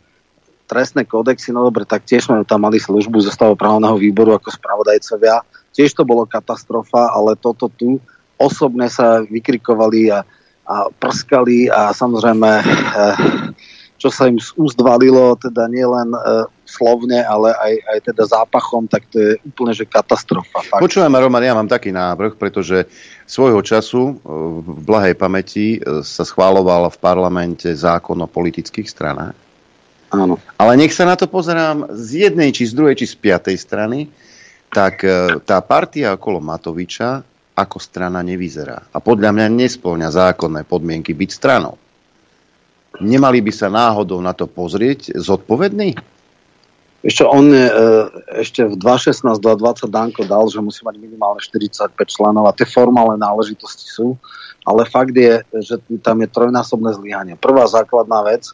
trestné 0.66 1.06
kódexy, 1.06 1.54
no 1.54 1.62
dobre, 1.62 1.86
tak 1.86 2.02
tiež 2.02 2.26
sme 2.26 2.42
tam 2.42 2.66
mali 2.66 2.82
službu 2.82 3.22
zo 3.22 3.30
právneho 3.54 3.94
výboru 3.94 4.34
ako 4.34 4.50
spravodajcovia. 4.50 5.46
Tiež 5.70 5.94
to 5.94 6.02
bolo 6.02 6.26
katastrofa, 6.26 7.14
ale 7.14 7.38
toto 7.38 7.70
tu 7.70 8.02
osobne 8.34 8.90
sa 8.90 9.22
vykrikovali 9.22 10.10
a, 10.10 10.26
a 10.66 10.90
prskali 10.90 11.70
a 11.70 11.94
samozrejme, 11.94 12.50
e, 12.58 12.64
čo 14.02 14.10
sa 14.10 14.26
im 14.26 14.42
z 14.42 14.50
úst 14.58 14.80
valilo, 14.82 15.38
teda 15.38 15.70
nielen 15.70 16.10
e, 16.10 16.20
slovne, 16.64 17.20
ale 17.22 17.52
aj, 17.52 17.74
aj 17.94 17.98
teda 18.10 18.24
zápachom, 18.24 18.88
tak 18.88 19.04
to 19.12 19.20
je 19.20 19.30
úplne 19.44 19.76
že 19.76 19.84
katastrofa. 19.84 20.64
Fakt. 20.64 20.80
Počúvam, 20.80 21.12
Roman, 21.12 21.44
ja 21.44 21.54
mám 21.54 21.68
taký 21.68 21.92
návrh, 21.92 22.40
pretože 22.40 22.88
svojho 23.28 23.60
času 23.60 24.02
e, 24.02 24.12
v 24.64 24.80
blahej 24.84 25.14
pamäti 25.16 25.78
sa 26.02 26.24
schváloval 26.24 26.88
v 26.88 26.98
parlamente 26.98 27.68
zákon 27.72 28.16
o 28.20 28.28
politických 28.28 28.88
stranách 28.88 29.44
Áno. 30.14 30.38
Ale 30.54 30.78
nech 30.78 30.94
sa 30.94 31.02
na 31.02 31.18
to 31.18 31.26
pozerám 31.26 31.90
z 31.90 32.30
jednej, 32.30 32.54
či 32.54 32.70
z 32.70 32.78
druhej, 32.78 32.94
či 32.94 33.10
z 33.10 33.18
piatej 33.18 33.56
strany, 33.58 34.06
tak 34.70 35.02
e, 35.02 35.42
tá 35.42 35.58
partia 35.58 36.14
okolo 36.14 36.38
Matoviča 36.38 37.22
ako 37.54 37.78
strana 37.82 38.22
nevyzerá. 38.22 38.90
A 38.94 38.98
podľa 38.98 39.30
mňa 39.34 39.46
nesplňa 39.50 40.08
zákonné 40.10 40.66
podmienky 40.66 41.14
byť 41.14 41.30
stranou. 41.30 41.78
Nemali 43.02 43.42
by 43.42 43.52
sa 43.54 43.66
náhodou 43.70 44.22
na 44.22 44.30
to 44.34 44.46
pozrieť 44.46 45.18
zodpovedný? 45.18 45.98
Ešte 47.04 47.20
on 47.28 47.52
je, 47.52 47.68
ešte 48.40 48.64
v 48.64 48.80
2016 48.80 49.36
2020 49.36 49.92
Danko 49.92 50.24
dal, 50.24 50.48
že 50.48 50.64
musí 50.64 50.80
mať 50.88 50.96
minimálne 50.96 51.36
45 51.36 51.92
členov 52.08 52.48
a 52.48 52.56
tie 52.56 52.64
formálne 52.64 53.20
náležitosti 53.20 53.84
sú, 53.92 54.16
ale 54.64 54.88
fakt 54.88 55.12
je, 55.12 55.44
že 55.60 55.76
tam 56.00 56.24
je 56.24 56.28
trojnásobné 56.32 56.96
zlyhanie. 56.96 57.36
Prvá 57.36 57.68
základná 57.68 58.24
vec, 58.24 58.48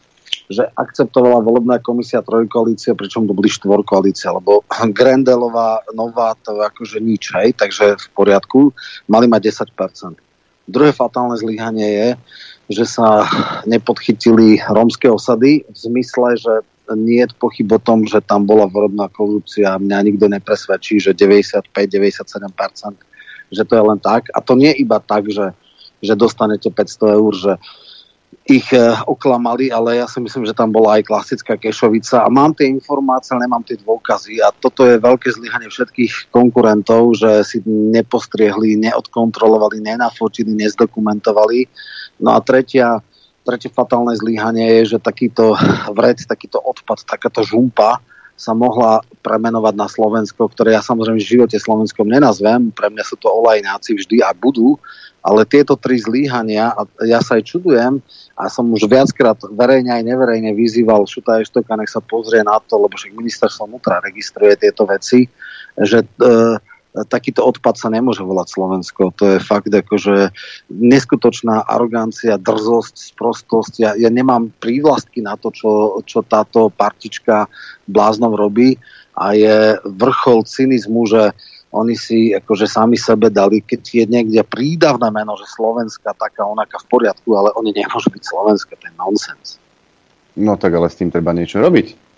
že 0.50 0.66
akceptovala 0.74 1.46
volebná 1.46 1.78
komisia 1.78 2.26
trojkoalície, 2.26 2.90
pričom 2.98 3.22
to 3.30 3.38
boli 3.38 3.46
štvorkoalície, 3.46 4.26
lebo 4.34 4.66
Grendelová 4.98 5.86
nová 5.94 6.34
to 6.42 6.58
je 6.58 6.66
akože 6.66 6.98
nič, 6.98 7.30
hej, 7.38 7.54
takže 7.54 7.94
v 7.94 8.06
poriadku, 8.18 8.74
mali 9.06 9.30
mať 9.30 9.70
10%. 9.70 10.18
Druhé 10.66 10.90
fatálne 10.90 11.38
zlyhanie 11.38 11.86
je, 11.86 12.08
že 12.70 12.84
sa 12.86 13.26
nepodchytili 13.66 14.62
rómske 14.70 15.06
osady 15.10 15.66
v 15.66 15.76
zmysle, 15.76 16.38
že 16.38 16.52
nie 16.96 17.22
je 17.22 17.34
pochyb 17.36 17.68
o 17.72 17.78
tom, 17.78 18.06
že 18.06 18.20
tam 18.22 18.46
bola 18.46 18.66
volebná 18.66 19.08
korupcia. 19.10 19.78
Mňa 19.78 19.98
nikto 20.06 20.26
nepresvedčí, 20.30 20.98
že 20.98 21.14
95-97%, 21.14 21.70
že 23.50 23.62
to 23.66 23.72
je 23.74 23.82
len 23.82 23.98
tak. 23.98 24.30
A 24.34 24.38
to 24.42 24.54
nie 24.58 24.70
iba 24.74 24.98
tak, 25.02 25.30
že, 25.30 25.54
že 26.02 26.14
dostanete 26.18 26.70
500 26.70 27.18
eur, 27.18 27.32
že 27.34 27.52
ich 28.50 28.66
e, 28.72 28.82
oklamali, 29.06 29.70
ale 29.70 30.02
ja 30.02 30.06
si 30.10 30.18
myslím, 30.18 30.46
že 30.46 30.56
tam 30.56 30.74
bola 30.74 30.98
aj 30.98 31.06
klasická 31.06 31.54
kešovica 31.54 32.26
a 32.26 32.28
mám 32.32 32.50
tie 32.54 32.66
informácie, 32.66 33.34
ale 33.34 33.46
nemám 33.46 33.62
tie 33.62 33.78
dôkazy 33.78 34.42
a 34.42 34.50
toto 34.50 34.86
je 34.86 34.98
veľké 34.98 35.30
zlyhanie 35.30 35.70
všetkých 35.70 36.34
konkurentov, 36.34 37.14
že 37.14 37.46
si 37.46 37.58
nepostriehli, 37.66 38.74
neodkontrolovali, 38.80 39.78
nenafotili, 39.82 40.50
nezdokumentovali. 40.56 41.68
No 42.22 42.34
a 42.34 42.38
tretia, 42.42 42.98
tretie 43.44 43.72
fatálne 43.72 44.12
zlyhanie 44.16 44.80
je, 44.80 44.96
že 44.96 44.98
takýto 45.02 45.56
vred, 45.96 46.20
takýto 46.24 46.60
odpad, 46.60 47.04
takáto 47.04 47.44
žumpa 47.44 48.00
sa 48.40 48.56
mohla 48.56 49.04
premenovať 49.20 49.74
na 49.76 49.84
Slovensko, 49.84 50.48
ktoré 50.48 50.72
ja 50.72 50.80
samozrejme 50.80 51.20
v 51.20 51.30
živote 51.36 51.60
Slovenskom 51.60 52.08
nenazvem, 52.08 52.72
pre 52.72 52.88
mňa 52.88 53.04
sú 53.04 53.20
to 53.20 53.28
olajnáci 53.28 54.00
vždy 54.00 54.24
a 54.24 54.32
budú, 54.32 54.80
ale 55.20 55.44
tieto 55.44 55.76
tri 55.76 56.00
zlíhania, 56.00 56.72
a 56.72 56.88
ja 57.04 57.20
sa 57.20 57.36
aj 57.36 57.44
čudujem, 57.44 58.00
a 58.32 58.48
som 58.48 58.64
už 58.72 58.88
viackrát 58.88 59.36
verejne 59.52 59.92
aj 59.92 60.08
neverejne 60.08 60.56
vyzýval 60.56 61.04
Šuta 61.04 61.44
Eštoka, 61.44 61.76
nech 61.76 61.92
sa 61.92 62.00
pozrie 62.00 62.40
na 62.40 62.56
to, 62.64 62.80
lebo 62.80 62.96
však 62.96 63.12
ministerstvo 63.12 63.68
vnútra 63.68 64.00
registruje 64.00 64.56
tieto 64.56 64.88
veci, 64.88 65.28
že 65.76 66.00
e, 66.00 66.06
takýto 66.90 67.46
odpad 67.46 67.78
sa 67.78 67.88
nemôže 67.88 68.26
volať 68.26 68.48
Slovensko. 68.50 69.14
To 69.18 69.36
je 69.36 69.38
fakt 69.38 69.70
akože 69.70 70.34
neskutočná 70.70 71.62
arogancia, 71.66 72.40
drzosť, 72.40 73.14
sprostosť. 73.14 73.72
Ja, 73.78 73.90
ja 73.94 74.10
nemám 74.10 74.50
prívlastky 74.58 75.22
na 75.22 75.38
to, 75.38 75.54
čo, 75.54 76.02
čo 76.02 76.26
táto 76.26 76.70
partička 76.74 77.46
bláznom 77.86 78.34
robí 78.34 78.78
a 79.14 79.34
je 79.34 79.78
vrchol 79.86 80.42
cynizmu, 80.46 81.06
že 81.06 81.30
oni 81.70 81.94
si 81.94 82.34
akože 82.34 82.66
sami 82.66 82.98
sebe 82.98 83.30
dali, 83.30 83.62
keď 83.62 83.82
je 84.02 84.04
niekde 84.10 84.42
prídavné 84.42 85.06
meno, 85.14 85.38
že 85.38 85.46
Slovenska 85.46 86.10
taká 86.18 86.42
onaká 86.42 86.82
v 86.82 86.90
poriadku, 86.90 87.30
ale 87.38 87.54
oni 87.54 87.70
nemôžu 87.70 88.10
byť 88.10 88.22
Slovenska, 88.26 88.74
to 88.74 88.90
je 88.90 88.94
nonsens. 88.98 89.62
No 90.34 90.58
tak 90.58 90.74
ale 90.74 90.90
s 90.90 90.98
tým 90.98 91.14
treba 91.14 91.30
niečo 91.30 91.62
robiť. 91.62 92.09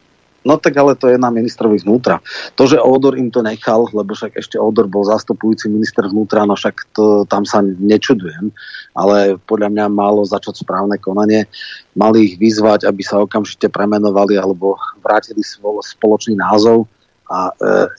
No 0.43 0.59
tak 0.59 0.75
ale 0.75 0.99
to 0.99 1.07
je 1.07 1.19
na 1.19 1.31
ministrovi 1.31 1.79
vnútra. 1.83 2.19
To, 2.59 2.67
že 2.67 2.83
Odor 2.83 3.15
im 3.15 3.31
to 3.31 3.47
nechal, 3.47 3.87
lebo 3.95 4.11
však 4.15 4.35
ešte 4.35 4.59
Odor 4.59 4.91
bol 4.91 5.07
zastupujúci 5.07 5.71
minister 5.71 6.03
vnútra, 6.11 6.43
no 6.43 6.59
však 6.59 6.95
to, 6.95 7.23
tam 7.31 7.47
sa 7.47 7.63
nečudujem, 7.63 8.51
ale 8.99 9.39
podľa 9.47 9.71
mňa 9.71 9.87
malo 9.87 10.27
začať 10.27 10.67
správne 10.67 10.99
konanie. 10.99 11.47
Mali 11.95 12.35
ich 12.35 12.35
vyzvať, 12.43 12.91
aby 12.91 13.03
sa 13.07 13.23
okamžite 13.23 13.71
premenovali 13.71 14.35
alebo 14.35 14.75
vrátili 14.99 15.47
spoločný 15.47 16.35
názov 16.35 16.91
a 17.33 17.49
e, 17.49 17.53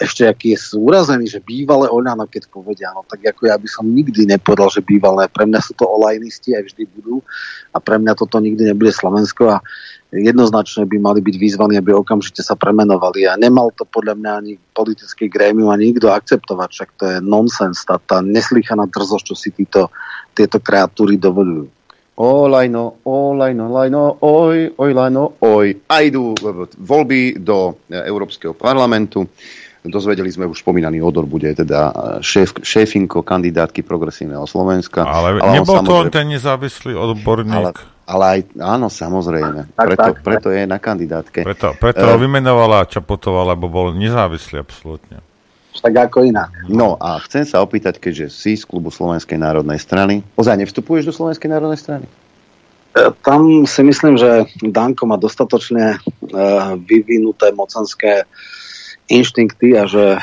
ešte 0.05 0.29
aký 0.29 0.53
je 0.53 0.61
súrazený, 0.61 1.25
že 1.25 1.41
bývalé 1.41 1.89
Oľano, 1.89 2.29
keď 2.29 2.53
povedia, 2.53 2.93
no 2.93 3.01
tak 3.01 3.25
ako 3.33 3.49
ja 3.49 3.57
by 3.57 3.65
som 3.65 3.89
nikdy 3.89 4.29
nepovedal, 4.29 4.69
že 4.69 4.85
bývalé. 4.85 5.25
Pre 5.25 5.49
mňa 5.49 5.57
sú 5.57 5.73
to 5.73 5.89
olajnisti 5.89 6.53
aj 6.53 6.69
vždy 6.69 6.85
budú 6.93 7.17
a 7.73 7.81
pre 7.81 7.97
mňa 7.97 8.13
toto 8.13 8.37
nikdy 8.37 8.69
nebude 8.69 8.93
Slovensko 8.93 9.57
a 9.57 9.63
jednoznačne 10.13 10.85
by 10.85 10.97
mali 11.01 11.19
byť 11.25 11.35
vyzvaní, 11.41 11.75
aby 11.81 11.97
okamžite 11.97 12.45
sa 12.45 12.53
premenovali 12.53 13.25
a 13.25 13.33
nemal 13.33 13.73
to 13.73 13.81
podľa 13.89 14.13
mňa 14.13 14.31
ani 14.37 14.53
politický 14.77 15.25
grémium, 15.25 15.73
ani 15.73 15.89
nikto 15.89 16.13
akceptovať, 16.13 16.69
však 16.69 16.89
to 16.93 17.03
je 17.09 17.17
nonsens, 17.19 17.81
tá, 17.81 17.97
tá 17.97 18.21
neslýchaná 18.21 18.85
drzosť, 18.93 19.25
čo 19.33 19.35
si 19.35 19.49
títo, 19.49 19.89
tieto 20.37 20.61
kreatúry 20.61 21.17
dovolujú. 21.17 21.65
O 22.13 22.45
lajno, 22.45 23.01
o 23.09 23.33
lajno, 23.33 23.73
lajno, 23.73 24.21
oj, 24.21 24.77
oj, 24.77 24.91
lajno, 24.93 25.33
oj. 25.41 25.81
A 25.89 26.05
idú 26.05 26.37
voľby 26.77 27.41
do 27.41 27.73
e, 27.89 27.97
Európskeho 28.05 28.53
parlamentu. 28.53 29.25
Dozvedeli 29.81 30.29
sme 30.29 30.45
už 30.45 30.61
spomínaný 30.61 31.01
Odor 31.01 31.25
bude 31.25 31.49
teda 31.57 31.89
e, 31.89 31.93
šéf, 32.21 32.61
šéfinko 32.61 33.25
kandidátky 33.25 33.81
progresívneho 33.81 34.45
Slovenska. 34.45 35.09
Ale, 35.09 35.41
ale 35.41 35.57
nebol 35.57 35.81
to 35.81 36.05
on 36.05 36.13
ten 36.13 36.29
nezávislý 36.29 36.93
odborník? 36.93 37.73
Ale, 37.73 37.92
ale 38.03 38.23
aj, 38.23 38.39
áno, 38.59 38.87
samozrejme. 38.91 39.73
Tak, 39.73 39.87
preto, 39.87 40.03
tak, 40.03 40.15
preto 40.23 40.47
je 40.51 40.63
na 40.67 40.79
kandidátke. 40.79 41.43
Preto, 41.43 41.75
preto 41.79 42.03
uh, 42.03 42.19
vymenovala 42.19 42.87
Čaputová, 42.87 43.47
lebo 43.47 43.71
bol 43.71 43.95
nezávislý 43.95 44.59
absolútne 44.59 45.23
tak 45.83 45.95
ako 45.97 46.29
inak. 46.29 46.69
No 46.69 46.95
a 46.95 47.17
chcem 47.25 47.43
sa 47.43 47.59
opýtať, 47.59 47.97
keďže 47.97 48.29
si 48.29 48.53
z 48.55 48.63
klubu 48.63 48.93
Slovenskej 48.93 49.35
národnej 49.35 49.81
strany, 49.81 50.21
ozaj 50.37 50.55
nevstupuješ 50.61 51.09
do 51.09 51.13
Slovenskej 51.15 51.49
národnej 51.49 51.75
strany? 51.75 52.05
E, 52.93 53.09
tam 53.25 53.65
si 53.65 53.81
myslím, 53.81 54.15
že 54.15 54.45
Danko 54.61 55.09
má 55.09 55.17
dostatočne 55.17 55.97
e, 55.97 55.99
vyvinuté 56.85 57.49
mocenské 57.51 58.23
inštinkty 59.11 59.75
a 59.75 59.83
že 59.83 60.15
e, 60.15 60.17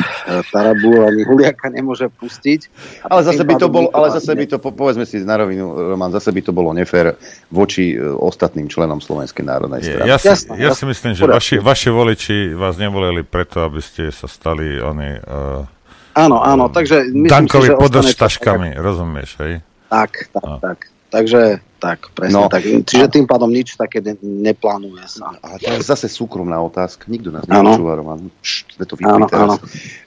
Tarabu 0.48 1.05
ani 1.05 1.23
Huliaka 1.28 1.69
nemôže 1.69 2.09
pustiť. 2.09 2.61
Ale 3.05 3.20
zase 3.23 3.44
by 3.44 3.55
to 3.61 3.69
bolo, 3.69 3.93
ale 3.93 4.09
zase 4.09 4.32
by 4.32 4.44
to, 4.48 4.57
povedzme 4.57 5.05
si 5.05 5.20
na 5.20 5.36
rovinu, 5.36 5.77
Roman, 5.93 6.09
zase 6.09 6.32
by 6.32 6.40
to 6.40 6.52
bolo 6.57 6.73
nefér 6.73 7.20
voči 7.52 7.97
ostatným 8.01 8.73
členom 8.73 9.05
Slovenskej 9.05 9.44
národnej 9.44 9.85
strany. 9.85 10.09
Ja, 10.09 10.16
si, 10.16 10.48
ja 10.57 10.70
si 10.73 10.85
myslím, 10.89 11.12
že 11.12 11.28
vaši, 11.28 11.57
vaši 11.61 11.89
voliči 11.93 12.36
vás 12.57 12.81
nevolili 12.81 13.20
preto, 13.20 13.69
aby 13.69 13.85
ste 13.85 14.09
sa 14.09 14.24
stali 14.24 14.81
oni... 14.81 15.20
Uh, 15.28 15.69
áno, 16.16 16.40
áno, 16.40 16.73
takže... 16.73 17.12
Dankovi 17.12 17.69
si, 17.69 17.77
podržtaškami, 17.77 18.74
tak, 18.74 18.81
rozumieš, 18.81 19.31
hej? 19.44 19.52
Tak, 19.93 20.11
tak, 20.32 20.44
no. 20.47 20.57
tak. 20.57 20.78
Takže 21.11 21.59
tak, 21.82 22.12
presne 22.15 22.37
no, 22.37 22.47
tak. 22.47 22.62
Čiže 22.62 23.11
tým 23.11 23.27
pádom 23.27 23.51
nič 23.51 23.74
také 23.74 23.99
ne, 24.05 24.15
neplánuje 24.20 25.05
sa. 25.09 25.35
Ale 25.41 25.57
to 25.59 25.73
je 25.74 25.82
zase 25.82 26.07
súkromná 26.12 26.61
otázka. 26.61 27.09
Nikto 27.09 27.35
nás 27.35 27.49
nepočúva, 27.49 27.99
Roman. 27.99 28.31
Št, 28.45 28.78
to 28.78 28.95
áno. 29.03 29.27
Áno. 29.27 29.57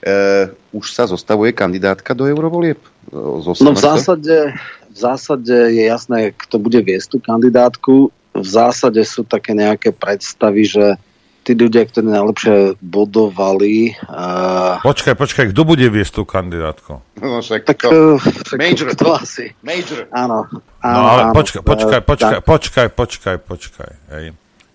E, 0.00 0.48
už 0.72 0.86
sa 0.94 1.04
zostavuje 1.04 1.52
kandidátka 1.52 2.14
do 2.16 2.24
eurovolieb? 2.24 2.78
no 3.12 3.70
v 3.74 3.80
zásade, 3.80 4.56
v 4.88 4.96
zásade 4.96 5.56
je 5.76 5.84
jasné, 5.84 6.32
kto 6.32 6.56
bude 6.62 6.80
viesť 6.80 7.14
tú 7.14 7.18
kandidátku. 7.20 7.94
V 8.34 8.48
zásade 8.48 9.02
sú 9.04 9.26
také 9.26 9.52
nejaké 9.52 9.92
predstavy, 9.92 10.66
že 10.66 10.96
tí 11.44 11.52
ľudia, 11.52 11.84
ktorí 11.84 12.08
najlepšie 12.08 12.80
bodovali... 12.80 13.92
Uh... 14.08 14.80
Počkaj, 14.80 15.12
počkaj, 15.12 15.44
kto 15.52 15.62
bude 15.68 15.84
viesť 15.92 16.12
tú 16.16 16.22
kandidátku? 16.24 17.04
No 17.20 17.44
však 17.44 17.68
Tak, 17.68 17.84
to... 17.84 18.16
uh, 18.16 18.18
však 18.18 18.58
Major. 18.58 18.88
to 18.96 19.08
asi. 19.12 19.52
Major. 19.60 20.08
Áno. 20.08 20.48
No 20.80 21.00
ale 21.04 21.28
áno, 21.28 21.36
počkaj, 21.36 21.60
áno, 21.60 21.68
počkaj, 21.68 22.00
eh, 22.00 22.04
počkaj, 22.08 22.38
tak. 22.40 22.48
počkaj, 22.48 22.88
počkaj, 22.96 23.36
počkaj, 23.44 23.92
hej. 24.16 24.26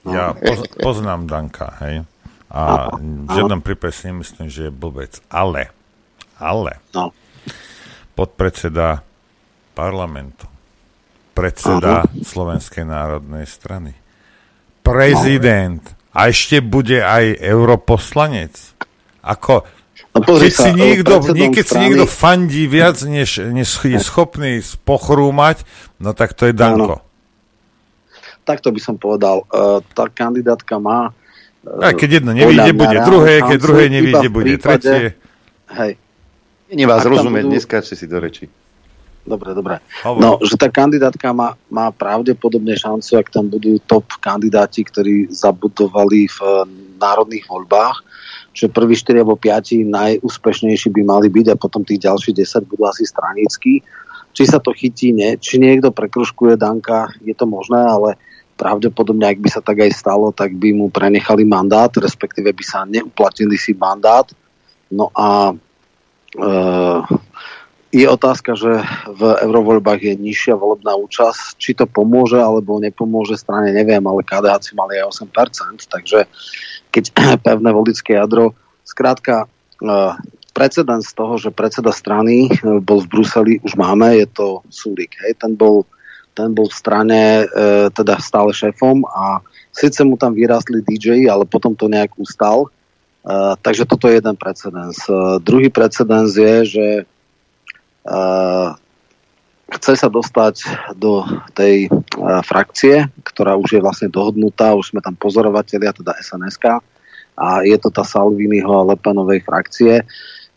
Ja 0.06 0.32
No. 0.32 0.38
poz, 0.38 0.60
poznám 0.80 1.26
Danka, 1.28 1.74
hej. 1.84 2.06
A 2.50 2.90
v 2.98 3.30
žiadnom 3.30 3.62
prípade 3.62 3.94
si 3.94 4.10
nemyslím, 4.10 4.50
že 4.50 4.70
je 4.70 4.74
blbec. 4.74 5.22
Ale, 5.30 5.70
ale, 6.42 6.82
no. 6.98 7.14
podpredseda 8.18 9.06
parlamentu, 9.78 10.50
predseda 11.38 12.10
Slovenskej 12.26 12.90
národnej 12.90 13.46
strany, 13.46 13.94
prezident 14.82 15.99
a 16.14 16.20
ešte 16.30 16.60
bude 16.60 17.00
aj 17.00 17.38
europoslanec. 17.38 18.54
Ako, 19.22 19.68
No 20.10 20.26
pozri 20.26 20.50
keď 20.50 20.54
sa, 20.58 20.64
si 20.66 20.70
niekto, 20.74 21.14
niekedy 21.22 21.70
si 21.70 21.78
niekto 21.78 22.06
fandí 22.10 22.66
viac, 22.66 22.98
než, 23.06 23.46
než 23.54 23.78
je 23.86 24.00
schopný 24.02 24.58
pochrúmať, 24.82 25.62
no 26.02 26.18
tak 26.18 26.34
to 26.34 26.50
je 26.50 26.54
Danko. 26.54 27.06
Takto 28.42 28.74
by 28.74 28.82
som 28.82 28.98
povedal. 28.98 29.46
Uh, 29.54 29.86
tá 29.94 30.10
kandidátka 30.10 30.82
má... 30.82 31.14
Uh, 31.62 31.86
A 31.86 31.94
keď 31.94 32.26
jedno 32.26 32.34
nevíde, 32.34 32.74
bude 32.74 32.98
druhé, 33.06 33.46
keď 33.46 33.58
druhé 33.62 33.86
nevíde, 33.94 34.28
bude 34.34 34.58
tretie. 34.58 35.14
Hej. 35.70 36.02
Nie 36.74 36.86
vás 36.90 37.06
Ak 37.06 37.14
tam 37.14 37.14
rozumieť, 37.14 37.46
budú- 37.46 37.56
neskáčte 37.62 37.94
si 37.94 38.10
do 38.10 38.18
reči. 38.18 38.50
Dobre, 39.28 39.52
dobre. 39.54 39.84
Hovor. 40.02 40.20
No, 40.20 40.30
že 40.42 40.56
tá 40.56 40.72
kandidátka 40.72 41.36
má, 41.36 41.54
má 41.70 41.92
pravdepodobne 41.92 42.74
šancu, 42.74 43.20
ak 43.20 43.28
tam 43.30 43.52
budú 43.52 43.78
top 43.84 44.08
kandidáti, 44.18 44.82
ktorí 44.88 45.30
zabudovali 45.30 46.26
v 46.26 46.40
eh, 46.40 46.56
národných 46.98 47.46
voľbách, 47.46 47.98
že 48.56 48.72
prví 48.72 48.98
4 48.98 49.22
alebo 49.22 49.38
5 49.38 49.86
najúspešnejší 49.86 50.90
by 50.92 51.02
mali 51.06 51.28
byť 51.30 51.54
a 51.54 51.60
potom 51.60 51.86
tých 51.86 52.04
ďalších 52.04 52.36
10 52.44 52.70
budú 52.70 52.84
asi 52.90 53.06
stranícky. 53.06 53.86
Či 54.34 54.44
sa 54.46 54.60
to 54.60 54.76
chytí, 54.76 55.16
nie. 55.16 55.38
Či 55.40 55.62
niekto 55.62 55.94
prekruškuje 55.96 56.60
Danka, 56.60 57.14
je 57.24 57.34
to 57.34 57.46
možné, 57.50 57.80
ale 57.80 58.20
pravdepodobne, 58.60 59.24
ak 59.24 59.40
by 59.40 59.50
sa 59.50 59.64
tak 59.64 59.80
aj 59.80 59.96
stalo, 59.96 60.36
tak 60.36 60.52
by 60.60 60.76
mu 60.76 60.92
prenechali 60.92 61.48
mandát, 61.48 61.88
respektíve 61.96 62.52
by 62.52 62.64
sa 62.68 62.84
neuplatnili 62.84 63.56
si 63.56 63.72
mandát. 63.72 64.28
No 64.92 65.08
a 65.16 65.56
e, 66.36 66.50
je 67.90 68.06
otázka, 68.06 68.54
že 68.54 68.86
v 69.10 69.22
eurovoľbách 69.42 70.02
je 70.02 70.14
nižšia 70.14 70.54
volebná 70.54 70.94
účasť. 70.94 71.58
Či 71.58 71.72
to 71.74 71.86
pomôže 71.90 72.38
alebo 72.38 72.78
nepomôže 72.78 73.34
strane, 73.38 73.74
neviem, 73.74 74.02
ale 74.06 74.22
KDH 74.22 74.62
si 74.62 74.74
mali 74.78 75.02
aj 75.02 75.26
8%, 75.26 75.90
takže 75.90 76.30
keď 76.94 77.04
pevné 77.48 77.70
volické 77.74 78.14
jadro, 78.18 78.54
skrátka 78.86 79.46
eh, 79.46 80.14
precedens 80.54 81.10
toho, 81.14 81.42
že 81.42 81.50
predseda 81.50 81.90
strany 81.90 82.50
eh, 82.50 82.78
bol 82.78 83.02
v 83.02 83.10
Bruseli, 83.10 83.54
už 83.66 83.74
máme, 83.74 84.22
je 84.22 84.28
to 84.30 84.62
Súrik. 84.70 85.18
Hej, 85.26 85.42
ten 85.42 85.58
bol 85.58 85.90
ten 86.40 86.56
bol 86.56 86.72
v 86.72 86.80
strane 86.80 87.22
e, 87.44 87.46
teda 87.92 88.16
stále 88.24 88.56
šéfom 88.56 89.04
a 89.12 89.44
síce 89.76 90.00
mu 90.08 90.16
tam 90.16 90.32
vyrástli 90.32 90.80
DJ, 90.80 91.28
ale 91.28 91.44
potom 91.44 91.76
to 91.76 91.92
nejak 91.92 92.16
ustal. 92.16 92.64
E, 92.64 93.60
takže 93.60 93.84
toto 93.84 94.08
je 94.08 94.24
jeden 94.24 94.40
precedens. 94.40 95.04
E, 95.04 95.44
druhý 95.44 95.68
precedens 95.68 96.32
je, 96.40 96.56
že 96.64 96.86
e, 97.04 97.04
chce 99.70 99.94
sa 100.02 100.10
dostať 100.10 100.66
do 100.98 101.22
tej 101.54 101.94
frakcie, 102.42 103.06
ktorá 103.22 103.54
už 103.54 103.78
je 103.78 103.82
vlastne 103.86 104.10
dohodnutá, 104.10 104.74
už 104.74 104.92
sme 104.92 105.02
tam 105.06 105.14
pozorovatelia, 105.14 105.94
teda 105.94 106.18
SNSK 106.18 106.82
a 107.40 107.64
je 107.64 107.78
to 107.80 107.88
tá 107.94 108.04
Salviniho 108.04 108.68
a 108.68 108.88
Lepenovej 108.92 109.46
frakcie. 109.48 110.04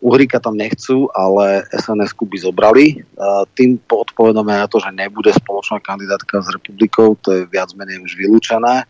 Uhrika 0.02 0.42
tam 0.42 0.58
nechcú, 0.58 1.06
ale 1.14 1.62
SNS-ku 1.70 2.26
by 2.26 2.38
zobrali. 2.42 3.06
Tým 3.54 3.78
odpovedáme 3.86 4.50
na 4.50 4.66
to, 4.66 4.82
že 4.82 4.90
nebude 4.90 5.30
spoločná 5.30 5.78
kandidátka 5.78 6.42
s 6.42 6.50
republikou, 6.50 7.14
to 7.22 7.30
je 7.30 7.40
viac 7.46 7.70
menej 7.78 8.02
už 8.02 8.18
vylúčené. 8.18 8.82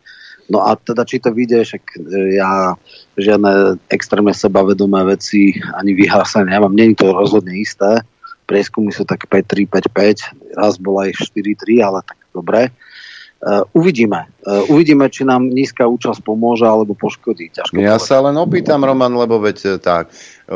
No 0.48 0.64
a 0.64 0.72
teda, 0.74 1.04
či 1.04 1.20
to 1.20 1.30
vyjde, 1.30 1.64
však 1.64 1.84
e, 1.96 2.36
ja 2.36 2.74
žiadne 3.14 3.78
extrémne 3.88 4.34
sebavedomé 4.34 5.06
veci 5.06 5.54
ani 5.78 5.94
vyhlásenia 5.94 6.58
nemám. 6.58 6.74
Není 6.74 6.98
to 6.98 7.14
rozhodne 7.14 7.54
isté. 7.54 8.02
Prieskumy 8.46 8.90
sú 8.90 9.06
tak 9.06 9.30
5-3, 9.30 9.66
5-5. 9.70 10.58
Raz 10.58 10.74
bola 10.76 11.08
aj 11.08 11.30
4-3, 11.32 11.80
ale 11.82 11.98
tak 12.04 12.18
dobre. 12.34 12.70
Uh, 13.42 13.66
uvidíme. 13.74 14.30
Uh, 14.46 14.62
uvidíme, 14.70 15.10
či 15.10 15.26
nám 15.26 15.50
nízka 15.50 15.82
účasť 15.82 16.22
pomôže 16.22 16.62
alebo 16.62 16.94
poškodí. 16.94 17.50
Ťažko 17.50 17.74
Ja 17.74 17.98
povedať. 17.98 18.06
sa 18.06 18.16
len 18.22 18.38
opýtam, 18.38 18.86
Roman, 18.86 19.10
lebo 19.18 19.42
veď 19.42 19.56
e, 19.66 19.68
tá, 19.82 20.06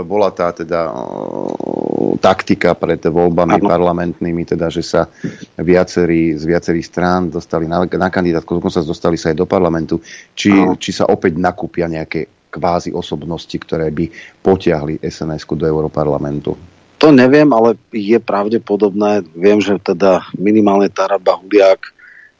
bola 0.06 0.30
tá 0.30 0.54
teda 0.54 0.94
o, 0.94 2.14
taktika 2.22 2.78
pred 2.78 3.02
voľbami 3.02 3.58
Áno. 3.58 3.66
parlamentnými, 3.66 4.46
teda, 4.46 4.70
že 4.70 4.86
sa 4.86 5.10
viacerí 5.58 6.38
z 6.38 6.46
viacerých 6.46 6.86
strán 6.86 7.26
dostali 7.26 7.66
na, 7.66 7.82
na 7.90 8.06
kandidátku, 8.06 8.54
dokonca 8.54 8.86
dostali 8.86 9.18
sa 9.18 9.34
aj 9.34 9.36
do 9.42 9.50
parlamentu, 9.50 9.98
či, 10.38 10.54
či 10.78 10.94
sa 10.94 11.10
opäť 11.10 11.42
nakúpia 11.42 11.90
nejaké 11.90 12.46
kvázi 12.54 12.94
osobnosti, 12.94 13.58
ktoré 13.58 13.90
by 13.90 14.06
potiahli 14.46 15.02
SNS-ku 15.02 15.58
do 15.58 15.66
Europarlamentu. 15.66 16.75
To 16.96 17.12
neviem, 17.12 17.48
ale 17.52 17.76
je 17.92 18.16
pravdepodobné. 18.16 19.28
Viem, 19.36 19.60
že 19.60 19.76
teda 19.76 20.24
minimálne 20.32 20.88
Taraba, 20.88 21.36
Huliak, 21.36 21.92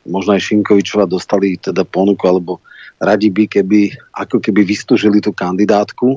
možno 0.09 0.33
aj 0.33 0.49
Šinkovičova 0.49 1.05
dostali 1.05 1.61
teda 1.61 1.85
ponuku, 1.85 2.25
alebo 2.25 2.65
radi 2.97 3.29
by, 3.29 3.45
keby 3.53 3.93
ako 4.17 4.41
keby 4.41 4.65
vystúžili 4.65 5.21
tú 5.21 5.37
kandidátku. 5.37 6.17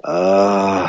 Uh, 0.00 0.86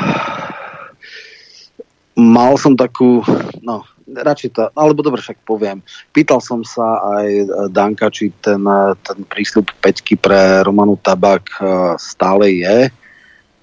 mal 2.14 2.54
som 2.56 2.78
takú, 2.78 3.26
no, 3.60 3.82
radšej 4.06 4.50
to, 4.52 4.62
alebo 4.76 5.02
dobre, 5.02 5.18
však 5.24 5.42
poviem. 5.42 5.80
Pýtal 6.12 6.38
som 6.44 6.62
sa 6.62 7.00
aj 7.18 7.28
Danka, 7.72 8.12
či 8.12 8.30
ten, 8.38 8.62
ten 9.02 9.18
prísľub 9.24 9.72
Peťky 9.80 10.20
pre 10.20 10.60
Romanu 10.66 10.98
Tabak 11.00 11.48
e, 11.56 11.64
stále 11.96 12.60
je 12.60 12.76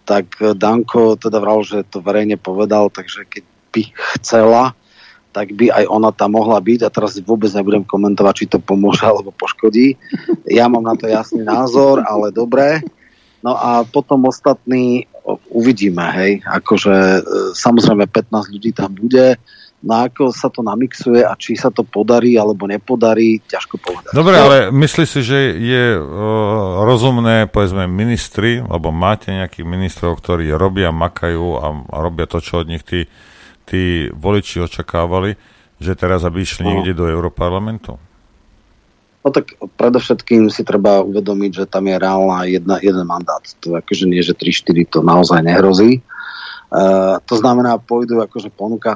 tak 0.09 0.57
Danko 0.57 1.13
teda 1.21 1.37
vral, 1.37 1.61
že 1.61 1.85
to 1.85 2.01
verejne 2.01 2.33
povedal, 2.41 2.89
takže 2.89 3.29
keď 3.29 3.43
by 3.69 3.81
chcela, 4.17 4.73
tak 5.29 5.53
by 5.53 5.69
aj 5.69 5.85
ona 5.85 6.09
tam 6.09 6.33
mohla 6.33 6.57
byť 6.57 6.81
a 6.81 6.89
teraz 6.89 7.21
vôbec 7.21 7.53
nebudem 7.53 7.85
komentovať, 7.85 8.33
či 8.33 8.45
to 8.49 8.57
pomôže 8.57 9.05
alebo 9.05 9.29
poškodí. 9.29 9.93
Ja 10.49 10.65
mám 10.65 10.81
na 10.81 10.97
to 10.97 11.05
jasný 11.05 11.45
názor, 11.45 12.01
ale 12.01 12.33
dobre. 12.33 12.81
No 13.45 13.53
a 13.53 13.85
potom 13.85 14.25
ostatní 14.25 15.05
uvidíme, 15.53 16.01
hej, 16.17 16.41
akože 16.41 16.95
e, 16.97 17.21
samozrejme 17.53 18.09
15 18.09 18.49
ľudí 18.49 18.73
tam 18.73 18.89
bude, 18.97 19.37
no 19.79 19.91
a 19.95 20.11
ako 20.11 20.35
sa 20.35 20.51
to 20.51 20.59
namixuje 20.59 21.23
a 21.23 21.33
či 21.39 21.55
sa 21.55 21.71
to 21.71 21.87
podarí 21.87 22.35
alebo 22.35 22.67
nepodarí, 22.67 23.39
ťažko 23.47 23.79
povedať. 23.79 24.11
Dobre, 24.11 24.35
ale 24.35 24.57
myslí 24.75 25.05
si, 25.07 25.23
že 25.23 25.55
je 25.55 25.95
uh, 25.95 26.83
rozumné, 26.83 27.47
povedzme, 27.47 27.87
ministri, 27.87 28.59
lebo 28.59 28.91
máte 28.91 29.31
nejakých 29.31 29.63
ministrov, 29.63 30.19
ktorí 30.19 30.51
robia, 30.51 30.91
makajú 30.91 31.47
a, 31.59 31.67
a 31.95 31.97
robia 32.03 32.27
to, 32.27 32.43
čo 32.43 32.61
od 32.63 32.67
nich 32.67 32.83
tí, 32.83 33.07
tí 33.63 34.11
voliči 34.11 34.59
očakávali, 34.59 35.39
že 35.79 35.95
teraz 35.95 36.27
aby 36.27 36.43
išli 36.43 36.67
No. 36.67 36.69
niekde 36.75 36.99
do 36.99 37.07
Európarlamentu? 37.07 37.95
No 39.19 39.35
tak 39.35 39.55
predovšetkým 39.75 40.47
si 40.47 40.63
treba 40.63 41.03
uvedomiť, 41.03 41.51
že 41.63 41.65
tam 41.67 41.91
je 41.91 41.95
reálna 41.99 42.47
jedna, 42.47 42.79
jeden 42.79 43.03
mandát. 43.03 43.43
To 43.63 43.75
akože 43.75 44.07
nie, 44.07 44.23
že 44.23 44.31
3-4 44.31 44.87
to 44.87 44.99
naozaj 45.03 45.43
nehrozí. 45.43 45.99
Uh, 46.71 47.19
to 47.27 47.35
znamená, 47.35 47.75
pôjdu 47.83 48.23
akože 48.23 48.47
ponuka. 48.47 48.95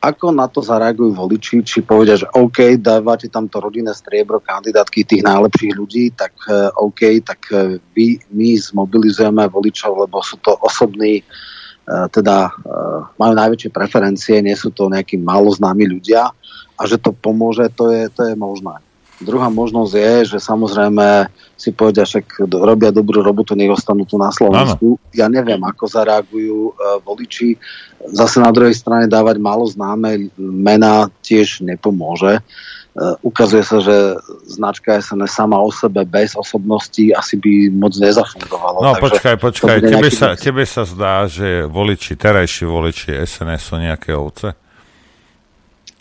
Ako 0.00 0.32
na 0.32 0.48
to 0.48 0.64
zareagujú 0.64 1.12
voliči, 1.12 1.60
či 1.60 1.84
povedia, 1.84 2.16
že 2.16 2.24
OK, 2.32 2.80
dávate 2.80 3.28
tam 3.28 3.52
to 3.52 3.60
rodinné 3.60 3.92
striebro 3.92 4.40
kandidátky 4.40 5.04
tých 5.04 5.20
najlepších 5.20 5.76
ľudí, 5.76 6.16
tak 6.16 6.32
uh, 6.48 6.72
OK, 6.72 7.20
tak 7.20 7.40
uh, 7.52 7.76
vy, 7.92 8.16
my 8.32 8.56
zmobilizujeme 8.56 9.44
voličov, 9.52 10.08
lebo 10.08 10.24
sú 10.24 10.40
to 10.40 10.56
osobní, 10.64 11.20
uh, 11.20 12.08
teda 12.08 12.48
majú 13.20 13.32
najväčšie 13.36 13.70
preferencie, 13.74 14.40
nie 14.40 14.56
sú 14.56 14.72
to 14.72 14.88
nejakí 14.88 15.20
málo 15.20 15.52
známi 15.52 15.84
ľudia 15.84 16.32
a 16.78 16.82
že 16.88 16.96
to 16.96 17.12
pomôže, 17.12 17.68
to 17.76 17.92
je, 17.92 18.08
to 18.08 18.32
je 18.32 18.34
možné. 18.38 18.80
Druhá 19.20 19.52
možnosť 19.52 19.92
je, 19.92 20.14
že 20.32 20.38
samozrejme 20.40 21.28
si 21.60 21.76
povedia, 21.76 22.08
však 22.08 22.48
do- 22.48 22.64
robia 22.64 22.88
dobrú 22.88 23.20
robotu, 23.20 23.52
nech 23.52 23.68
ostanú 23.68 24.08
tu 24.08 24.16
na 24.16 24.32
Slovensku. 24.32 24.96
Ja 25.12 25.28
neviem, 25.28 25.60
ako 25.60 25.84
zareagujú 25.84 26.72
e, 26.72 26.72
voliči. 27.04 27.52
Zase 28.16 28.40
na 28.40 28.48
druhej 28.48 28.72
strane 28.72 29.04
dávať 29.04 29.36
málo 29.36 29.68
známe 29.68 30.32
mená 30.40 31.12
tiež 31.20 31.60
nepomôže. 31.60 32.40
E, 32.40 32.42
ukazuje 33.20 33.60
sa, 33.60 33.76
že 33.84 34.16
značka 34.48 34.96
SNS 34.96 35.36
sama 35.36 35.60
o 35.60 35.68
sebe 35.68 36.00
bez 36.08 36.32
osobností 36.32 37.12
asi 37.12 37.36
by 37.36 37.68
moc 37.76 37.92
nezafungovala. 38.00 38.80
No 38.80 38.92
počkaj, 38.96 39.36
počkaj, 39.36 39.84
tebe 39.84 40.08
sa, 40.08 40.32
tebe 40.32 40.64
sa 40.64 40.88
zdá, 40.88 41.28
že 41.28 41.68
voliči, 41.68 42.16
terajší 42.16 42.64
voliči 42.64 43.20
SNS 43.20 43.60
sú 43.68 43.76
nejaké 43.76 44.16
ovce? 44.16 44.56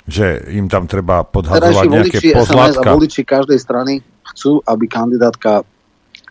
Že 0.09 0.49
im 0.57 0.65
tam 0.65 0.89
treba 0.89 1.21
podhadzovať 1.21 1.61
Terajší 1.61 1.87
nejaké 1.87 2.17
voliči 2.17 2.27
pozlátka? 2.33 2.89
voliči 2.97 3.21
každej 3.21 3.59
strany 3.61 3.93
chcú, 4.33 4.59
aby 4.65 4.85
kandidátka 4.89 5.61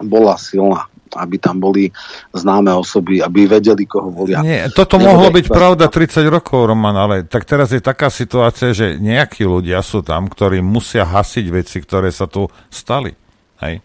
bola 0.03 0.35
silná 0.35 0.91
aby 1.17 1.41
tam 1.41 1.57
boli 1.57 1.89
známe 2.37 2.69
osoby, 2.77 3.25
aby 3.25 3.49
vedeli, 3.49 3.89
koho 3.89 4.13
volia. 4.13 4.45
Nie, 4.45 4.69
toto 4.69 5.01
Nebude 5.01 5.09
mohlo 5.09 5.29
byť 5.33 5.47
iba- 5.49 5.57
pravda 5.57 5.85
30 5.89 6.29
rokov, 6.29 6.69
Roman, 6.69 6.93
ale 6.93 7.25
tak 7.25 7.49
teraz 7.49 7.73
je 7.73 7.81
taká 7.81 8.13
situácia, 8.13 8.77
že 8.77 9.01
nejakí 9.01 9.49
ľudia 9.49 9.81
sú 9.81 10.05
tam, 10.05 10.29
ktorí 10.29 10.61
musia 10.61 11.09
hasiť 11.09 11.47
veci, 11.49 11.81
ktoré 11.81 12.13
sa 12.13 12.29
tu 12.29 12.45
stali. 12.69 13.17
Hej? 13.65 13.81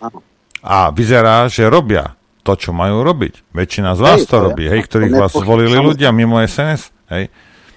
Áno. 0.00 0.24
A 0.64 0.88
vyzerá, 0.88 1.44
že 1.52 1.68
robia 1.68 2.16
to, 2.40 2.54
čo 2.54 2.70
majú 2.70 3.02
robiť. 3.02 3.50
Väčšina 3.50 3.98
z 3.98 4.00
vás 4.00 4.18
Hej, 4.22 4.28
to 4.30 4.36
to 4.38 4.44
robí, 4.48 4.64
hej, 4.70 4.80
to 4.80 4.86
ktorých 4.86 5.12
vás 5.18 5.32
zvolili 5.34 5.76
ľudia 5.76 6.14
mimo 6.14 6.38
SNS. 6.38 6.94
Hej? 7.10 7.28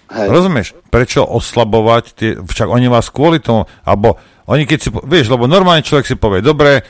Hej. 0.10 0.27
Rozumieš? 0.34 0.68
Prečo 0.90 1.22
oslabovať 1.22 2.03
tie, 2.18 2.31
však 2.41 2.65
oni 2.65 2.90
vás 2.90 3.14
kvôli 3.14 3.38
tomu, 3.38 3.69
alebo 3.86 4.18
oni 4.49 4.65
keď 4.65 4.80
si, 4.81 4.90
vieš, 5.06 5.30
lebo 5.30 5.45
normálne 5.45 5.86
človek 5.86 6.10
si 6.10 6.18
povie, 6.18 6.41
dobre, 6.41 6.81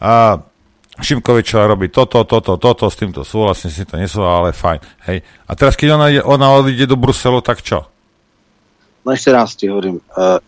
a 0.00 0.40
Šimkovičová 0.92 1.68
robí 1.68 1.88
toto, 1.88 2.24
toto, 2.24 2.56
toto, 2.56 2.84
s 2.88 2.96
týmto 2.96 3.24
súhlasím, 3.24 3.68
s 3.72 3.80
týmto 3.84 3.96
nesúhlasím, 3.96 4.36
ale 4.44 4.50
fajn. 4.52 4.80
Hej. 5.08 5.18
A 5.48 5.52
teraz, 5.56 5.76
keď 5.76 5.88
ona, 5.96 6.06
ide, 6.12 6.20
ona 6.24 6.52
odíde 6.52 6.84
do 6.88 6.96
Bruselu, 6.96 7.40
tak 7.44 7.64
čo? 7.64 7.88
No 9.04 9.08
ešte 9.12 9.30
raz 9.32 9.56
ti 9.56 9.68
hovorím, 9.72 10.00
uh, 10.16 10.40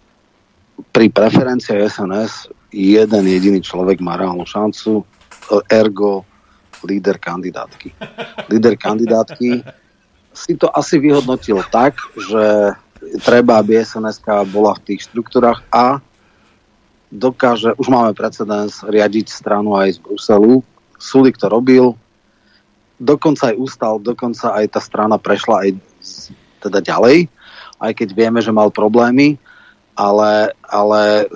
pri 0.93 1.07
preferenciách 1.13 1.89
SNS 1.89 2.53
jeden 2.73 3.25
jediný 3.25 3.61
človek 3.65 4.05
má 4.05 4.21
reálnu 4.21 4.45
šancu, 4.45 5.01
uh, 5.01 5.61
ergo 5.73 6.29
líder 6.85 7.17
kandidátky. 7.17 7.97
Líder 8.53 8.77
kandidátky 8.77 9.65
si 10.35 10.59
to 10.59 10.67
asi 10.69 10.99
vyhodnotil 10.99 11.63
tak, 11.71 11.95
že 12.19 12.75
treba, 13.23 13.63
aby 13.63 13.79
sns 13.81 14.19
bola 14.51 14.75
v 14.75 14.85
tých 14.93 15.07
štruktúrach 15.09 15.63
a 15.71 16.03
dokáže, 17.15 17.79
už 17.79 17.87
máme 17.87 18.13
precedens, 18.19 18.83
riadiť 18.83 19.31
stranu 19.31 19.79
aj 19.79 19.95
z 19.95 19.99
Bruselu. 20.03 20.55
Sulik 20.99 21.39
to 21.39 21.47
robil, 21.47 21.95
dokonca 22.99 23.55
aj 23.55 23.57
ustal, 23.57 24.03
dokonca 24.03 24.51
aj 24.59 24.75
tá 24.75 24.81
strana 24.83 25.17
prešla 25.19 25.57
aj 25.63 25.71
teda 26.65 26.81
ďalej, 26.83 27.31
aj 27.79 27.93
keď 27.95 28.09
vieme, 28.17 28.41
že 28.43 28.55
mal 28.55 28.73
problémy, 28.73 29.37
ale, 29.95 30.57
ale 30.65 31.03
e, 31.23 31.27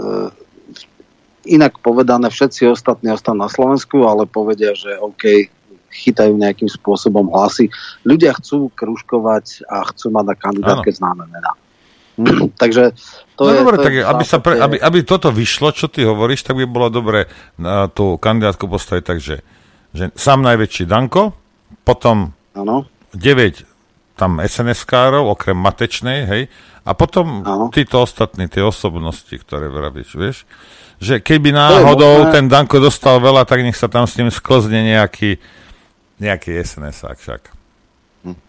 inak 1.53 1.79
povedané, 1.85 2.33
všetci 2.33 2.73
ostatní 2.73 3.13
ostanú 3.13 3.45
na 3.45 3.51
Slovensku, 3.53 4.09
ale 4.09 4.25
povedia, 4.25 4.73
že 4.73 4.97
OK, 4.99 5.53
chytajú 5.99 6.39
nejakým 6.39 6.71
spôsobom 6.71 7.29
hlasy. 7.35 7.67
Ľudia 8.07 8.39
chcú 8.39 8.71
kružkovať 8.73 9.67
a 9.67 9.83
chcú 9.91 10.15
mať 10.15 10.25
na 10.31 10.37
kandidátke 10.39 10.91
známe 10.95 11.27
mená. 11.27 11.53
Takže 12.63 12.95
to 13.39 13.43
no 13.47 13.51
je... 13.55 13.59
dobre, 13.63 13.77
to 13.79 13.85
tak 13.87 13.95
je 13.95 14.03
aby, 14.03 14.25
sa 14.27 14.39
pre, 14.43 14.55
aby, 14.59 14.77
aby 14.79 14.99
toto 15.07 15.31
vyšlo, 15.31 15.71
čo 15.71 15.87
ty 15.87 16.03
hovoríš, 16.03 16.43
tak 16.43 16.59
by 16.59 16.67
bolo 16.67 16.91
dobre 16.91 17.31
na 17.59 17.87
tú 17.87 18.19
kandidátku 18.19 18.67
postaviť 18.67 19.05
tak, 19.07 19.19
že, 19.23 19.43
že 19.95 20.11
sám 20.19 20.43
najväčší 20.43 20.87
Danko, 20.91 21.35
potom 21.87 22.35
Áno. 22.59 22.87
9 23.15 23.79
tam 24.19 24.43
SNS-károv, 24.43 25.31
okrem 25.31 25.55
Matečnej, 25.55 26.27
hej, 26.27 26.43
a 26.83 26.91
potom 26.91 27.47
títo 27.71 28.03
ostatní, 28.03 28.51
tie 28.51 28.67
osobnosti, 28.67 29.31
ktoré 29.31 29.71
vravíš, 29.71 30.11
vieš, 30.19 30.39
že 30.99 31.23
keby 31.23 31.55
náhodou 31.55 32.27
ten 32.35 32.51
Danko 32.51 32.83
dostal 32.83 33.23
veľa, 33.23 33.47
tak 33.47 33.63
nech 33.63 33.79
sa 33.79 33.87
tam 33.87 34.11
s 34.11 34.19
ním 34.19 34.35
sklzne 34.35 34.83
nejaký, 34.83 35.39
nejaký 36.19 36.63
SNS-ák 36.63 37.19
však. 37.19 37.43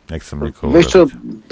Nechcem 0.10 0.42
nikoho 0.42 0.74
Vieš 0.74 0.88
čo, 0.90 1.02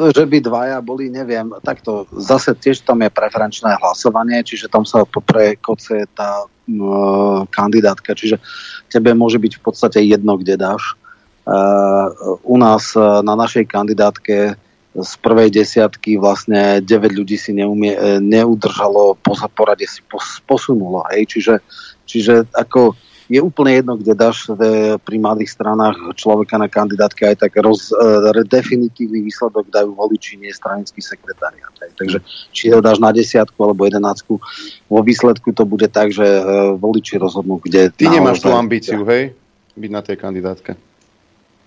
že 0.09 0.25
by 0.25 0.37
dvaja 0.41 0.77
boli, 0.81 1.13
neviem, 1.13 1.53
takto 1.61 2.09
zase 2.17 2.57
tiež 2.57 2.81
tam 2.81 3.05
je 3.05 3.13
preferenčné 3.13 3.77
hlasovanie, 3.77 4.41
čiže 4.41 4.67
tam 4.67 4.83
sa 4.83 5.05
prekoce 5.05 6.09
tá 6.17 6.43
uh, 6.43 7.45
kandidátka, 7.53 8.17
čiže 8.17 8.41
tebe 8.89 9.13
môže 9.13 9.37
byť 9.37 9.53
v 9.57 9.61
podstate 9.61 9.99
jedno, 10.01 10.35
kde 10.41 10.57
dáš. 10.57 10.97
Uh, 11.47 12.41
u 12.43 12.57
nás 12.57 12.91
uh, 12.97 13.21
na 13.21 13.37
našej 13.37 13.69
kandidátke 13.69 14.57
z 14.97 15.11
prvej 15.21 15.53
desiatky 15.53 16.17
vlastne 16.17 16.81
9 16.81 16.89
ľudí 17.13 17.37
si 17.37 17.53
neumie, 17.53 17.93
eh, 17.93 18.17
neudržalo, 18.17 19.13
po 19.21 19.37
porade 19.53 19.85
si 19.85 20.01
pos, 20.09 20.41
posunulo, 20.41 21.05
hej, 21.13 21.29
čiže, 21.29 21.55
čiže 22.09 22.49
ako 22.57 22.97
je 23.27 23.39
úplne 23.43 23.83
jedno, 23.83 23.99
kde 23.99 24.15
dáš 24.15 24.47
pri 25.03 25.17
mladých 25.19 25.51
stranách 25.51 26.15
človeka 26.15 26.55
na 26.55 26.71
kandidátke, 26.71 27.27
aj 27.27 27.43
tak 27.43 27.59
roz, 27.59 27.91
eh, 27.91 28.43
definitívny 28.47 29.19
výsledok 29.27 29.67
dajú 29.67 29.91
voliči, 29.91 30.39
nie 30.39 30.51
stranický 30.51 31.03
sekretariat. 31.03 31.71
Takže 31.77 32.23
či 32.55 32.71
ho 32.71 32.79
dáš 32.79 33.03
na 33.03 33.11
desiatku 33.11 33.57
alebo 33.59 33.83
jedenáctku, 33.83 34.39
vo 34.87 34.99
výsledku 35.03 35.51
to 35.51 35.67
bude 35.67 35.91
tak, 35.91 36.15
že 36.15 36.23
eh, 36.23 36.43
voliči 36.79 37.19
rozhodnú, 37.19 37.59
kde... 37.59 37.91
Ty 37.91 38.15
nemáš 38.15 38.39
tú 38.39 38.51
ambíciu, 38.55 39.03
hej? 39.03 39.35
Byť 39.77 39.91
na 39.91 40.01
tej 40.01 40.17
kandidátke. 40.17 40.73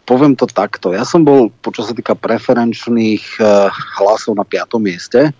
poviem 0.08 0.34
to 0.34 0.50
takto. 0.50 0.90
Ja 0.90 1.06
som 1.06 1.22
bol, 1.22 1.54
čo 1.62 1.86
sa 1.86 1.94
týka 1.94 2.18
preferenčných 2.18 3.38
uh, 3.38 3.70
hlasov 4.02 4.34
na 4.34 4.42
piatom 4.42 4.82
mieste 4.82 5.30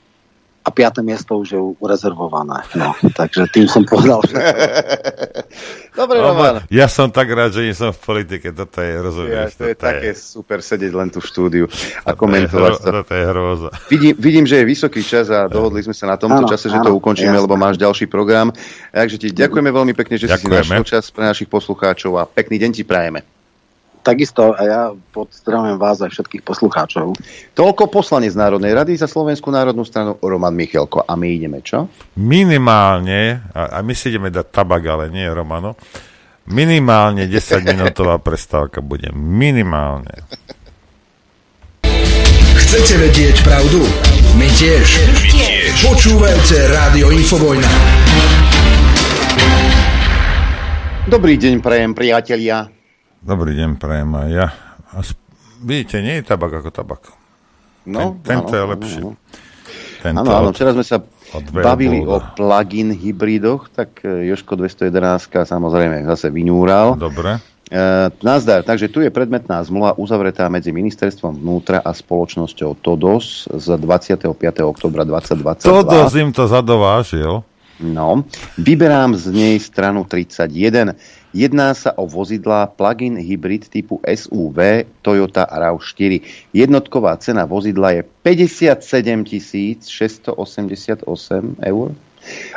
a 0.61 0.69
piaté 0.69 1.01
miesto 1.01 1.35
už 1.35 1.49
je 1.49 1.61
urezervované. 1.79 2.61
No, 2.75 2.93
takže 3.11 3.49
tým 3.49 3.65
som 3.65 3.81
povedal, 3.83 4.21
že... 4.25 4.37
Dobre, 5.91 6.17
Roman, 6.17 6.61
Roman. 6.61 6.69
Ja 6.69 6.87
som 6.87 7.09
tak 7.09 7.27
rád, 7.29 7.51
že 7.51 7.63
nie 7.63 7.73
som 7.73 7.91
v 7.91 7.99
politike, 7.99 8.53
toto 8.53 8.79
je, 8.79 8.91
Ja, 8.91 9.01
rozumieš? 9.01 9.57
to 9.57 9.65
je 9.65 9.73
toto 9.73 9.83
také 9.83 10.09
super 10.13 10.61
sedieť 10.61 10.93
len 10.93 11.09
tu 11.09 11.19
v 11.19 11.27
štúdiu 11.27 11.65
a 11.67 11.73
to 12.07 12.15
je 12.15 12.15
komentovať 12.15 12.71
hro- 12.71 12.79
to. 12.79 12.91
Toto 12.95 13.13
je 13.13 13.25
hrôza. 13.25 13.69
Vidím, 13.89 14.15
vidím, 14.15 14.45
že 14.45 14.57
je 14.57 14.65
vysoký 14.67 15.01
čas 15.01 15.27
a 15.29 15.47
dohodli 15.47 15.81
sme 15.81 15.93
sa 15.93 16.07
na 16.07 16.17
tomto 16.17 16.45
Áno, 16.45 16.49
čase, 16.49 16.69
že 16.69 16.79
to 16.79 16.93
ukončíme, 16.93 17.33
jasné. 17.33 17.43
lebo 17.43 17.57
máš 17.57 17.75
ďalší 17.75 18.07
program. 18.07 18.53
Takže 18.91 19.17
ti 19.17 19.29
ďakujeme 19.31 19.71
veľmi 19.71 19.93
pekne, 19.93 20.15
že 20.15 20.29
si 20.29 20.37
si 20.37 20.45
Ďakujeme. 20.45 20.61
našiel 20.77 20.85
čas 20.87 21.09
pre 21.09 21.25
našich 21.25 21.49
poslucháčov 21.49 22.13
a 22.15 22.25
pekný 22.25 22.57
deň 22.59 22.71
ti 22.71 22.85
prajeme. 22.85 23.25
Takisto 24.01 24.57
a 24.57 24.63
ja 24.65 24.83
pozdravujem 25.13 25.77
vás 25.77 26.01
aj 26.01 26.09
všetkých 26.09 26.41
poslucháčov. 26.41 27.13
Toľko 27.53 27.93
poslanec 27.93 28.33
Národnej 28.33 28.73
rady 28.73 28.97
za 28.97 29.05
Slovenskú 29.05 29.53
národnú 29.53 29.85
stranu 29.85 30.17
Roman 30.25 30.57
Michelko. 30.57 31.05
A 31.05 31.13
my 31.21 31.29
ideme 31.29 31.61
čo? 31.61 31.85
Minimálne, 32.17 33.45
a, 33.53 33.85
my 33.85 33.93
si 33.93 34.09
ideme 34.09 34.33
dať 34.33 34.47
tabak, 34.49 34.81
ale 34.89 35.13
nie 35.13 35.29
Romano, 35.29 35.77
minimálne 36.49 37.29
10-minútová 37.29 38.17
prestávka 38.27 38.81
bude. 38.81 39.13
Minimálne. 39.13 40.25
Chcete 42.57 43.05
vedieť 43.05 43.37
pravdu? 43.45 43.85
My 44.41 44.49
tiež. 44.49 44.87
My 45.13 45.29
tiež. 45.29 45.75
Počúvajte 45.85 46.57
Rádio 46.73 47.13
Infovojna. 47.13 47.71
Dobrý 51.11 51.35
deň, 51.37 51.61
prajem 51.61 51.93
priatelia. 51.93 52.80
Dobrý 53.21 53.53
deň, 53.53 53.77
prajem 53.77 54.11
aj 54.17 54.29
ja. 54.33 54.49
Vidíte, 55.61 56.01
nie 56.01 56.21
je 56.21 56.25
tabak 56.25 56.65
ako 56.65 56.73
tabak. 56.73 57.03
No, 57.85 58.17
Ten, 58.25 58.41
tento 58.41 58.57
áno, 58.57 58.57
je 58.57 58.65
lepší. 58.73 59.01
áno. 59.05 59.13
Áno, 60.25 60.49
včera 60.57 60.73
sme 60.73 60.81
sa 60.81 61.05
bavili 61.53 62.01
o 62.01 62.17
plug-in 62.33 62.97
hybridoch, 62.97 63.69
tak 63.69 64.01
e, 64.09 64.25
Joško 64.33 64.57
211 64.57 65.45
samozrejme 65.45 66.09
zase 66.09 66.33
vyňúral. 66.33 66.97
Dobre. 66.97 67.45
E, 67.69 68.09
nazdar, 68.25 68.65
takže 68.65 68.89
tu 68.89 69.05
je 69.05 69.13
predmetná 69.13 69.61
zmluva 69.69 69.93
uzavretá 70.01 70.49
medzi 70.49 70.73
ministerstvom 70.73 71.37
vnútra 71.45 71.85
a 71.85 71.93
spoločnosťou 71.93 72.81
TODOS 72.81 73.53
z 73.53 73.67
25. 73.77 74.33
oktobra 74.65 75.05
2022. 75.05 75.61
Toto 75.61 76.01
im 76.17 76.33
to 76.33 76.49
zadovážil. 76.49 77.45
No, 77.81 78.29
vyberám 78.61 79.17
z 79.17 79.33
nej 79.33 79.57
stranu 79.57 80.05
31. 80.05 80.93
Jedná 81.33 81.73
sa 81.73 81.97
o 81.97 82.05
vozidlá 82.05 82.69
plug-in 82.69 83.17
hybrid 83.17 83.73
typu 83.73 84.05
SUV 84.05 84.85
Toyota 85.01 85.49
RAV4. 85.49 86.21
Jednotková 86.53 87.17
cena 87.17 87.49
vozidla 87.49 87.97
je 87.97 88.03
57 88.05 89.25
688 89.81 91.09
eur, 91.57 91.89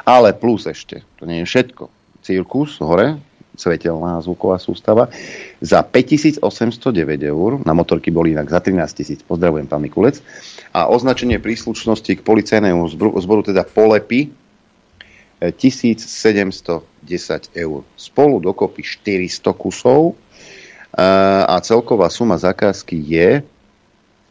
ale 0.03 0.29
plus 0.35 0.67
ešte, 0.67 1.07
to 1.15 1.23
nie 1.23 1.39
je 1.39 1.47
všetko. 1.47 1.87
Cirkus 2.19 2.83
hore, 2.83 3.15
svetelná 3.55 4.19
zvuková 4.19 4.59
sústava, 4.59 5.07
za 5.63 5.87
5809 5.87 6.43
eur, 7.23 7.63
na 7.63 7.71
motorky 7.71 8.11
boli 8.11 8.35
inak 8.35 8.51
za 8.51 8.59
13 8.59 8.91
tisíc, 8.91 9.19
pozdravujem 9.23 9.71
pán 9.71 9.79
Mikulec, 9.79 10.19
a 10.75 10.91
označenie 10.91 11.39
príslušnosti 11.39 12.19
k 12.19 12.25
policajnému 12.25 12.83
zboru, 13.23 13.39
teda 13.45 13.63
polepy, 13.63 14.42
1710 15.51 17.51
eur. 17.51 17.83
Spolu 17.99 18.39
dokopy 18.39 18.83
400 18.83 19.53
kusov 19.57 20.15
a 20.93 21.59
celková 21.59 22.09
suma 22.13 22.37
zakázky 22.37 23.01
je, 23.01 23.41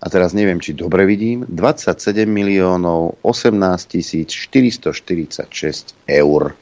a 0.03 0.11
teraz 0.11 0.33
neviem, 0.35 0.61
či 0.63 0.73
dobre 0.73 1.05
vidím, 1.05 1.45
27 1.47 2.25
miliónov 2.25 3.19
18 3.27 4.25
446 4.25 5.95
eur. 6.07 6.55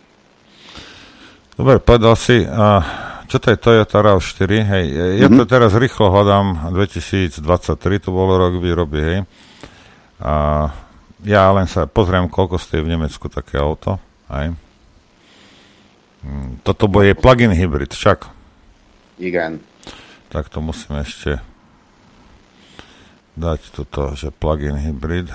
Dobre, 1.61 1.77
povedal 1.85 2.17
si, 2.17 2.41
a 2.49 2.81
čo 3.29 3.37
to 3.39 3.51
je 3.53 3.57
Toyota 3.61 4.01
RAV4, 4.01 4.65
hej, 4.65 4.87
ja 5.21 5.29
to 5.29 5.45
Mhm. 5.45 5.51
teraz 5.53 5.77
rýchlo 5.77 6.09
hľadám, 6.11 6.73
2023 6.73 8.01
to 8.01 8.09
bolo 8.11 8.41
rok 8.41 8.57
výroby, 8.57 8.99
hej. 8.99 9.19
A 10.25 10.33
ja 11.25 11.53
len 11.53 11.69
sa 11.69 11.85
pozriem, 11.85 12.33
koľko 12.33 12.57
stojí 12.57 12.81
v 12.81 12.97
Nemecku 12.97 13.29
také 13.29 13.61
auto, 13.61 14.01
hej. 14.31 14.49
Hm, 16.23 16.61
Toto 16.63 16.87
bude 16.87 17.15
plug-in 17.17 17.51
hybrid, 17.51 17.93
však. 17.93 18.29
Igen. 19.19 19.61
Tak 20.31 20.49
to 20.49 20.61
musím 20.63 21.01
ešte 21.03 21.41
dať 23.35 23.61
toto, 23.73 24.15
že 24.15 24.31
plug-in 24.31 24.77
hybrid. 24.77 25.33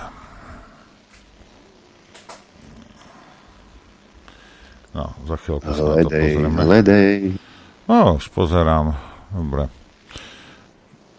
No, 4.96 5.12
za 5.28 5.36
chvíľku 5.36 5.68
sa 5.76 5.84
na 5.84 5.96
to 6.06 6.10
pozrieme. 6.10 6.62
hledej. 6.64 7.36
No, 7.92 8.16
už 8.16 8.32
pozerám. 8.32 8.96
Dobre. 9.28 9.68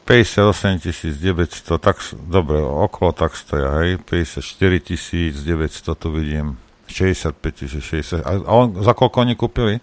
58 0.06 1.18
900, 1.18 1.82
tak, 1.82 1.98
dobre, 2.14 2.62
okolo 2.62 3.10
tak 3.10 3.34
stoja, 3.34 3.82
hej, 3.82 3.98
54 3.98 5.34
900 5.42 5.98
tu 5.98 6.08
vidím, 6.14 6.62
65 6.86 7.42
000, 7.66 7.82
60, 7.82 8.22
a 8.22 8.30
on, 8.46 8.78
za 8.82 8.94
koľko 8.94 9.16
oni 9.22 9.34
kúpili? 9.34 9.74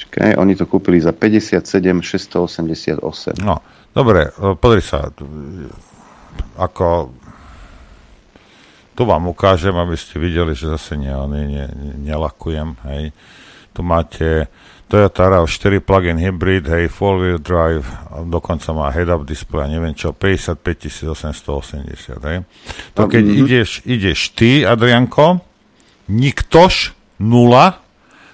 Čakaj, 0.00 0.36
oni 0.36 0.56
to 0.56 0.64
kúpili 0.64 0.96
za 1.00 1.12
57 1.12 1.60
688. 2.02 3.44
No, 3.44 3.60
dobre, 3.92 4.32
e, 4.32 4.56
pozri 4.56 4.80
sa, 4.80 5.08
e, 5.08 5.68
ako, 6.56 7.12
tu 8.94 9.02
vám 9.04 9.28
ukážem, 9.28 9.72
aby 9.76 9.96
ste 9.96 10.16
videli, 10.18 10.52
že 10.56 10.72
zase 10.72 10.96
ne, 10.96 11.12
ne, 11.12 11.42
ne, 11.46 11.64
nelakujem, 12.04 12.76
hej, 12.88 13.12
tu 13.72 13.80
máte 13.84 14.48
Toyota 14.90 15.30
RAV4 15.30 15.78
plug-in 15.86 16.18
hybrid, 16.18 16.66
hej, 16.66 16.90
four-wheel 16.90 17.38
drive, 17.38 17.86
dokonca 18.26 18.74
má 18.74 18.90
head-up 18.90 19.22
display, 19.22 19.70
neviem 19.70 19.94
čo, 19.94 20.10
55 20.10 21.14
880, 21.14 22.18
hej. 22.26 22.42
To 22.98 23.06
keď 23.06 23.22
Mhm. 23.22 23.36
ideš, 23.46 23.70
ideš 23.86 24.34
ty, 24.34 24.66
Adrianko, 24.66 25.38
niktož, 26.10 26.98
nula, 27.22 27.78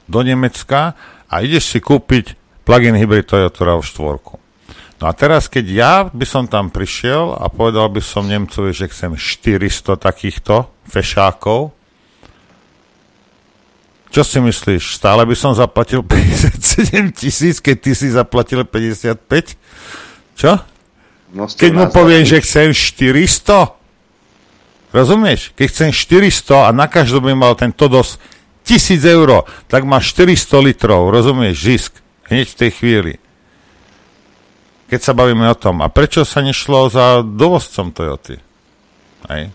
do 0.09 0.25
Nemecka 0.25 0.97
a 1.29 1.35
ideš 1.45 1.77
si 1.77 1.79
kúpiť 1.83 2.39
plug-in 2.65 2.97
hybrid 2.97 3.29
Toyota 3.29 3.63
RAV4. 3.63 4.41
No 4.97 5.05
a 5.05 5.13
teraz, 5.13 5.45
keď 5.53 5.65
ja 5.69 5.95
by 6.09 6.25
som 6.25 6.49
tam 6.49 6.73
prišiel 6.73 7.37
a 7.37 7.53
povedal 7.53 7.93
by 7.93 8.01
som 8.01 8.25
Nemcovi, 8.25 8.73
že 8.73 8.89
chcem 8.89 9.13
400 9.13 10.01
takýchto 10.01 10.73
fešákov, 10.89 11.77
čo 14.09 14.23
si 14.25 14.41
myslíš? 14.41 14.97
Stále 14.97 15.29
by 15.29 15.37
som 15.37 15.53
zaplatil 15.53 16.01
57 16.01 17.13
tisíc, 17.13 17.61
keď 17.61 17.77
ty 17.77 17.93
si 17.93 18.09
zaplatil 18.09 18.65
55? 18.65 19.21
Čo? 20.33 20.57
Množstvo 21.37 21.61
Keď 21.61 21.71
mu 21.77 21.85
poviem, 21.93 22.25
že 22.25 22.41
chcem 22.41 22.73
400? 22.73 23.76
Rozumieš? 24.97 25.53
Keď 25.53 25.67
chcem 25.69 25.91
400 25.93 26.69
a 26.69 26.71
na 26.73 26.89
každom 26.89 27.29
by 27.29 27.37
mal 27.37 27.53
ten 27.53 27.69
Todos 27.69 28.17
1000 28.65 29.05
eur, 29.05 29.45
tak 29.69 29.85
má 29.85 30.01
400 30.01 30.57
litrov, 30.65 31.13
rozumieš, 31.13 31.57
zisk. 31.61 31.93
Hneď 32.33 32.47
v 32.49 32.59
tej 32.59 32.71
chvíli. 32.73 33.13
Keď 34.89 35.01
sa 35.05 35.13
bavíme 35.13 35.45
o 35.47 35.55
tom. 35.55 35.85
A 35.85 35.93
prečo 35.93 36.25
sa 36.25 36.41
nešlo 36.41 36.89
za 36.89 37.21
dovozcom 37.21 37.93
Toyoty? 37.93 38.41
Hej. 39.29 39.53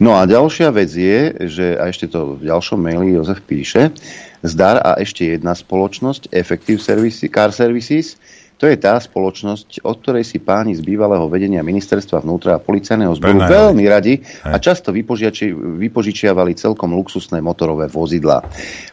No 0.00 0.16
a 0.16 0.24
ďalšia 0.24 0.72
vec 0.72 0.88
je, 0.88 1.36
že, 1.52 1.76
a 1.76 1.92
ešte 1.92 2.08
to 2.08 2.40
v 2.40 2.48
ďalšom 2.48 2.80
maili 2.80 3.14
Jozef 3.14 3.44
píše, 3.44 3.92
zdar 4.40 4.80
a 4.80 4.96
ešte 4.98 5.28
jedna 5.28 5.52
spoločnosť, 5.52 6.32
Effective 6.32 6.80
Services, 6.80 7.28
Car 7.28 7.52
Services, 7.52 8.16
to 8.62 8.70
je 8.70 8.78
tá 8.78 8.94
spoločnosť, 8.94 9.82
od 9.82 9.98
ktorej 9.98 10.22
si 10.22 10.38
páni 10.38 10.78
z 10.78 10.86
bývalého 10.86 11.26
vedenia 11.26 11.66
ministerstva 11.66 12.22
vnútra 12.22 12.54
a 12.54 12.62
policajného 12.62 13.10
zboru 13.18 13.42
Prenajali. 13.42 13.58
veľmi 13.58 13.84
radi 13.90 14.14
a 14.46 14.54
často 14.62 14.94
vypožičiavali 14.94 16.54
celkom 16.54 16.94
luxusné 16.94 17.42
motorové 17.42 17.90
vozidlá. 17.90 18.46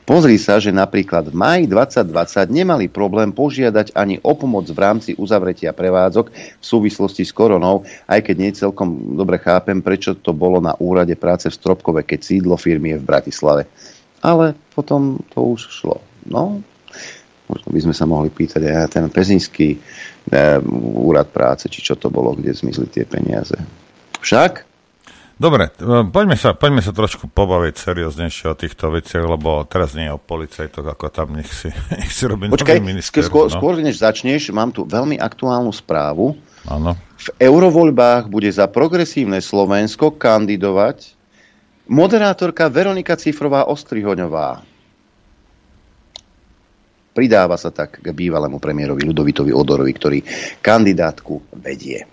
Pozri 0.10 0.42
sa, 0.42 0.58
že 0.58 0.74
napríklad 0.74 1.30
v 1.30 1.38
maji 1.38 1.64
2020 1.70 2.50
nemali 2.50 2.90
problém 2.90 3.30
požiadať 3.30 3.94
ani 3.94 4.18
o 4.26 4.34
pomoc 4.34 4.66
v 4.66 4.80
rámci 4.82 5.14
uzavretia 5.14 5.70
prevádzok 5.70 6.34
v 6.34 6.66
súvislosti 6.66 7.22
s 7.22 7.30
koronou, 7.30 7.86
aj 8.10 8.26
keď 8.26 8.36
nie 8.42 8.50
celkom 8.58 9.14
dobre 9.14 9.38
chápem, 9.38 9.86
prečo 9.86 10.18
to 10.18 10.34
bolo 10.34 10.58
na 10.58 10.74
úrade 10.82 11.14
práce 11.14 11.46
v 11.46 11.54
Stropkove, 11.54 12.10
keď 12.10 12.26
sídlo 12.26 12.58
firmy 12.58 12.98
je 12.98 13.06
v 13.06 13.06
Bratislave. 13.06 13.70
Ale 14.26 14.58
potom 14.74 15.22
to 15.30 15.46
už 15.46 15.70
šlo. 15.70 16.02
No, 16.26 16.66
možno 17.50 17.68
by 17.74 17.80
sme 17.90 17.96
sa 17.98 18.06
mohli 18.06 18.30
pýtať 18.30 18.62
aj 18.62 18.94
ten 18.94 19.06
pezinský 19.10 19.76
e, 19.76 19.78
úrad 21.02 21.34
práce, 21.34 21.66
či 21.68 21.82
čo 21.82 21.98
to 21.98 22.14
bolo, 22.14 22.38
kde 22.38 22.54
zmizli 22.54 22.86
tie 22.88 23.04
peniaze. 23.10 23.58
Však 24.22 24.70
Dobre, 25.40 25.72
e, 25.72 26.04
poďme 26.12 26.36
sa, 26.36 26.52
poďme 26.52 26.84
sa 26.84 26.92
trošku 26.92 27.32
pobaviť 27.32 27.80
serióznejšie 27.80 28.52
o 28.52 28.60
týchto 28.60 28.92
veciach, 28.92 29.24
lebo 29.24 29.64
teraz 29.64 29.96
nie 29.96 30.12
je 30.12 30.14
o 30.14 30.20
policajtoch, 30.20 30.84
ako 30.84 31.08
tam 31.08 31.40
nech 31.40 31.48
si, 31.48 31.72
nech 31.96 32.12
si 32.12 32.28
robí 32.28 32.52
Počkaj, 32.52 32.84
nový 32.84 32.92
minister. 33.00 33.24
skôr, 33.24 33.48
no. 33.48 33.56
skôr 33.56 33.80
než 33.80 34.04
začneš, 34.04 34.52
mám 34.52 34.76
tu 34.76 34.84
veľmi 34.84 35.16
aktuálnu 35.16 35.72
správu. 35.72 36.36
Áno. 36.68 37.00
V 37.16 37.30
eurovoľbách 37.40 38.28
bude 38.28 38.52
za 38.52 38.68
progresívne 38.68 39.40
Slovensko 39.40 40.12
kandidovať 40.20 41.16
moderátorka 41.88 42.68
Veronika 42.68 43.16
Cifrová 43.16 43.64
Ostrihoňová. 43.72 44.68
Pridáva 47.20 47.60
sa 47.60 47.68
tak 47.68 48.00
k 48.00 48.16
bývalému 48.16 48.64
premiérovi 48.64 49.04
Ludovitovi 49.04 49.52
Odorovi, 49.52 49.92
ktorý 49.92 50.24
kandidátku 50.64 51.52
vedie. 51.60 52.08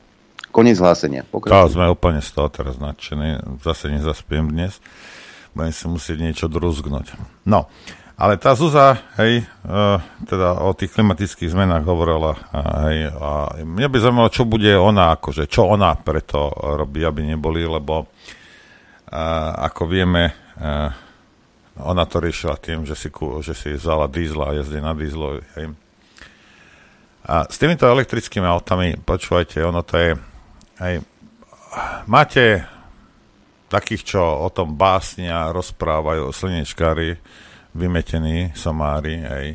Konec 0.51 0.83
hlásenia. 0.83 1.23
Tá, 1.23 1.31
Pokračuj. 1.31 1.79
sme 1.79 1.87
úplne 1.87 2.19
z 2.19 2.35
toho 2.35 2.51
teraz 2.51 2.75
nadšení. 2.83 3.63
Zase 3.63 3.87
nezaspiem 3.95 4.51
dnes. 4.51 4.83
Budem 5.55 5.71
si 5.71 5.87
musieť 5.87 6.19
niečo 6.19 6.47
druzgnúť. 6.51 7.15
No, 7.47 7.71
ale 8.19 8.35
tá 8.35 8.59
Zuza, 8.59 8.99
hej, 9.23 9.47
e, 9.47 9.79
teda 10.27 10.59
o 10.67 10.75
tých 10.75 10.91
klimatických 10.91 11.55
zmenách 11.55 11.87
hovorila, 11.87 12.43
a, 12.51 12.91
hej, 12.91 13.07
a 13.07 13.63
mňa 13.63 13.87
by 13.87 13.97
zaujímalo, 14.03 14.35
čo 14.35 14.43
bude 14.43 14.75
ona, 14.75 15.15
akože, 15.15 15.47
čo 15.47 15.71
ona 15.71 15.95
preto 15.95 16.51
robí, 16.51 17.07
aby 17.07 17.31
neboli, 17.31 17.63
lebo 17.63 18.11
a, 19.07 19.55
ako 19.71 19.87
vieme, 19.87 20.35
ona 21.77 22.09
to 22.09 22.25
riešila 22.25 22.57
tým, 22.57 22.89
že 22.89 22.97
si, 22.97 23.13
že 23.45 23.53
si 23.53 23.69
vzala 23.77 24.09
dízla 24.09 24.53
a 24.53 24.57
jazdí 24.57 24.81
na 24.81 24.97
dízlo. 24.97 25.41
A 27.27 27.45
s 27.51 27.57
týmito 27.59 27.85
elektrickými 27.85 28.47
autami, 28.47 28.97
počúvajte, 28.97 29.61
ono 29.61 29.83
to 29.83 29.95
je, 29.99 30.11
hej, 30.81 30.95
máte 32.07 32.65
takých, 33.67 34.15
čo 34.17 34.23
o 34.23 34.49
tom 34.49 34.79
básnia, 34.79 35.51
rozprávajú 35.51 36.31
slnečkári, 36.31 37.19
vymetení 37.75 38.55
somári, 38.55 39.21
hej, 39.21 39.47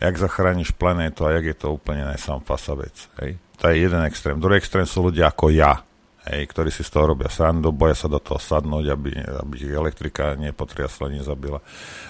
jak 0.00 0.14
zachrániš 0.16 0.72
planétu 0.74 1.28
a 1.28 1.36
jak 1.38 1.54
je 1.54 1.56
to 1.60 1.76
úplne 1.76 2.08
najsamfasa 2.08 2.72
vec, 2.74 2.96
hej. 3.22 3.36
To 3.60 3.68
je 3.68 3.84
jeden 3.84 4.00
extrém. 4.08 4.40
Druhý 4.40 4.56
extrém 4.56 4.88
sú 4.88 5.04
ľudia 5.04 5.28
ako 5.28 5.52
ja, 5.52 5.84
hej, 6.30 6.46
ktorí 6.46 6.70
si 6.70 6.86
z 6.86 6.94
toho 6.94 7.10
robia 7.10 7.26
srandu, 7.26 7.74
boja 7.74 7.98
sa 7.98 8.06
do 8.06 8.22
toho 8.22 8.38
sadnúť, 8.38 8.86
aby, 8.94 9.10
aby 9.18 9.54
elektrika 9.74 10.38
nepotriasla, 10.38 11.10
nezabila, 11.10 11.58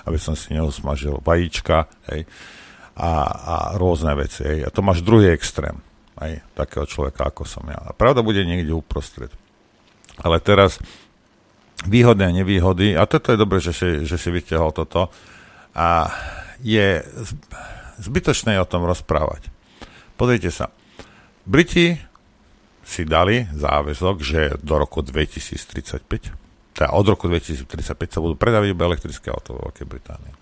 aby 0.04 0.18
som 0.20 0.36
si 0.36 0.52
neusmažil 0.52 1.24
vajíčka, 1.24 1.88
hej, 2.12 2.28
a, 3.00 3.10
a 3.24 3.54
rôzne 3.80 4.12
veci, 4.12 4.44
hej. 4.44 4.68
A 4.68 4.68
to 4.68 4.84
máš 4.84 5.00
druhý 5.00 5.32
extrém, 5.32 5.80
hej, 6.20 6.44
takého 6.52 6.84
človeka, 6.84 7.32
ako 7.32 7.48
som 7.48 7.64
ja. 7.64 7.80
A 7.80 7.96
pravda 7.96 8.20
bude 8.20 8.44
niekde 8.44 8.76
uprostred. 8.76 9.32
Ale 10.20 10.36
teraz 10.44 10.76
výhody 11.88 12.28
a 12.28 12.36
nevýhody, 12.36 12.92
a 12.92 13.08
toto 13.08 13.32
je 13.32 13.40
dobré, 13.40 13.56
že 13.64 13.72
si, 13.72 14.04
že 14.04 14.20
si 14.20 14.28
vyťahol 14.28 14.76
toto, 14.76 15.08
a 15.72 16.12
je 16.60 17.00
zbytočné 18.02 18.58
o 18.60 18.68
tom 18.68 18.84
rozprávať. 18.84 19.48
Pozrite 20.20 20.52
sa. 20.52 20.68
Briti 21.48 22.09
si 22.90 23.06
dali 23.06 23.46
záväzok, 23.54 24.16
že 24.18 24.40
do 24.66 24.74
roku 24.74 24.98
2035, 25.06 26.74
teda 26.74 26.90
od 26.90 27.06
roku 27.06 27.30
2035 27.30 27.86
sa 27.86 28.18
budú 28.18 28.34
predávať 28.34 28.74
iba 28.74 28.90
elektrické 28.90 29.30
auto 29.30 29.54
vo 29.54 29.70
Veľkej 29.70 29.86
Británii. 29.86 30.34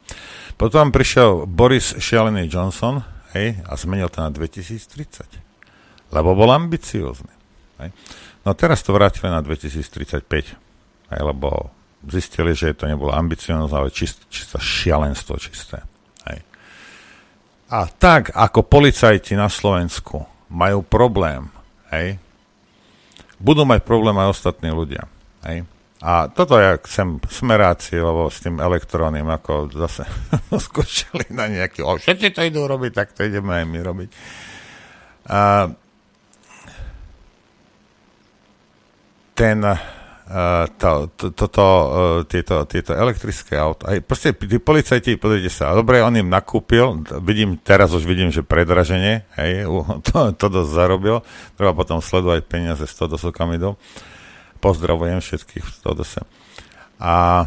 Potom 0.56 0.88
prišiel 0.88 1.44
Boris 1.44 1.92
Šialený 2.00 2.48
Johnson 2.48 3.04
hej, 3.36 3.60
a 3.68 3.76
zmenil 3.76 4.08
to 4.08 4.24
na 4.24 4.32
2030, 4.32 6.08
lebo 6.08 6.32
bol 6.32 6.48
ambiciózny. 6.48 7.30
Hej. 7.84 7.92
No 8.48 8.56
teraz 8.56 8.80
to 8.80 8.96
vrátili 8.96 9.28
na 9.28 9.44
2035, 9.44 10.24
hej, 11.12 11.20
lebo 11.20 11.68
zistili, 12.08 12.56
že 12.56 12.72
to 12.72 12.88
nebolo 12.88 13.12
ambiciózne, 13.12 13.68
ale 13.68 13.92
čist, 13.92 14.24
čisté 14.32 14.56
šialenstvo 14.56 15.36
čisté. 15.36 15.84
Hej. 16.24 16.40
A 17.68 17.84
tak, 17.92 18.32
ako 18.32 18.64
policajti 18.64 19.36
na 19.36 19.52
Slovensku 19.52 20.24
majú 20.48 20.80
problém, 20.80 21.52
hej, 21.92 22.16
budú 23.38 23.62
mať 23.64 23.86
problém 23.86 24.14
aj 24.18 24.34
ostatní 24.34 24.70
ľudia. 24.70 25.06
Hej. 25.46 25.66
A 25.98 26.30
toto 26.30 26.54
ja 26.62 26.78
chcem 26.78 27.18
smerácie, 27.26 27.98
lebo 27.98 28.30
s 28.30 28.38
tým 28.38 28.62
elektrónnym 28.62 29.26
ako 29.26 29.66
zase 29.74 30.06
skočili 30.70 31.26
na 31.34 31.50
nejaký, 31.50 31.82
o, 31.82 31.98
všetci 31.98 32.38
to 32.38 32.46
idú 32.46 32.70
robiť, 32.70 32.92
tak 32.94 33.08
to 33.18 33.26
ideme 33.26 33.50
aj 33.50 33.64
my 33.66 33.78
robiť. 33.82 34.10
A 35.28 35.40
ten 39.34 39.58
to, 40.76 41.08
to, 41.16 41.32
to, 41.32 41.46
to, 41.48 41.64
uh, 41.64 42.20
tieto, 42.28 42.68
tieto 42.68 42.92
elektrické 42.92 43.56
auta. 43.56 43.96
Aj 43.96 43.98
proste 44.04 44.36
tí 44.36 44.60
policajti, 44.60 45.16
pozrite 45.16 45.48
sa, 45.48 45.72
dobre, 45.72 46.04
on 46.04 46.12
im 46.20 46.28
nakúpil, 46.28 47.00
vidím, 47.24 47.56
teraz 47.56 47.96
už 47.96 48.04
vidím, 48.04 48.28
že 48.28 48.44
predraženie, 48.44 49.24
hej, 49.40 49.64
to, 50.08 50.36
to 50.36 50.46
dosť 50.52 50.70
zarobil, 50.70 51.24
treba 51.56 51.72
potom 51.72 52.04
sledovať 52.04 52.44
peniaze 52.44 52.84
z 52.84 52.92
toho 52.92 53.16
do 53.16 53.18
kamidov. 53.32 53.80
Pozdravujem 54.60 55.22
všetkých 55.22 55.64
v 55.64 55.74
Todose. 55.80 56.20
A 56.98 57.46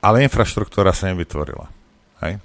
ale 0.00 0.24
infraštruktúra 0.24 0.96
sa 0.96 1.12
nevytvorila. 1.12 1.68
Hej? 2.24 2.40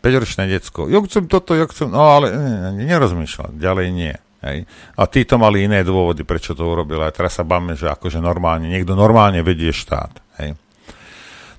5-ročné 0.00 0.48
decko, 0.48 0.88
ja 0.88 0.96
chcem 1.04 1.28
toto, 1.28 1.52
ja 1.52 1.68
chcem, 1.68 1.92
no 1.92 2.00
ale 2.00 2.32
nerozmýšľa, 2.72 3.52
ďalej 3.52 3.86
nie. 3.92 4.14
Hej. 4.40 4.64
A 4.96 5.04
títo 5.04 5.36
mali 5.36 5.68
iné 5.68 5.84
dôvody, 5.84 6.24
prečo 6.24 6.56
to 6.56 6.64
urobili. 6.64 7.04
A 7.04 7.12
teraz 7.12 7.36
sa 7.36 7.44
bavíme, 7.44 7.76
že 7.76 7.92
akože 7.92 8.24
normálne, 8.24 8.72
niekto 8.72 8.96
normálne 8.96 9.44
vedie 9.44 9.68
štát. 9.68 10.12
Hej. 10.40 10.56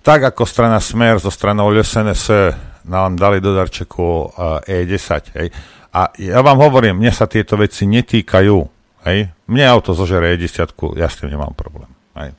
Tak 0.02 0.34
ako 0.34 0.50
strana 0.50 0.82
Smer 0.82 1.22
zo 1.22 1.30
stranou 1.30 1.70
LSNS 1.70 2.58
nám 2.90 3.22
dali 3.22 3.38
do 3.38 3.54
darčeku 3.54 4.34
E10. 4.66 5.38
Hej. 5.38 5.48
A 5.94 6.10
ja 6.18 6.42
vám 6.42 6.58
hovorím, 6.58 6.98
mne 6.98 7.14
sa 7.14 7.30
tieto 7.30 7.54
veci 7.54 7.86
netýkajú. 7.86 8.58
Hej. 9.06 9.30
Mne 9.46 9.66
auto 9.70 9.94
zožere 9.94 10.34
E10, 10.34 10.74
ja 10.98 11.06
s 11.06 11.22
tým 11.22 11.30
nemám 11.30 11.54
problém. 11.54 11.90
Hej. 12.18 12.34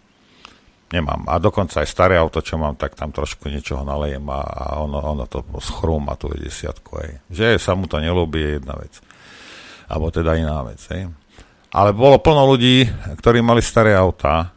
Nemám. 0.90 1.22
A 1.30 1.38
dokonca 1.38 1.86
aj 1.86 1.86
staré 1.86 2.18
auto, 2.18 2.42
čo 2.42 2.58
mám, 2.58 2.74
tak 2.74 2.98
tam 2.98 3.14
trošku 3.14 3.46
niečoho 3.46 3.86
nalejem 3.86 4.26
a, 4.26 4.42
a 4.42 4.64
ono, 4.82 4.98
ono 4.98 5.24
to 5.30 5.46
schrúma 5.62 6.18
tú 6.18 6.34
E10. 6.34 6.82
Hej. 6.98 7.10
Že 7.30 7.46
sa 7.62 7.78
mu 7.78 7.86
to 7.86 8.02
nelúbi, 8.02 8.42
je 8.42 8.50
jedna 8.58 8.74
vec 8.74 8.98
alebo 9.92 10.08
teda 10.08 10.40
iná 10.40 10.64
vec. 10.64 10.80
Hej. 10.88 11.12
Ale 11.72 11.92
bolo 11.92 12.16
plno 12.16 12.48
ľudí, 12.48 12.88
ktorí 13.20 13.44
mali 13.44 13.60
staré 13.60 13.92
autá, 13.92 14.48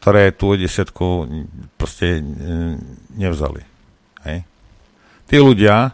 ktoré 0.00 0.32
tú 0.32 0.56
desiatku 0.56 1.28
proste 1.76 2.24
nevzali. 3.12 3.60
Hej. 4.24 4.48
Tí 5.28 5.36
ľudia 5.36 5.92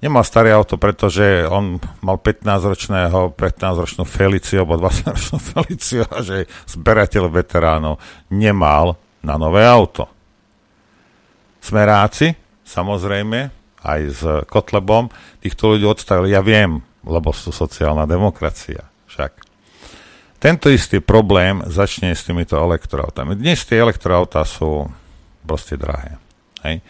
nemal 0.00 0.24
staré 0.24 0.48
auto, 0.56 0.80
pretože 0.80 1.44
on 1.44 1.76
mal 2.00 2.16
15-ročného, 2.16 3.36
15-ročnú 3.36 4.08
Feliciu 4.08 4.64
alebo 4.64 4.80
20-ročnú 4.80 5.36
Feliciu 5.52 6.02
a 6.08 6.24
že 6.24 6.48
zberateľ 6.72 7.28
veteránov 7.28 8.00
nemal 8.32 8.96
na 9.20 9.36
nové 9.36 9.60
auto. 9.68 10.08
Smeráci, 11.60 12.32
samozrejme, 12.64 13.59
aj 13.84 14.00
s 14.10 14.22
Kotlebom, 14.46 15.08
týchto 15.40 15.76
ľudí 15.76 15.86
odstavili. 15.88 16.36
Ja 16.36 16.44
viem, 16.44 16.84
lebo 17.04 17.32
sú 17.32 17.52
sociálna 17.52 18.04
demokracia. 18.04 18.84
Však. 19.08 19.32
Tento 20.40 20.72
istý 20.72 21.04
problém 21.04 21.60
začne 21.68 22.16
s 22.16 22.24
týmito 22.24 22.56
elektroautami. 22.56 23.36
Dnes 23.36 23.60
tie 23.68 23.80
elektroautá 23.80 24.40
sú 24.48 24.88
proste 25.44 25.76
drahé. 25.76 26.16
Hej. 26.64 26.80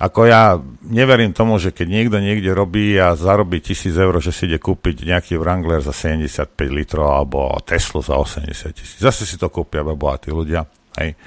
Ako 0.00 0.24
ja 0.24 0.56
neverím 0.88 1.36
tomu, 1.36 1.60
že 1.60 1.76
keď 1.76 1.86
niekto 1.86 2.16
niekde 2.24 2.56
robí 2.56 2.96
a 2.96 3.12
zarobí 3.12 3.60
tisíc 3.60 3.92
eur, 3.92 4.16
že 4.16 4.32
si 4.32 4.48
ide 4.48 4.56
kúpiť 4.56 5.04
nejaký 5.04 5.36
Wrangler 5.36 5.84
za 5.84 5.92
75 5.92 6.56
litrov 6.72 7.04
alebo 7.04 7.52
Teslu 7.60 8.00
za 8.00 8.16
80 8.16 8.72
tisíc. 8.72 8.96
Zase 8.96 9.28
si 9.28 9.36
to 9.36 9.52
kúpia 9.52 9.84
bohatí 9.84 10.32
ľudia. 10.32 10.64
Hej. 10.96 11.20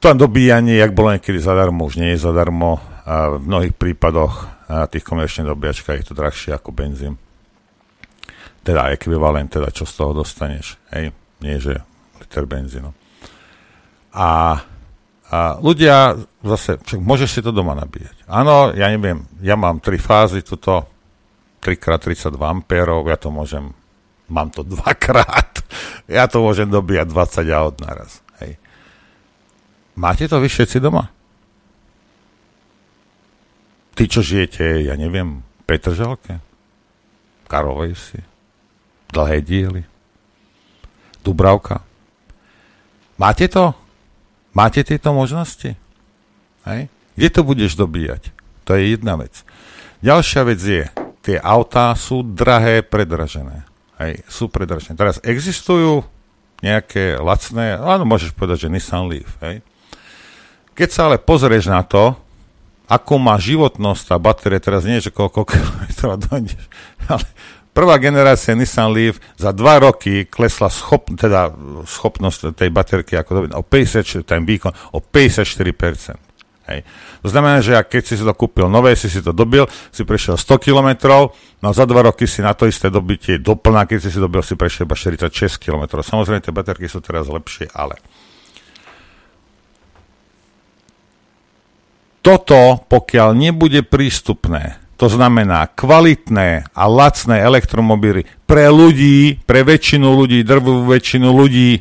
To 0.00 0.14
dobíjanie, 0.14 0.78
jak 0.78 0.94
bolo 0.94 1.12
niekedy 1.12 1.42
zadarmo, 1.42 1.90
už 1.90 1.98
nie 2.00 2.14
je 2.14 2.22
zadarmo 2.22 2.78
a 3.10 3.34
v 3.34 3.42
mnohých 3.42 3.74
prípadoch 3.74 4.46
na 4.70 4.86
tých 4.86 5.02
komerčných 5.02 5.50
dobíjačkách 5.50 5.98
je 5.98 6.06
to 6.06 6.14
drahšie 6.14 6.54
ako 6.54 6.70
benzín. 6.70 7.18
Teda 8.62 8.94
ekvivalent, 8.94 9.50
teda 9.50 9.74
čo 9.74 9.82
z 9.82 9.98
toho 9.98 10.22
dostaneš. 10.22 10.78
Hej, 10.94 11.10
nie 11.42 11.58
že 11.58 11.82
liter 12.22 12.46
benzínu. 12.46 12.94
A, 14.14 14.62
a 15.26 15.38
ľudia 15.58 16.22
zase, 16.46 16.78
čak, 16.86 17.02
môžeš 17.02 17.28
si 17.34 17.40
to 17.42 17.50
doma 17.50 17.74
nabíjať. 17.74 18.30
Áno, 18.30 18.70
ja 18.78 18.86
neviem, 18.94 19.26
ja 19.42 19.58
mám 19.58 19.82
tri 19.82 19.98
fázy, 19.98 20.46
tuto 20.46 20.86
3x32 21.66 22.38
ampérov, 22.38 23.10
ja 23.10 23.18
to 23.18 23.34
môžem, 23.34 23.74
mám 24.30 24.54
to 24.54 24.62
dvakrát, 24.62 25.66
ja 26.06 26.30
to 26.30 26.46
môžem 26.46 26.70
dobíjať 26.70 27.10
20 27.10 27.58
aut 27.58 27.74
naraz. 27.82 28.22
Hej. 28.38 28.54
Máte 29.98 30.30
to 30.30 30.38
vy 30.38 30.46
všetci 30.46 30.78
doma? 30.78 31.10
Tí, 34.00 34.08
čo 34.08 34.24
žijete, 34.24 34.88
ja 34.88 34.96
neviem, 34.96 35.44
Petržalke, 35.68 36.40
Karovej 37.44 37.92
si, 37.92 38.16
Dlhé 39.12 39.44
diely, 39.44 39.84
Dubravka. 41.20 41.84
Máte 43.20 43.44
to? 43.52 43.76
Máte 44.56 44.80
tieto 44.88 45.12
možnosti? 45.12 45.76
Hej? 46.64 46.88
Kde 47.12 47.28
to 47.28 47.44
budeš 47.44 47.76
dobíjať? 47.76 48.32
To 48.64 48.72
je 48.72 48.96
jedna 48.96 49.20
vec. 49.20 49.44
Ďalšia 50.00 50.48
vec 50.48 50.60
je, 50.64 50.88
tie 51.20 51.36
autá 51.36 51.92
sú 51.92 52.24
drahé, 52.24 52.80
predražené. 52.80 53.68
Hej, 54.00 54.24
sú 54.32 54.48
predražené. 54.48 54.96
Teraz 54.96 55.20
existujú 55.20 56.08
nejaké 56.64 57.20
lacné, 57.20 57.76
áno, 57.76 58.08
môžeš 58.08 58.32
povedať, 58.32 58.64
že 58.64 58.72
Nissan 58.72 59.12
Leaf. 59.12 59.36
Hej. 59.44 59.60
Keď 60.72 60.88
sa 60.88 61.12
ale 61.12 61.20
pozrieš 61.20 61.68
na 61.68 61.84
to, 61.84 62.16
ako 62.90 63.22
má 63.22 63.38
životnosť 63.38 64.02
tá 64.10 64.16
batéria, 64.18 64.58
teraz 64.58 64.82
nie, 64.82 64.98
že 64.98 65.14
koľko 65.14 65.46
kilometrov 65.46 66.18
dojdeš, 66.26 66.64
ale 67.06 67.26
prvá 67.70 68.02
generácia 68.02 68.58
Nissan 68.58 68.90
Leaf 68.90 69.22
za 69.38 69.54
dva 69.54 69.78
roky 69.78 70.26
klesla 70.26 70.66
schop, 70.66 71.06
teda 71.14 71.54
schopnosť 71.86 72.58
tej 72.58 72.74
baterky 72.74 73.14
ako 73.14 73.30
dobyť, 73.30 73.50
o 73.54 73.62
50, 73.62 74.26
ten 74.26 74.42
výkon 74.42 74.74
o 74.90 74.98
54%. 74.98 76.18
Hej. 76.70 76.86
To 77.26 77.28
znamená, 77.30 77.58
že 77.58 77.74
ak 77.74 77.90
keď 77.90 78.02
si 78.06 78.14
to 78.14 78.30
kúpil 78.30 78.70
nové, 78.70 78.94
si 78.94 79.10
si 79.10 79.18
to 79.18 79.34
dobil, 79.34 79.66
si 79.90 80.06
prešiel 80.06 80.38
100 80.38 80.62
km, 80.62 80.90
no 81.58 81.74
za 81.74 81.82
dva 81.82 82.06
roky 82.06 82.30
si 82.30 82.46
na 82.46 82.54
to 82.54 82.70
isté 82.70 82.90
dobitie 82.94 83.42
doplná, 83.42 83.90
keď 83.90 84.06
si 84.06 84.10
si 84.14 84.18
dobil, 84.22 84.38
si 84.46 84.54
prešiel 84.54 84.86
iba 84.86 84.94
46 84.94 85.58
km. 85.58 85.98
Samozrejme, 85.98 86.38
tie 86.38 86.54
baterky 86.54 86.86
sú 86.86 87.02
teraz 87.02 87.26
lepšie, 87.26 87.74
ale 87.74 87.98
toto, 92.20 92.84
pokiaľ 92.88 93.32
nebude 93.36 93.80
prístupné, 93.84 94.76
to 95.00 95.08
znamená 95.08 95.72
kvalitné 95.72 96.68
a 96.76 96.82
lacné 96.84 97.40
elektromobily 97.40 98.28
pre 98.44 98.68
ľudí, 98.68 99.40
pre 99.48 99.64
väčšinu 99.64 100.04
ľudí, 100.04 100.44
drvú 100.44 100.84
väčšinu 100.84 101.32
ľudí, 101.32 101.80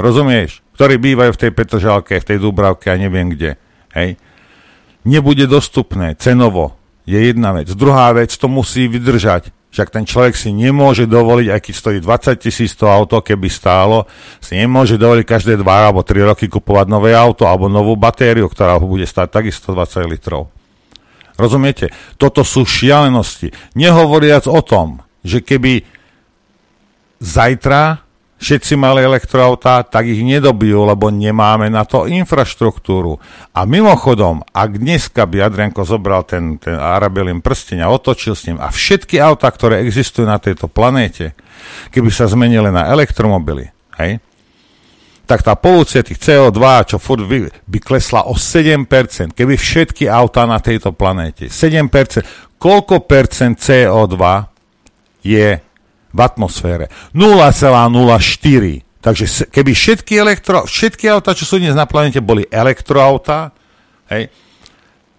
rozumieš, 0.00 0.64
ktorí 0.74 0.96
bývajú 0.96 1.30
v 1.36 1.40
tej 1.44 1.50
Petržalke, 1.52 2.16
v 2.16 2.28
tej 2.32 2.38
Dubravke 2.40 2.88
a 2.88 2.96
neviem 2.96 3.28
kde, 3.28 3.60
hej, 3.92 4.16
nebude 5.04 5.44
dostupné 5.44 6.16
cenovo, 6.16 6.80
je 7.04 7.20
jedna 7.20 7.52
vec. 7.52 7.68
Druhá 7.68 8.16
vec, 8.16 8.32
to 8.32 8.48
musí 8.48 8.88
vydržať 8.88 9.52
však 9.74 9.90
ten 9.90 10.06
človek 10.06 10.38
si 10.38 10.54
nemôže 10.54 11.10
dovoliť, 11.10 11.50
aj 11.50 11.60
keď 11.66 11.74
stojí 11.74 11.98
20 11.98 12.38
tisíc 12.38 12.78
to 12.78 12.86
auto, 12.86 13.18
keby 13.18 13.50
stálo, 13.50 14.06
si 14.38 14.54
nemôže 14.54 14.94
dovoliť 14.94 15.26
každé 15.26 15.58
2 15.58 15.66
alebo 15.66 16.06
3 16.06 16.30
roky 16.30 16.46
kupovať 16.46 16.86
nové 16.86 17.10
auto 17.10 17.42
alebo 17.50 17.66
novú 17.66 17.98
batériu, 17.98 18.46
ktorá 18.46 18.78
ho 18.78 18.86
bude 18.86 19.02
stáť 19.02 19.42
takisto 19.42 19.74
20 19.74 20.06
litrov. 20.06 20.46
Rozumiete? 21.34 21.90
Toto 22.14 22.46
sú 22.46 22.62
šialenosti. 22.62 23.50
Nehovoriac 23.74 24.46
o 24.46 24.62
tom, 24.62 25.02
že 25.26 25.42
keby 25.42 25.82
zajtra 27.18 28.03
všetci 28.44 28.76
mali 28.76 29.00
elektroautá, 29.00 29.80
tak 29.88 30.04
ich 30.04 30.20
nedobijú, 30.20 30.84
lebo 30.84 31.08
nemáme 31.08 31.72
na 31.72 31.88
to 31.88 32.04
infraštruktúru. 32.04 33.16
A 33.56 33.64
mimochodom, 33.64 34.44
ak 34.52 34.76
dneska 34.76 35.24
by 35.24 35.48
Adrianko 35.48 35.88
zobral 35.88 36.28
ten, 36.28 36.60
ten 36.60 36.76
Arabelin 36.76 37.40
prsteň 37.40 37.80
a 37.80 37.88
otočil 37.88 38.36
s 38.36 38.44
ním 38.44 38.60
a 38.60 38.68
všetky 38.68 39.16
autá, 39.16 39.48
ktoré 39.48 39.80
existujú 39.80 40.28
na 40.28 40.36
tejto 40.36 40.68
planéte, 40.68 41.32
keby 41.88 42.12
sa 42.12 42.28
zmenili 42.28 42.68
na 42.68 42.92
elektromobily, 42.92 43.72
hej, 43.96 44.20
tak 45.24 45.40
tá 45.40 45.56
polúcia 45.56 46.04
tých 46.04 46.20
CO2, 46.20 46.60
čo 46.84 46.96
furt 47.00 47.24
by, 47.24 47.48
by 47.64 47.78
klesla 47.80 48.28
o 48.28 48.36
7%, 48.36 49.32
keby 49.32 49.56
všetky 49.56 50.04
autá 50.04 50.44
na 50.44 50.60
tejto 50.60 50.92
planéte, 50.92 51.48
7%, 51.48 52.60
koľko 52.60 53.08
percent 53.08 53.56
CO2 53.56 54.20
je 55.24 55.56
v 56.14 56.20
atmosfére. 56.22 56.86
0,04. 57.10 58.94
Takže 59.04 59.52
keby 59.52 59.76
všetky, 59.76 60.16
elektro, 60.16 60.64
všetky 60.64 61.12
auta, 61.12 61.36
čo 61.36 61.44
sú 61.44 61.60
dnes 61.60 61.76
na 61.76 61.84
planete, 61.84 62.24
boli 62.24 62.48
elektroauta, 62.48 63.52
hej, 64.08 64.32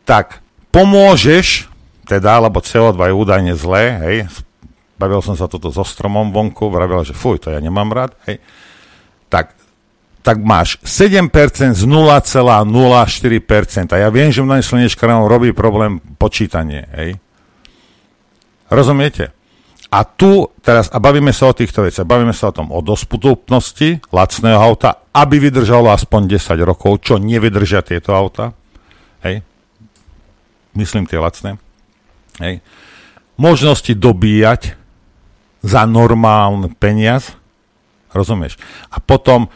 tak 0.02 0.42
pomôžeš, 0.74 1.70
teda, 2.10 2.42
lebo 2.42 2.66
CO2 2.66 2.98
je 2.98 3.14
údajne 3.14 3.54
zlé, 3.54 3.84
hej, 4.02 4.26
bavil 4.98 5.22
som 5.22 5.38
sa 5.38 5.46
toto 5.46 5.70
so 5.70 5.86
stromom 5.86 6.34
vonku, 6.34 6.74
vravel, 6.74 7.06
že 7.06 7.14
fuj, 7.14 7.46
to 7.46 7.54
ja 7.54 7.62
nemám 7.62 7.94
rád, 7.94 8.18
hej, 8.26 8.42
tak, 9.30 9.54
tak 10.26 10.42
máš 10.42 10.82
7% 10.82 11.78
z 11.78 11.86
0,04%. 11.86 13.94
A 13.94 13.98
ja 14.02 14.10
viem, 14.10 14.34
že 14.34 14.42
mnohým 14.42 14.66
slnečkárom 14.66 15.30
robí 15.30 15.54
problém 15.54 16.02
počítanie, 16.18 16.90
hej. 16.98 17.22
Rozumiete? 18.66 19.45
A 19.94 20.02
tu 20.04 20.50
teraz, 20.66 20.90
a 20.90 20.98
bavíme 20.98 21.30
sa 21.30 21.50
o 21.50 21.58
týchto 21.58 21.86
veciach, 21.86 22.10
bavíme 22.10 22.34
sa 22.34 22.50
o 22.50 22.56
tom 22.56 22.74
o 22.74 22.82
dostupnosti 22.82 24.02
lacného 24.10 24.58
auta, 24.58 25.06
aby 25.14 25.38
vydržalo 25.38 25.94
aspoň 25.94 26.36
10 26.36 26.58
rokov, 26.66 27.06
čo 27.06 27.22
nevydržia 27.22 27.86
tieto 27.86 28.12
auta. 28.12 28.52
Hej. 29.22 29.46
Myslím 30.76 31.08
tie 31.08 31.22
lacné. 31.22 31.62
Hej. 32.42 32.60
Možnosti 33.40 33.94
dobíjať 33.96 34.76
za 35.64 35.82
normálny 35.88 36.76
peniaz. 36.76 37.32
Rozumieš? 38.12 38.60
A 38.92 39.00
potom, 39.00 39.48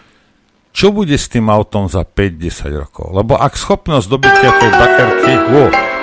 čo 0.72 0.96
bude 0.96 1.16
s 1.16 1.28
tým 1.28 1.52
autom 1.52 1.92
za 1.92 2.08
5-10 2.08 2.84
rokov? 2.88 3.12
Lebo 3.12 3.36
ak 3.36 3.60
schopnosť 3.60 4.08
dobytia 4.08 4.50
tej 4.56 4.72
baterky... 4.72 5.32
Wow, 5.52 5.99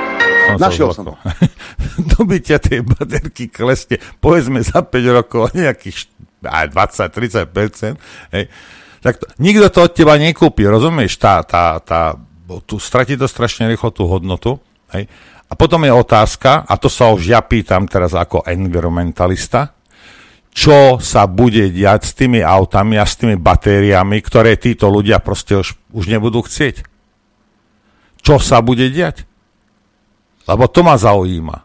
som 0.46 0.58
Našiel 0.62 0.88
zlakol. 0.94 1.18
dobytia 2.16 2.62
tej 2.62 2.86
baterky 2.86 3.50
klesne, 3.50 3.98
povedzme 4.22 4.62
za 4.62 4.80
5 4.80 5.18
rokov 5.18 5.50
nejakých 5.58 6.14
aj 6.46 6.66
20-30%, 7.10 7.98
hej, 8.36 8.44
tak 9.02 9.18
to, 9.18 9.26
nikto 9.42 9.66
to 9.72 9.80
od 9.86 9.92
teba 9.92 10.14
nekúpi, 10.14 10.62
rozumieš? 10.62 11.18
Tá, 11.18 11.42
tá, 11.42 11.82
tá, 11.82 12.14
tu 12.66 12.78
stratí 12.78 13.18
to 13.18 13.26
strašne 13.26 13.66
rýchlo 13.66 13.90
tú 13.90 14.06
hodnotu, 14.06 14.62
hej. 14.94 15.10
A 15.46 15.54
potom 15.54 15.86
je 15.86 15.94
otázka, 15.94 16.66
a 16.66 16.74
to 16.74 16.90
sa 16.90 17.14
už 17.14 17.30
ja 17.30 17.38
pýtam 17.38 17.86
teraz 17.86 18.18
ako 18.18 18.42
environmentalista, 18.50 19.70
čo 20.50 20.98
sa 20.98 21.28
bude 21.30 21.70
diať 21.70 22.00
s 22.02 22.12
tými 22.18 22.42
autami 22.42 22.98
a 22.98 23.06
s 23.06 23.14
tými 23.14 23.38
batériami, 23.38 24.18
ktoré 24.24 24.58
títo 24.58 24.90
ľudia 24.90 25.22
proste 25.22 25.54
už, 25.54 25.78
už 25.94 26.04
nebudú 26.10 26.42
chcieť. 26.42 26.82
Čo 28.26 28.42
sa 28.42 28.58
bude 28.58 28.90
diať? 28.90 29.22
Lebo 30.46 30.64
to 30.70 30.80
ma 30.82 30.94
zaujíma. 30.94 31.56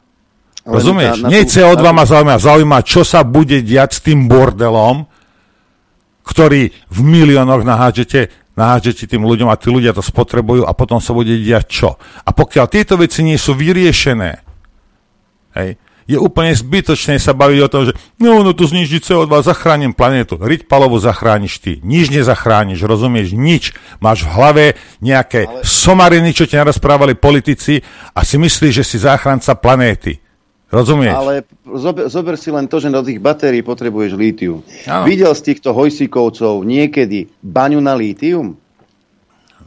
Ale 0.61 0.73
Rozumieš? 0.77 1.17
na- 1.21 1.29
na 1.29 1.29
Nie 1.29 1.41
tú- 1.45 1.57
CO2 1.57 1.81
na 1.81 1.91
tú- 1.93 1.97
ma 1.97 2.03
zaujíma, 2.05 2.35
zaujíma, 2.37 2.77
čo 2.85 3.01
sa 3.01 3.21
bude 3.25 3.61
diať 3.61 3.89
s 3.97 3.99
tým 4.01 4.29
bordelom, 4.29 5.05
ktorý 6.21 6.69
v 6.89 6.99
miliónoch 7.01 7.65
nahádžete, 7.65 8.29
nahádžete 8.53 9.09
tým 9.09 9.25
ľuďom 9.25 9.49
a 9.49 9.57
tí 9.57 9.73
ľudia 9.73 9.89
to 9.93 10.05
spotrebujú 10.05 10.69
a 10.69 10.71
potom 10.77 11.01
sa 11.01 11.13
bude 11.17 11.33
diať 11.33 11.65
čo. 11.65 11.89
A 12.25 12.29
pokiaľ 12.29 12.65
tieto 12.69 12.93
veci 12.97 13.25
nie 13.25 13.37
sú 13.41 13.57
vyriešené, 13.57 14.31
hej, 15.57 15.69
je 16.09 16.17
úplne 16.17 16.53
zbytočné 16.53 17.21
sa 17.21 17.33
baviť 17.33 17.59
o 17.65 17.69
tom, 17.71 17.81
že 17.89 17.93
no, 18.17 18.41
no 18.41 18.51
to 18.51 18.65
zniží 18.65 19.01
CO2, 19.01 19.29
zachránim 19.45 19.93
planetu. 19.93 20.37
Riť 20.37 20.65
palovu 20.65 20.97
zachrániš 20.97 21.61
ty. 21.61 21.77
Nič 21.81 22.09
nezachrániš, 22.09 22.81
rozumieš? 22.85 23.33
Nič. 23.33 23.73
Máš 24.01 24.25
v 24.25 24.33
hlave 24.33 24.65
nejaké 24.99 25.45
Ale... 25.47 25.65
somariny, 25.65 26.31
čo 26.33 26.45
ti 26.49 26.57
narozprávali 26.57 27.17
politici 27.17 27.81
a 28.13 28.25
si 28.25 28.35
myslíš, 28.41 28.73
že 28.81 28.85
si 28.85 28.97
záchranca 29.01 29.57
planéty. 29.57 30.21
Rozumieš? 30.71 31.15
Ale 31.19 31.33
zober, 31.67 32.07
zober 32.07 32.35
si 32.39 32.47
len 32.47 32.63
to, 32.63 32.79
že 32.79 32.87
do 32.87 33.03
tých 33.03 33.19
batérií 33.19 33.59
potrebuješ 33.59 34.15
lítium. 34.15 34.63
Áno. 34.87 35.03
Videl 35.03 35.35
z 35.35 35.51
týchto 35.51 35.75
hojsíkovcov 35.75 36.63
niekedy 36.63 37.27
baňu 37.43 37.83
na 37.83 37.91
lítium? 37.91 38.55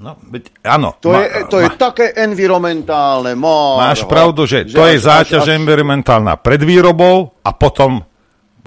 No, 0.05 0.21
veď, 0.21 0.53
áno. 0.61 0.93
To, 1.01 1.17
ma- 1.17 1.25
je, 1.25 1.49
to 1.49 1.57
je 1.65 1.69
také 1.81 2.13
environmentálne. 2.13 3.33
Marho, 3.33 3.81
Máš 3.81 4.05
pravdu, 4.05 4.45
že, 4.45 4.69
to 4.69 4.85
až- 4.85 4.93
je 4.93 4.99
záťaž 5.01 5.49
až- 5.49 5.57
environmentálna 5.57 6.37
pred 6.37 6.61
výrobou 6.61 7.33
a 7.41 7.51
potom, 7.57 8.05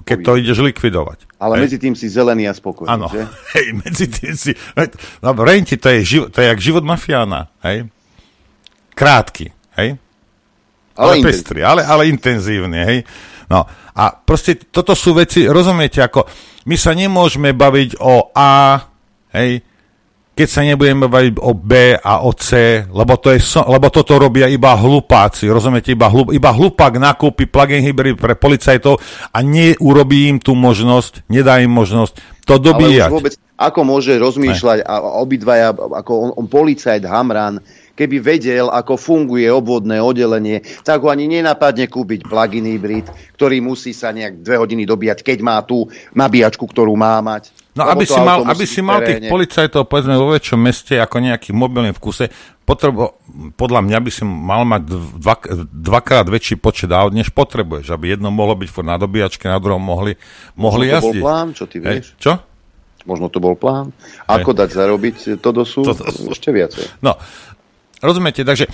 keď 0.01 0.18
to 0.26 0.31
ideš 0.41 0.65
likvidovať. 0.65 1.30
Ale 1.38 1.61
Hej. 1.61 1.61
medzi 1.69 1.77
tým 1.77 1.93
si 1.93 2.09
zelený 2.09 2.49
a 2.49 2.57
spokojný, 2.57 2.89
Áno, 2.89 3.05
že? 3.14 3.22
hej, 3.53 3.68
medzi 3.77 4.09
tým 4.09 4.34
si... 4.34 4.57
No, 5.22 5.30
renti, 5.38 5.77
to 5.77 5.93
je, 5.93 5.99
živ, 6.01 6.22
to 6.34 6.41
je 6.41 6.49
jak 6.49 6.57
život 6.57 6.81
mafiána, 6.81 7.53
hej? 7.61 7.85
Krátky, 8.97 9.53
hej? 9.77 10.01
Ale 10.97 11.22
Ale, 11.22 11.22
pestrý, 11.22 11.61
ale, 11.61 11.85
ale 11.85 12.09
intenzívny, 12.09 12.80
hej? 12.81 12.97
No, 13.53 13.69
a 13.93 14.03
proste 14.18 14.57
toto 14.57 14.97
sú 14.97 15.14
veci, 15.14 15.45
rozumiete, 15.45 16.01
ako 16.01 16.26
my 16.65 16.73
sa 16.76 16.97
nemôžeme 16.97 17.53
baviť 17.53 18.01
o 18.01 18.34
A, 18.34 18.81
hej, 19.38 19.61
keď 20.38 20.47
sa 20.47 20.61
nebudeme 20.61 21.09
baviť 21.09 21.41
o 21.41 21.57
B 21.57 21.97
a 21.97 22.22
o 22.22 22.31
C, 22.38 22.85
lebo, 22.85 23.18
to 23.18 23.34
je, 23.34 23.41
lebo 23.65 23.89
toto 23.89 24.22
robia 24.22 24.45
iba 24.45 24.77
hlupáci, 24.77 25.49
rozumiete, 25.49 25.97
iba, 25.97 26.05
hlup, 26.14 26.30
iba 26.30 26.53
hlupák 26.53 27.01
nakúpi 27.01 27.49
plug-in 27.49 27.81
hybrid 27.81 28.22
pre 28.22 28.38
policajtov 28.38 29.01
a 29.34 29.38
neurobí 29.41 30.30
im 30.30 30.38
tú 30.38 30.53
možnosť, 30.53 31.26
nedá 31.34 31.57
im 31.57 31.73
možnosť 31.73 32.22
to 32.45 32.61
Ale 32.61 32.64
dobíjať. 32.69 33.09
už 33.09 33.18
vôbec, 33.18 33.35
ako 33.57 33.80
môže 33.81 34.14
rozmýšľať 34.14 34.85
a 34.85 34.95
obidvaja, 35.18 35.73
ako 35.73 36.11
on, 36.14 36.30
on 36.38 36.45
policajt 36.45 37.01
Hamran, 37.09 37.57
keby 37.97 38.22
vedel, 38.22 38.69
ako 38.69 38.93
funguje 38.93 39.49
obvodné 39.49 39.97
oddelenie, 39.97 40.61
tak 40.85 41.01
ho 41.01 41.09
ani 41.09 41.26
nenapadne 41.26 41.89
kúpiť 41.89 42.30
plug-in 42.30 42.69
hybrid, 42.69 43.09
ktorý 43.34 43.57
musí 43.65 43.91
sa 43.91 44.14
nejak 44.14 44.45
dve 44.45 44.61
hodiny 44.61 44.85
dobíjať, 44.85 45.26
keď 45.26 45.38
má 45.41 45.57
tú 45.65 45.89
nabíjačku, 46.14 46.69
ktorú 46.69 46.93
má 46.93 47.18
mať. 47.26 47.49
No 47.77 47.85
aby 47.85 48.05
to 48.09 48.17
si, 48.17 48.21
mal, 48.25 48.39
aby 48.43 48.65
si 48.65 48.81
mal 48.81 48.99
tých 49.05 49.29
policajtov 49.29 49.85
povedzme 49.85 50.17
vo 50.17 50.33
väčšom 50.33 50.57
meste 50.57 50.97
ako 50.97 51.21
nejaký 51.21 51.53
mobilný 51.53 51.93
v 51.93 52.01
kuse, 52.01 52.25
potrebo, 52.67 53.21
podľa 53.55 53.85
mňa 53.85 53.97
by 54.01 54.11
si 54.11 54.23
mal 54.25 54.67
mať 54.67 54.81
dva, 55.21 55.35
dvakrát 55.71 56.27
väčší 56.27 56.59
počet 56.59 56.91
aut, 56.91 57.15
než 57.15 57.31
potrebuješ, 57.31 57.93
aby 57.95 58.17
jedno 58.17 58.33
mohlo 58.33 58.57
byť 58.59 58.69
na 58.83 58.99
dobíjačke, 58.99 59.47
na 59.47 59.61
druhom 59.61 59.79
mohli, 59.79 60.19
mohli 60.59 60.91
Možno 60.91 60.97
to 60.97 60.99
bol 60.99 61.07
jazdiť. 61.07 61.23
plán, 61.23 61.47
čo 61.55 61.63
ty 61.69 61.77
Hej, 61.79 61.85
vieš? 61.85 62.05
Čo? 62.19 62.33
Možno 63.07 63.31
to 63.31 63.39
bol 63.39 63.55
plán. 63.55 63.95
Ako 64.27 64.51
dať 64.51 64.75
zarobiť 64.75 65.39
to 65.39 65.49
do 65.55 65.63
sú, 65.63 65.87
ešte 66.27 66.51
viacej. 66.51 66.99
No, 66.99 67.15
rozumiete, 68.03 68.43
takže 68.43 68.67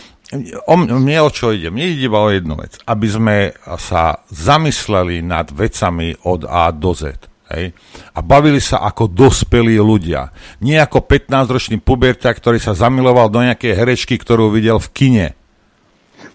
o 0.66 0.74
mne 0.74 1.18
o 1.22 1.30
čo 1.30 1.54
ide? 1.54 1.70
Mne 1.70 1.94
ide 1.94 2.10
iba 2.10 2.18
o 2.18 2.34
jednu 2.34 2.58
vec. 2.58 2.82
Aby 2.90 3.08
sme 3.14 3.38
sa 3.78 4.26
zamysleli 4.34 5.22
nad 5.22 5.54
vecami 5.54 6.18
od 6.26 6.50
A 6.50 6.74
do 6.74 6.98
Z. 6.98 7.33
Hej? 7.54 7.78
A 8.14 8.20
bavili 8.20 8.60
sa 8.60 8.82
ako 8.84 9.08
dospelí 9.08 9.78
ľudia. 9.78 10.34
Nie 10.60 10.82
ako 10.82 11.06
15-ročný 11.06 11.80
puberta, 11.80 12.34
ktorý 12.34 12.58
sa 12.58 12.74
zamiloval 12.74 13.30
do 13.30 13.46
nejakej 13.46 13.74
herečky, 13.78 14.18
ktorú 14.18 14.50
videl 14.50 14.82
v 14.82 14.90
kine. 14.92 15.28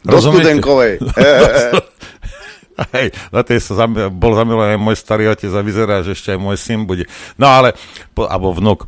Do 0.07 0.23
studenkovej. 0.23 1.03
Hej, 2.95 3.11
na 3.35 3.43
tej 3.43 3.59
sa 3.59 3.74
zami- 3.85 4.07
bol 4.07 4.39
zamilovaný 4.39 4.78
môj 4.78 4.95
starý 4.95 5.27
otec 5.27 5.51
a 5.51 5.66
vyzerá, 5.66 6.07
že 6.07 6.15
ešte 6.15 6.31
aj 6.31 6.39
môj 6.39 6.55
syn 6.55 6.86
bude. 6.86 7.11
No 7.35 7.51
ale, 7.51 7.74
po, 8.15 8.31
alebo 8.31 8.55
vnuk. 8.55 8.86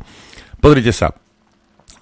Pozrite 0.63 0.95
sa, 0.95 1.11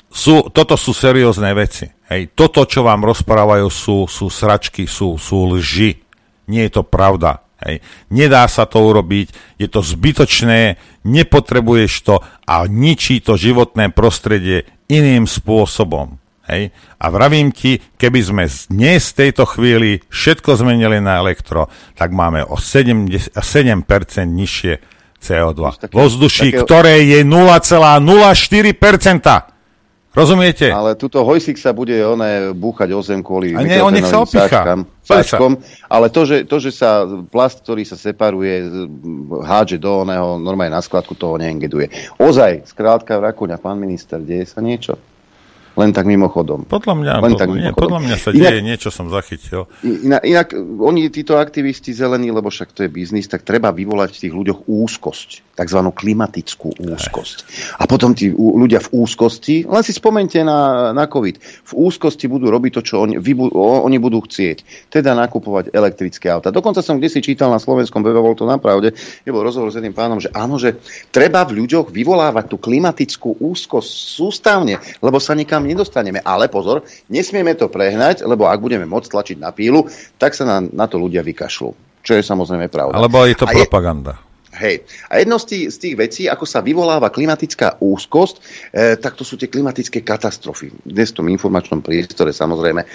sú, 0.09 0.53
toto 0.53 0.77
sú 0.77 0.93
seriózne 0.93 1.49
veci. 1.57 1.89
Hej, 2.09 2.33
toto, 2.37 2.65
čo 2.69 2.85
vám 2.85 3.05
rozprávajú, 3.05 3.69
sú, 3.69 4.05
sú 4.05 4.29
sračky, 4.29 4.85
sú, 4.85 5.17
sú 5.17 5.49
lži. 5.57 6.01
Nie 6.49 6.69
je 6.69 6.81
to 6.81 6.83
pravda. 6.85 7.45
Hej. 7.59 7.83
Nedá 8.09 8.47
sa 8.47 8.63
to 8.63 8.79
urobiť, 8.79 9.59
je 9.59 9.67
to 9.67 9.83
zbytočné, 9.83 10.79
nepotrebuješ 11.03 11.93
to 12.01 12.15
a 12.47 12.63
ničí 12.65 13.19
to 13.19 13.35
životné 13.35 13.91
prostredie 13.91 14.63
iným 14.87 15.27
spôsobom. 15.27 16.15
Hej. 16.47 16.71
A 16.97 17.05
vravím 17.11 17.51
ti, 17.51 17.77
keby 17.77 18.19
sme 18.23 18.43
z- 18.49 18.71
dnes 18.73 19.11
v 19.11 19.17
tejto 19.21 19.45
chvíli 19.45 20.01
všetko 20.09 20.55
zmenili 20.55 20.97
na 20.97 21.19
elektro, 21.19 21.69
tak 21.93 22.09
máme 22.09 22.41
o 22.41 22.57
70, 22.57 23.37
7% 23.37 24.25
nižšie 24.25 24.73
CO2. 25.19 25.61
Také- 25.77 25.93
Vo 25.93 26.09
vzduší, 26.09 26.49
také- 26.49 26.63
ktoré 26.63 26.95
je 27.05 27.21
0,04%. 27.21 29.48
Rozumiete? 30.19 30.67
Ale 30.67 30.99
tuto 30.99 31.23
Hojsik 31.23 31.55
sa 31.55 31.71
bude 31.71 31.95
oné 32.03 32.51
búchať 32.51 32.91
o 32.91 32.99
zem 32.99 33.23
kvôli 33.23 33.55
A 33.55 33.63
nie, 33.63 33.79
on 33.79 33.95
nech 33.95 34.03
sa 34.03 34.19
opícha. 34.19 34.83
sáčkom, 35.07 35.55
ale 35.87 36.11
to 36.11 36.27
že, 36.27 36.43
to, 36.43 36.59
že 36.59 36.75
sa 36.75 37.07
plast, 37.31 37.63
ktorý 37.63 37.87
sa 37.87 37.95
separuje, 37.95 38.67
hádže 39.47 39.79
do 39.79 40.03
oného, 40.03 40.35
normálne 40.35 40.75
na 40.75 40.83
skladku, 40.83 41.15
toho 41.15 41.39
neengeduje. 41.39 41.87
Ozaj, 42.19 42.67
skrátka 42.67 43.15
Rakúňa, 43.17 43.55
pán 43.57 43.79
minister, 43.79 44.19
deje 44.19 44.51
sa 44.51 44.59
niečo? 44.59 44.99
Len 45.79 45.95
tak 45.95 46.03
mimochodom. 46.03 46.67
Podľa 46.67 46.93
mňa, 46.93 47.13
Len 47.23 47.31
po, 47.31 47.39
tak 47.39 47.47
nie, 47.49 47.63
mimochodom. 47.63 47.79
podľa 47.79 47.99
mňa 48.03 48.15
sa 48.19 48.29
Inak- 48.29 48.43
deje 48.51 48.59
niečo, 48.61 48.89
som 48.91 49.07
zachytil. 49.07 49.71
Inak, 49.79 50.21
inak 50.27 50.47
oni, 50.59 51.07
títo 51.07 51.39
aktivisti 51.39 51.95
zelení, 51.95 52.27
lebo 52.29 52.51
však 52.51 52.75
to 52.75 52.83
je 52.83 52.89
biznis, 52.91 53.25
tak 53.25 53.47
treba 53.47 53.71
vyvolať 53.71 54.11
v 54.11 54.21
tých 54.27 54.33
ľuďoch 54.35 54.59
úzkosť, 54.67 55.55
takzvanú 55.55 55.95
klimatickú 55.95 56.75
úzkosť. 56.75 57.37
A 57.79 57.87
potom 57.87 58.11
tí 58.11 58.27
ľudia 58.29 58.83
v 58.83 58.99
úzkosti, 58.99 59.63
len 59.63 59.79
si 59.79 59.95
spomente 59.95 60.35
na, 60.43 60.91
na 60.91 61.07
COVID, 61.07 61.35
v 61.39 61.73
úzkosti 61.73 62.27
budú 62.27 62.51
robiť 62.51 62.71
to, 62.75 62.81
čo 62.83 62.95
oni, 62.99 63.15
vy, 63.15 63.31
bu- 63.31 63.53
o- 63.55 63.87
oni 63.87 63.95
budú 64.03 64.19
chcieť, 64.19 64.91
teda 64.91 65.15
nakupovať 65.15 65.71
elektrické 65.71 66.27
auta. 66.27 66.51
Dokonca 66.51 66.83
som 66.83 66.99
kde 66.99 67.07
si 67.07 67.23
čítal 67.23 67.47
na 67.47 67.61
slovenskom 67.61 68.03
webe, 68.03 68.19
bol 68.19 68.35
to 68.35 68.43
napravde, 68.43 68.91
je 69.23 69.31
bol 69.31 69.45
rozhovor 69.45 69.71
s 69.71 69.79
jedným 69.79 69.95
pánom, 69.95 70.19
že 70.19 70.27
áno, 70.35 70.59
že 70.59 70.75
treba 71.07 71.47
v 71.47 71.63
ľuďoch 71.63 71.87
vyvolávať 71.87 72.45
tú 72.49 72.57
klimatickú 72.59 73.39
úzkosť 73.39 73.91
sústavne, 74.17 74.75
lebo 74.99 75.21
sa 75.21 75.31
nikam 75.31 75.68
nedostaneme. 75.69 76.25
Ale 76.25 76.49
pozor, 76.49 76.81
nesmieme 77.13 77.53
to 77.53 77.69
prehnať, 77.69 78.25
lebo 78.25 78.49
ak 78.49 78.57
budeme 78.57 78.89
môcť 78.89 79.09
tlačiť 79.13 79.37
na 79.37 79.53
pílu, 79.53 79.85
tak 80.17 80.33
sa 80.33 80.49
na, 80.49 80.57
na 80.65 80.89
to 80.89 80.97
ľudia 80.97 81.21
vykašľú. 81.21 82.01
Čo 82.01 82.13
je 82.17 82.23
samozrejme 82.25 82.73
pravda. 82.73 82.97
Alebo 82.97 83.21
je 83.29 83.37
to 83.37 83.45
A 83.45 83.53
propaganda. 83.53 84.17
Hej. 84.59 84.83
A 85.07 85.21
jedno 85.21 85.37
z 85.39 85.45
tých, 85.45 85.65
z 85.71 85.77
tých 85.77 85.95
vecí, 85.95 86.23
ako 86.25 86.43
sa 86.43 86.59
vyvoláva 86.59 87.13
klimatická 87.13 87.79
úzkosť, 87.79 88.35
e, 88.35 88.41
tak 88.97 89.15
to 89.15 89.23
sú 89.23 89.37
tie 89.37 89.47
klimatické 89.47 90.03
katastrofy. 90.03 90.73
Dnes 90.83 91.13
v 91.13 91.17
tom 91.21 91.27
informačnom 91.29 91.79
priestore 91.79 92.33
samozrejme 92.33 92.81
e, 92.83 92.87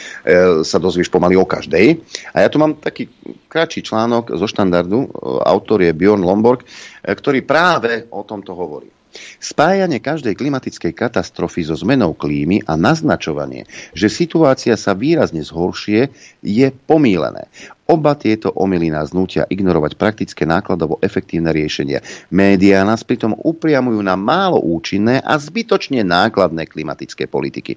sa 0.66 0.76
dozvieš 0.82 1.08
pomaly 1.08 1.38
o 1.38 1.46
každej. 1.48 2.04
A 2.36 2.44
ja 2.44 2.48
tu 2.52 2.60
mám 2.60 2.76
taký 2.82 3.06
kratší 3.48 3.80
článok 3.86 4.34
zo 4.36 4.44
štandardu, 4.44 5.06
e, 5.06 5.08
autor 5.46 5.80
je 5.80 5.96
Bjorn 5.96 6.26
Lomborg, 6.26 6.66
e, 6.66 6.68
ktorý 7.14 7.46
práve 7.46 8.10
o 8.12 8.26
tomto 8.26 8.52
hovorí. 8.52 8.90
Spájanie 9.38 10.02
každej 10.02 10.34
klimatickej 10.34 10.92
katastrofy 10.94 11.66
so 11.66 11.78
zmenou 11.78 12.14
klímy 12.14 12.66
a 12.66 12.74
naznačovanie, 12.74 13.66
že 13.94 14.10
situácia 14.10 14.74
sa 14.74 14.92
výrazne 14.94 15.42
zhoršie, 15.42 16.10
je 16.42 16.68
pomílené. 16.86 17.46
Oba 17.84 18.16
tieto 18.16 18.48
omily 18.48 18.88
nás 18.88 19.12
nutia 19.12 19.44
ignorovať 19.44 20.00
praktické 20.00 20.48
nákladovo 20.48 21.04
efektívne 21.04 21.52
riešenia. 21.52 22.00
Média 22.32 22.80
nás 22.80 23.04
pritom 23.04 23.36
upriamujú 23.36 24.00
na 24.00 24.16
málo 24.16 24.56
účinné 24.56 25.20
a 25.20 25.36
zbytočne 25.36 26.00
nákladné 26.00 26.64
klimatické 26.64 27.28
politiky. 27.28 27.76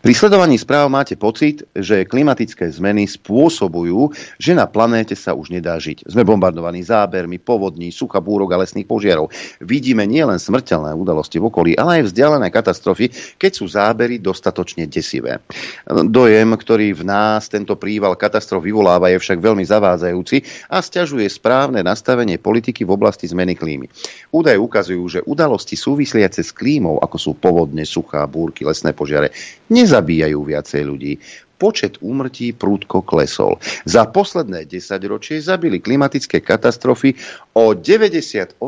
Pri 0.00 0.12
sledovaní 0.16 0.56
správ 0.56 0.88
máte 0.88 1.20
pocit, 1.20 1.68
že 1.76 2.08
klimatické 2.08 2.64
zmeny 2.72 3.04
spôsobujú, 3.04 4.08
že 4.40 4.56
na 4.56 4.64
planéte 4.64 5.12
sa 5.12 5.36
už 5.36 5.52
nedá 5.52 5.76
žiť. 5.76 6.08
Sme 6.08 6.24
bombardovaní 6.24 6.80
zábermi, 6.80 7.36
povodní, 7.36 7.92
sucha 7.92 8.24
búrok 8.24 8.56
a 8.56 8.64
lesných 8.64 8.88
požiarov. 8.88 9.28
Vidíme 9.60 10.08
nielen 10.08 10.40
smrteľné 10.40 10.96
udalosti 10.96 11.36
v 11.36 11.52
okolí, 11.52 11.70
ale 11.76 12.00
aj 12.00 12.08
vzdialené 12.08 12.48
katastrofy, 12.48 13.12
keď 13.36 13.52
sú 13.52 13.68
zábery 13.68 14.16
dostatočne 14.16 14.88
desivé. 14.88 15.44
Dojem, 15.84 16.56
ktorý 16.56 16.96
v 16.96 17.04
nás 17.04 17.52
tento 17.52 17.76
príval 17.76 18.16
katastrof 18.16 18.64
vyvoláva, 18.64 19.12
je 19.12 19.25
však 19.26 19.42
veľmi 19.42 19.66
zavádzajúci 19.66 20.70
a 20.70 20.78
stiažuje 20.78 21.26
správne 21.26 21.82
nastavenie 21.82 22.38
politiky 22.38 22.86
v 22.86 22.94
oblasti 22.94 23.26
zmeny 23.26 23.58
klímy. 23.58 23.90
Údaje 24.30 24.62
ukazujú, 24.62 25.02
že 25.10 25.26
udalosti 25.26 25.74
súvisliace 25.74 26.46
s 26.46 26.54
klímou, 26.54 27.02
ako 27.02 27.16
sú 27.18 27.34
povodne, 27.34 27.82
suchá, 27.82 28.22
búrky, 28.30 28.62
lesné 28.62 28.94
požiare, 28.94 29.34
nezabíjajú 29.66 30.38
viacej 30.38 30.82
ľudí 30.86 31.18
počet 31.56 31.98
úmrtí 32.04 32.52
prúdko 32.52 33.00
klesol. 33.00 33.56
Za 33.88 34.04
posledné 34.08 34.68
10 34.68 35.00
ročie 35.08 35.40
zabili 35.40 35.80
klimatické 35.80 36.44
katastrofy 36.44 37.16
o 37.56 37.72
98% 37.72 38.60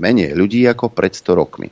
menej 0.00 0.32
ľudí 0.32 0.64
ako 0.68 0.88
pred 0.90 1.12
100 1.12 1.40
rokmi. 1.40 1.68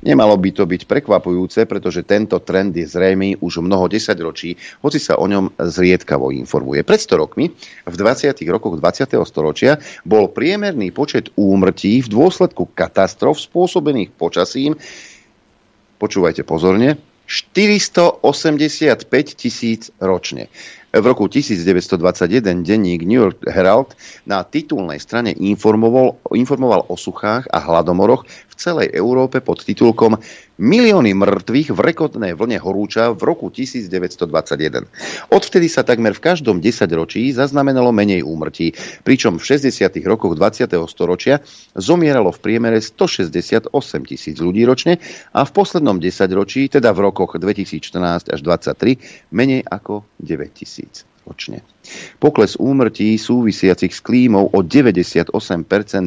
Nemalo 0.00 0.40
by 0.40 0.50
to 0.56 0.64
byť 0.64 0.82
prekvapujúce, 0.88 1.68
pretože 1.68 2.08
tento 2.08 2.40
trend 2.40 2.72
je 2.72 2.88
zrejmý 2.88 3.36
už 3.44 3.60
mnoho 3.60 3.86
10 3.86 4.16
ročí, 4.24 4.56
hoci 4.80 4.96
sa 4.96 5.20
o 5.20 5.28
ňom 5.28 5.60
zriedkavo 5.60 6.32
informuje. 6.32 6.80
Pred 6.82 7.00
100 7.04 7.22
rokmi, 7.22 7.52
v 7.84 7.94
20. 7.94 8.32
rokoch 8.48 8.80
20. 8.80 9.20
storočia, 9.28 9.76
bol 10.08 10.32
priemerný 10.32 10.88
počet 10.90 11.28
úmrtí 11.36 12.00
v 12.00 12.08
dôsledku 12.08 12.72
katastrof 12.72 13.36
spôsobených 13.36 14.16
počasím 14.16 14.72
počúvajte 15.98 16.46
pozorne, 16.46 16.96
485 17.28 19.04
tisíc 19.36 19.92
ročne. 20.00 20.48
V 20.88 21.04
roku 21.04 21.28
1921 21.28 22.64
denník 22.64 23.04
New 23.04 23.20
York 23.20 23.44
Herald 23.44 23.92
na 24.24 24.40
titulnej 24.40 24.96
strane 24.96 25.36
informoval, 25.36 26.16
informoval 26.32 26.88
o 26.88 26.96
suchách 26.96 27.44
a 27.52 27.60
hladomoroch 27.60 28.24
v 28.24 28.54
celej 28.56 28.88
Európe 28.96 29.44
pod 29.44 29.60
titulkom 29.60 30.16
Milióny 30.58 31.14
mŕtvych 31.14 31.70
v 31.70 31.80
rekordnej 31.86 32.34
vlne 32.34 32.58
horúča 32.58 33.14
v 33.14 33.22
roku 33.22 33.46
1921. 33.46 34.90
Odvtedy 35.30 35.70
sa 35.70 35.86
takmer 35.86 36.18
v 36.18 36.18
každom 36.18 36.58
desaťročí 36.58 37.30
zaznamenalo 37.30 37.94
menej 37.94 38.26
úmrtí, 38.26 38.74
pričom 39.06 39.38
v 39.38 39.54
60. 39.54 39.86
rokoch 40.02 40.34
20. 40.34 40.66
storočia 40.90 41.38
zomieralo 41.78 42.34
v 42.34 42.42
priemere 42.42 42.82
168 42.82 43.70
tisíc 44.02 44.42
ľudí 44.42 44.66
ročne 44.66 44.98
a 45.30 45.46
v 45.46 45.50
poslednom 45.54 46.02
desaťročí, 46.02 46.66
teda 46.66 46.90
v 46.90 47.06
rokoch 47.06 47.38
2014 47.38 48.34
až 48.34 48.40
2023, 48.42 49.30
menej 49.30 49.62
ako 49.62 50.10
9 50.18 50.58
tisíc 50.58 51.06
ročne. 51.22 51.62
Pokles 52.18 52.58
úmrtí 52.58 53.14
súvisiacich 53.16 53.94
s 53.94 54.00
klímou 54.02 54.50
o 54.50 54.60
98% 54.60 55.30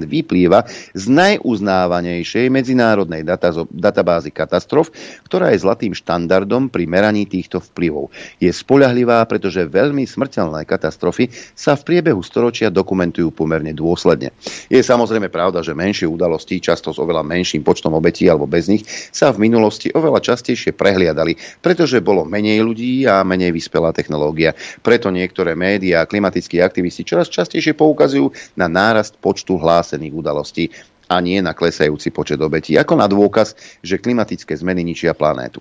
vyplýva 0.06 0.68
z 0.91 1.03
najuznávanejšej 1.08 2.52
medzinárodnej 2.52 3.24
databázy 3.72 4.36
katastrof, 4.36 4.91
ktorá 5.26 5.56
je 5.56 5.64
zlatým 5.64 5.95
štandardom 5.95 6.68
pri 6.68 6.84
meraní 6.86 7.24
týchto 7.26 7.64
vplyvov. 7.64 8.12
Je 8.44 8.52
spoľahlivá, 8.52 9.24
pretože 9.26 9.64
veľmi 9.64 10.03
smrteľné 10.03 10.68
katastrofy 10.68 11.32
sa 11.56 11.80
v 11.80 11.86
priebehu 11.88 12.20
storočia 12.20 12.68
dokumentujú 12.68 13.32
pomerne 13.32 13.72
dôsledne. 13.72 14.36
Je 14.68 14.84
samozrejme 14.84 15.32
pravda, 15.32 15.64
že 15.64 15.72
menšie 15.72 16.12
udalosti, 16.12 16.60
často 16.60 16.91
s 16.91 16.99
oveľa 16.99 17.24
menším 17.24 17.64
počtom 17.64 17.95
obetí 17.95 18.28
alebo 18.28 18.52
bez 18.52 18.68
nich, 18.68 18.84
sa 19.16 19.32
v 19.32 19.48
minulosti 19.48 19.88
oveľa 19.95 20.20
častejšie 20.20 20.76
prehliadali, 20.76 21.64
pretože 21.64 22.03
bolo 22.03 22.28
menej 22.28 22.60
ľudí 22.60 23.08
a 23.08 23.24
menej 23.24 23.56
vyspelá 23.56 23.95
technológia. 23.95 24.52
Preto 24.84 25.08
niektoré 25.08 25.56
médiá 25.56 25.70
médiá 25.72 26.03
a 26.03 26.10
klimatickí 26.10 26.60
aktivisti 26.60 27.07
čoraz 27.07 27.31
častejšie 27.31 27.72
poukazujú 27.80 28.35
na 28.60 28.68
nárast 28.68 29.15
počtu 29.15 29.56
hlásených 29.56 30.14
udalostí 30.14 30.68
a 31.11 31.19
nie 31.19 31.39
na 31.43 31.52
klesajúci 31.52 32.11
počet 32.11 32.39
obetí, 32.39 32.76
ako 32.80 32.95
na 32.95 33.07
dôkaz, 33.07 33.56
že 33.84 33.99
klimatické 33.99 34.56
zmeny 34.56 34.84
ničia 34.84 35.11
planétu. 35.11 35.60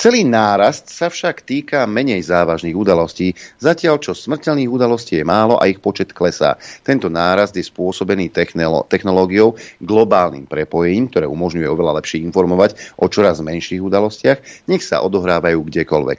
Celý 0.00 0.24
nárast 0.24 0.88
sa 0.88 1.12
však 1.12 1.44
týka 1.44 1.84
menej 1.84 2.24
závažných 2.24 2.72
udalostí, 2.72 3.36
zatiaľ 3.60 4.00
čo 4.00 4.16
smrteľných 4.16 4.72
udalostí 4.72 5.20
je 5.20 5.28
málo 5.28 5.60
a 5.60 5.68
ich 5.68 5.76
počet 5.76 6.16
klesá. 6.16 6.56
Tento 6.80 7.12
nárast 7.12 7.52
je 7.52 7.60
spôsobený 7.60 8.32
technológiou, 8.88 9.60
globálnym 9.76 10.48
prepojením, 10.48 11.12
ktoré 11.12 11.28
umožňuje 11.28 11.68
oveľa 11.68 12.00
lepšie 12.00 12.24
informovať 12.24 12.96
o 12.96 13.12
čoraz 13.12 13.44
menších 13.44 13.84
udalostiach, 13.84 14.64
nech 14.72 14.80
sa 14.80 15.04
odohrávajú 15.04 15.60
kdekoľvek. 15.68 16.18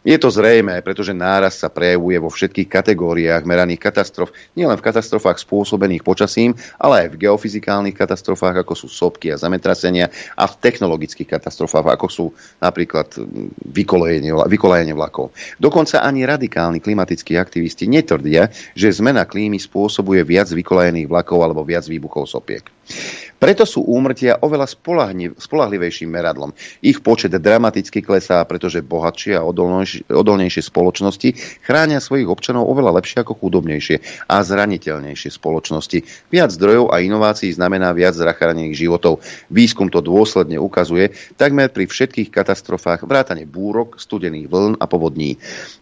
Je 0.00 0.16
to 0.16 0.32
zrejme, 0.32 0.80
pretože 0.80 1.12
náraz 1.12 1.60
sa 1.60 1.68
prejavuje 1.68 2.16
vo 2.16 2.32
všetkých 2.32 2.72
kategóriách 2.72 3.44
meraných 3.44 3.84
katastrof, 3.84 4.32
nielen 4.56 4.80
v 4.80 4.86
katastrofách 4.88 5.36
spôsobených 5.36 6.00
počasím, 6.00 6.56
ale 6.80 7.04
aj 7.04 7.08
v 7.12 7.28
geofyzikálnych 7.28 7.92
katastrofách, 7.92 8.64
ako 8.64 8.72
sú 8.72 8.88
sopky 8.88 9.28
a 9.28 9.36
zametrasenia, 9.36 10.08
a 10.40 10.48
v 10.48 10.56
technologických 10.56 11.36
katastrofách, 11.36 12.00
ako 12.00 12.06
sú 12.08 12.26
napríklad 12.64 13.12
vykolejenie, 13.60 14.32
vykolejenie 14.48 14.96
vlakov. 14.96 15.36
Dokonca 15.60 16.00
ani 16.00 16.24
radikálni 16.24 16.80
klimatickí 16.80 17.36
aktivisti 17.36 17.84
netvrdia, 17.84 18.48
že 18.72 18.88
zmena 18.88 19.28
klímy 19.28 19.60
spôsobuje 19.60 20.24
viac 20.24 20.48
vykolejených 20.48 21.12
vlakov 21.12 21.44
alebo 21.44 21.60
viac 21.60 21.84
výbuchov 21.84 22.24
sopiek. 22.24 22.64
Preto 23.40 23.64
sú 23.64 23.86
úmrtia 23.86 24.36
oveľa 24.44 24.68
spolahlivejším 25.38 26.12
meradlom. 26.12 26.52
Ich 26.84 27.00
počet 27.00 27.32
dramaticky 27.32 28.04
klesá, 28.04 28.44
pretože 28.44 28.84
bohatšie 28.84 29.38
a 29.38 29.46
odolnejšie 29.46 29.89
spoločnosti 30.62 31.34
chránia 31.66 31.98
svojich 31.98 32.28
občanov 32.30 32.70
oveľa 32.70 33.02
lepšie 33.02 33.22
ako 33.22 33.36
chudobnejšie 33.36 34.26
a 34.30 34.40
zraniteľnejšie 34.40 35.30
spoločnosti. 35.34 36.30
Viac 36.30 36.50
zdrojov 36.54 36.94
a 36.94 37.02
inovácií 37.02 37.50
znamená 37.50 37.90
viac 37.90 38.14
zachránených 38.14 38.76
životov. 38.86 39.24
Výskum 39.50 39.90
to 39.90 39.98
dôsledne 39.98 40.60
ukazuje 40.62 41.12
takmer 41.34 41.72
pri 41.72 41.90
všetkých 41.90 42.30
katastrofách 42.30 43.02
vrátane 43.04 43.48
búrok, 43.48 43.98
studených 43.98 44.46
vln 44.46 44.74
a 44.78 44.86
povodní. 44.86 45.40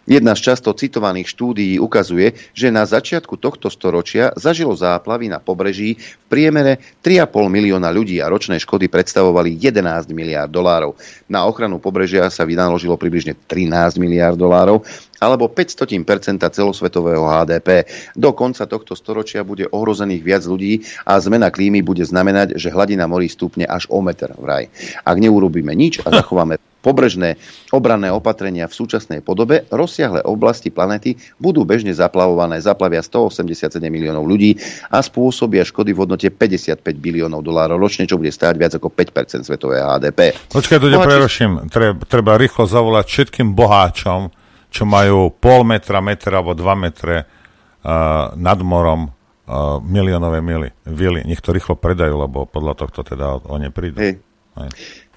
Jedna 0.09 0.33
z 0.33 0.53
často 0.53 0.73
citovaných 0.73 1.29
štúdií 1.37 1.77
ukazuje, 1.77 2.33
že 2.57 2.73
na 2.73 2.89
začiatku 2.89 3.37
tohto 3.37 3.69
storočia 3.69 4.33
zažilo 4.41 4.73
záplavy 4.73 5.29
na 5.29 5.37
pobreží 5.37 6.01
v 6.01 6.27
priemere 6.33 6.81
3,5 7.05 7.29
milióna 7.53 7.93
ľudí 7.93 8.17
a 8.25 8.31
ročné 8.33 8.57
škody 8.57 8.89
predstavovali 8.89 9.61
11 9.61 10.09
miliárd 10.17 10.49
dolárov. 10.49 10.97
Na 11.29 11.45
ochranu 11.45 11.77
pobrežia 11.77 12.33
sa 12.33 12.49
vynaložilo 12.49 12.97
približne 12.97 13.37
13 13.37 13.98
miliárd 13.99 14.39
dolárov 14.39 14.87
alebo 15.19 15.51
500% 15.51 15.99
celosvetového 16.47 17.27
HDP. 17.27 17.91
Do 18.15 18.31
konca 18.33 18.71
tohto 18.71 18.95
storočia 18.95 19.43
bude 19.43 19.67
ohrozených 19.67 20.23
viac 20.23 20.43
ľudí 20.47 20.87
a 21.03 21.19
zmena 21.19 21.51
klímy 21.51 21.83
bude 21.83 22.07
znamenať, 22.07 22.55
že 22.55 22.71
hladina 22.71 23.11
morí 23.11 23.27
stúpne 23.27 23.67
až 23.67 23.91
o 23.91 23.99
meter 23.99 24.31
vraj. 24.39 24.71
Ak 25.03 25.19
neurobíme 25.19 25.75
nič 25.75 25.99
a 26.07 26.15
zachováme 26.23 26.68
pobrežné 26.81 27.37
obranné 27.75 28.09
opatrenia 28.15 28.71
v 28.71 28.75
súčasnej 28.75 29.21
podobe, 29.21 29.67
rozsiahle 29.69 30.23
oblasti 30.25 30.71
planety 30.71 31.19
budú 31.37 31.67
bežne 31.67 31.91
zaplavované, 31.91 32.63
zaplavia 32.63 33.03
187 33.03 33.83
miliónov 33.91 34.25
ľudí 34.25 34.57
a 34.89 35.03
spôsobia 35.03 35.67
škody 35.67 35.93
v 35.93 35.99
hodnote 36.07 36.29
55 36.31 36.81
biliónov 36.99 37.43
dolárov 37.43 37.77
ročne, 37.77 38.07
čo 38.07 38.17
bude 38.17 38.31
stáť 38.31 38.55
viac 38.57 38.73
ako 38.79 38.89
5% 38.95 39.43
svetového 39.43 39.87
HDP. 39.99 40.35
Počkaj, 40.55 40.79
tu 40.79 40.89
preruším. 40.89 41.51
Treba, 41.69 41.99
treba 42.07 42.39
rýchlo 42.39 42.65
zavolať 42.65 43.07
všetkým 43.11 43.53
boháčom, 43.53 44.31
čo 44.69 44.83
majú 44.87 45.33
pol 45.35 45.67
metra, 45.67 45.99
metra 45.99 46.39
alebo 46.39 46.55
dva 46.55 46.77
metre 46.79 47.25
uh, 47.25 48.33
nad 48.37 48.59
morom 48.61 49.09
uh, 49.09 49.81
miliónové 49.81 50.45
mily, 50.45 50.69
vily. 50.87 51.21
Nech 51.25 51.43
to 51.43 51.51
rýchlo 51.57 51.75
predajú, 51.75 52.15
lebo 52.15 52.45
podľa 52.45 52.87
tohto 52.87 53.01
teda 53.03 53.49
oni 53.49 53.73
prídu. 53.73 53.99
Hej. 53.99 54.21
Hej. 54.59 55.08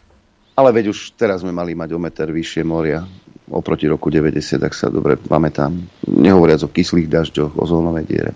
Ale 0.62 0.78
veď 0.78 0.94
už 0.94 1.18
teraz 1.18 1.42
sme 1.42 1.50
mali 1.50 1.74
mať 1.74 1.90
o 1.98 2.00
meter 2.00 2.30
vyššie 2.30 2.62
moria 2.62 3.02
oproti 3.50 3.90
roku 3.90 4.14
90, 4.14 4.62
ak 4.62 4.74
sa 4.78 4.94
dobre 4.94 5.18
pamätám. 5.18 5.74
Nehovoriac 6.06 6.62
o 6.62 6.70
kyslých 6.70 7.10
dažďoch, 7.10 7.58
o 7.58 7.66
zónovej 7.66 8.06
diere. 8.06 8.32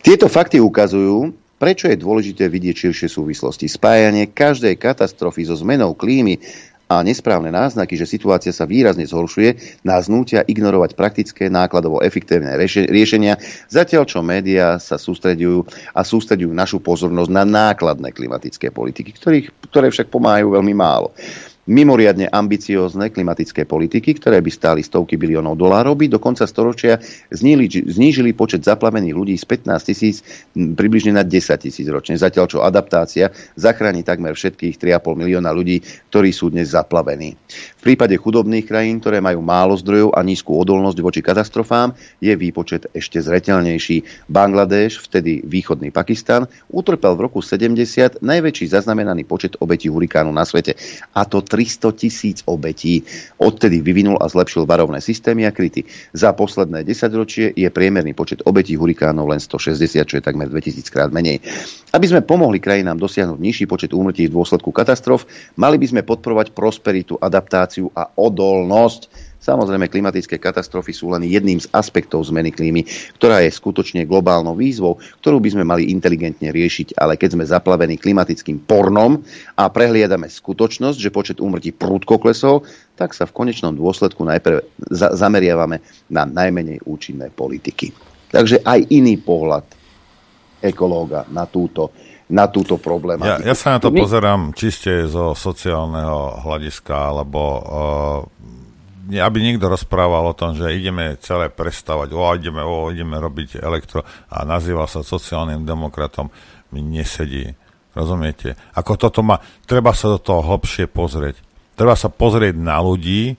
Tieto 0.00 0.32
fakty 0.32 0.56
ukazujú, 0.56 1.36
Prečo 1.60 1.92
je 1.92 2.00
dôležité 2.00 2.48
vidieť 2.48 2.88
širšie 2.88 3.20
súvislosti? 3.20 3.68
Spájanie 3.68 4.32
každej 4.32 4.80
katastrofy 4.80 5.44
so 5.44 5.52
zmenou 5.52 5.92
klímy 5.92 6.40
a 6.88 7.04
nesprávne 7.04 7.52
náznaky, 7.52 8.00
že 8.00 8.08
situácia 8.08 8.48
sa 8.48 8.64
výrazne 8.64 9.04
zhoršuje, 9.04 9.84
nás 9.84 10.08
nútia 10.08 10.40
ignorovať 10.40 10.96
praktické, 10.96 11.52
nákladovo 11.52 12.00
efektívne 12.00 12.56
riešenia, 12.88 13.36
zatiaľ 13.68 14.08
čo 14.08 14.24
médiá 14.24 14.80
sa 14.80 14.96
sústredujú 14.96 15.68
a 15.92 16.00
sústredujú 16.00 16.48
našu 16.48 16.80
pozornosť 16.80 17.28
na 17.28 17.44
nákladné 17.44 18.08
klimatické 18.08 18.72
politiky, 18.72 19.12
ktorých, 19.20 19.68
ktoré 19.68 19.92
však 19.92 20.08
pomáhajú 20.08 20.56
veľmi 20.56 20.72
málo 20.72 21.12
mimoriadne 21.70 22.26
ambiciózne 22.26 23.14
klimatické 23.14 23.62
politiky, 23.62 24.18
ktoré 24.18 24.42
by 24.42 24.50
stáli 24.50 24.82
stovky 24.82 25.14
biliónov 25.14 25.54
dolárov, 25.54 25.94
by 25.94 26.10
do 26.10 26.18
konca 26.18 26.42
storočia 26.50 26.98
znížili, 27.30 27.86
znížili 27.86 28.30
počet 28.34 28.66
zaplavených 28.66 29.14
ľudí 29.14 29.34
z 29.38 29.46
15 29.46 29.88
tisíc 29.94 30.26
približne 30.50 31.14
na 31.14 31.22
10 31.22 31.30
tisíc 31.62 31.86
ročne. 31.86 32.18
Zatiaľ, 32.18 32.50
čo 32.50 32.66
adaptácia 32.66 33.30
zachráni 33.54 34.02
takmer 34.02 34.34
všetkých 34.34 34.82
3,5 34.82 35.22
milióna 35.22 35.54
ľudí, 35.54 35.78
ktorí 36.10 36.34
sú 36.34 36.50
dnes 36.50 36.74
zaplavení. 36.74 37.38
Prípade 37.80 38.12
chudobných 38.20 38.68
krajín, 38.68 39.00
ktoré 39.00 39.24
majú 39.24 39.40
málo 39.40 39.72
zdrojov 39.80 40.12
a 40.12 40.20
nízku 40.20 40.52
odolnosť 40.52 40.98
voči 41.00 41.20
katastrofám, 41.24 41.96
je 42.20 42.36
výpočet 42.36 42.92
ešte 42.92 43.24
zreteľnejší. 43.24 44.28
Bangladeš, 44.28 45.00
vtedy 45.00 45.40
východný 45.48 45.88
Pakistan, 45.88 46.44
utrpel 46.68 47.16
v 47.16 47.24
roku 47.24 47.40
70 47.40 48.20
najväčší 48.20 48.68
zaznamenaný 48.68 49.24
počet 49.24 49.56
obetí 49.64 49.88
hurikánu 49.88 50.28
na 50.28 50.44
svete. 50.44 50.76
A 51.16 51.24
to 51.24 51.40
3 51.40 51.70
300 51.70 51.94
tisíc 51.94 52.38
obetí. 52.50 53.06
Odtedy 53.38 53.78
vyvinul 53.78 54.18
a 54.18 54.26
zlepšil 54.26 54.66
varovné 54.66 54.98
systémy 54.98 55.46
a 55.46 55.54
kryty. 55.54 55.86
Za 56.10 56.34
posledné 56.34 56.82
10 56.82 57.14
ročie 57.14 57.46
je 57.54 57.70
priemerný 57.70 58.16
počet 58.16 58.42
obetí 58.42 58.74
hurikánov 58.74 59.30
len 59.30 59.38
160, 59.38 60.02
čo 60.02 60.14
je 60.18 60.24
takmer 60.24 60.50
2000 60.50 60.90
krát 60.90 61.14
menej. 61.14 61.38
Aby 61.94 62.06
sme 62.10 62.26
pomohli 62.26 62.58
krajinám 62.58 62.98
dosiahnuť 62.98 63.38
nižší 63.38 63.64
počet 63.70 63.94
úmrtí 63.94 64.26
v 64.26 64.34
dôsledku 64.34 64.74
katastrof, 64.74 65.28
mali 65.54 65.78
by 65.78 65.86
sme 65.86 66.02
podporovať 66.02 66.50
prosperitu, 66.50 67.14
adaptáciu 67.22 67.69
a 67.94 68.10
odolnosť 68.18 69.30
Samozrejme, 69.40 69.88
klimatické 69.88 70.36
katastrofy 70.36 70.92
sú 70.92 71.08
len 71.16 71.24
jedným 71.24 71.56
z 71.56 71.64
aspektov 71.72 72.28
zmeny 72.28 72.52
klímy, 72.52 72.84
ktorá 73.16 73.40
je 73.40 73.48
skutočne 73.48 74.04
globálnou 74.04 74.52
výzvou, 74.52 75.00
ktorú 75.24 75.40
by 75.40 75.56
sme 75.56 75.64
mali 75.64 75.88
inteligentne 75.88 76.52
riešiť, 76.52 77.00
ale 77.00 77.16
keď 77.16 77.40
sme 77.40 77.48
zaplavení 77.48 77.96
klimatickým 77.96 78.60
pornom 78.68 79.24
a 79.56 79.72
prehliadame 79.72 80.28
skutočnosť, 80.28 81.00
že 81.00 81.08
počet 81.08 81.38
úmrtí 81.40 81.72
prúdko 81.72 82.20
klesol, 82.20 82.68
tak 83.00 83.16
sa 83.16 83.24
v 83.24 83.32
konečnom 83.32 83.72
dôsledku 83.72 84.20
najprv 84.28 84.60
za- 84.92 85.16
zameriavame 85.16 85.80
na 86.12 86.28
najmenej 86.28 86.84
účinné 86.84 87.32
politiky. 87.32 87.96
Takže 88.28 88.60
aj 88.60 88.92
iný 88.92 89.16
pohľad 89.16 89.64
ekológa 90.60 91.24
na 91.32 91.48
túto 91.48 91.96
na 92.30 92.46
túto 92.46 92.78
problematiku. 92.78 93.42
Ja, 93.42 93.52
ja 93.52 93.56
sa 93.58 93.76
na 93.76 93.78
to 93.82 93.90
pozerám 93.90 94.54
čiste 94.54 95.10
zo 95.10 95.34
sociálneho 95.34 96.46
hľadiska, 96.46 96.94
alebo 96.94 97.40
uh, 97.42 99.18
aby 99.18 99.38
niekto 99.42 99.66
rozprával 99.66 100.30
o 100.30 100.38
tom, 100.38 100.54
že 100.54 100.70
ideme 100.70 101.18
celé 101.18 101.50
prestavať, 101.50 102.14
o, 102.14 102.22
ideme, 102.38 102.62
o, 102.62 102.86
ideme 102.94 103.18
robiť 103.18 103.58
elektro 103.58 104.06
a 104.30 104.46
nazýval 104.46 104.86
sa 104.86 105.02
sociálnym 105.02 105.66
demokratom, 105.66 106.30
mi 106.70 106.78
nesedí. 106.78 107.50
Rozumiete? 107.90 108.54
Ako 108.78 108.94
toto 108.94 109.26
má, 109.26 109.42
treba 109.66 109.90
sa 109.90 110.14
do 110.14 110.22
toho 110.22 110.46
hlbšie 110.46 110.86
pozrieť. 110.86 111.42
Treba 111.74 111.98
sa 111.98 112.06
pozrieť 112.06 112.54
na 112.54 112.78
ľudí, 112.78 113.34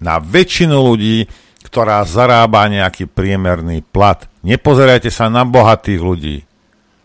na 0.00 0.16
väčšinu 0.16 0.80
ľudí, 0.80 1.28
ktorá 1.68 2.00
zarába 2.08 2.72
nejaký 2.72 3.04
priemerný 3.04 3.84
plat. 3.84 4.24
Nepozerajte 4.40 5.12
sa 5.12 5.28
na 5.28 5.44
bohatých 5.44 6.00
ľudí. 6.00 6.36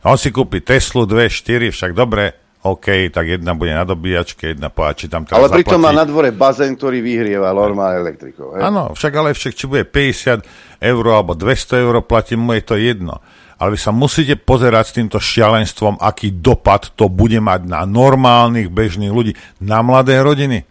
On 0.07 0.15
si 0.15 0.31
kúpi 0.31 0.63
Teslu 0.63 1.03
2, 1.03 1.27
4, 1.27 1.67
však 1.67 1.91
dobre, 1.91 2.31
OK, 2.63 3.11
tak 3.11 3.27
jedna 3.27 3.51
bude 3.51 3.75
na 3.75 3.83
dobíjačke, 3.83 4.55
jedna 4.55 4.71
povedať, 4.71 4.95
či 5.03 5.07
tam 5.11 5.27
teraz 5.27 5.35
Ale 5.35 5.51
pritom 5.51 5.83
má 5.83 5.91
na 5.91 6.07
dvore 6.07 6.31
bazén, 6.31 6.79
ktorý 6.79 7.03
vyhrieva 7.03 7.51
normálne 7.51 8.07
elektrikou. 8.07 8.55
Áno, 8.55 8.95
však 8.95 9.11
ale 9.19 9.35
však, 9.35 9.51
či 9.51 9.67
bude 9.67 9.83
50 9.83 10.79
eur 10.79 11.05
alebo 11.11 11.35
200 11.35 11.83
eur 11.83 11.95
platím, 12.07 12.47
mu 12.47 12.55
je 12.55 12.63
to 12.63 12.79
jedno. 12.79 13.19
Ale 13.59 13.75
vy 13.75 13.79
sa 13.83 13.91
musíte 13.91 14.39
pozerať 14.39 14.85
s 14.89 14.95
týmto 14.95 15.17
šialenstvom, 15.19 15.99
aký 15.99 16.39
dopad 16.39 16.93
to 16.95 17.11
bude 17.11 17.37
mať 17.43 17.67
na 17.67 17.83
normálnych, 17.83 18.71
bežných 18.71 19.11
ľudí, 19.11 19.35
na 19.59 19.83
mladé 19.83 20.23
rodiny. 20.23 20.63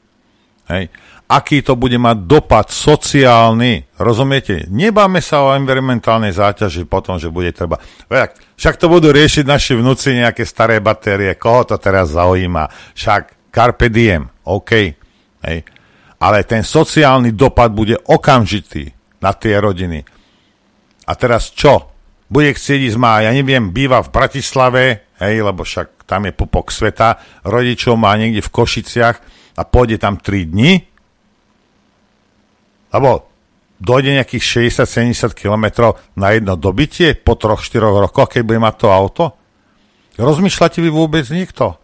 Hej 0.66 0.88
aký 1.26 1.62
to 1.62 1.74
bude 1.74 1.98
mať 1.98 2.26
dopad 2.26 2.70
sociálny. 2.70 3.98
Rozumiete? 3.98 4.70
Nebáme 4.70 5.18
sa 5.18 5.42
o 5.42 5.54
environmentálnej 5.54 6.30
záťaži 6.30 6.86
potom, 6.86 7.18
že 7.18 7.30
bude 7.30 7.50
treba. 7.50 7.82
Však 8.56 8.78
to 8.78 8.86
budú 8.86 9.10
riešiť 9.10 9.44
naši 9.44 9.74
vnúci 9.74 10.14
nejaké 10.14 10.46
staré 10.46 10.78
batérie. 10.78 11.34
Koho 11.34 11.66
to 11.66 11.76
teraz 11.82 12.14
zaujíma? 12.14 12.94
Však 12.94 13.50
carpe 13.50 13.90
diem. 13.90 14.30
OK. 14.46 14.70
Hej. 15.42 15.58
Ale 16.16 16.38
ten 16.48 16.62
sociálny 16.64 17.34
dopad 17.34 17.74
bude 17.74 17.98
okamžitý 17.98 18.88
na 19.20 19.34
tie 19.34 19.58
rodiny. 19.58 20.00
A 21.06 21.12
teraz 21.18 21.50
čo? 21.52 21.92
Bude 22.26 22.50
chcieť 22.50 22.90
ísť 22.90 22.98
má, 22.98 23.22
ja 23.22 23.30
neviem, 23.30 23.70
býva 23.70 24.02
v 24.02 24.10
Bratislave, 24.10 25.14
hej, 25.22 25.46
lebo 25.46 25.62
však 25.62 26.02
tam 26.10 26.26
je 26.26 26.34
pupok 26.34 26.74
sveta, 26.74 27.22
rodičov 27.46 27.94
má 27.94 28.10
niekde 28.18 28.42
v 28.42 28.50
Košiciach 28.50 29.16
a 29.54 29.62
pôjde 29.62 30.02
tam 30.02 30.18
3 30.18 30.50
dni, 30.50 30.95
lebo 32.96 33.28
dojde 33.76 34.16
nejakých 34.16 34.72
60-70 34.72 35.36
km 35.36 35.92
na 36.16 36.32
jedno 36.32 36.56
dobitie 36.56 37.12
po 37.12 37.36
3-4 37.36 38.08
rokoch, 38.08 38.32
keď 38.32 38.42
bude 38.42 38.60
mať 38.60 38.74
to 38.80 38.88
auto? 38.88 39.24
Rozmýšľate 40.16 40.80
vy 40.80 40.88
vôbec 40.88 41.28
nikto? 41.28 41.76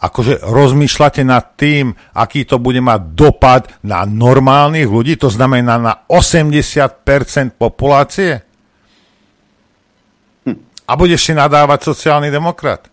Akože 0.00 0.44
rozmýšľate 0.44 1.22
nad 1.24 1.56
tým, 1.56 1.92
aký 2.16 2.44
to 2.44 2.60
bude 2.60 2.80
mať 2.80 3.00
dopad 3.16 3.72
na 3.84 4.04
normálnych 4.04 4.88
ľudí, 4.88 5.16
to 5.16 5.28
znamená 5.32 5.80
na 5.80 5.94
80% 6.08 7.56
populácie? 7.56 8.40
Hm. 10.44 10.56
A 10.88 10.92
budeš 10.96 11.28
si 11.28 11.32
nadávať 11.36 11.88
sociálny 11.88 12.28
demokrat? 12.28 12.88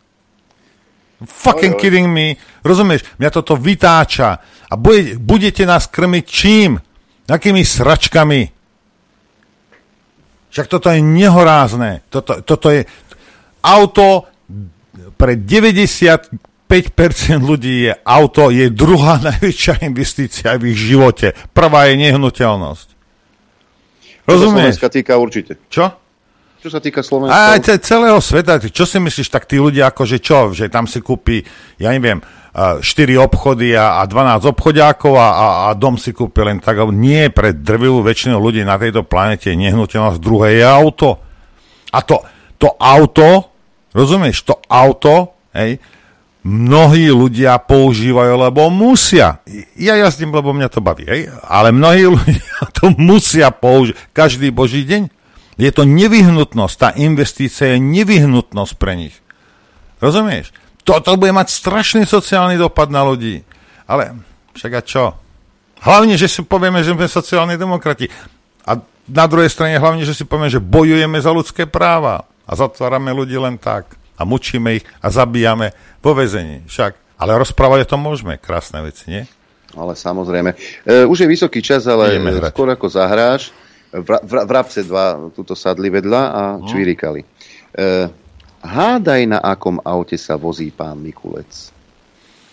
Fucking 1.22 1.78
kidding 1.78 2.10
me. 2.10 2.34
Rozumieš? 2.66 3.06
Mňa 3.22 3.30
toto 3.30 3.54
vytáča. 3.54 4.42
A 4.42 4.74
bude, 4.74 5.22
budete 5.22 5.68
nás 5.70 5.86
krmiť 5.86 6.26
čím? 6.26 6.82
Akými 7.30 7.62
sračkami? 7.62 8.50
Však 10.52 10.68
toto 10.68 10.92
je 10.92 11.00
nehorázne. 11.00 12.04
Toto, 12.12 12.42
toto 12.44 12.68
je... 12.72 12.84
Auto 13.62 14.26
pre 15.16 15.38
95% 15.38 16.34
ľudí 17.40 17.88
je 17.88 17.94
auto, 18.04 18.50
je 18.50 18.74
druhá 18.74 19.22
najväčšia 19.30 19.86
investícia 19.86 20.58
v 20.58 20.74
ich 20.74 20.80
živote. 20.80 21.38
Prvá 21.54 21.88
je 21.92 22.02
nehnuteľnosť. 22.10 22.88
Rozumieš? 24.26 24.78
Čo 24.78 24.86
sa 24.88 24.92
týka 24.92 25.14
určite. 25.18 25.58
Čo? 25.70 25.86
Čo 26.62 26.70
sa 26.70 26.78
týka 26.78 27.02
Slovenska? 27.02 27.34
Aj 27.34 27.58
celého 27.82 28.22
sveta. 28.22 28.62
Čo 28.62 28.86
si 28.86 29.02
myslíš, 29.02 29.34
tak 29.34 29.50
tí 29.50 29.58
ľudia 29.58 29.90
akože 29.90 30.22
čo? 30.22 30.54
Že 30.54 30.70
tam 30.70 30.86
si 30.86 31.02
kúpi, 31.02 31.42
ja 31.82 31.90
neviem, 31.90 32.22
4 32.52 32.84
obchody 33.16 33.72
a, 33.80 34.04
a 34.04 34.08
12 34.08 34.44
obchodiákov 34.44 35.16
a, 35.16 35.30
a, 35.32 35.46
a 35.66 35.68
dom 35.72 35.96
si 35.96 36.12
kúpi 36.12 36.44
len 36.44 36.60
tak. 36.60 36.84
Nie, 36.92 37.32
pre 37.32 37.56
drvivú 37.56 38.04
väčšinu 38.04 38.36
ľudí 38.36 38.60
na 38.68 38.76
tejto 38.76 39.08
planete 39.08 39.56
je 39.56 39.60
nehnuteľnosť, 39.60 40.20
druhé 40.20 40.60
je 40.60 40.66
auto. 40.68 41.10
A 41.96 42.04
to, 42.04 42.20
to 42.60 42.76
auto, 42.76 43.56
rozumieš, 43.96 44.44
to 44.44 44.60
auto, 44.68 45.32
hej, 45.56 45.80
mnohí 46.44 47.08
ľudia 47.08 47.56
používajú, 47.64 48.34
lebo 48.36 48.68
musia. 48.68 49.40
Ja 49.80 49.96
jazdím, 49.96 50.36
lebo 50.36 50.52
mňa 50.52 50.68
to 50.68 50.84
baví, 50.84 51.08
hej, 51.08 51.32
ale 51.48 51.72
mnohí 51.72 52.04
ľudia 52.12 52.68
to 52.78 52.92
musia 53.00 53.48
použiť 53.56 53.96
každý 54.12 54.52
boží 54.52 54.84
deň. 54.84 55.08
Je 55.56 55.72
to 55.72 55.88
nevyhnutnosť, 55.88 56.76
tá 56.76 56.90
investícia 57.00 57.76
je 57.76 57.80
nevyhnutnosť 57.80 58.74
pre 58.76 59.00
nich. 59.00 59.16
Rozumieš? 60.04 60.52
Toto 60.82 61.18
bude 61.18 61.32
mať 61.32 61.48
strašný 61.54 62.04
sociálny 62.10 62.58
dopad 62.58 62.90
na 62.90 63.06
ľudí. 63.06 63.46
Ale 63.86 64.18
však 64.58 64.72
a 64.78 64.82
čo? 64.82 65.04
Hlavne, 65.82 66.14
že 66.18 66.30
si 66.30 66.46
povieme, 66.46 66.86
že 66.86 66.94
sme 66.94 67.10
sociálni 67.10 67.58
demokrati. 67.58 68.06
A 68.66 68.78
na 69.10 69.26
druhej 69.26 69.50
strane 69.50 69.82
hlavne, 69.82 70.06
že 70.06 70.14
si 70.14 70.24
povieme, 70.26 70.54
že 70.54 70.62
bojujeme 70.62 71.18
za 71.18 71.34
ľudské 71.34 71.66
práva. 71.66 72.30
A 72.46 72.52
zatvárame 72.54 73.10
ľudí 73.14 73.38
len 73.38 73.58
tak. 73.58 73.98
A 74.18 74.28
mučíme 74.28 74.78
ich 74.78 74.86
a 75.02 75.10
zabíjame 75.10 75.74
vo 76.04 76.14
vezení. 76.14 76.62
Však. 76.70 77.18
Ale 77.18 77.38
rozprávať 77.38 77.86
o 77.86 77.92
tom 77.98 78.02
môžeme. 78.06 78.38
Krásne 78.38 78.82
veci, 78.86 79.10
nie? 79.10 79.24
Ale 79.78 79.96
samozrejme. 79.96 80.52
E, 80.84 81.06
už 81.08 81.26
je 81.26 81.28
vysoký 81.32 81.64
čas, 81.64 81.88
ale 81.88 82.20
skôr 82.52 82.70
ako 82.70 82.92
zahráš. 82.92 83.56
Vra, 83.92 84.24
vra, 84.24 84.48
vrabce 84.48 84.88
dva 84.88 85.20
tuto 85.36 85.52
sadli 85.52 85.92
vedľa 85.92 86.22
a 86.32 86.44
no. 86.60 86.68
čvirikali. 86.68 87.22
E, 87.22 87.28
Hádaj, 88.62 89.26
na 89.26 89.42
akom 89.42 89.82
aute 89.82 90.22
sa 90.22 90.38
vozí 90.38 90.70
pán 90.70 91.02
Mikulec. 91.02 91.74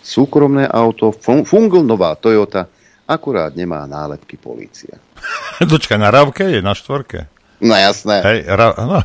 Súkromné 0.00 0.64
auto, 0.64 1.12
fungl 1.20 1.84
nová 1.84 2.16
Toyota, 2.16 2.64
akurát 3.04 3.52
nemá 3.52 3.84
nálepky 3.84 4.40
polícia. 4.40 4.96
Dočka, 5.70 6.00
na 6.00 6.08
Ravke 6.08 6.48
je 6.48 6.64
na 6.64 6.72
štvorke. 6.72 7.28
No 7.60 7.76
jasné. 7.76 8.24
Hej, 8.24 8.38
ra, 8.48 8.72
no. 8.78 9.04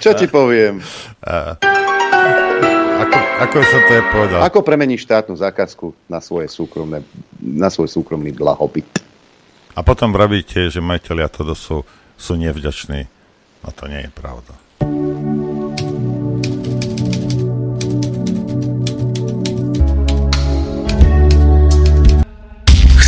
Čo 0.00 0.16
ti 0.16 0.26
poviem? 0.32 0.80
A, 1.20 1.60
ako, 3.04 3.18
ako 3.44 3.56
sa 3.60 3.78
to 3.84 3.92
je 3.92 4.02
povedal? 4.14 4.40
Ako 4.48 4.58
premeníš 4.64 5.04
štátnu 5.04 5.34
zákazku 5.36 5.92
na, 6.08 6.24
svoje 6.24 6.48
súkromné, 6.48 7.04
na 7.36 7.68
svoj 7.68 7.90
súkromný 7.90 8.32
blahobyt? 8.32 8.88
A 9.76 9.84
potom 9.84 10.14
vravíte, 10.14 10.72
že 10.72 10.80
majiteľia 10.80 11.28
toho 11.28 11.52
sú, 11.52 11.76
sú 12.16 12.32
nevďační. 12.38 13.10
No 13.62 13.68
to 13.74 13.90
nie 13.90 14.06
je 14.06 14.10
pravda. 14.14 14.61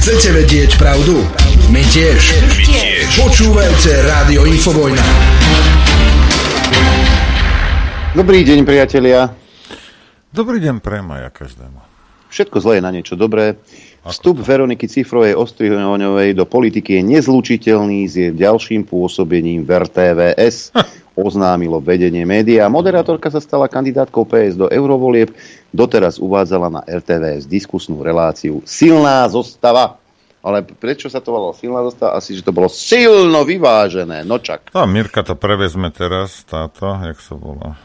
Chcete 0.05 0.29
vedieť 0.37 0.77
pravdu? 0.79 1.21
My 1.73 1.81
tiež. 1.91 2.21
My 2.45 2.65
tiež. 2.65 3.09
Počúvajte 3.19 3.91
Rádio 4.05 4.45
Infovojna. 4.47 5.05
Dobrý 8.15 8.47
deň, 8.47 8.63
priatelia. 8.63 9.35
Dobrý 10.31 10.63
deň 10.63 10.79
prema 10.79 11.25
ja 11.25 11.31
každému. 11.35 11.83
Všetko 12.31 12.57
zlé 12.63 12.79
je 12.79 12.87
na 12.87 12.91
niečo 12.95 13.15
dobré. 13.15 13.59
Vstup 14.05 14.43
Veroniky 14.43 14.91
Cifrovej 14.91 15.39
Ostrihoňovej 15.39 16.37
do 16.37 16.45
politiky 16.45 16.99
je 16.99 17.19
nezlučiteľný 17.19 18.05
s 18.07 18.15
jej 18.19 18.31
ďalším 18.35 18.85
pôsobením 18.85 19.65
v 19.65 19.71
RTVS. 19.73 20.75
Oznámilo 21.15 21.79
vedenie 21.79 22.27
média. 22.27 22.67
Moderátorka 22.67 23.31
sa 23.31 23.39
stala 23.39 23.71
kandidátkou 23.71 24.27
PS 24.27 24.59
do 24.59 24.67
eurovolieb. 24.67 25.31
Doteraz 25.71 26.19
uvádzala 26.19 26.69
na 26.71 26.83
RTVS 26.83 27.47
diskusnú 27.47 28.03
reláciu 28.03 28.63
Silná 28.67 29.23
zostava. 29.31 30.03
Ale 30.45 30.61
prečo 30.61 31.09
sa 31.09 31.25
to 31.25 31.33
volalo 31.33 31.57
silná 31.57 31.81
zostava? 31.81 32.21
Asi, 32.21 32.37
že 32.37 32.45
to 32.45 32.53
bolo 32.53 32.69
silno 32.69 33.49
vyvážené. 33.49 34.29
No 34.29 34.37
čak. 34.37 34.69
Tá 34.75 34.85
Mirka 34.85 35.25
to 35.25 35.33
prevezme 35.41 35.89
teraz, 35.89 36.45
táto, 36.45 36.93
jak 37.01 37.17
sa 37.17 37.33
volá? 37.33 37.81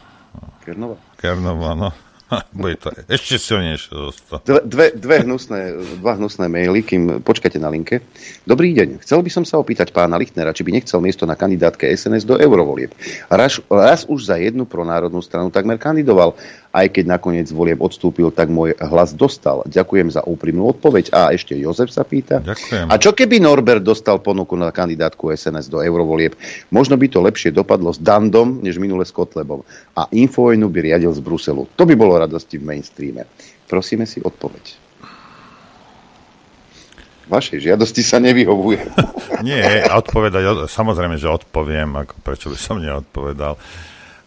Kernova? 0.60 1.00
Kernova, 1.16 1.72
no. 1.72 1.88
Bude 2.56 2.78
to 2.78 2.94
ešte 3.10 3.36
silnejšie 3.38 3.90
zostať. 3.90 4.40
Dve, 4.46 4.60
dve, 4.62 4.86
dve 4.94 5.16
hnusné, 5.26 5.60
dva 5.98 6.14
hnusné 6.14 6.46
maily, 6.46 6.80
kým 6.86 7.02
počkajte 7.26 7.58
na 7.58 7.70
linke. 7.70 8.02
Dobrý 8.46 8.70
deň. 8.74 9.02
Chcel 9.02 9.20
by 9.22 9.30
som 9.30 9.44
sa 9.46 9.58
opýtať 9.58 9.90
pána 9.90 10.14
Lichtnera, 10.14 10.54
či 10.54 10.62
by 10.62 10.70
nechcel 10.74 11.02
miesto 11.02 11.26
na 11.26 11.34
kandidátke 11.34 11.90
SNS 11.90 12.26
do 12.26 12.38
eurovolieb. 12.38 12.94
Raz, 13.26 13.58
raz 13.66 14.06
už 14.06 14.30
za 14.30 14.36
jednu 14.38 14.64
pronárodnú 14.64 15.18
stranu 15.20 15.50
takmer 15.50 15.76
kandidoval. 15.76 16.38
Aj 16.70 16.86
keď 16.86 17.18
nakoniec 17.18 17.50
volieb 17.50 17.82
odstúpil, 17.82 18.30
tak 18.30 18.46
môj 18.46 18.78
hlas 18.78 19.10
dostal. 19.10 19.66
Ďakujem 19.66 20.14
za 20.14 20.22
úprimnú 20.22 20.70
odpoveď. 20.70 21.10
A 21.10 21.34
ešte 21.34 21.58
Jozef 21.58 21.90
sa 21.90 22.06
pýta. 22.06 22.38
Ďakujem. 22.38 22.86
A 22.86 22.94
čo 22.94 23.10
keby 23.10 23.42
Norbert 23.42 23.82
dostal 23.82 24.22
ponuku 24.22 24.54
na 24.54 24.70
kandidátku 24.70 25.34
SNS 25.34 25.66
do 25.66 25.82
eurovolieb? 25.82 26.38
Možno 26.70 26.94
by 26.94 27.06
to 27.10 27.18
lepšie 27.18 27.50
dopadlo 27.50 27.90
s 27.90 27.98
Dandom, 27.98 28.62
než 28.62 28.78
minule 28.78 29.02
s 29.02 29.10
Kotlebom. 29.10 29.66
A 29.98 30.06
Infovojnu 30.14 30.70
by 30.70 30.78
riadil 30.94 31.10
z 31.10 31.18
Bruselu. 31.18 31.66
To 31.74 31.82
by 31.82 31.98
bolo 31.98 32.22
radosti 32.22 32.62
v 32.62 32.70
mainstreame. 32.70 33.26
Prosíme 33.66 34.06
si 34.06 34.22
odpoveď. 34.22 34.90
Vašej 37.30 37.62
žiadosti 37.62 38.02
sa 38.02 38.18
nevyhovuje. 38.18 38.82
Nie, 39.46 39.86
odpovedať, 39.86 40.66
samozrejme, 40.66 41.14
že 41.14 41.30
odpoviem, 41.30 41.94
ako 41.94 42.14
prečo 42.26 42.46
by 42.50 42.58
som 42.58 42.82
neodpovedal. 42.82 43.54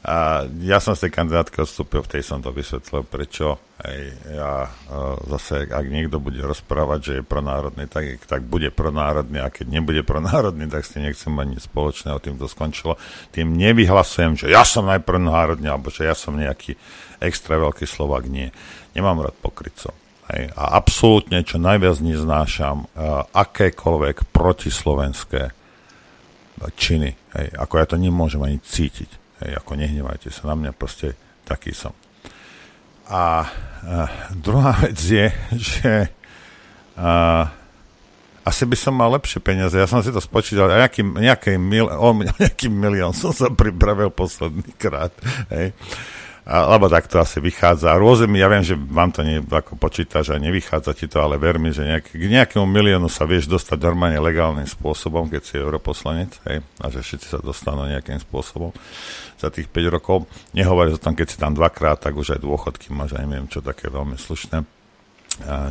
A 0.03 0.43
ja 0.59 0.83
som 0.83 0.99
z 0.99 1.07
tej 1.07 1.15
kandidátky 1.15 1.63
odstúpil, 1.63 2.03
v 2.03 2.11
tej 2.11 2.27
som 2.27 2.43
to 2.43 2.51
vysvetlil, 2.51 3.07
prečo. 3.07 3.55
Hej, 3.87 4.11
ja 4.35 4.67
zase, 5.31 5.63
ak 5.63 5.87
niekto 5.87 6.19
bude 6.19 6.43
rozprávať, 6.43 6.99
že 6.99 7.13
je 7.19 7.23
pronárodný, 7.23 7.87
tak, 7.87 8.19
tak 8.27 8.43
bude 8.43 8.67
pronárodný 8.67 9.39
a 9.39 9.47
keď 9.47 9.79
nebude 9.79 10.03
pronárodný, 10.03 10.67
tak 10.67 10.83
si 10.83 10.99
nechcem 10.99 11.31
mať 11.31 11.47
nič 11.55 11.61
spoločného, 11.71 12.19
tým 12.19 12.35
to 12.35 12.51
skončilo. 12.51 12.99
Tým 13.31 13.55
nevyhlasujem, 13.55 14.43
že 14.43 14.51
ja 14.51 14.67
som 14.67 14.91
najpronárodný, 14.91 15.71
alebo 15.71 15.87
že 15.87 16.03
ja 16.03 16.15
som 16.19 16.35
nejaký 16.35 16.75
extra 17.23 17.55
veľký 17.55 17.87
Slovak, 17.87 18.27
nie. 18.27 18.51
Nemám 18.91 19.23
rád 19.23 19.39
pokrycov. 19.39 19.95
Hej, 20.35 20.51
a 20.51 20.75
absolútne 20.75 21.47
čo 21.47 21.63
najviac 21.63 22.03
neznášam 22.03 22.91
uh, 22.91 23.23
akékoľvek 23.31 24.35
protislovenské 24.35 25.55
činy. 26.75 27.15
Hej, 27.39 27.47
ako 27.55 27.73
ja 27.79 27.85
to 27.87 27.95
nemôžem 27.95 28.43
ani 28.43 28.59
cítiť. 28.59 29.22
Hej, 29.43 29.59
ako 29.59 29.75
nehnevajte 29.75 30.31
sa 30.31 30.47
na 30.47 30.55
mňa, 30.55 30.71
proste 30.71 31.19
taký 31.43 31.75
som. 31.75 31.91
A 33.11 33.43
uh, 33.43 34.07
druhá 34.31 34.79
vec 34.79 34.95
je, 34.95 35.27
že 35.83 35.93
uh, 36.95 37.43
asi 38.43 38.63
by 38.63 38.75
som 38.79 38.95
mal 38.95 39.11
lepšie 39.11 39.43
peniaze. 39.43 39.75
Ja 39.75 39.87
som 39.87 39.99
si 39.99 40.11
to 40.11 40.23
spočítal, 40.23 40.71
nejaký, 40.71 41.03
nejaký, 41.03 41.59
mil, 41.59 41.91
o, 41.91 42.07
nejaký 42.43 42.71
milión 42.71 43.11
som 43.11 43.35
sa 43.35 43.51
pripravil 43.51 44.11
posledný 44.15 44.71
krát. 44.79 45.11
Hej. 45.51 45.75
Lebo 46.43 46.91
tak 46.91 47.07
to 47.07 47.23
asi 47.23 47.39
vychádza. 47.39 47.95
Rôzne, 47.95 48.27
ja 48.35 48.51
viem, 48.51 48.67
že 48.67 48.75
vám 48.75 49.15
to 49.15 49.23
nie, 49.23 49.39
ako 49.39 49.79
počítaš 49.79 50.35
a 50.35 50.43
nevychádza 50.43 50.91
ti 50.91 51.07
to, 51.07 51.23
ale 51.23 51.39
ver 51.39 51.55
mi, 51.55 51.71
že 51.71 51.87
nejak, 51.87 52.11
k 52.11 52.19
nejakému 52.19 52.67
miliónu 52.67 53.07
sa 53.07 53.23
vieš 53.23 53.47
dostať 53.47 53.79
normálne 53.79 54.19
legálnym 54.19 54.67
spôsobom, 54.67 55.31
keď 55.31 55.39
si 55.39 55.55
europoslanec, 55.55 56.35
hej, 56.51 56.59
a 56.83 56.85
že 56.91 56.99
všetci 56.99 57.27
sa 57.31 57.39
dostanú 57.39 57.87
nejakým 57.87 58.19
spôsobom 58.19 58.75
za 59.39 59.47
tých 59.55 59.71
5 59.71 59.95
rokov. 59.95 60.27
Nehovoriť 60.51 60.99
o 60.99 61.03
tom, 61.07 61.15
keď 61.15 61.27
si 61.31 61.39
tam 61.39 61.55
dvakrát, 61.55 62.03
tak 62.03 62.11
už 62.11 62.35
aj 62.35 62.43
dôchodky 62.43 62.91
máš, 62.91 63.15
aj 63.15 63.23
neviem, 63.23 63.47
čo 63.47 63.63
také 63.63 63.87
veľmi 63.87 64.19
slušné, 64.19 64.67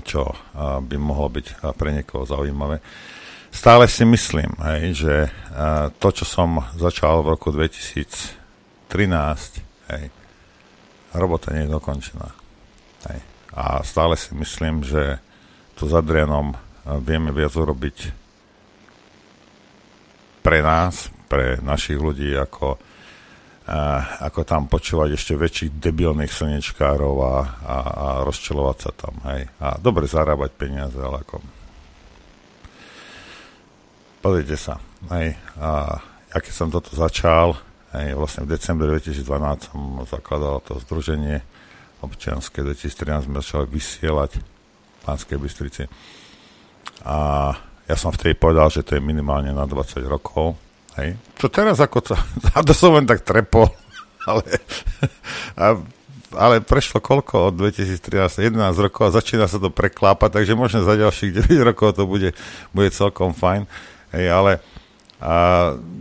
čo 0.09 0.33
by 0.57 0.97
mohlo 0.97 1.29
byť 1.37 1.69
pre 1.77 1.93
niekoho 2.01 2.25
zaujímavé. 2.25 2.81
Stále 3.53 3.85
si 3.93 4.09
myslím, 4.09 4.57
hej, 4.73 4.97
že 4.97 5.29
to, 6.01 6.09
čo 6.17 6.25
som 6.25 6.65
začal 6.81 7.21
v 7.21 7.37
roku 7.37 7.53
2013, 7.53 8.89
hej, 9.93 10.09
robota 11.15 11.53
nie 11.53 11.69
je 11.69 11.75
dokončená. 11.75 12.29
Hej. 13.11 13.21
A 13.53 13.85
stále 13.85 14.17
si 14.17 14.33
myslím, 14.33 14.81
že 14.81 15.21
tu 15.77 15.85
s 15.89 15.93
Adrianom 15.93 16.57
vieme 17.05 17.31
viac 17.31 17.53
urobiť 17.53 17.97
pre 20.43 20.59
nás, 20.65 21.13
pre 21.31 21.63
našich 21.63 21.97
ľudí, 21.97 22.35
ako, 22.35 22.77
a, 23.69 23.79
ako 24.27 24.41
tam 24.43 24.67
počúvať 24.67 25.15
ešte 25.15 25.39
väčších 25.39 25.79
debilných 25.79 26.33
slnečkárov 26.33 27.15
a, 27.23 27.37
a, 27.63 27.77
a 27.79 28.07
rozčelovať 28.27 28.79
sa 28.83 28.91
tam. 28.93 29.15
Hej. 29.31 29.49
A 29.63 29.79
dobre 29.79 30.11
zarábať 30.11 30.51
peniaze, 30.59 30.99
ale 30.99 31.23
ako... 31.23 31.39
Pozrite 34.23 34.55
sa. 34.55 34.79
Hej. 35.15 35.35
A 35.59 35.99
ja 36.31 36.39
keď 36.39 36.55
som 36.55 36.71
toto 36.71 36.95
začal, 36.95 37.59
Hej, 37.93 38.17
vlastne 38.17 38.49
v 38.49 38.57
decembri 38.57 38.89
2012 38.89 39.69
som 39.69 39.81
zakladal 40.09 40.65
to 40.65 40.81
združenie 40.81 41.45
občianske, 42.01 42.65
2013 42.65 43.29
sme 43.29 43.45
začali 43.45 43.69
vysielať 43.69 44.41
v 44.41 44.99
Pánskej 45.05 45.37
Bystrici. 45.37 45.85
A 47.05 47.53
ja 47.85 47.97
som 48.01 48.09
vtedy 48.09 48.33
povedal, 48.33 48.73
že 48.73 48.81
to 48.81 48.97
je 48.97 49.05
minimálne 49.05 49.53
na 49.53 49.69
20 49.69 50.09
rokov. 50.09 50.57
Hej. 50.97 51.21
Čo 51.37 51.53
teraz 51.53 51.85
ako 51.85 52.01
to, 52.01 52.15
to 52.69 52.73
som 52.73 52.97
len 52.97 53.05
tak 53.05 53.29
trepol, 53.29 53.69
ale, 54.29 54.45
a, 55.61 55.77
ale 56.33 56.65
prešlo 56.65 57.05
koľko 57.05 57.53
od 57.53 57.61
2013, 57.61 58.57
11 58.57 58.57
rokov 58.89 59.13
a 59.13 59.17
začína 59.21 59.45
sa 59.45 59.61
to 59.61 59.69
preklápať, 59.69 60.41
takže 60.41 60.57
možno 60.57 60.81
za 60.81 60.97
ďalších 60.97 61.37
9 61.45 61.69
rokov 61.69 61.93
to 61.93 62.09
bude, 62.09 62.33
bude 62.73 62.89
celkom 62.89 63.37
fajn. 63.37 63.69
Hej, 64.17 64.27
ale 64.33 64.53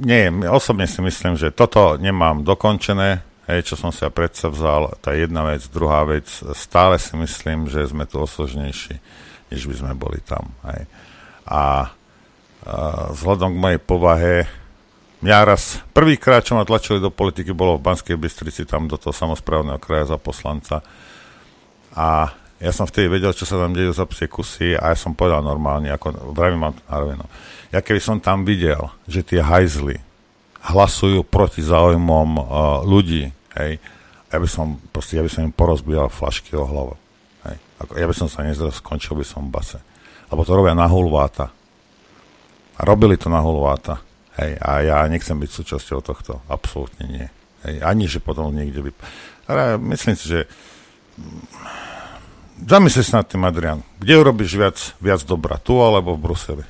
nie, 0.02 0.24
osobne 0.50 0.90
si 0.90 0.98
myslím, 1.02 1.38
že 1.38 1.54
toto 1.54 1.98
nemám 2.02 2.42
dokončené, 2.42 3.22
hej, 3.46 3.62
čo 3.70 3.76
som 3.78 3.94
sa 3.94 4.10
predsa 4.10 4.50
vzal, 4.50 4.98
tá 4.98 5.14
jedna 5.14 5.46
vec, 5.46 5.62
druhá 5.70 6.02
vec, 6.10 6.26
stále 6.58 6.98
si 6.98 7.14
myslím, 7.14 7.70
že 7.70 7.86
sme 7.86 8.10
tu 8.10 8.18
osložnejší, 8.18 8.98
než 9.54 9.62
by 9.70 9.76
sme 9.78 9.94
boli 9.94 10.18
tam. 10.26 10.50
Hej. 10.74 10.90
A, 11.46 11.54
a 11.54 11.64
vzhľadom 13.14 13.54
k 13.54 13.62
mojej 13.62 13.82
povahe, 13.82 14.36
mňa 15.22 15.40
raz, 15.46 15.78
prvýkrát, 15.94 16.42
čo 16.42 16.58
ma 16.58 16.66
tlačili 16.66 16.98
do 16.98 17.14
politiky, 17.14 17.54
bolo 17.54 17.78
v 17.78 17.86
Banskej 17.86 18.18
Bystrici, 18.18 18.66
tam 18.66 18.90
do 18.90 18.98
toho 18.98 19.14
samozprávneho 19.14 19.78
kraja 19.78 20.14
za 20.14 20.18
poslanca. 20.18 20.82
A 21.94 22.34
ja 22.62 22.72
som 22.72 22.86
vtedy 22.86 23.10
vedel, 23.10 23.34
čo 23.34 23.50
sa 23.50 23.58
tam 23.58 23.74
dejú 23.74 23.90
za 23.90 24.06
psie 24.06 24.30
kusy 24.30 24.78
a 24.78 24.94
ja 24.94 24.98
som 24.98 25.18
povedal 25.18 25.42
normálne, 25.42 25.90
ako 25.90 26.34
vravím 26.38 26.70
vám 26.70 26.76
na 26.86 26.96
rovinu 27.02 27.26
ja 27.72 27.80
keby 27.80 28.02
som 28.04 28.20
tam 28.20 28.44
videl, 28.44 28.92
že 29.08 29.24
tie 29.24 29.40
hajzly 29.40 30.04
hlasujú 30.62 31.24
proti 31.26 31.64
záujmom 31.64 32.30
uh, 32.38 32.44
ľudí, 32.86 33.32
hej, 33.58 33.80
ja 34.30 34.38
by 34.38 34.48
som, 34.48 34.78
proste, 34.92 35.18
ja 35.18 35.24
by 35.26 35.32
som 35.32 35.48
im 35.48 35.56
porozbíjal 35.56 36.12
flašky 36.12 36.54
o 36.56 36.68
hlavu. 36.68 36.96
Hej. 37.48 37.58
Ako, 37.84 37.92
ja 37.98 38.06
by 38.08 38.16
som 38.16 38.28
sa 38.32 38.46
nezdal, 38.46 38.72
skončil 38.72 39.18
by 39.18 39.26
som 39.26 39.48
v 39.48 39.60
base. 39.60 39.80
Lebo 40.32 40.48
to 40.48 40.56
robia 40.56 40.72
na 40.72 40.88
hulváta. 40.88 41.52
A 42.80 42.82
robili 42.88 43.20
to 43.20 43.28
na 43.28 43.44
hulváta. 43.44 44.00
Hej, 44.40 44.56
a 44.64 44.72
ja 44.88 44.98
nechcem 45.12 45.36
byť 45.36 45.52
súčasťou 45.52 46.00
tohto. 46.00 46.40
Absolútne 46.48 47.04
nie. 47.12 47.28
Hej, 47.68 47.76
ani, 47.84 48.08
že 48.08 48.24
potom 48.24 48.56
niekde 48.56 48.88
by... 48.88 48.90
Ale 49.52 49.76
myslím 49.92 50.16
si, 50.16 50.32
že... 50.32 50.40
Zamysli 52.62 53.04
sa 53.04 53.22
nad 53.22 53.28
tým, 53.28 53.42
Adrian. 53.44 53.82
Kde 53.98 54.14
urobíš 54.22 54.54
viac, 54.54 54.78
viac 55.02 55.22
dobra? 55.26 55.58
Tu 55.58 55.74
alebo 55.74 56.14
v 56.14 56.22
Bruseli? 56.22 56.66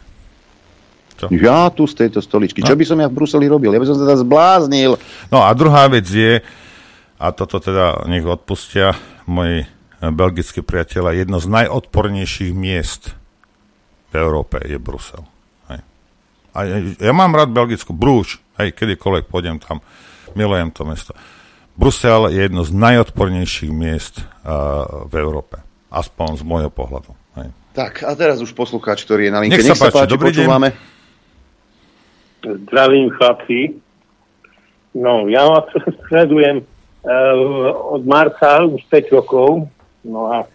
to? 1.22 1.30
Ja 1.30 1.69
tu 1.69 1.85
z 1.85 1.93
tejto 1.93 2.19
stoličky. 2.19 2.65
Čo 2.65 2.73
by 2.73 2.85
som 2.85 2.97
ja 2.97 3.07
v 3.07 3.15
Bruseli 3.22 3.45
robil? 3.45 3.69
Ja 3.69 3.81
by 3.81 3.85
som 3.85 3.97
sa 4.01 4.09
teda 4.09 4.18
zbláznil. 4.26 4.97
No 5.30 5.45
a 5.45 5.53
druhá 5.53 5.85
vec 5.85 6.09
je, 6.09 6.41
a 7.22 7.26
toto 7.30 7.61
teda 7.61 8.09
nech 8.09 8.26
odpustia 8.26 8.97
moji 9.30 9.69
belgickí 10.01 10.65
priatelia, 10.65 11.22
jedno 11.22 11.38
z 11.38 11.45
najodpornejších 11.45 12.51
miest 12.57 13.13
v 14.09 14.13
Európe 14.18 14.57
je 14.65 14.81
Brusel. 14.81 15.22
Hej. 15.69 15.85
A 16.57 16.59
ja, 16.65 16.77
ja 16.97 17.13
mám 17.13 17.38
rád 17.38 17.53
Belgicku, 17.53 17.93
Brúž, 17.93 18.41
hej, 18.57 18.73
kedykoľvek 18.73 19.30
pôjdem 19.30 19.61
tam, 19.61 19.85
milujem 20.34 20.73
to 20.73 20.81
mesto. 20.89 21.13
Brusel 21.77 22.34
je 22.34 22.49
jedno 22.49 22.65
z 22.65 22.73
najodpornejších 22.73 23.72
miest 23.72 24.19
uh, 24.19 25.05
v 25.05 25.13
Európe. 25.22 25.61
Aspoň 25.91 26.39
z 26.39 26.43
môjho 26.47 26.72
pohľadu. 26.72 27.11
Hej. 27.35 27.51
Tak, 27.76 28.07
a 28.07 28.15
teraz 28.15 28.39
už 28.39 28.55
poslucháč, 28.55 29.03
ktorý 29.03 29.27
je 29.27 29.31
na 29.35 29.39
linke. 29.43 29.59
Nech 29.59 29.76
sa 29.76 29.91
páči, 29.91 30.07
dobrý 30.07 30.31
deň. 30.31 30.47
počúvame. 30.47 30.69
Zdravím 32.41 33.11
chlapci. 33.11 33.76
No, 34.95 35.27
ja 35.27 35.43
vás 35.51 35.68
sledujem 36.07 36.63
uh, 36.63 37.95
od 37.95 38.03
marca 38.07 38.63
už 38.63 38.81
5 38.88 39.18
rokov. 39.19 39.68
No 40.07 40.31
a 40.31 40.47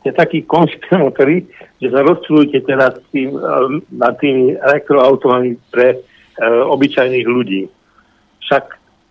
ste 0.00 0.14
takí 0.14 0.46
konšpirátori, 0.46 1.46
že 1.82 1.90
sa 1.90 2.06
rozčulujete 2.06 2.62
teraz 2.62 2.94
tým, 3.10 3.34
uh, 3.34 3.66
nad 3.90 4.14
tými 4.22 4.54
elektroautomami 4.58 5.58
pre 5.74 5.98
uh, 5.98 6.70
obyčajných 6.70 7.26
ľudí. 7.26 7.66
Však 8.46 8.64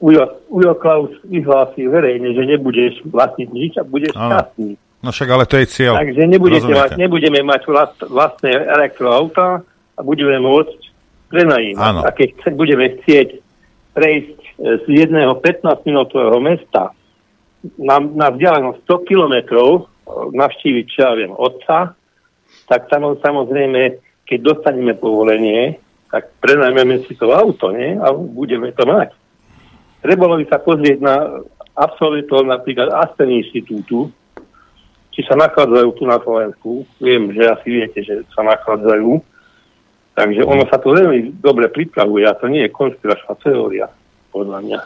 Ujo, 0.03 0.23
Ujo 0.51 0.73
Klaus 0.80 1.15
vyhlásil 1.23 1.88
verejne, 1.88 2.35
že 2.35 2.43
nebudeš 2.43 2.99
vlastniť 3.07 3.49
nič 3.51 3.72
a 3.80 3.88
budeš 3.88 4.11
šťastný. 4.11 4.76
No 5.03 5.11
však 5.11 5.30
ale 5.30 5.43
to 5.43 5.59
je 5.59 5.67
cieľ. 5.67 5.99
Takže 5.99 6.23
nebudete 6.31 6.71
mať, 6.71 6.95
nebudeme 6.95 7.43
mať 7.43 7.61
vlast, 7.67 7.99
vlastné 8.07 8.55
elektroauta 8.55 9.59
a 9.93 9.99
budeme 9.99 10.39
môcť 10.39 10.80
prenajímať. 11.27 12.07
A 12.07 12.09
keď 12.15 12.55
budeme 12.55 12.88
chcieť 12.97 13.43
prejsť 13.91 14.39
e, 14.39 14.51
z 14.80 14.85
jedného 14.88 15.35
15-minútového 15.43 16.39
mesta 16.39 16.95
na, 17.75 17.99
na 17.99 18.31
vzdialenosť 18.31 18.80
100 18.88 19.09
kilometrov, 19.11 19.69
e, 19.75 19.81
navštíviť, 20.39 20.85
čo 20.88 20.99
ja 21.03 21.11
viem, 21.19 21.35
otca, 21.35 21.99
tak 22.71 22.88
tam 22.88 23.19
samozrejme, 23.19 23.99
keď 24.23 24.39
dostaneme 24.39 24.95
povolenie, 24.95 25.84
tak 26.07 26.31
prenajmeme 26.39 27.03
si 27.03 27.17
to 27.19 27.34
auto, 27.34 27.75
nie? 27.75 27.97
A 27.99 28.13
budeme 28.13 28.71
to 28.71 28.88
mať. 28.88 29.11
Trebalo 29.99 30.39
by 30.39 30.45
sa 30.47 30.63
pozrieť 30.63 30.97
na 31.01 31.43
absolventov 31.73 32.45
napríklad 32.45 32.88
Aspen 32.93 33.34
Institútu, 33.34 34.13
či 35.14 35.22
sa 35.30 35.38
nachádzajú 35.38 35.90
tu 35.94 36.03
na 36.10 36.18
Slovensku. 36.18 36.90
Viem, 36.98 37.30
že 37.38 37.45
asi 37.45 37.68
viete, 37.69 38.02
že 38.02 38.26
sa 38.34 38.41
nachádzajú. 38.41 39.22
Takže 40.14 40.41
ono 40.45 40.65
sa 40.69 40.77
to 40.77 40.94
veľmi 40.94 41.41
dobre 41.41 41.69
pripravuje 41.69 42.26
a 42.26 42.38
to 42.38 42.45
nie 42.45 42.65
je 42.65 42.73
konspiračná 42.73 43.34
teória, 43.41 43.90
podľa 44.30 44.61
mňa. 44.61 44.80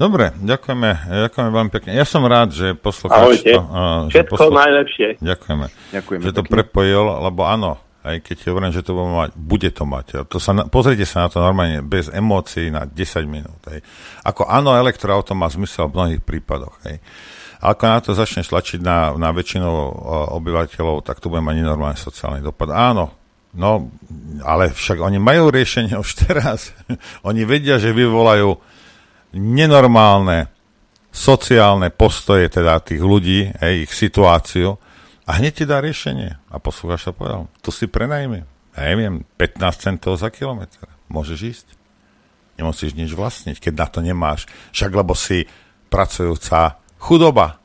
Dobre, 0.00 0.32
ďakujeme, 0.32 0.90
ďakujeme 1.28 1.50
veľmi 1.52 1.70
pekne. 1.76 1.90
Ja 1.92 2.08
som 2.08 2.24
rád, 2.24 2.56
že 2.56 2.72
poslucháč 2.72 3.44
to... 3.44 3.60
Uh, 3.60 4.08
Všetko 4.08 4.32
posluch... 4.32 4.56
najlepšie. 4.56 5.08
Ďakujeme. 5.20 5.66
Ďakujeme 5.92 6.22
že 6.24 6.30
to 6.32 6.42
pekne. 6.42 6.52
prepojil, 6.56 7.04
lebo 7.28 7.44
áno, 7.44 7.76
aj 8.00 8.16
keď 8.24 8.36
hovorím, 8.48 8.72
že 8.72 8.80
to 8.80 8.96
bude 8.96 9.12
mať, 9.12 9.30
bude 9.36 9.70
to 9.76 9.84
mať. 9.84 10.06
To 10.24 10.40
sa, 10.40 10.56
pozrite 10.72 11.04
sa 11.04 11.28
na 11.28 11.28
to 11.28 11.44
normálne, 11.44 11.84
bez 11.84 12.08
emócií 12.08 12.72
na 12.72 12.88
10 12.88 13.28
minút. 13.28 13.60
Hej. 13.68 13.84
Ako 14.24 14.48
áno, 14.48 14.72
elektroauto 14.72 15.36
má 15.36 15.52
zmysel 15.52 15.92
v 15.92 15.94
mnohých 16.00 16.22
prípadoch. 16.24 16.80
Hej. 16.88 17.04
A 17.60 17.76
ako 17.76 17.84
na 17.84 18.00
to 18.00 18.16
začne 18.16 18.40
tlačiť 18.40 18.80
na, 18.80 19.12
na 19.20 19.28
väčšinu 19.36 19.68
obyvateľov, 20.40 21.04
tak 21.04 21.20
to 21.20 21.28
bude 21.28 21.44
mať 21.44 21.60
nenormálny 21.60 21.98
sociálny 22.00 22.40
dopad. 22.40 22.72
Áno, 22.72 23.12
no, 23.52 23.92
ale 24.40 24.72
však 24.72 24.96
oni 24.96 25.20
majú 25.20 25.52
riešenie 25.52 25.92
už 26.00 26.24
teraz. 26.24 26.72
oni 27.28 27.44
vedia, 27.44 27.76
že 27.76 27.92
vyvolajú 27.92 28.56
nenormálne 29.36 30.48
sociálne 31.12 31.92
postoje 31.92 32.48
teda 32.48 32.80
tých 32.80 33.02
ľudí, 33.02 33.52
hej, 33.60 33.84
ich 33.84 33.92
situáciu 33.92 34.78
a 35.28 35.30
hneď 35.36 35.52
ti 35.52 35.64
dá 35.68 35.84
riešenie. 35.84 36.40
A 36.48 36.56
poslúchač 36.58 37.06
sa 37.06 37.12
povedal, 37.12 37.46
tu 37.60 37.70
si 37.70 37.86
prenajmi. 37.86 38.40
Ja 38.74 38.82
neviem, 38.94 39.26
15 39.36 39.84
centov 39.84 40.16
za 40.16 40.32
kilometr. 40.32 40.88
Môžeš 41.12 41.38
ísť. 41.38 41.66
Nemusíš 42.56 42.96
nič 42.96 43.12
vlastniť, 43.12 43.60
keď 43.60 43.72
na 43.76 43.86
to 43.86 44.00
nemáš. 44.00 44.48
Však 44.72 44.90
lebo 44.90 45.12
si 45.12 45.44
pracujúca 45.90 46.79
chudoba. 47.00 47.56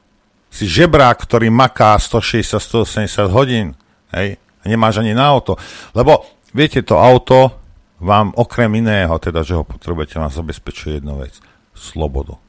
Si 0.47 0.63
žebrák, 0.65 1.19
ktorý 1.19 1.51
maká 1.51 1.99
160-180 1.99 3.27
hodín. 3.27 3.75
Hej? 4.15 4.39
A 4.63 4.63
nemáš 4.71 5.03
ani 5.03 5.11
na 5.11 5.27
auto. 5.27 5.59
Lebo, 5.91 6.23
viete, 6.55 6.79
to 6.79 6.95
auto 6.95 7.59
vám 7.99 8.31
okrem 8.39 8.71
iného, 8.79 9.19
teda, 9.19 9.43
že 9.43 9.59
ho 9.59 9.67
potrebujete, 9.67 10.15
vám 10.15 10.31
zabezpečuje 10.31 11.03
jednu 11.03 11.19
vec. 11.19 11.35
Slobodu. 11.75 12.39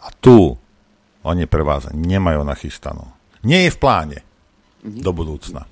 A 0.00 0.08
tu 0.16 0.56
oni 1.24 1.44
pre 1.44 1.60
vás 1.60 1.92
nemajú 1.92 2.40
nachystanú 2.44 3.14
nie 3.44 3.68
je 3.68 3.70
v 3.70 3.78
pláne 3.78 4.18
mm-hmm. 4.24 5.04
do 5.04 5.10
budúcna. 5.12 5.68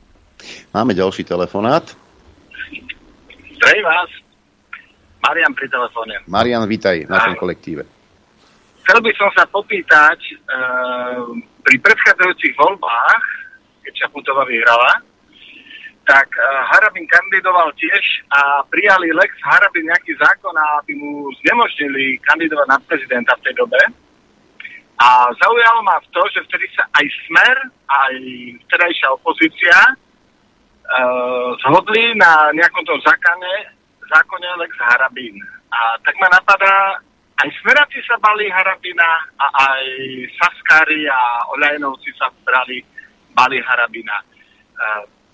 Máme 0.77 0.93
ďalší 0.93 1.25
telefonát. 1.25 1.89
Zdravím 3.57 3.87
vás. 3.89 4.11
Marian 5.23 5.55
pri 5.55 5.67
telefóne. 5.71 6.15
Marian, 6.29 6.67
vítaj 6.69 7.07
v 7.07 7.11
našom 7.11 7.35
kolektíve. 7.39 7.89
Chcel 8.83 8.99
by 8.99 9.13
som 9.15 9.31
sa 9.39 9.47
popýtať, 9.47 10.19
e, 10.19 10.35
pri 11.63 11.77
predchádzajúcich 11.87 12.55
voľbách, 12.59 13.25
keď 13.87 13.93
Čaputová 13.95 14.43
vyhrala, 14.43 15.07
tak 16.03 16.27
e, 16.35 16.43
Harabin 16.43 17.07
kandidoval 17.07 17.71
tiež 17.79 18.27
a 18.35 18.67
prijali 18.67 19.15
Lex 19.15 19.31
Harabin 19.47 19.87
nejaký 19.87 20.19
zákon, 20.19 20.51
aby 20.83 20.99
mu 20.99 21.31
znemožnili 21.47 22.19
kandidovať 22.27 22.67
na 22.67 22.79
prezidenta 22.83 23.39
v 23.39 23.45
tej 23.47 23.55
dobe. 23.55 23.81
A 24.99 25.31
zaujalo 25.39 25.81
ma 25.87 26.03
v 26.03 26.11
to, 26.11 26.23
že 26.35 26.43
vtedy 26.51 26.67
sa 26.75 26.83
aj 26.99 27.07
Smer, 27.27 27.57
aj 27.87 28.15
vtedajšia 28.67 29.09
opozícia 29.15 29.79
e, 29.79 29.95
zhodli 31.63 32.19
na 32.19 32.51
nejakom 32.51 32.83
tom 32.83 32.99
zákone, 33.07 33.55
zákone 34.11 34.49
Lex 34.59 34.75
Harabín. 34.83 35.39
A 35.71 36.03
tak 36.03 36.19
ma 36.19 36.29
napadá, 36.35 36.99
aj 37.43 37.51
Smeráci 37.59 37.99
sa 38.07 38.15
bali 38.23 38.47
Harabina 38.47 39.27
a 39.35 39.47
aj 39.75 39.85
Saskári 40.39 41.11
a 41.11 41.51
Olajnovci 41.59 42.15
sa 42.15 42.31
brali, 42.47 42.79
bali 43.35 43.59
Harabina. 43.59 44.23
E, 44.23 44.25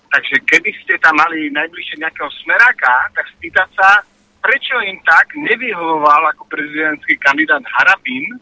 takže 0.09 0.41
keby 0.49 0.73
ste 0.81 0.97
tam 0.97 1.21
mali 1.21 1.53
najbližšie 1.53 2.01
nejakého 2.01 2.33
Smeráka, 2.41 3.13
tak 3.13 3.29
spýtať 3.37 3.69
sa, 3.77 4.01
prečo 4.41 4.81
im 4.81 4.97
tak 5.05 5.37
nevyhovoval 5.37 6.33
ako 6.33 6.49
prezidentský 6.49 7.13
kandidát 7.21 7.61
Harabín, 7.77 8.41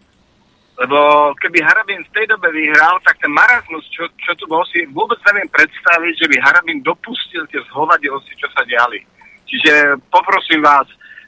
lebo 0.79 1.33
keby 1.43 1.59
Harabin 1.59 2.05
v 2.07 2.13
tej 2.15 2.31
dobe 2.31 2.47
vyhral, 2.53 3.01
tak 3.03 3.19
ten 3.19 3.33
marazmus, 3.33 3.83
čo, 3.91 4.07
čo 4.21 4.31
tu 4.39 4.47
bol, 4.47 4.63
si 4.71 4.87
vôbec 4.95 5.19
neviem 5.27 5.49
predstaviť, 5.51 6.13
že 6.23 6.29
by 6.31 6.35
Harabin 6.39 6.79
dopustil 6.85 7.43
tie 7.51 7.59
zhovadilosti, 7.67 8.31
čo 8.39 8.47
sa 8.55 8.63
diali. 8.63 9.01
Čiže 9.49 9.99
poprosím 10.07 10.63
vás, 10.63 10.85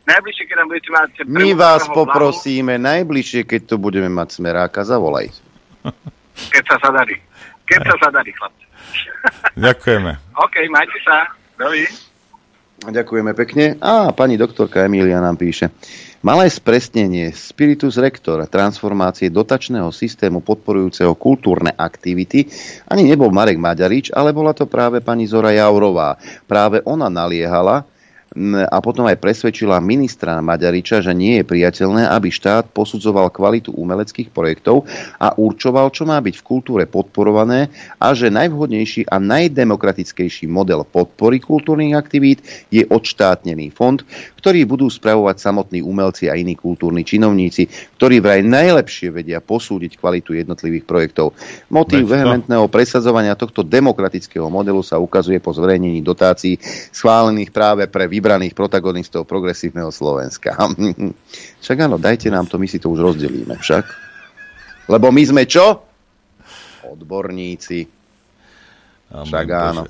najbližšie, 0.10 0.44
keď 0.50 0.56
nám 0.58 0.68
budete 0.74 0.90
mať... 0.90 1.10
My 1.30 1.50
vás 1.54 1.86
poprosíme, 1.86 2.82
hlavu, 2.82 2.88
najbližšie, 2.90 3.42
keď 3.46 3.62
tu 3.70 3.76
budeme 3.78 4.10
mať 4.10 4.42
smeráka, 4.42 4.82
zavolaj. 4.82 5.30
Keď 6.56 6.64
sa 6.72 6.78
zadarí. 6.88 7.20
Keď 7.68 7.80
sa 7.84 7.96
zadarí, 8.08 8.32
chlapci. 8.32 8.66
Ďakujeme. 9.68 10.12
OK, 10.40 10.56
majte 10.72 10.98
sa. 11.04 11.28
Dovi. 11.60 11.84
Ďakujeme 12.80 13.36
pekne. 13.36 13.76
A 13.84 14.16
pani 14.16 14.40
doktorka 14.40 14.88
Emília 14.88 15.20
nám 15.20 15.36
píše. 15.36 15.68
Malé 16.24 16.48
spresnenie 16.52 17.32
Spiritus 17.32 18.00
Rector 18.00 18.44
transformácie 18.48 19.32
dotačného 19.32 19.92
systému 19.92 20.44
podporujúceho 20.44 21.16
kultúrne 21.16 21.72
aktivity 21.76 22.48
ani 22.88 23.08
nebol 23.08 23.32
Marek 23.32 23.56
Maďarič, 23.56 24.12
ale 24.16 24.36
bola 24.36 24.52
to 24.56 24.68
práve 24.68 25.00
pani 25.04 25.28
Zora 25.28 25.56
Jaurová. 25.56 26.20
Práve 26.44 26.84
ona 26.84 27.08
naliehala, 27.12 27.88
a 28.72 28.78
potom 28.80 29.04
aj 29.04 29.20
presvedčila 29.20 29.84
ministra 29.84 30.40
Maďariča, 30.40 31.04
že 31.04 31.12
nie 31.12 31.42
je 31.42 31.44
priateľné, 31.44 32.08
aby 32.08 32.32
štát 32.32 32.72
posudzoval 32.72 33.36
kvalitu 33.36 33.76
umeleckých 33.76 34.32
projektov 34.32 34.88
a 35.20 35.36
určoval, 35.36 35.92
čo 35.92 36.08
má 36.08 36.16
byť 36.24 36.36
v 36.40 36.48
kultúre 36.48 36.84
podporované 36.88 37.68
a 38.00 38.16
že 38.16 38.32
najvhodnejší 38.32 39.12
a 39.12 39.20
najdemokratickejší 39.20 40.48
model 40.48 40.88
podpory 40.88 41.44
kultúrnych 41.44 42.00
aktivít 42.00 42.40
je 42.72 42.88
odštátnený 42.88 43.76
fond, 43.76 44.00
ktorý 44.40 44.64
budú 44.64 44.88
spravovať 44.88 45.36
samotní 45.36 45.84
umelci 45.84 46.32
a 46.32 46.40
iní 46.40 46.56
kultúrni 46.56 47.04
činovníci, 47.04 47.68
ktorí 48.00 48.24
vraj 48.24 48.40
najlepšie 48.40 49.12
vedia 49.12 49.44
posúdiť 49.44 50.00
kvalitu 50.00 50.32
jednotlivých 50.40 50.88
projektov. 50.88 51.36
Motív 51.68 52.08
vehementného 52.08 52.72
presadzovania 52.72 53.36
tohto 53.36 53.68
demokratického 53.68 54.48
modelu 54.48 54.80
sa 54.80 54.96
ukazuje 54.96 55.44
po 55.44 55.52
zverejnení 55.52 56.00
dotácií 56.00 56.56
schválených 56.96 57.52
práve 57.52 57.84
pre 57.92 58.08
vybraných 58.30 58.54
protagonistov 58.54 59.26
progresívneho 59.26 59.90
Slovenska. 59.90 60.54
však 61.66 61.78
áno, 61.82 61.98
dajte 61.98 62.30
nám 62.30 62.46
to, 62.46 62.62
my 62.62 62.70
si 62.70 62.78
to 62.78 62.94
už 62.94 63.02
rozdelíme 63.02 63.58
však. 63.58 63.90
Lebo 64.86 65.10
my 65.10 65.24
sme 65.26 65.50
čo? 65.50 65.82
Odborníci. 66.86 67.90
Však 69.10 69.48
áno. 69.50 69.90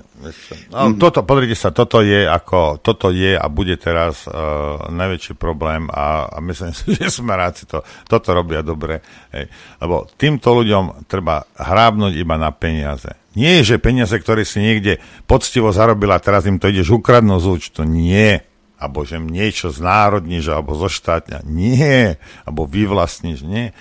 No, 0.71 0.95
toto, 0.95 1.27
pozrite 1.27 1.51
sa, 1.51 1.75
toto 1.75 1.99
je 1.99 2.23
ako, 2.23 2.79
toto 2.79 3.11
je 3.11 3.35
a 3.35 3.43
bude 3.51 3.75
teraz 3.75 4.23
uh, 4.23 4.87
najväčší 4.87 5.35
problém 5.35 5.91
a, 5.91 6.31
a 6.31 6.39
myslím 6.39 6.71
si, 6.79 6.95
že 6.95 7.11
smeráci 7.11 7.67
to, 7.67 7.83
toto 8.07 8.31
robia 8.31 8.63
dobre. 8.63 9.03
Hej. 9.35 9.51
Lebo 9.83 10.07
týmto 10.15 10.63
ľuďom 10.63 11.11
treba 11.11 11.43
hrábnuť 11.59 12.15
iba 12.15 12.39
na 12.39 12.55
peniaze. 12.55 13.18
Nie 13.37 13.61
že 13.61 13.77
peniaze, 13.77 14.15
ktoré 14.17 14.41
si 14.41 14.57
niekde 14.57 14.97
poctivo 15.29 15.69
zarobila 15.69 16.17
teraz 16.17 16.49
im 16.49 16.57
to 16.57 16.69
ideš 16.69 16.97
ukradnúť 16.97 17.41
z 17.41 17.47
účtu. 17.47 17.81
Nie. 17.85 18.49
Abo 18.79 19.03
že 19.03 19.19
niečo 19.19 19.69
znárodníš, 19.69 20.49
alebo 20.49 20.73
zoštátňa. 20.73 21.45
Nie. 21.45 22.17
Abo 22.47 22.65
vyvlastníš. 22.65 23.45
Nie. 23.45 23.75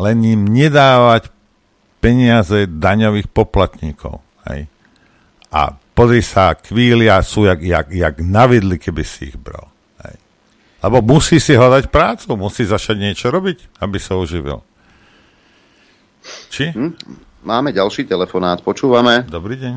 Len 0.00 0.18
im 0.24 0.42
nedávať 0.48 1.30
peniaze 2.02 2.66
daňových 2.66 3.30
poplatníkov. 3.30 4.18
Hej. 4.50 4.66
A 5.52 5.76
pozri 5.94 6.24
sa, 6.24 6.58
kvília 6.58 7.22
sú 7.22 7.46
jak, 7.46 7.62
jak, 7.62 7.88
jak 7.92 8.16
navidli, 8.18 8.80
keby 8.80 9.04
si 9.06 9.30
ich 9.30 9.38
bral. 9.38 9.70
Hej. 10.02 10.18
Lebo 10.82 10.98
musí 11.04 11.38
si 11.38 11.54
hľadať 11.54 11.92
prácu, 11.92 12.34
musí 12.34 12.66
začať 12.66 12.98
niečo 12.98 13.30
robiť, 13.30 13.78
aby 13.78 14.00
sa 14.02 14.18
uživil. 14.18 14.64
Či? 16.50 16.74
Hm? 16.74 16.92
Máme 17.42 17.74
ďalší 17.74 18.06
telefonát, 18.06 18.62
počúvame. 18.62 19.26
Dobrý 19.26 19.58
deň. 19.58 19.74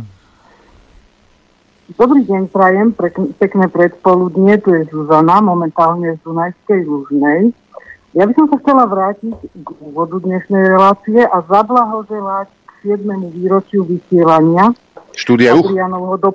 Dobrý 1.98 2.22
deň, 2.22 2.54
prajem, 2.54 2.94
pekné 3.42 3.66
predpoludnie, 3.74 4.62
tu 4.62 4.70
je 4.74 4.86
Zuzana, 4.94 5.42
momentálne 5.42 6.14
z 6.14 6.20
Dunajskej 6.22 6.86
Lužnej. 6.86 7.58
Ja 8.14 8.30
by 8.30 8.34
som 8.38 8.46
sa 8.54 8.62
chcela 8.62 8.86
vrátiť 8.86 9.34
k 9.50 9.68
úvodu 9.82 10.22
dnešnej 10.22 10.62
relácie 10.62 11.26
a 11.26 11.42
zablahoželať 11.42 12.54
7. 12.86 13.02
výročiu 13.34 13.82
vysielania 13.82 14.70
Štúdia? 15.18 15.58
Adrianovho 15.58 16.22
do, 16.22 16.32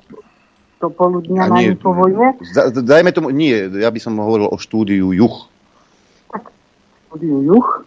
do 0.83 0.89
poludnia 0.91 1.47
na 1.47 1.63
Infovojne. 1.63 2.43
Dajme 2.75 3.15
tomu, 3.15 3.31
nie, 3.31 3.55
ja 3.79 3.95
by 3.95 4.03
som 4.03 4.19
hovoril 4.19 4.51
o 4.51 4.59
štúdiu 4.59 5.15
Juch. 5.15 5.47
Tak, 6.35 6.51
štúdiu 7.07 7.39
Juch. 7.55 7.87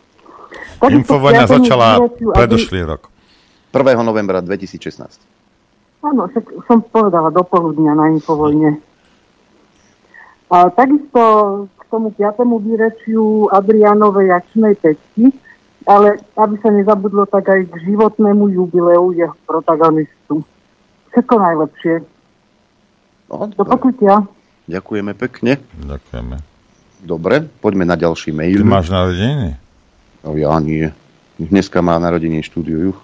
Infovojna 0.79 1.43
začala 1.43 1.99
predošlý 2.31 2.87
rok. 2.87 3.12
1. 3.73 3.97
novembra 4.05 4.39
2016. 4.39 6.05
Áno, 6.05 6.29
však 6.29 6.45
som 6.69 6.85
povedala 6.85 7.33
do 7.33 7.41
poludnia 7.41 7.97
na 7.97 8.13
Infovojne. 8.13 8.77
A 10.53 10.69
takisto 10.69 11.21
k 11.73 11.81
tomu 11.89 12.13
5. 12.13 12.37
výrečiu 12.61 13.49
Adrianovej 13.49 14.29
akčnej 14.29 14.77
peťky 14.77 15.33
ale 15.83 16.23
aby 16.39 16.55
sa 16.63 16.69
nezabudlo 16.71 17.27
tak 17.27 17.51
aj 17.51 17.67
k 17.67 17.73
životnému 17.91 18.47
jubileu 18.55 19.11
jeho 19.11 19.35
protagonistu. 19.43 20.43
Všetko 21.11 21.33
najlepšie. 21.35 21.95
No, 23.29 23.51
Do 23.51 23.63
počutia. 23.67 24.23
Ďakujeme 24.71 25.11
pekne. 25.19 25.59
Ďakujeme. 25.83 26.39
Dobre, 27.03 27.43
poďme 27.59 27.83
na 27.83 27.99
ďalší 27.99 28.31
mail. 28.31 28.63
Ty 28.63 28.67
máš 28.67 28.87
narodeniny? 28.87 29.59
No 30.23 30.39
ja 30.39 30.55
nie. 30.63 30.87
Dneska 31.35 31.83
má 31.83 31.99
narodenie 31.99 32.39
štúdiu 32.39 32.91
Juch. 32.91 32.99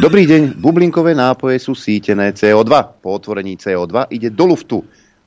Dobrý 0.00 0.24
deň, 0.24 0.56
bublinkové 0.56 1.12
nápoje 1.12 1.60
sú 1.60 1.76
sítené 1.76 2.32
CO2. 2.32 2.72
Po 3.04 3.12
otvorení 3.12 3.60
CO2 3.60 4.08
ide 4.14 4.32
do 4.32 4.48
luftu 4.48 4.80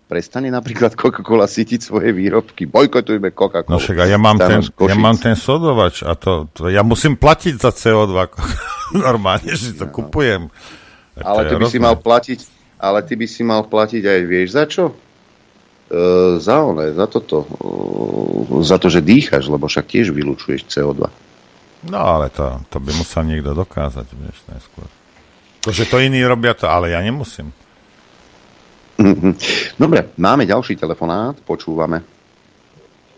prestane 0.06 0.54
napríklad 0.54 0.94
Coca-Cola 0.94 1.50
sítiť 1.50 1.82
svoje 1.82 2.14
výrobky. 2.14 2.70
Bojkotujme 2.70 3.34
Coca-Cola. 3.34 3.74
No 3.74 3.82
však 3.82 3.98
a 4.02 4.06
ja 4.06 4.20
mám, 4.22 4.38
ten, 4.38 4.62
ja 4.62 4.96
mám 4.98 5.18
ten 5.18 5.34
sodovač 5.34 6.06
a 6.06 6.14
to, 6.14 6.50
to, 6.54 6.70
ja 6.70 6.86
musím 6.86 7.18
platiť 7.18 7.58
za 7.58 7.74
CO2 7.74 8.14
normálne, 9.06 9.52
že 9.54 9.74
to 9.74 9.90
no. 9.90 9.94
kupujem. 9.94 10.50
Ale 11.18 11.48
ty 11.50 11.56
by 11.58 11.66
si 11.72 11.80
mal 11.80 11.96
platiť, 11.98 12.40
ale 12.78 13.00
ty 13.02 13.14
by 13.16 13.28
si 13.28 13.42
mal 13.42 13.62
platiť 13.66 14.04
aj, 14.04 14.20
vieš 14.28 14.50
za 14.54 14.66
čo? 14.70 14.84
E, 14.92 14.94
za 16.44 16.58
one, 16.62 16.92
za 16.94 17.06
toto. 17.10 17.46
E, 17.46 18.62
za 18.62 18.78
to, 18.78 18.92
že 18.92 19.02
dýchaš, 19.02 19.48
lebo 19.50 19.66
však 19.66 19.86
tiež 19.90 20.12
vylúčuješ 20.12 20.70
CO2. 20.70 21.08
No 21.86 22.00
ale 22.02 22.34
to, 22.34 22.66
to 22.70 22.82
by 22.82 22.92
musel 22.98 23.22
niekto 23.22 23.54
dokázať, 23.54 24.08
vieš, 24.18 24.42
najskôr. 24.50 24.90
To, 25.62 25.70
že 25.70 25.86
to 25.86 26.02
iní 26.02 26.22
robia 26.26 26.58
to, 26.58 26.66
ale 26.66 26.94
ja 26.94 27.02
nemusím. 27.02 27.54
Dobre, 29.82 30.14
máme 30.18 30.50
ďalší 30.50 30.80
telefonát, 30.80 31.38
počúvame. 31.46 32.02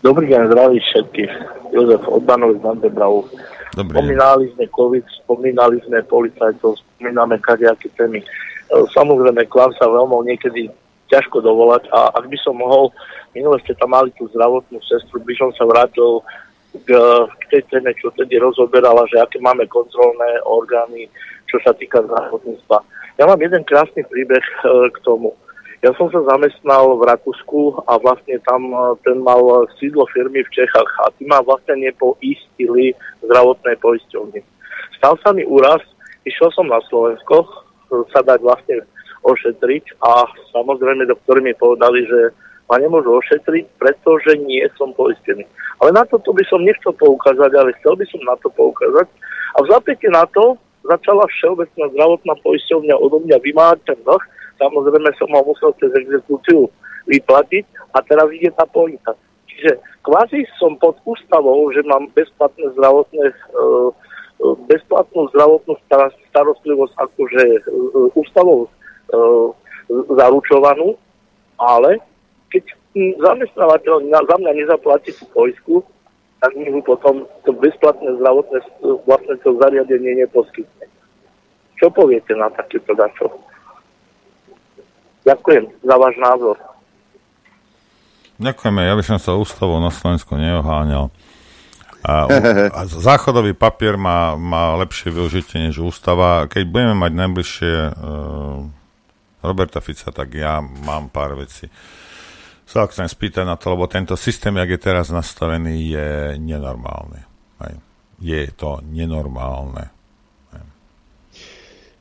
Dobrý 0.04 0.28
deň, 0.30 0.42
zdraví 0.52 0.78
všetkých. 0.80 1.32
Jozef 1.76 2.04
Odbanov 2.08 2.56
z 2.58 2.64
Mandebrau. 2.64 3.28
Spomínali 3.76 4.50
sme 4.56 4.66
COVID, 4.72 5.06
spomínali 5.24 5.78
sme 5.86 6.02
policajtov, 6.08 6.80
spomíname 6.80 7.38
kadejaké 7.44 7.92
témy. 7.94 8.24
E, 8.24 8.26
samozrejme, 8.96 9.46
k 9.46 9.54
vám 9.54 9.72
sa 9.78 9.86
veľmi 9.86 10.34
niekedy 10.34 10.72
ťažko 11.08 11.40
dovolať 11.40 11.88
a 11.94 12.12
ak 12.16 12.26
by 12.26 12.38
som 12.42 12.58
mohol, 12.58 12.90
minule 13.32 13.62
ste 13.64 13.78
tam 13.78 13.96
mali 13.96 14.12
tú 14.18 14.28
zdravotnú 14.34 14.82
sestru, 14.84 15.22
by 15.24 15.34
som 15.38 15.50
sa 15.56 15.64
vrátil 15.64 16.26
k, 16.84 16.90
k 17.26 17.44
tej 17.50 17.62
téme, 17.72 17.94
čo 17.98 18.12
tedy 18.14 18.38
rozoberala, 18.38 19.06
že 19.10 19.18
aké 19.22 19.42
máme 19.42 19.66
kontrolné 19.72 20.42
orgány, 20.46 21.10
čo 21.48 21.58
sa 21.64 21.72
týka 21.74 22.04
zdravotníctva. 22.04 22.78
Ja 23.18 23.26
mám 23.26 23.42
jeden 23.42 23.64
krásny 23.66 24.06
príbeh 24.06 24.42
e, 24.42 24.94
k 24.94 24.98
tomu. 25.02 25.34
Ja 25.86 25.94
som 25.94 26.10
sa 26.10 26.22
zamestnal 26.26 26.98
v 26.98 27.06
Rakúsku 27.06 27.86
a 27.86 27.98
vlastne 28.02 28.38
tam 28.46 28.70
e, 28.70 28.78
ten 29.02 29.18
mal 29.22 29.66
sídlo 29.82 30.06
firmy 30.14 30.46
v 30.46 30.54
Čechách 30.54 30.92
a 31.06 31.14
tí 31.18 31.26
ma 31.26 31.42
vlastne 31.42 31.82
nepoistili 31.82 32.94
zdravotné 33.26 33.78
poisťovny. 33.82 34.42
Stal 35.02 35.18
sa 35.22 35.34
mi 35.34 35.46
úraz, 35.46 35.82
išiel 36.26 36.50
som 36.54 36.70
na 36.70 36.82
Slovensko 36.90 37.46
e, 37.46 37.50
sa 38.14 38.22
dať 38.22 38.40
vlastne 38.42 38.86
ošetriť 39.26 40.02
a 40.02 40.30
samozrejme 40.54 41.10
doktori 41.10 41.42
mi 41.42 41.54
povedali, 41.58 42.06
že 42.06 42.20
ma 42.68 42.76
nemôžu 42.80 43.16
ošetriť, 43.24 43.80
pretože 43.80 44.36
nie 44.44 44.64
som 44.76 44.92
poistený. 44.92 45.48
Ale 45.80 45.96
na 45.96 46.04
toto 46.04 46.36
by 46.36 46.44
som 46.52 46.64
nechcel 46.64 46.92
poukázať, 46.96 47.52
ale 47.56 47.72
chcel 47.80 47.96
by 47.96 48.06
som 48.12 48.22
na 48.28 48.36
to 48.44 48.52
poukázať. 48.52 49.08
A 49.56 49.58
v 49.64 49.70
zapäti 49.72 50.08
na 50.12 50.28
to 50.36 50.60
začala 50.84 51.24
Všeobecná 51.28 51.86
zdravotná 51.96 52.34
poisťovňa 52.44 52.96
odo 53.00 53.24
mňa 53.24 53.38
vymáhať 53.44 53.80
ten 53.88 54.00
dlh, 54.04 54.24
samozrejme 54.60 55.10
som 55.16 55.30
ho 55.32 55.42
musel 55.44 55.72
cez 55.80 55.92
exekúciu 55.96 56.68
vyplatiť 57.08 57.66
a 57.96 58.04
teraz 58.04 58.28
ide 58.36 58.52
tá 58.52 58.68
pointa. 58.68 59.16
Čiže 59.48 59.80
kvázi 60.04 60.44
som 60.60 60.76
pod 60.78 61.00
ústavou, 61.08 61.72
že 61.72 61.84
mám 61.88 62.12
bezplatné 62.12 62.68
zdravotné 62.76 63.26
e, 63.32 63.34
e, 63.34 63.92
bezplatnú 64.68 65.32
zdravotnú 65.32 65.74
starostlivosť 66.32 66.94
akože 66.94 67.44
e, 67.48 67.60
ústavou 68.16 68.68
zaručovanú, 69.88 71.00
ale 71.56 72.04
keď 72.52 72.64
zamestnávateľ 73.20 73.94
za 74.10 74.36
mňa 74.40 74.52
nezaplatí 74.56 75.12
tú 75.14 75.26
poisku, 75.32 75.76
tak 76.38 76.54
mi 76.54 76.70
mu 76.70 76.82
potom 76.86 77.26
to 77.44 77.52
bezplatné 77.54 78.14
zdravotné 78.22 78.62
vlastne 79.10 79.36
to 79.42 79.58
zariadenie 79.58 80.22
neposkytne. 80.22 80.86
Čo 81.78 81.90
poviete 81.94 82.34
na 82.34 82.50
takéto 82.54 82.94
dačo? 82.94 83.30
Ďakujem 85.26 85.66
za 85.84 85.96
váš 85.98 86.16
názor. 86.18 86.56
Ďakujeme, 88.38 88.86
ja 88.86 88.94
by 88.94 89.04
som 89.04 89.18
sa 89.18 89.34
ústavou 89.34 89.82
na 89.82 89.90
Slovensku 89.90 90.38
neoháňal. 90.38 91.10
A, 92.06 92.30
a 92.70 92.82
záchodový 92.86 93.58
papier 93.58 93.98
má, 93.98 94.38
má 94.38 94.78
lepšie 94.78 95.10
využitie 95.10 95.58
než 95.68 95.82
ústava. 95.82 96.46
Keď 96.46 96.64
budeme 96.70 96.96
mať 96.96 97.12
najbližšie 97.18 97.74
uh, 97.74 98.64
Roberta 99.42 99.82
Fica, 99.82 100.14
tak 100.14 100.38
ja 100.38 100.62
mám 100.62 101.10
pár 101.10 101.34
vecí. 101.34 101.68
Sa 102.68 102.84
chcem 102.92 103.08
spýtať 103.08 103.48
na 103.48 103.56
to, 103.56 103.72
lebo 103.72 103.88
tento 103.88 104.20
systém, 104.20 104.52
jak 104.52 104.76
je 104.76 104.82
teraz 104.92 105.08
nastavený, 105.08 105.96
je 105.96 106.10
nenormálny. 106.36 107.22
Aj. 107.64 107.74
Je 108.20 108.44
to 108.52 108.84
nenormálne. 108.84 109.88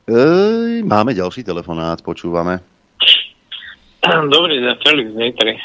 Ej, 0.07 0.83
máme 0.83 1.15
ďalší 1.15 1.47
telefonát, 1.47 2.03
počúvame. 2.03 2.59
Dobrý 4.07 4.59
deň, 4.59 4.75
Felix 4.83 5.07
Nitri. 5.15 5.55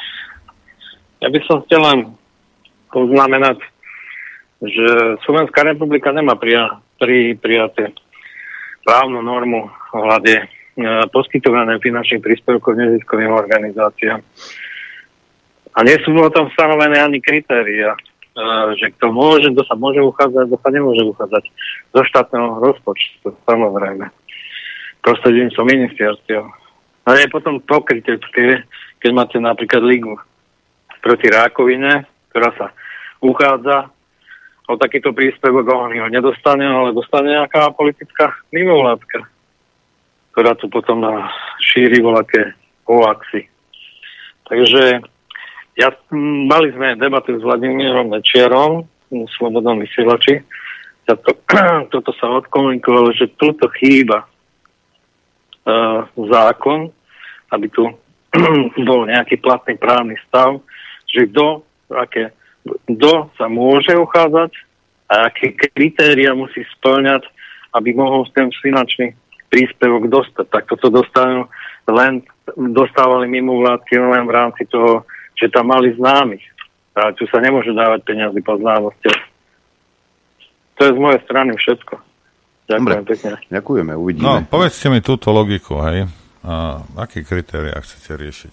Ja 1.23 1.31
by 1.31 1.39
som 1.47 1.63
chcel 1.67 1.83
len 1.83 1.99
poznamenať, 2.91 3.63
že 4.63 5.19
Slovenská 5.27 5.67
republika 5.67 6.11
nemá 6.11 6.39
prija, 6.39 6.79
pri, 6.99 7.35
prijaté 7.39 7.95
právnu 8.83 9.23
normu 9.23 9.71
ohľade 9.95 10.35
e, 10.35 10.45
poskytované 11.11 11.79
finančných 11.79 12.23
príspevkov 12.23 12.75
neziskovým 12.75 13.31
organizáciám. 13.31 14.23
A 15.73 15.79
nie 15.85 15.97
sú 16.05 16.13
tom 16.33 16.53
stanovené 16.53 17.01
ani 17.01 17.19
kritéria, 17.19 17.97
e, 17.97 17.99
že 18.77 18.93
kto 18.99 19.09
môže, 19.09 19.49
kto 19.53 19.65
sa 19.65 19.77
môže 19.77 20.05
uchádzať, 20.05 20.45
kto 20.53 20.59
sa 20.61 20.69
nemôže 20.69 21.03
uchádzať 21.05 21.45
zo 21.97 22.03
štátneho 22.05 22.61
rozpočtu, 22.61 23.33
samozrejme. 23.49 24.09
Prostredníctvom 25.03 25.67
ministerstiev 25.67 26.45
ale 27.07 27.27
je 27.27 27.35
potom 27.35 27.59
pokrytecké, 27.59 28.63
keď 29.03 29.11
máte 29.11 29.39
napríklad 29.43 29.83
ligu 29.83 30.15
proti 31.03 31.27
rákovine, 31.27 32.07
ktorá 32.31 32.55
sa 32.55 32.67
uchádza 33.19 33.91
o 34.71 34.79
takýto 34.79 35.11
príspevok, 35.11 35.67
on 35.67 35.91
ho 35.91 36.07
nedostane, 36.07 36.63
ale 36.63 36.95
dostane 36.95 37.35
nejaká 37.35 37.75
politická 37.75 38.31
mimovládka. 38.55 39.27
ktorá 40.33 40.57
tu 40.57 40.65
potom 40.73 41.05
šíri 41.61 42.01
voľaké 42.01 42.57
hoaxy. 42.89 43.53
Takže 44.49 45.05
ja, 45.83 45.91
mali 46.47 46.71
sme 46.71 46.95
debatu 46.95 47.35
s 47.35 47.43
Vladimírom 47.43 48.15
Mečiarom, 48.15 48.87
v 49.11 49.27
Slobodnom 49.35 49.83
vysielači. 49.83 50.39
Ja 51.11 51.19
to, 51.19 51.35
toto 51.93 52.15
sa 52.15 52.31
odkomunikovalo, 52.39 53.11
že 53.13 53.35
tuto 53.35 53.67
chýba 53.83 54.23
uh, 54.23 56.07
zákon, 56.15 56.95
aby 57.51 57.67
tu 57.75 57.91
bol 58.89 59.11
nejaký 59.11 59.43
platný 59.43 59.75
právny 59.77 60.15
stav, 60.31 60.63
že 61.11 61.27
kto, 61.29 61.67
aké, 61.91 62.31
kto 62.87 63.35
sa 63.35 63.51
môže 63.51 63.93
uchádzať 63.99 64.53
a 65.11 65.29
aké 65.29 65.53
kritéria 65.53 66.33
musí 66.33 66.63
splňať, 66.79 67.27
aby 67.75 67.91
mohol 67.93 68.25
ten 68.33 68.49
finančný 68.55 69.13
príspevok 69.53 70.09
dostať. 70.09 70.47
Tak 70.49 70.63
toto 70.71 70.89
dostanú 70.89 71.51
len, 71.91 72.25
dostávali 72.57 73.29
mimo 73.29 73.61
vládky 73.61 74.01
len 74.01 74.25
v 74.25 74.33
rámci 74.33 74.65
toho, 74.71 75.05
že 75.43 75.51
tam 75.51 75.75
mali 75.75 75.91
známych. 75.99 76.47
A 76.95 77.11
tu 77.11 77.27
sa 77.27 77.43
nemôže 77.43 77.75
dávať 77.75 78.07
peniazy 78.07 78.39
po 78.47 78.55
známostiach. 78.55 79.23
To 80.79 80.81
je 80.87 80.93
z 80.95 80.99
mojej 81.03 81.21
strany 81.27 81.51
všetko. 81.59 81.95
Ďakujem 82.71 83.03
Dobre. 83.03 83.11
pekne. 83.11 83.33
Ďakujeme, 83.51 83.93
uvidíme. 83.99 84.23
No, 84.23 84.35
povedzte 84.47 84.87
mi 84.87 85.03
túto 85.03 85.35
logiku, 85.35 85.83
hej. 85.91 86.07
A, 86.47 86.79
aké 86.95 87.27
kritéria 87.27 87.75
chcete 87.83 88.15
riešiť? 88.15 88.53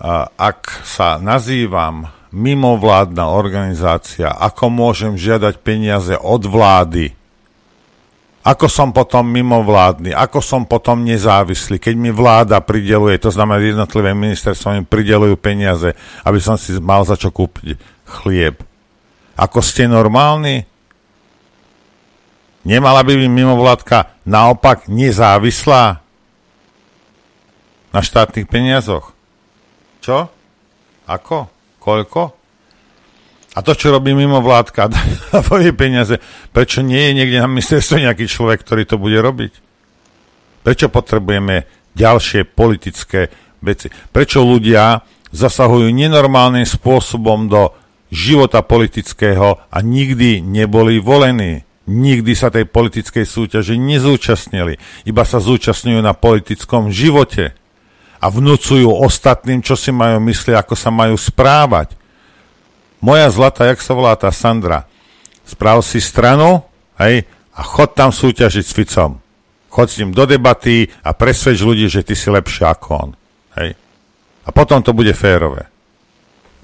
A, 0.00 0.32
ak 0.32 0.82
sa 0.88 1.20
nazývam 1.20 2.08
mimovládna 2.32 3.28
organizácia, 3.28 4.32
ako 4.32 4.72
môžem 4.72 5.20
žiadať 5.20 5.60
peniaze 5.60 6.16
od 6.16 6.48
vlády? 6.48 7.12
Ako 8.42 8.66
som 8.66 8.90
potom 8.90 9.22
mimovládny? 9.30 10.10
Ako 10.10 10.42
som 10.42 10.66
potom 10.66 11.06
nezávislý? 11.06 11.78
Keď 11.78 11.94
mi 11.94 12.10
vláda 12.10 12.58
prideluje, 12.58 13.14
to 13.22 13.30
znamená 13.30 13.62
jednotlivé 13.62 14.10
ministerstvo 14.18 14.74
mi 14.74 14.82
pridelujú 14.82 15.38
peniaze, 15.38 15.94
aby 16.26 16.42
som 16.42 16.58
si 16.58 16.74
mal 16.82 17.06
za 17.06 17.14
čo 17.14 17.30
kúpiť 17.30 17.78
chlieb. 18.02 18.58
Ako 19.38 19.62
ste 19.62 19.86
normálni? 19.86 20.66
Nemala 22.66 23.06
by 23.06 23.14
byť 23.14 23.30
mimovládka 23.30 24.26
naopak 24.26 24.90
nezávislá 24.90 26.02
na 27.94 28.00
štátnych 28.02 28.50
peniazoch? 28.50 29.14
Čo? 30.02 30.26
Ako? 31.06 31.46
Koľko? 31.78 32.41
A 33.52 33.60
to, 33.60 33.76
čo 33.76 33.92
robí 33.92 34.16
mimo 34.16 34.40
vládka, 34.40 34.88
dá 35.32 35.40
peniaze, 35.76 36.16
prečo 36.56 36.80
nie 36.80 37.12
je 37.12 37.16
niekde 37.20 37.38
na 37.44 37.48
ministerstve 37.48 38.08
nejaký 38.08 38.24
človek, 38.24 38.64
ktorý 38.64 38.82
to 38.88 38.96
bude 38.96 39.20
robiť? 39.20 39.52
Prečo 40.64 40.88
potrebujeme 40.88 41.68
ďalšie 41.92 42.48
politické 42.48 43.28
veci? 43.60 43.92
Prečo 43.92 44.40
ľudia 44.40 45.04
zasahujú 45.32 45.92
nenormálnym 45.92 46.64
spôsobom 46.64 47.50
do 47.50 47.76
života 48.08 48.64
politického 48.64 49.68
a 49.68 49.78
nikdy 49.84 50.40
neboli 50.40 50.96
volení? 50.96 51.68
Nikdy 51.82 52.32
sa 52.38 52.48
tej 52.48 52.70
politickej 52.70 53.26
súťaži 53.26 53.74
nezúčastnili, 53.74 54.78
iba 55.02 55.26
sa 55.26 55.42
zúčastňujú 55.42 55.98
na 55.98 56.14
politickom 56.14 56.94
živote 56.94 57.58
a 58.22 58.30
vnúcujú 58.30 58.86
ostatným, 58.86 59.66
čo 59.66 59.74
si 59.74 59.90
majú 59.90 60.22
mysli, 60.30 60.54
ako 60.54 60.78
sa 60.78 60.94
majú 60.94 61.18
správať 61.18 61.98
moja 63.02 63.28
zlata, 63.28 63.68
jak 63.68 63.82
sa 63.82 63.92
volá 63.92 64.14
tá 64.14 64.30
Sandra, 64.30 64.86
správ 65.42 65.82
si 65.82 65.98
stranu, 65.98 66.62
hej, 67.02 67.26
a 67.52 67.60
chod 67.60 67.92
tam 67.92 68.14
súťažiť 68.14 68.64
s 68.64 68.72
Ficom. 68.72 69.20
Chod 69.68 69.88
s 69.90 69.98
ním 70.00 70.16
do 70.16 70.24
debaty 70.24 70.88
a 71.04 71.12
presvedč 71.12 71.60
ľudí, 71.60 71.90
že 71.90 72.06
ty 72.06 72.16
si 72.16 72.32
lepší 72.32 72.64
ako 72.64 72.88
on. 72.96 73.10
Hej. 73.60 73.76
A 74.46 74.48
potom 74.54 74.80
to 74.80 74.96
bude 74.96 75.12
férové. 75.12 75.68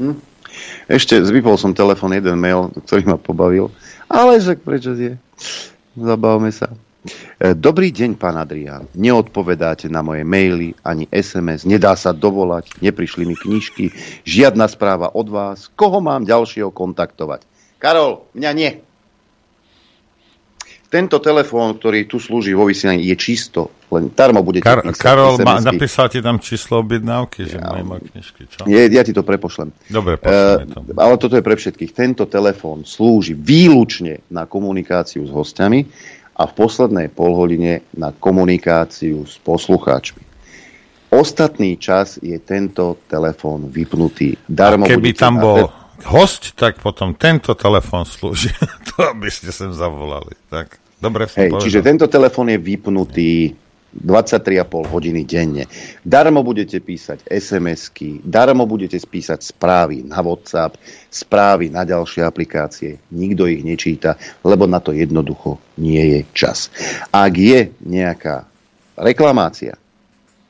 Hm. 0.01 0.17
Ešte 0.89 1.21
zvypol 1.21 1.61
som 1.61 1.77
telefon, 1.77 2.17
jeden 2.17 2.41
mail, 2.41 2.73
ktorý 2.89 3.03
ma 3.13 3.19
pobavil. 3.21 3.69
Ale 4.09 4.41
že 4.41 4.57
prečo 4.57 4.97
je? 4.97 5.21
Zabavme 5.93 6.49
sa. 6.49 6.73
E, 7.07 7.55
dobrý 7.55 7.95
deň, 7.95 8.19
pán 8.19 8.35
Adrián. 8.35 8.91
Neodpovedáte 8.99 9.87
na 9.87 10.03
moje 10.03 10.27
maily 10.27 10.75
ani 10.83 11.07
SMS, 11.15 11.63
nedá 11.63 11.95
sa 11.95 12.11
dovolať, 12.11 12.75
neprišli 12.83 13.23
mi 13.23 13.39
knižky, 13.39 13.95
žiadna 14.27 14.67
správa 14.67 15.15
od 15.15 15.31
vás. 15.31 15.71
Koho 15.79 16.03
mám 16.03 16.27
ďalšieho 16.27 16.75
kontaktovať? 16.75 17.47
Karol, 17.79 18.27
mňa 18.35 18.51
nie. 18.59 18.73
Tento 20.89 21.21
telefón, 21.21 21.77
ktorý 21.77 22.09
tu 22.09 22.17
slúži 22.17 22.57
vo 22.57 22.65
vysielaní, 22.65 23.13
je 23.13 23.17
čisto. 23.21 23.69
Len 23.93 24.09
darmo 24.09 24.41
budete 24.41 24.65
Kar- 24.65 24.81
písať 24.81 24.97
Karol, 24.97 25.37
ma, 25.45 25.61
napísal 25.61 26.09
ti 26.09 26.25
tam 26.25 26.41
číslo 26.41 26.81
objednávky, 26.81 27.45
že 27.45 27.61
ja, 27.61 27.85
má 27.85 28.01
knižky, 28.01 28.49
čo? 28.49 28.65
Je, 28.65 28.89
ja 28.89 29.05
ti 29.05 29.13
to 29.13 29.21
prepošlem. 29.21 29.69
Dobre, 29.93 30.17
uh, 30.17 30.65
to. 30.65 30.81
Ale 30.97 31.15
toto 31.21 31.37
je 31.37 31.45
pre 31.45 31.61
všetkých. 31.61 31.93
Tento 31.93 32.25
telefón 32.25 32.89
slúži 32.89 33.37
výlučne 33.37 34.25
na 34.33 34.49
komunikáciu 34.49 35.29
s 35.29 35.31
hostiami 35.33 35.85
a 36.39 36.47
v 36.47 36.53
poslednej 36.55 37.11
polhodine 37.11 37.83
na 37.99 38.15
komunikáciu 38.15 39.27
s 39.27 39.43
poslucháčmi. 39.43 40.23
Ostatný 41.11 41.75
čas 41.81 42.21
je 42.23 42.39
tento 42.39 43.03
telefón 43.11 43.67
vypnutý. 43.73 44.39
Darmo 44.47 44.87
a 44.87 44.93
keby 44.93 45.17
tam 45.17 45.41
bol 45.41 45.67
te... 45.67 46.07
host, 46.07 46.55
tak 46.55 46.79
potom 46.79 47.17
tento 47.19 47.59
telefón 47.59 48.07
slúži. 48.07 48.55
to 48.95 49.03
by 49.19 49.29
ste 49.33 49.51
sem 49.51 49.75
zavolali. 49.75 50.37
Tak, 50.47 50.79
dobre 51.03 51.27
Hej, 51.27 51.59
čiže 51.59 51.81
tento 51.83 52.07
telefón 52.07 52.53
je 52.53 52.61
vypnutý 52.61 53.57
23,5 53.99 54.89
hodiny 54.89 55.23
denne. 55.27 55.65
Darmo 56.07 56.47
budete 56.47 56.79
písať 56.79 57.27
SMS-ky, 57.27 58.23
darmo 58.23 58.65
budete 58.65 58.97
spísať 58.97 59.43
správy 59.43 60.07
na 60.07 60.23
WhatsApp, 60.23 60.79
správy 61.11 61.69
na 61.69 61.83
ďalšie 61.83 62.23
aplikácie. 62.23 63.03
Nikto 63.11 63.51
ich 63.51 63.67
nečíta, 63.67 64.15
lebo 64.47 64.71
na 64.71 64.79
to 64.79 64.95
jednoducho 64.95 65.59
nie 65.83 66.19
je 66.19 66.21
čas. 66.33 66.71
Ak 67.11 67.35
je 67.35 67.75
nejaká 67.83 68.47
reklamácia, 68.95 69.79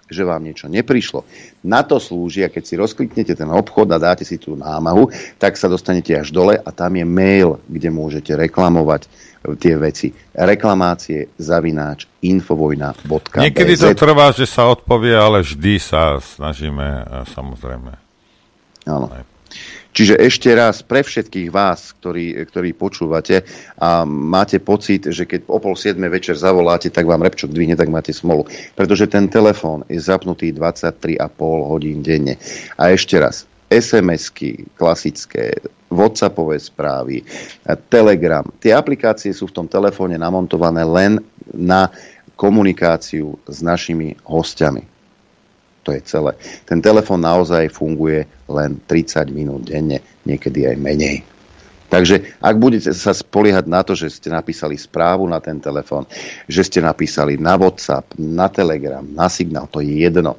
že 0.09 0.25
vám 0.25 0.41
niečo 0.41 0.73
neprišlo. 0.73 1.29
Na 1.61 1.85
to 1.85 2.01
slúži, 2.01 2.41
a 2.41 2.49
keď 2.49 2.65
si 2.65 2.81
rozkliknete 2.81 3.37
ten 3.37 3.49
obchod 3.53 3.93
a 3.93 4.01
dáte 4.01 4.25
si 4.25 4.41
tú 4.41 4.57
námahu, 4.57 5.13
tak 5.37 5.61
sa 5.61 5.69
dostanete 5.69 6.17
až 6.17 6.33
dole 6.33 6.57
a 6.57 6.69
tam 6.73 6.97
je 6.97 7.05
mail, 7.05 7.61
kde 7.69 7.93
môžete 7.93 8.33
reklamovať 8.33 9.05
tie 9.59 9.75
veci. 9.79 10.11
Reklamácie 10.35 11.35
zavináč 11.39 12.07
infovojna.bz 12.25 13.39
Niekedy 13.39 13.75
to 13.79 13.95
trvá, 13.95 14.35
že 14.35 14.45
sa 14.45 14.67
odpovie, 14.69 15.15
ale 15.15 15.47
vždy 15.47 15.79
sa 15.79 16.19
snažíme, 16.19 16.85
e, 16.85 17.03
samozrejme. 17.33 17.93
Áno. 18.89 19.07
Čiže 19.99 20.15
ešte 20.21 20.55
raz 20.55 20.85
pre 20.85 21.03
všetkých 21.03 21.51
vás, 21.51 21.91
ktorí, 21.97 22.37
ktorí 22.47 22.71
počúvate 22.77 23.43
a 23.83 24.07
máte 24.07 24.63
pocit, 24.63 25.11
že 25.11 25.27
keď 25.27 25.51
o 25.51 25.59
pol 25.59 25.75
siedme 25.75 26.07
večer 26.07 26.39
zavoláte, 26.39 26.93
tak 26.93 27.09
vám 27.09 27.25
repčok 27.25 27.51
dvihne, 27.51 27.75
tak 27.75 27.91
máte 27.91 28.15
smolu. 28.15 28.47
Pretože 28.79 29.11
ten 29.11 29.27
telefón 29.27 29.83
je 29.91 29.99
zapnutý 29.99 30.55
23,5 30.55 31.19
hodín 31.67 32.05
denne. 32.05 32.39
A 32.79 32.95
ešte 32.95 33.19
raz, 33.19 33.49
SMS-ky 33.69 34.73
klasické, 34.77 35.53
WhatsAppové 35.89 36.61
správy, 36.61 37.25
Telegram. 37.89 38.45
Tie 38.61 38.73
aplikácie 38.73 39.33
sú 39.33 39.49
v 39.49 39.57
tom 39.63 39.67
telefóne 39.69 40.17
namontované 40.21 40.85
len 40.85 41.21
na 41.53 41.93
komunikáciu 42.37 43.37
s 43.49 43.65
našimi 43.65 44.17
hostiami 44.25 44.99
to 45.89 45.97
je 45.97 46.05
celé. 46.05 46.37
Ten 46.69 46.85
telefón 46.85 47.25
naozaj 47.25 47.73
funguje 47.73 48.29
len 48.53 48.77
30 48.85 49.33
minút 49.33 49.65
denne, 49.65 50.05
niekedy 50.29 50.69
aj 50.69 50.77
menej. 50.77 51.25
Takže 51.89 52.37
ak 52.45 52.55
budete 52.61 52.93
sa 52.93 53.17
spoliehať 53.17 53.65
na 53.65 53.81
to, 53.81 53.97
že 53.97 54.13
ste 54.13 54.29
napísali 54.29 54.77
správu 54.77 55.25
na 55.25 55.41
ten 55.41 55.57
telefón, 55.57 56.05
že 56.45 56.61
ste 56.69 56.85
napísali 56.85 57.41
na 57.41 57.57
WhatsApp, 57.57 58.13
na 58.21 58.53
Telegram, 58.53 59.01
na 59.01 59.33
Signál, 59.33 59.65
to 59.73 59.81
je 59.81 60.05
jedno. 60.05 60.37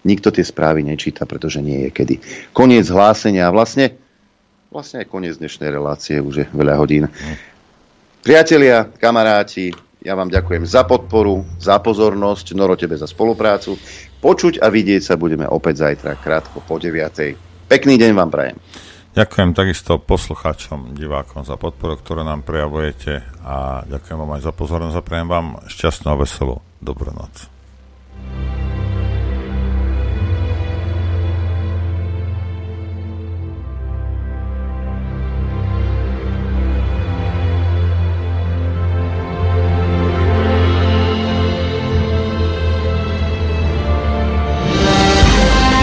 Nikto 0.00 0.32
tie 0.32 0.44
správy 0.44 0.80
nečíta, 0.80 1.28
pretože 1.28 1.60
nie 1.60 1.88
je 1.88 1.90
kedy. 1.92 2.14
Koniec 2.56 2.88
hlásenia 2.88 3.52
vlastne, 3.52 4.00
vlastne 4.72 5.04
aj 5.04 5.12
koniec 5.12 5.36
dnešnej 5.36 5.68
relácie, 5.68 6.20
už 6.24 6.34
je 6.40 6.46
veľa 6.56 6.74
hodín. 6.80 7.04
Priatelia, 8.24 8.88
kamaráti, 8.96 9.72
ja 10.00 10.16
vám 10.16 10.32
ďakujem 10.32 10.64
za 10.64 10.88
podporu, 10.88 11.44
za 11.60 11.76
pozornosť, 11.76 12.56
Noro 12.56 12.72
tebe 12.76 12.96
za 12.96 13.04
spoluprácu. 13.04 13.76
Počuť 14.20 14.64
a 14.64 14.72
vidieť 14.72 15.04
sa 15.04 15.14
budeme 15.20 15.44
opäť 15.44 15.84
zajtra 15.84 16.16
krátko 16.16 16.64
po 16.64 16.80
9. 16.80 17.68
Pekný 17.68 17.94
deň 18.00 18.12
vám 18.16 18.32
prajem. 18.32 18.56
Ďakujem 19.10 19.50
takisto 19.52 19.98
poslucháčom, 19.98 20.94
divákom 20.94 21.42
za 21.42 21.58
podporu, 21.58 21.98
ktorú 21.98 22.22
nám 22.22 22.46
prejavujete 22.46 23.26
a 23.42 23.82
ďakujem 23.84 24.16
vám 24.22 24.32
aj 24.38 24.42
za 24.46 24.52
pozornosť 24.54 24.96
a 24.96 25.02
prajem 25.04 25.28
vám 25.28 25.46
šťastnú 25.66 26.08
a 26.14 26.16
veselú 26.16 26.56
dobrú 26.78 27.10
noc. 27.10 27.50